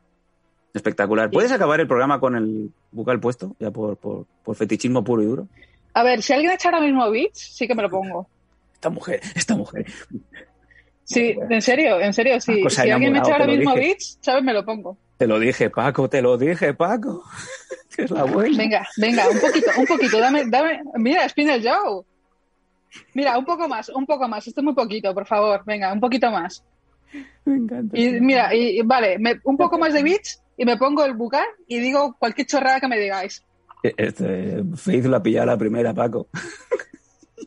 Espectacular. 0.74 1.30
¿Puedes 1.30 1.52
acabar 1.52 1.80
el 1.82 1.88
programa 1.88 2.20
con 2.20 2.36
el 2.36 2.70
bucal 2.92 3.20
puesto? 3.20 3.56
Ya 3.60 3.72
por, 3.72 3.98
por, 3.98 4.26
por 4.44 4.56
fetichismo 4.56 5.04
puro 5.04 5.22
y 5.22 5.26
duro. 5.26 5.48
A 5.94 6.04
ver, 6.04 6.22
si 6.22 6.32
alguien 6.32 6.52
echa 6.52 6.70
ahora 6.70 6.82
mismo 6.82 7.10
bits, 7.12 7.38
sí 7.40 7.68
que 7.68 7.76
me 7.76 7.82
lo 7.82 7.90
pongo. 7.90 8.28
Esta 8.74 8.90
mujer, 8.90 9.20
esta 9.36 9.56
mujer. 9.56 9.86
Sí, 11.04 11.36
en 11.50 11.62
serio, 11.62 12.00
en 12.00 12.14
serio, 12.14 12.40
sí. 12.40 12.64
Si 12.70 12.90
alguien 12.90 13.12
me 13.12 13.20
echa 13.20 13.34
ahora 13.34 13.48
mismo 13.48 13.76
dije. 13.76 13.98
¿sabes? 14.22 14.44
Me 14.44 14.54
lo 14.54 14.64
pongo. 14.64 14.98
Te 15.18 15.28
lo 15.28 15.40
dije, 15.40 15.70
Paco, 15.70 16.10
te 16.10 16.22
lo 16.22 16.38
dije, 16.38 16.74
Paco. 16.74 17.24
que 17.96 18.04
es 18.04 18.12
la 18.12 18.24
buena. 18.24 18.58
Venga, 18.58 18.88
venga, 18.98 19.28
un 19.30 19.40
poquito, 19.40 19.72
un 19.78 19.86
poquito, 19.86 20.20
dame, 20.20 20.46
dame. 20.48 20.80
Mira, 20.96 21.28
Spinel 21.28 21.62
Joe. 21.62 22.04
Mira, 23.14 23.38
un 23.38 23.46
poco 23.46 23.68
más, 23.68 23.90
un 23.90 24.06
poco 24.06 24.28
más. 24.28 24.46
Esto 24.48 24.62
es 24.62 24.66
muy 24.66 24.74
poquito, 24.74 25.14
por 25.14 25.26
favor. 25.26 25.64
Venga, 25.66 25.92
un 25.94 26.00
poquito 26.00 26.30
más. 26.32 26.64
Me 27.46 27.56
encanta. 27.56 27.98
Y 27.98 28.20
mira, 28.22 28.54
y, 28.56 28.80
y 28.80 28.82
vale, 28.84 29.18
me- 29.20 29.40
un 29.44 29.58
poco 29.58 29.78
más 29.78 29.94
de 29.94 30.04
bits 30.04 30.42
y 30.58 30.66
me 30.66 30.78
pongo 30.78 31.04
el 31.06 31.14
bucal 31.14 31.46
y 31.68 31.80
digo 31.80 32.16
cualquier 32.20 32.48
chorrada 32.48 32.80
que 32.80 32.88
me 32.88 33.00
digáis. 33.00 33.44
Este, 33.84 34.64
Faith 34.76 35.06
lo 35.06 35.18
ha 35.18 35.24
pillado 35.24 35.44
a 35.44 35.54
la 35.54 35.58
primera, 35.58 35.94
Paco. 35.94 36.28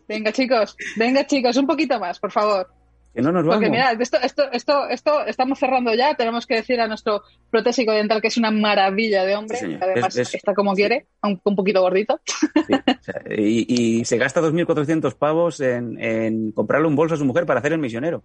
Venga, 0.08 0.32
chicos, 0.32 0.76
venga, 0.96 1.26
chicos, 1.26 1.56
un 1.56 1.66
poquito 1.66 1.98
más, 2.00 2.18
por 2.18 2.30
favor. 2.32 2.68
Que 3.14 3.22
no 3.22 3.30
nos 3.30 3.44
vamos. 3.44 3.56
Porque 3.56 3.70
mirad, 3.70 4.00
esto, 4.02 4.18
esto, 4.20 4.50
esto, 4.50 4.88
esto, 4.88 5.24
estamos 5.26 5.58
cerrando 5.58 5.94
ya. 5.94 6.14
Tenemos 6.16 6.46
que 6.46 6.56
decir 6.56 6.80
a 6.80 6.88
nuestro 6.88 7.22
protésico 7.48 7.92
dental 7.92 8.20
que 8.20 8.26
es 8.28 8.36
una 8.36 8.50
maravilla 8.50 9.24
de 9.24 9.36
hombre. 9.36 9.56
Sí, 9.56 9.78
además 9.80 10.16
Es- 10.16 10.28
es- 10.28 10.34
está 10.34 10.52
como 10.52 10.74
quiere, 10.74 11.06
aunque 11.22 11.42
un 11.44 11.54
poquito 11.54 11.80
gordito. 11.80 12.20
Sí, 12.66 12.72
o 12.72 13.02
sea, 13.02 13.22
y, 13.36 13.66
y 14.00 14.04
se 14.04 14.18
gasta 14.18 14.40
2.400 14.40 15.14
pavos 15.14 15.60
en, 15.60 15.96
en 16.02 16.50
comprarle 16.52 16.88
un 16.88 16.96
bolso 16.96 17.14
a 17.14 17.18
su 17.18 17.24
mujer 17.24 17.46
para 17.46 17.60
hacer 17.60 17.72
el 17.72 17.78
misionero. 17.78 18.22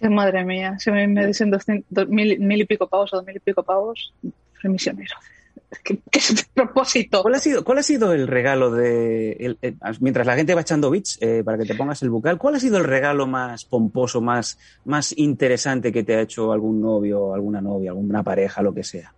Qué 0.00 0.08
madre 0.10 0.44
mía, 0.44 0.76
si 0.78 0.90
me, 0.90 1.06
me 1.06 1.26
dicen 1.26 1.50
200, 1.50 1.86
dos 1.88 2.08
mil, 2.08 2.38
mil 2.40 2.60
y 2.60 2.64
pico 2.64 2.86
pavos 2.88 3.12
o 3.14 3.16
dos 3.16 3.24
mil 3.26 3.36
y 3.36 3.40
pico 3.40 3.62
pavos, 3.62 4.12
soy 4.60 4.70
misionero. 4.70 5.14
¿Qué, 5.84 6.00
qué 6.10 6.18
es 6.18 6.48
propósito? 6.54 7.22
¿Cuál 7.22 7.34
ha 7.34 7.38
sido, 7.38 7.64
cuál 7.64 7.78
ha 7.78 7.82
sido 7.82 8.12
el 8.12 8.26
regalo 8.28 8.70
de. 8.70 9.32
el- 9.32 9.58
el- 9.62 9.78
mientras 10.00 10.26
la 10.26 10.36
gente 10.36 10.54
va 10.54 10.60
echando 10.60 10.90
bits 10.90 11.18
eh, 11.20 11.42
para 11.44 11.58
que 11.58 11.64
te 11.64 11.74
pongas 11.74 12.02
el 12.02 12.10
bucal, 12.10 12.38
¿cuál 12.38 12.54
ha 12.54 12.60
sido 12.60 12.78
el 12.78 12.84
regalo 12.84 13.26
más 13.26 13.64
pomposo, 13.64 14.20
más, 14.20 14.58
más 14.84 15.12
interesante 15.16 15.92
que 15.92 16.04
te 16.04 16.14
ha 16.16 16.20
hecho 16.22 16.52
algún 16.52 16.80
novio, 16.80 17.34
alguna 17.34 17.60
novia, 17.60 17.90
alguna 17.90 18.22
pareja, 18.22 18.62
lo 18.62 18.72
que 18.72 18.84
sea? 18.84 19.12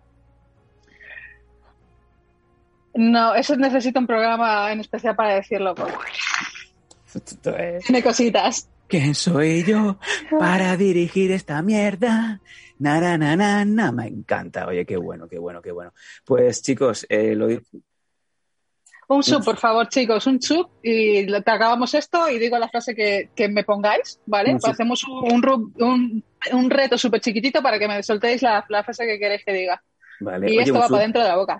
No, 2.95 3.35
eso 3.35 3.55
necesita 3.55 3.99
un 3.99 4.07
programa 4.07 4.71
en 4.71 4.79
especial 4.79 5.15
para 5.15 5.35
decirlo. 5.35 5.75
Tiene 7.85 8.03
cositas. 8.03 8.69
¿Quién 8.87 9.13
soy 9.13 9.63
yo 9.63 9.99
para 10.39 10.75
dirigir 10.75 11.31
esta 11.31 11.61
mierda? 11.61 12.41
Na, 12.79 12.99
na, 12.99 13.17
na, 13.17 13.35
na, 13.35 13.65
na. 13.65 13.91
Me 13.91 14.07
encanta. 14.07 14.67
Oye, 14.67 14.85
qué 14.85 14.97
bueno, 14.97 15.27
qué 15.27 15.37
bueno, 15.37 15.61
qué 15.61 15.71
bueno. 15.71 15.93
Pues 16.25 16.61
chicos, 16.61 17.05
eh, 17.09 17.35
lo, 17.35 17.47
Un 19.09 19.23
sub, 19.23 19.43
por 19.43 19.57
favor, 19.57 19.87
chicos, 19.89 20.27
un 20.27 20.41
sub 20.41 20.69
y 20.83 21.25
te 21.25 21.51
acabamos 21.51 21.93
esto 21.93 22.29
y 22.29 22.37
digo 22.37 22.57
la 22.59 22.69
frase 22.69 22.93
que, 22.93 23.31
que 23.35 23.49
me 23.49 23.63
pongáis, 23.63 24.19
¿vale? 24.25 24.57
Sub. 24.59 24.69
Hacemos 24.69 25.03
un, 25.03 25.73
un, 25.79 26.23
un 26.51 26.69
reto 26.69 26.97
súper 26.97 27.19
chiquitito 27.19 27.61
para 27.61 27.79
que 27.79 27.87
me 27.87 28.03
soltéis 28.03 28.41
la, 28.41 28.63
la 28.69 28.83
frase 28.83 29.05
que 29.05 29.19
queréis 29.19 29.43
que 29.43 29.51
diga. 29.53 29.83
Vale. 30.19 30.47
Y 30.51 30.57
Oye, 30.57 30.61
esto 30.61 30.79
va 30.79 30.87
para 30.87 31.01
dentro 31.01 31.21
de 31.21 31.27
la 31.27 31.37
boca. 31.37 31.59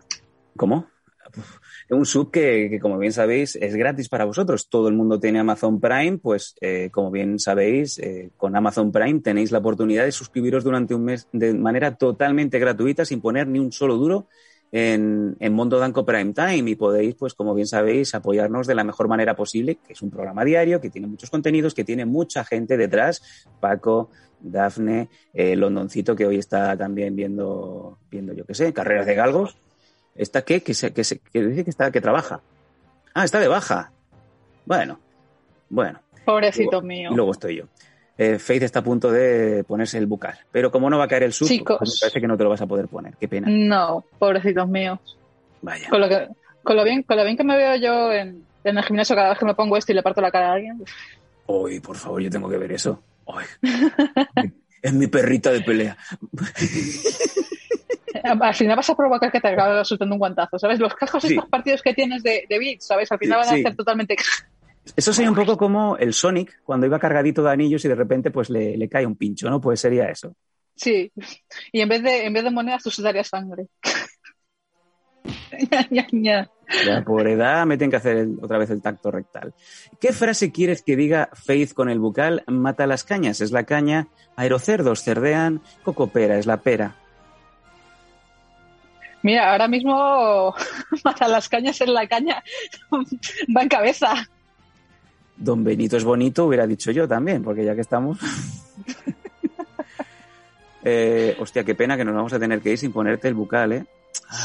¿Cómo? 0.55 0.87
Uf, 1.35 1.57
Un 1.89 2.05
sub 2.05 2.29
que, 2.29 2.79
como 2.79 2.99
bien 2.99 3.11
sabéis, 3.11 3.55
es 3.55 3.75
gratis 3.75 4.09
para 4.09 4.25
vosotros. 4.25 4.69
Todo 4.69 4.89
el 4.89 4.93
mundo 4.93 5.19
tiene 5.19 5.39
Amazon 5.39 5.79
Prime, 5.79 6.19
pues 6.19 6.55
eh, 6.61 6.89
como 6.91 7.09
bien 7.09 7.39
sabéis, 7.39 7.97
eh, 7.97 8.29
con 8.37 8.55
Amazon 8.55 8.91
Prime 8.91 9.21
tenéis 9.21 9.51
la 9.51 9.57
oportunidad 9.57 10.05
de 10.05 10.11
suscribiros 10.11 10.63
durante 10.63 10.93
un 10.93 11.05
mes 11.05 11.27
de 11.33 11.53
manera 11.55 11.95
totalmente 11.95 12.59
gratuita, 12.59 13.05
sin 13.05 13.21
poner 13.21 13.47
ni 13.47 13.57
un 13.57 13.71
solo 13.71 13.97
duro 13.97 14.27
en, 14.71 15.35
en 15.39 15.53
Mondo 15.53 15.79
Danco 15.79 16.05
Prime 16.05 16.33
Time 16.33 16.69
y 16.69 16.75
podéis, 16.75 17.15
pues 17.15 17.33
como 17.33 17.55
bien 17.55 17.67
sabéis, 17.67 18.13
apoyarnos 18.13 18.67
de 18.67 18.75
la 18.75 18.83
mejor 18.83 19.07
manera 19.07 19.35
posible, 19.35 19.75
que 19.75 19.93
es 19.93 20.01
un 20.01 20.11
programa 20.11 20.45
diario, 20.45 20.79
que 20.79 20.89
tiene 20.89 21.07
muchos 21.07 21.29
contenidos, 21.29 21.73
que 21.73 21.83
tiene 21.83 22.05
mucha 22.05 22.43
gente 22.43 22.77
detrás, 22.77 23.47
Paco, 23.59 24.11
Dafne, 24.39 25.09
eh, 25.33 25.55
Londoncito, 25.55 26.15
que 26.15 26.25
hoy 26.25 26.37
está 26.37 26.77
también 26.77 27.15
viendo, 27.15 27.97
viendo 28.11 28.33
yo 28.33 28.45
qué 28.45 28.53
sé, 28.53 28.73
carreras 28.73 29.05
de 29.05 29.15
galgos. 29.15 29.57
¿Está 30.15 30.41
qué? 30.43 30.61
Que, 30.61 30.73
se, 30.73 30.91
que, 30.93 31.03
se- 31.03 31.19
que 31.19 31.41
dice 31.45 31.63
que 31.63 31.69
está 31.69 31.91
que 31.91 32.01
trabaja. 32.01 32.41
Ah, 33.13 33.23
está 33.25 33.39
de 33.39 33.47
baja. 33.47 33.91
Bueno, 34.65 34.99
bueno. 35.69 35.99
Pobrecito 36.25 36.71
Luego- 36.71 36.87
mío. 36.87 37.09
Luego 37.13 37.31
estoy 37.31 37.55
yo. 37.57 37.63
Eh, 38.17 38.37
Faith 38.37 38.63
está 38.63 38.79
a 38.79 38.83
punto 38.83 39.09
de 39.11 39.63
ponerse 39.63 39.97
el 39.97 40.05
bucal. 40.05 40.37
Pero 40.51 40.71
como 40.71 40.89
no 40.89 40.97
va 40.97 41.05
a 41.05 41.07
caer 41.07 41.23
el 41.23 41.31
sub, 41.33 41.47
Chicos. 41.47 41.77
pues 41.79 41.91
me 41.91 41.99
parece 42.01 42.19
que 42.21 42.27
no 42.27 42.35
te 42.37 42.43
lo 42.43 42.49
vas 42.49 42.61
a 42.61 42.67
poder 42.67 42.87
poner. 42.89 43.15
Qué 43.15 43.27
pena. 43.29 43.47
No, 43.49 44.03
pobrecitos 44.19 44.67
míos. 44.67 44.99
Vaya. 45.61 45.87
Con 45.89 46.01
lo, 46.01 46.09
que, 46.09 46.27
con, 46.61 46.75
lo 46.75 46.83
bien, 46.83 47.03
con 47.03 47.15
lo 47.17 47.23
bien 47.23 47.37
que 47.37 47.43
me 47.45 47.55
veo 47.55 47.75
yo 47.77 48.11
en, 48.11 48.43
en 48.65 48.77
el 48.77 48.83
gimnasio 48.83 49.15
cada 49.15 49.29
vez 49.29 49.39
que 49.39 49.45
me 49.45 49.55
pongo 49.55 49.77
esto 49.77 49.93
y 49.93 49.95
le 49.95 50.03
parto 50.03 50.19
la 50.21 50.31
cara 50.31 50.49
a 50.49 50.53
alguien. 50.53 50.83
Uy, 51.47 51.79
por 51.79 51.95
favor, 51.95 52.21
yo 52.21 52.29
tengo 52.29 52.49
que 52.49 52.57
ver 52.57 52.73
eso. 52.73 53.01
Uy. 53.25 53.43
es 54.81 54.93
mi 54.93 55.07
perrita 55.07 55.51
de 55.51 55.61
pelea. 55.61 55.97
Al 58.41 58.55
final 58.55 58.75
vas 58.77 58.89
a 58.89 58.95
provocar 58.95 59.31
que 59.31 59.39
te 59.39 59.47
acabe 59.47 59.83
soltando 59.85 60.15
un 60.15 60.19
guantazo, 60.19 60.57
¿sabes? 60.59 60.79
Los 60.79 60.93
cascos 60.95 61.23
Sí. 61.23 61.33
estos 61.33 61.49
partidos 61.49 61.81
que 61.81 61.93
tienes 61.93 62.23
de, 62.23 62.45
de 62.49 62.59
beats, 62.59 62.87
¿sabes? 62.87 63.11
Al 63.11 63.19
final 63.19 63.39
van 63.39 63.47
a 63.47 63.51
sí. 63.51 63.59
hacer 63.61 63.75
totalmente... 63.75 64.15
Eso 64.95 65.13
sería 65.13 65.29
un 65.29 65.35
poco 65.35 65.55
como 65.55 65.97
el 65.97 66.13
Sonic 66.13 66.61
cuando 66.63 66.87
iba 66.87 66.97
cargadito 66.97 67.43
de 67.43 67.51
anillos 67.51 67.85
y 67.85 67.87
de 67.87 67.95
repente 67.95 68.31
pues 68.31 68.49
le, 68.49 68.75
le 68.75 68.89
cae 68.89 69.05
un 69.05 69.15
pincho, 69.15 69.47
¿no? 69.49 69.61
Pues 69.61 69.79
sería 69.79 70.09
eso. 70.09 70.33
Sí. 70.75 71.11
Y 71.71 71.81
en 71.81 71.89
vez 71.89 72.01
de, 72.01 72.25
en 72.25 72.33
vez 72.33 72.43
de 72.43 72.49
monedas, 72.49 72.81
tú 72.81 72.89
sudarías 72.89 73.27
sangre. 73.27 73.67
Ya, 75.71 75.85
ya, 75.89 76.07
ya. 76.11 76.49
Ya 76.85 77.03
por 77.03 77.27
edad 77.27 77.65
me 77.65 77.77
tienen 77.77 77.91
que 77.91 77.97
hacer 77.97 78.17
el- 78.17 78.37
otra 78.41 78.57
vez 78.57 78.69
el 78.69 78.81
tacto 78.81 79.11
rectal. 79.11 79.53
¿Qué 79.99 80.13
frase 80.13 80.51
quieres 80.51 80.81
que 80.81 80.95
diga 80.95 81.29
Faith 81.33 81.73
con 81.73 81.89
el 81.89 81.99
bucal? 81.99 82.43
Mata 82.47 82.87
las 82.87 83.03
cañas, 83.03 83.41
es 83.41 83.51
la 83.51 83.63
caña. 83.65 84.07
Aerocerdos 84.37 85.03
cerdean. 85.03 85.61
Cocopera 85.83 86.37
es 86.37 86.45
la 86.45 86.61
pera. 86.61 86.95
Mira, 89.23 89.51
ahora 89.51 89.67
mismo 89.67 90.53
matar 91.03 91.29
las 91.29 91.49
cañas 91.49 91.79
en 91.81 91.93
la 91.93 92.07
caña 92.07 92.43
va 93.55 93.61
en 93.61 93.69
cabeza. 93.69 94.13
Don 95.35 95.63
Benito 95.63 95.97
es 95.97 96.03
bonito, 96.03 96.45
hubiera 96.45 96.67
dicho 96.67 96.91
yo 96.91 97.07
también, 97.07 97.43
porque 97.43 97.63
ya 97.63 97.75
que 97.75 97.81
estamos. 97.81 98.19
Eh, 100.81 101.35
hostia, 101.39 101.65
qué 101.65 101.75
pena 101.75 101.97
que 101.97 102.05
nos 102.05 102.15
vamos 102.15 102.31
a 102.31 102.39
tener 102.39 102.61
que 102.61 102.71
ir 102.71 102.77
sin 102.77 102.93
ponerte 102.93 103.27
el 103.27 103.33
bucal, 103.33 103.73
¿eh? 103.73 103.85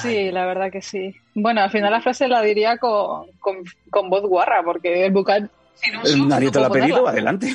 Sí, 0.02 0.32
la 0.32 0.44
verdad 0.46 0.70
que 0.70 0.82
sí. 0.82 1.14
Bueno, 1.32 1.60
al 1.60 1.70
final 1.70 1.92
la 1.92 2.00
frase 2.00 2.26
la 2.26 2.42
diría 2.42 2.76
con, 2.76 3.30
con, 3.38 3.58
con 3.88 4.10
voz 4.10 4.22
guarra, 4.22 4.60
porque 4.64 5.06
el 5.06 5.12
bucal... 5.12 5.48
si 5.76 5.92
no, 5.92 6.02
Eh, 6.04 6.26
Nadie 6.26 6.50
te 6.50 6.58
lo 6.58 6.66
ha 6.66 6.70
pedido, 6.70 7.06
adelante. 7.06 7.54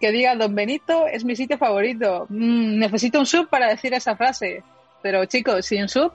Que 0.00 0.10
diga, 0.12 0.34
Don 0.34 0.54
Benito 0.54 1.06
es 1.06 1.24
mi 1.24 1.36
sitio 1.36 1.58
favorito. 1.58 2.26
Mm, 2.30 2.78
necesito 2.78 3.18
un 3.18 3.26
sub 3.26 3.48
para 3.48 3.68
decir 3.68 3.92
esa 3.94 4.16
frase. 4.16 4.62
Pero 5.02 5.24
chicos, 5.26 5.66
sin 5.66 5.88
sub, 5.88 6.12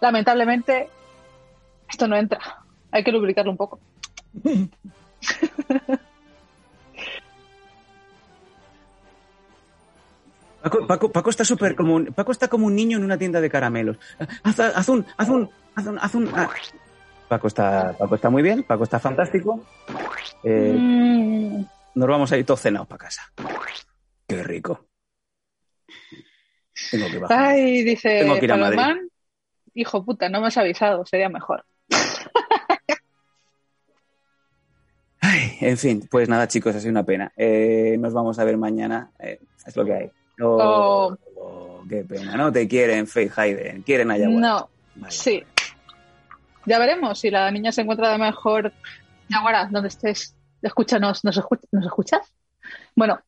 lamentablemente, 0.00 0.88
esto 1.90 2.08
no 2.08 2.16
entra. 2.16 2.40
Hay 2.90 3.04
que 3.04 3.12
lubricarlo 3.12 3.50
un 3.50 3.56
poco. 3.56 3.78
Paco, 10.62 10.86
Paco, 10.86 11.12
Paco 11.12 11.30
está 11.30 11.44
súper 11.44 11.74
como 11.74 11.94
un, 11.94 12.06
Paco 12.06 12.32
está 12.32 12.48
como 12.48 12.66
un 12.66 12.74
niño 12.74 12.98
en 12.98 13.04
una 13.04 13.16
tienda 13.16 13.40
de 13.40 13.48
caramelos. 13.48 13.96
Haz, 14.42 14.58
haz 14.60 14.88
un, 14.88 15.06
haz 15.16 15.28
un, 15.28 15.48
haz 15.74 15.86
un, 15.86 15.98
haz 15.98 16.14
un. 16.14 16.28
ah. 16.34 16.50
Paco 17.28 17.46
está, 17.46 17.94
Paco 17.96 18.14
está 18.14 18.30
muy 18.30 18.42
bien, 18.42 18.62
Paco 18.64 18.84
está 18.84 18.98
fantástico. 18.98 19.62
Eh, 20.42 20.74
Mm, 20.76 21.64
nos 21.94 22.08
vamos 22.08 22.32
a 22.32 22.36
ir 22.36 22.44
todos 22.46 22.60
cenados 22.60 22.88
para 22.88 23.04
casa. 23.04 23.22
Qué 24.26 24.42
rico. 24.42 24.86
Tengo 26.90 27.06
que 27.10 27.18
bajar. 27.18 27.38
Ay, 27.38 27.82
dice 27.82 28.20
Tengo 28.20 28.38
que 28.38 28.44
ir 28.44 28.52
a 28.52 28.56
Madrid. 28.56 28.76
Palomán. 28.76 29.08
Hijo 29.74 30.04
puta, 30.04 30.28
no 30.28 30.40
me 30.40 30.48
has 30.48 30.56
avisado, 30.58 31.04
sería 31.06 31.28
mejor. 31.28 31.64
Ay, 35.20 35.56
en 35.60 35.76
fin, 35.76 36.08
pues 36.10 36.28
nada, 36.28 36.46
chicos, 36.46 36.74
ha 36.76 36.80
sido 36.80 36.90
una 36.92 37.04
pena. 37.04 37.32
Eh, 37.36 37.96
nos 37.98 38.12
vamos 38.12 38.38
a 38.38 38.44
ver 38.44 38.56
mañana. 38.56 39.10
eh, 39.18 39.40
es 39.66 39.76
lo 39.76 39.84
que 39.84 39.92
hay. 39.94 40.10
Oh, 40.40 41.16
oh, 41.36 41.82
qué 41.88 42.04
pena. 42.04 42.36
No 42.36 42.52
te 42.52 42.68
quieren, 42.68 43.06
Faith 43.06 43.32
Hayden. 43.36 43.82
Quieren 43.82 44.10
a 44.10 44.16
Yaguara. 44.16 44.40
No, 44.40 44.70
sí. 45.08 45.42
Ya 46.64 46.78
veremos 46.78 47.18
si 47.18 47.30
la 47.30 47.50
niña 47.50 47.72
se 47.72 47.80
encuentra 47.82 48.12
de 48.12 48.18
mejor. 48.18 48.72
Yaguara, 49.28 49.68
donde 49.70 49.88
estés, 49.88 50.34
escúchanos. 50.62 51.24
¿Nos, 51.24 51.36
¿Nos 51.72 51.84
escuchas? 51.86 52.34
Bueno, 52.94 53.20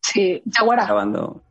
sí, 0.00 0.42
Yaguara. 0.44 0.84
grabando. 0.84 1.42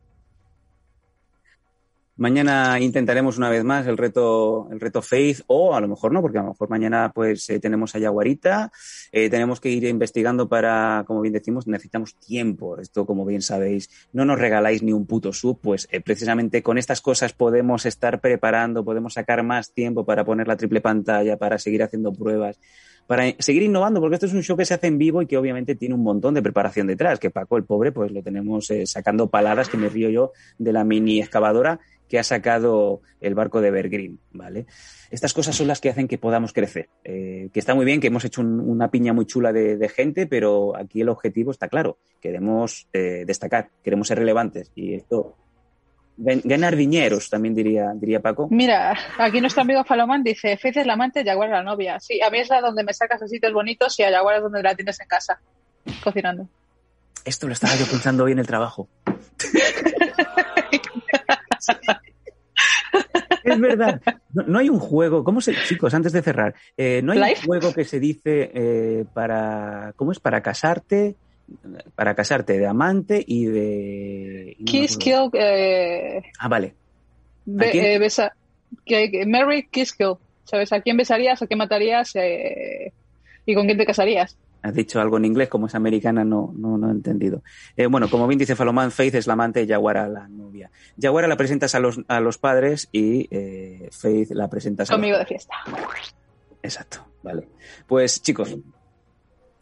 Mañana 2.22 2.78
intentaremos 2.78 3.38
una 3.38 3.48
vez 3.48 3.64
más 3.64 3.86
el 3.86 3.96
reto, 3.96 4.68
el 4.70 4.78
reto 4.78 5.00
Faith, 5.00 5.40
o 5.46 5.74
a 5.74 5.80
lo 5.80 5.88
mejor 5.88 6.12
no, 6.12 6.20
porque 6.20 6.38
a 6.38 6.42
lo 6.42 6.50
mejor 6.50 6.68
mañana 6.68 7.10
pues 7.12 7.50
eh, 7.50 7.58
tenemos 7.58 7.96
a 7.96 7.98
Yaguarita, 7.98 8.70
eh, 9.10 9.28
tenemos 9.28 9.60
que 9.60 9.70
ir 9.70 9.84
investigando 9.84 10.46
para, 10.46 11.04
como 11.06 11.22
bien 11.22 11.32
decimos, 11.32 11.66
necesitamos 11.66 12.14
tiempo. 12.16 12.78
Esto, 12.78 13.06
como 13.06 13.24
bien 13.24 13.40
sabéis, 13.40 13.90
no 14.12 14.26
nos 14.26 14.38
regaláis 14.38 14.82
ni 14.82 14.92
un 14.92 15.06
puto 15.06 15.32
sub, 15.32 15.58
pues 15.60 15.88
eh, 15.90 16.00
precisamente 16.00 16.62
con 16.62 16.76
estas 16.76 17.00
cosas 17.00 17.32
podemos 17.32 17.86
estar 17.86 18.20
preparando, 18.20 18.84
podemos 18.84 19.14
sacar 19.14 19.42
más 19.42 19.72
tiempo 19.72 20.04
para 20.04 20.24
poner 20.24 20.46
la 20.46 20.56
triple 20.56 20.82
pantalla, 20.82 21.38
para 21.38 21.58
seguir 21.58 21.82
haciendo 21.82 22.12
pruebas, 22.12 22.60
para 23.12 23.34
seguir 23.40 23.62
innovando, 23.62 24.00
porque 24.00 24.14
esto 24.14 24.24
es 24.24 24.32
un 24.32 24.42
show 24.42 24.56
que 24.56 24.64
se 24.64 24.72
hace 24.72 24.86
en 24.86 24.96
vivo 24.96 25.20
y 25.20 25.26
que 25.26 25.36
obviamente 25.36 25.74
tiene 25.74 25.94
un 25.94 26.02
montón 26.02 26.32
de 26.32 26.40
preparación 26.40 26.86
detrás, 26.86 27.20
que 27.20 27.28
Paco, 27.28 27.58
el 27.58 27.64
pobre, 27.64 27.92
pues 27.92 28.10
lo 28.10 28.22
tenemos 28.22 28.70
eh, 28.70 28.86
sacando 28.86 29.28
paladas, 29.28 29.68
que 29.68 29.76
me 29.76 29.90
río 29.90 30.08
yo, 30.08 30.32
de 30.56 30.72
la 30.72 30.82
mini 30.82 31.20
excavadora 31.20 31.78
que 32.08 32.18
ha 32.18 32.22
sacado 32.24 33.02
el 33.20 33.34
barco 33.34 33.60
de 33.60 33.68
Evergreen, 33.68 34.18
¿vale? 34.32 34.64
Estas 35.10 35.34
cosas 35.34 35.54
son 35.54 35.66
las 35.66 35.78
que 35.78 35.90
hacen 35.90 36.08
que 36.08 36.16
podamos 36.16 36.54
crecer. 36.54 36.88
Eh, 37.04 37.50
que 37.52 37.60
está 37.60 37.74
muy 37.74 37.84
bien, 37.84 38.00
que 38.00 38.06
hemos 38.06 38.24
hecho 38.24 38.40
un- 38.40 38.60
una 38.60 38.90
piña 38.90 39.12
muy 39.12 39.26
chula 39.26 39.52
de, 39.52 39.88
gente, 39.90 40.26
pero 40.26 40.74
aquí 40.74 41.02
el 41.02 41.10
objetivo 41.10 41.50
está 41.50 41.68
claro. 41.68 41.98
Queremos 42.18 42.88
eh, 42.94 43.24
destacar, 43.26 43.68
queremos 43.84 44.08
ser 44.08 44.20
relevantes. 44.20 44.72
Y 44.74 44.94
esto, 44.94 45.36
ganar 46.22 46.76
dineros, 46.76 47.28
también 47.28 47.54
diría, 47.54 47.92
diría 47.94 48.20
Paco. 48.20 48.48
Mira, 48.50 48.96
aquí 49.18 49.40
nuestro 49.40 49.62
amigo 49.62 49.84
Falomán 49.84 50.22
dice, 50.22 50.56
Faith 50.56 50.78
es 50.78 50.86
la 50.86 50.94
amante, 50.94 51.24
Jaguar 51.24 51.48
es 51.48 51.52
la 51.52 51.62
novia. 51.62 52.00
Sí, 52.00 52.20
a 52.22 52.30
mí 52.30 52.38
es 52.38 52.48
la 52.48 52.60
donde 52.60 52.84
me 52.84 52.92
sacas 52.92 53.22
a 53.22 53.28
sitios 53.28 53.52
bonitos 53.52 53.98
y 53.98 54.04
a 54.04 54.10
Jaguar 54.10 54.36
es 54.36 54.42
donde 54.42 54.62
la 54.62 54.74
tienes 54.74 55.00
en 55.00 55.08
casa, 55.08 55.40
cocinando. 56.02 56.48
Esto 57.24 57.46
lo 57.46 57.52
estaba 57.52 57.74
yo 57.76 57.86
pensando 57.86 58.24
hoy 58.24 58.32
en 58.32 58.38
el 58.38 58.46
trabajo. 58.46 58.88
Es 63.44 63.58
verdad. 63.58 64.00
No, 64.32 64.42
no 64.44 64.58
hay 64.58 64.68
un 64.68 64.78
juego, 64.78 65.24
¿cómo 65.24 65.40
se, 65.40 65.54
chicos, 65.66 65.94
antes 65.94 66.12
de 66.12 66.22
cerrar, 66.22 66.54
eh, 66.76 67.00
no 67.02 67.12
hay 67.12 67.18
Life. 67.18 67.40
un 67.40 67.46
juego 67.46 67.74
que 67.74 67.84
se 67.84 68.00
dice 68.00 68.50
eh, 68.54 69.04
para, 69.12 69.92
¿cómo 69.96 70.12
es? 70.12 70.20
Para 70.20 70.42
casarte, 70.42 71.16
para 71.94 72.14
casarte 72.14 72.58
de 72.58 72.66
amante 72.66 73.22
y 73.26 73.44
de... 73.46 74.56
y 74.58 74.64
no 74.64 74.64
me 74.64 74.64
Kiss, 74.64 74.96
kill, 74.96 75.30
eh, 75.34 76.22
Ah, 76.38 76.48
vale. 76.48 76.74
be- 77.44 77.94
eh, 77.94 77.98
besa, 77.98 78.32
que, 78.84 79.10
que- 79.10 79.26
Mary, 79.26 79.68
kiss, 79.70 79.92
kill. 79.92 80.14
¿Sabes? 80.44 80.72
¿A 80.72 80.80
quién 80.80 80.96
besarías, 80.96 81.40
a 81.42 81.46
quién 81.46 81.58
matarías 81.58 82.10
eh, 82.16 82.92
y 83.46 83.54
con 83.54 83.66
quién 83.66 83.78
te 83.78 83.86
casarías? 83.86 84.36
Has 84.62 84.74
dicho 84.74 85.00
algo 85.00 85.16
en 85.16 85.24
inglés, 85.24 85.48
como 85.48 85.66
es 85.66 85.74
americana, 85.74 86.24
no, 86.24 86.52
no, 86.56 86.78
no 86.78 86.88
he 86.88 86.92
entendido. 86.92 87.42
Eh, 87.76 87.86
bueno, 87.86 88.08
como 88.08 88.26
bien 88.28 88.38
dice 88.38 88.54
Falomán, 88.54 88.90
Faith 88.92 89.14
es 89.16 89.26
la 89.26 89.32
amante 89.32 89.62
y 89.62 89.66
Yaguara 89.66 90.06
la 90.08 90.28
novia. 90.28 90.70
Yaguara 90.96 91.26
la 91.26 91.36
presentas 91.36 91.74
a 91.74 91.80
los, 91.80 92.00
a 92.06 92.20
los 92.20 92.38
padres 92.38 92.88
y 92.92 93.26
eh, 93.30 93.88
Faith 93.92 94.30
la 94.30 94.48
presentas 94.48 94.88
a 94.90 94.92
los 94.92 94.98
Conmigo 94.98 95.18
de 95.18 95.26
fiesta. 95.26 95.54
Exacto, 96.62 97.04
vale. 97.22 97.48
Pues 97.86 98.22
chicos, 98.22 98.56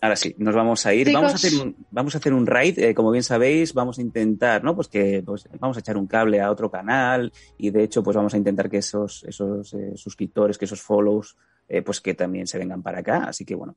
ahora 0.01 0.17
sí, 0.17 0.35
nos 0.39 0.55
vamos 0.55 0.87
a 0.87 0.95
ir. 0.95 1.07
Chicos. 1.07 1.21
Vamos 1.21 1.33
a 1.33 1.37
hacer 1.37 1.61
un, 1.61 1.77
vamos 1.91 2.15
a 2.15 2.19
hacer 2.19 2.33
un 2.33 2.47
raid, 2.47 2.79
eh, 2.79 2.95
como 2.95 3.11
bien 3.11 3.23
sabéis, 3.23 3.75
vamos 3.75 3.99
a 3.99 4.03
intentar, 4.03 4.65
¿no? 4.65 4.75
Pues 4.75 4.89
que 4.89 5.23
pues, 5.25 5.49
vamos 5.59 5.77
a 5.77 5.81
echar 5.81 5.97
un 5.97 6.07
cable 6.07 6.41
a 6.41 6.51
otro 6.51 6.71
canal 6.71 7.33
y 7.59 7.71
de 7.71 7.85
hecho, 7.85 8.03
pues 8.03 8.17
vamos 8.17 8.35
a 8.35 8.37
intentar 8.37 8.71
que 8.71 8.79
esos, 8.79 9.25
esos 9.25 9.75
eh, 9.75 9.93
suscriptores, 9.97 10.59
que 10.59 10.65
esos 10.65 10.81
follows, 10.81 11.37
eh, 11.69 11.83
pues 11.83 12.01
que 12.01 12.15
también 12.15 12.47
se 12.47 12.59
vengan 12.59 12.83
para 12.83 13.01
acá. 13.01 13.25
Así 13.25 13.45
que 13.45 13.55
bueno, 13.55 13.77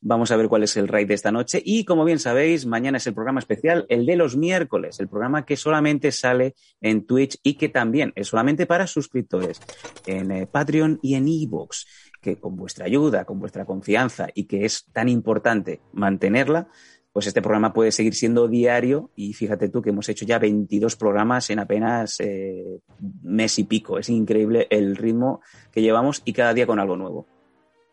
vamos 0.00 0.30
a 0.30 0.36
ver 0.36 0.48
cuál 0.48 0.62
es 0.62 0.76
el 0.76 0.88
raid 0.88 1.08
de 1.08 1.14
esta 1.14 1.32
noche. 1.32 1.62
Y 1.64 1.84
como 1.84 2.04
bien 2.04 2.18
sabéis, 2.18 2.66
mañana 2.66 2.98
es 2.98 3.06
el 3.06 3.14
programa 3.14 3.40
especial, 3.40 3.86
el 3.88 4.06
de 4.06 4.16
los 4.16 4.36
miércoles, 4.36 5.00
el 5.00 5.08
programa 5.08 5.44
que 5.44 5.56
solamente 5.56 6.12
sale 6.12 6.54
en 6.80 7.06
Twitch 7.06 7.38
y 7.42 7.54
que 7.54 7.68
también 7.68 8.12
es 8.14 8.28
solamente 8.28 8.66
para 8.66 8.86
suscriptores 8.86 9.60
en 10.06 10.46
Patreon 10.46 10.98
y 11.02 11.14
en 11.14 11.28
Evox 11.28 11.86
que 12.22 12.36
con 12.36 12.56
vuestra 12.56 12.86
ayuda, 12.86 13.26
con 13.26 13.38
vuestra 13.38 13.66
confianza 13.66 14.28
y 14.32 14.44
que 14.44 14.64
es 14.64 14.86
tan 14.92 15.08
importante 15.08 15.80
mantenerla, 15.92 16.68
pues 17.12 17.26
este 17.26 17.42
programa 17.42 17.74
puede 17.74 17.92
seguir 17.92 18.14
siendo 18.14 18.48
diario 18.48 19.10
y 19.14 19.34
fíjate 19.34 19.68
tú 19.68 19.82
que 19.82 19.90
hemos 19.90 20.08
hecho 20.08 20.24
ya 20.24 20.38
22 20.38 20.96
programas 20.96 21.50
en 21.50 21.58
apenas 21.58 22.18
eh, 22.20 22.80
mes 23.22 23.58
y 23.58 23.64
pico. 23.64 23.98
Es 23.98 24.08
increíble 24.08 24.66
el 24.70 24.96
ritmo 24.96 25.42
que 25.70 25.82
llevamos 25.82 26.22
y 26.24 26.32
cada 26.32 26.54
día 26.54 26.66
con 26.66 26.78
algo 26.78 26.96
nuevo. 26.96 27.26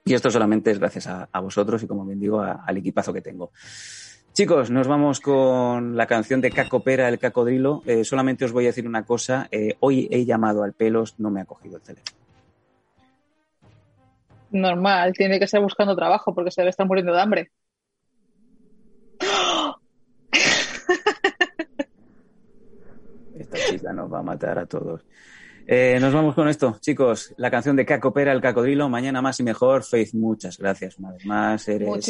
Y 0.06 0.14
esto 0.14 0.32
solamente 0.32 0.72
es 0.72 0.80
gracias 0.80 1.08
a, 1.08 1.40
vosotros 1.42 1.84
y 1.84 1.88
como 1.88 2.06
bien 2.06 2.20
digo 2.20 2.42
al 2.42 2.78
equipazo 2.78 3.12
que 3.12 3.22
tengo. 3.22 3.52
Chicos, 4.32 4.72
nos 4.72 4.88
vamos 4.88 5.20
con 5.20 5.98
la 5.98 6.06
canción 6.08 6.40
de 6.40 6.52
Caco 6.52 6.82
Pera, 6.82 7.10
el 7.10 7.20
cacodrilo. 7.20 7.84
Eh, 7.86 8.06
solamente 8.06 8.46
os 8.46 8.54
voy 8.54 8.66
a 8.66 8.68
decir 8.68 8.88
una 8.88 9.04
cosa. 9.04 9.50
eh, 9.52 9.76
hoy 9.82 10.08
he 10.10 10.24
llamado 10.24 10.64
al 10.64 10.74
pelos, 10.74 11.20
no 11.20 11.30
me 11.30 11.42
ha 11.42 11.46
cogido 11.46 11.76
el 11.76 11.82
teléfono. 11.82 12.29
Normal, 14.52 15.14
tiene 15.14 15.38
que 15.38 15.46
estar 15.46 15.62
buscando 15.62 15.96
trabajo 15.96 16.34
porque 16.34 16.52
se 16.52 16.62
debe 16.62 16.72
estar 16.72 16.88
muriendo 16.88 17.14
de 17.14 17.22
hambre. 17.22 17.52
Esta 23.40 23.58
chica 23.70 23.94
nos 23.94 24.12
va 24.12 24.20
a 24.20 24.24
matar 24.24 24.60
a 24.60 24.66
todos. 24.66 25.06
Eh, 25.68 26.00
nos 26.02 26.12
vamos 26.12 26.34
con 26.34 26.50
esto, 26.50 26.78
chicos. 26.82 27.34
La 27.38 27.52
canción 27.52 27.76
de 27.76 27.86
Caco 27.86 28.12
Pera, 28.12 28.32
el 28.32 28.42
cacodrilo. 28.42 28.90
Mañana 28.90 29.22
más 29.22 29.40
y 29.40 29.44
mejor. 29.44 29.84
Faith, 29.84 30.16
muchas 30.16 30.58
gracias 30.58 30.98
una 30.98 31.12
vez 31.12 31.24
más. 31.28 31.68
Eres, 31.68 31.88
Muchas, 31.88 32.08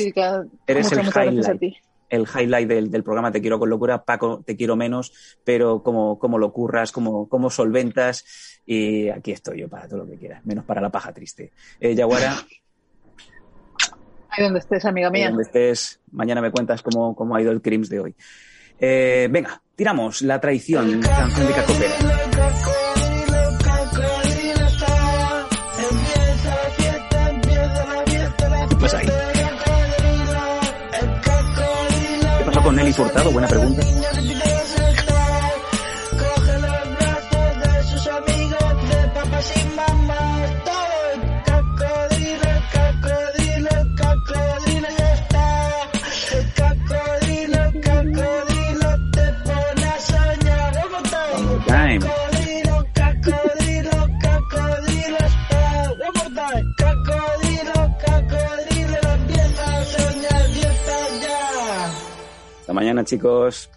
eres 0.66 0.86
muchas, 0.86 0.98
el 0.98 1.12
gracias 1.12 1.50
a 1.50 1.56
ti. 1.56 1.78
El 2.10 2.28
highlight 2.28 2.68
del, 2.68 2.92
del 2.92 3.04
programa 3.04 3.32
Te 3.32 3.42
quiero 3.42 3.60
con 3.60 3.70
locura. 3.70 4.04
Paco, 4.04 4.44
te 4.46 4.56
quiero 4.56 4.76
menos, 4.76 5.38
pero 5.44 5.84
cómo, 5.84 6.20
cómo 6.20 6.38
lo 6.38 6.52
curras, 6.52 6.92
cómo, 6.92 7.30
cómo 7.30 7.50
solventas. 7.50 8.62
Y 8.66 9.10
aquí 9.10 9.32
estoy 9.32 9.62
yo 9.62 9.70
para 9.70 9.88
todo 9.88 10.00
lo 10.00 10.10
que 10.10 10.18
quieras, 10.18 10.46
menos 10.46 10.66
para 10.66 10.82
la 10.82 10.90
paja 10.90 11.14
triste. 11.14 11.52
Eh, 11.80 11.96
Yaguara, 11.96 12.36
Ahí 14.32 14.44
donde 14.44 14.60
estés, 14.60 14.86
amiga 14.86 15.10
mía. 15.10 15.30
donde 15.30 15.44
estés, 15.44 16.00
mañana 16.12 16.42
me 16.42 16.52
cuentas 16.52 16.82
cómo, 16.84 17.16
cómo 17.16 17.36
ha 17.36 17.42
ido 17.42 17.52
el 17.52 17.62
Crims 17.62 17.90
de 17.90 18.00
hoy. 18.00 18.16
Eh, 18.80 19.28
venga, 19.32 19.62
tiramos 19.76 20.22
la 20.22 20.40
traición, 20.40 21.02
canción 21.02 21.48
de 21.48 21.54
Caco 21.54 21.74
pasó 32.60 32.64
con 32.64 32.76
Nelly 32.76 32.94
Furtado? 32.94 33.32
Buena 33.32 33.48
pregunta. 33.48 33.82
mañana, 62.80 63.04
chicos. 63.04 63.70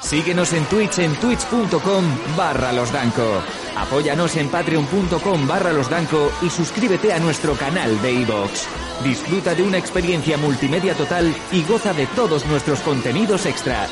Síguenos 0.00 0.52
en 0.52 0.64
Twitch 0.64 0.98
en 0.98 1.14
twitch.com 1.14 2.04
barra 2.36 2.72
losdanco. 2.72 3.22
Apóyanos 3.76 4.34
en 4.36 4.48
patreon.com 4.48 5.46
barra 5.46 5.72
losdanco 5.72 6.32
y 6.42 6.50
suscríbete 6.50 7.12
a 7.12 7.20
nuestro 7.20 7.54
canal 7.54 8.02
de 8.02 8.12
iVoox. 8.12 8.66
Disfruta 9.04 9.54
de 9.54 9.62
una 9.62 9.78
experiencia 9.78 10.36
multimedia 10.38 10.94
total 10.94 11.32
y 11.52 11.62
goza 11.62 11.94
de 11.94 12.08
todos 12.08 12.44
nuestros 12.46 12.80
contenidos 12.80 13.46
extra. 13.46 13.86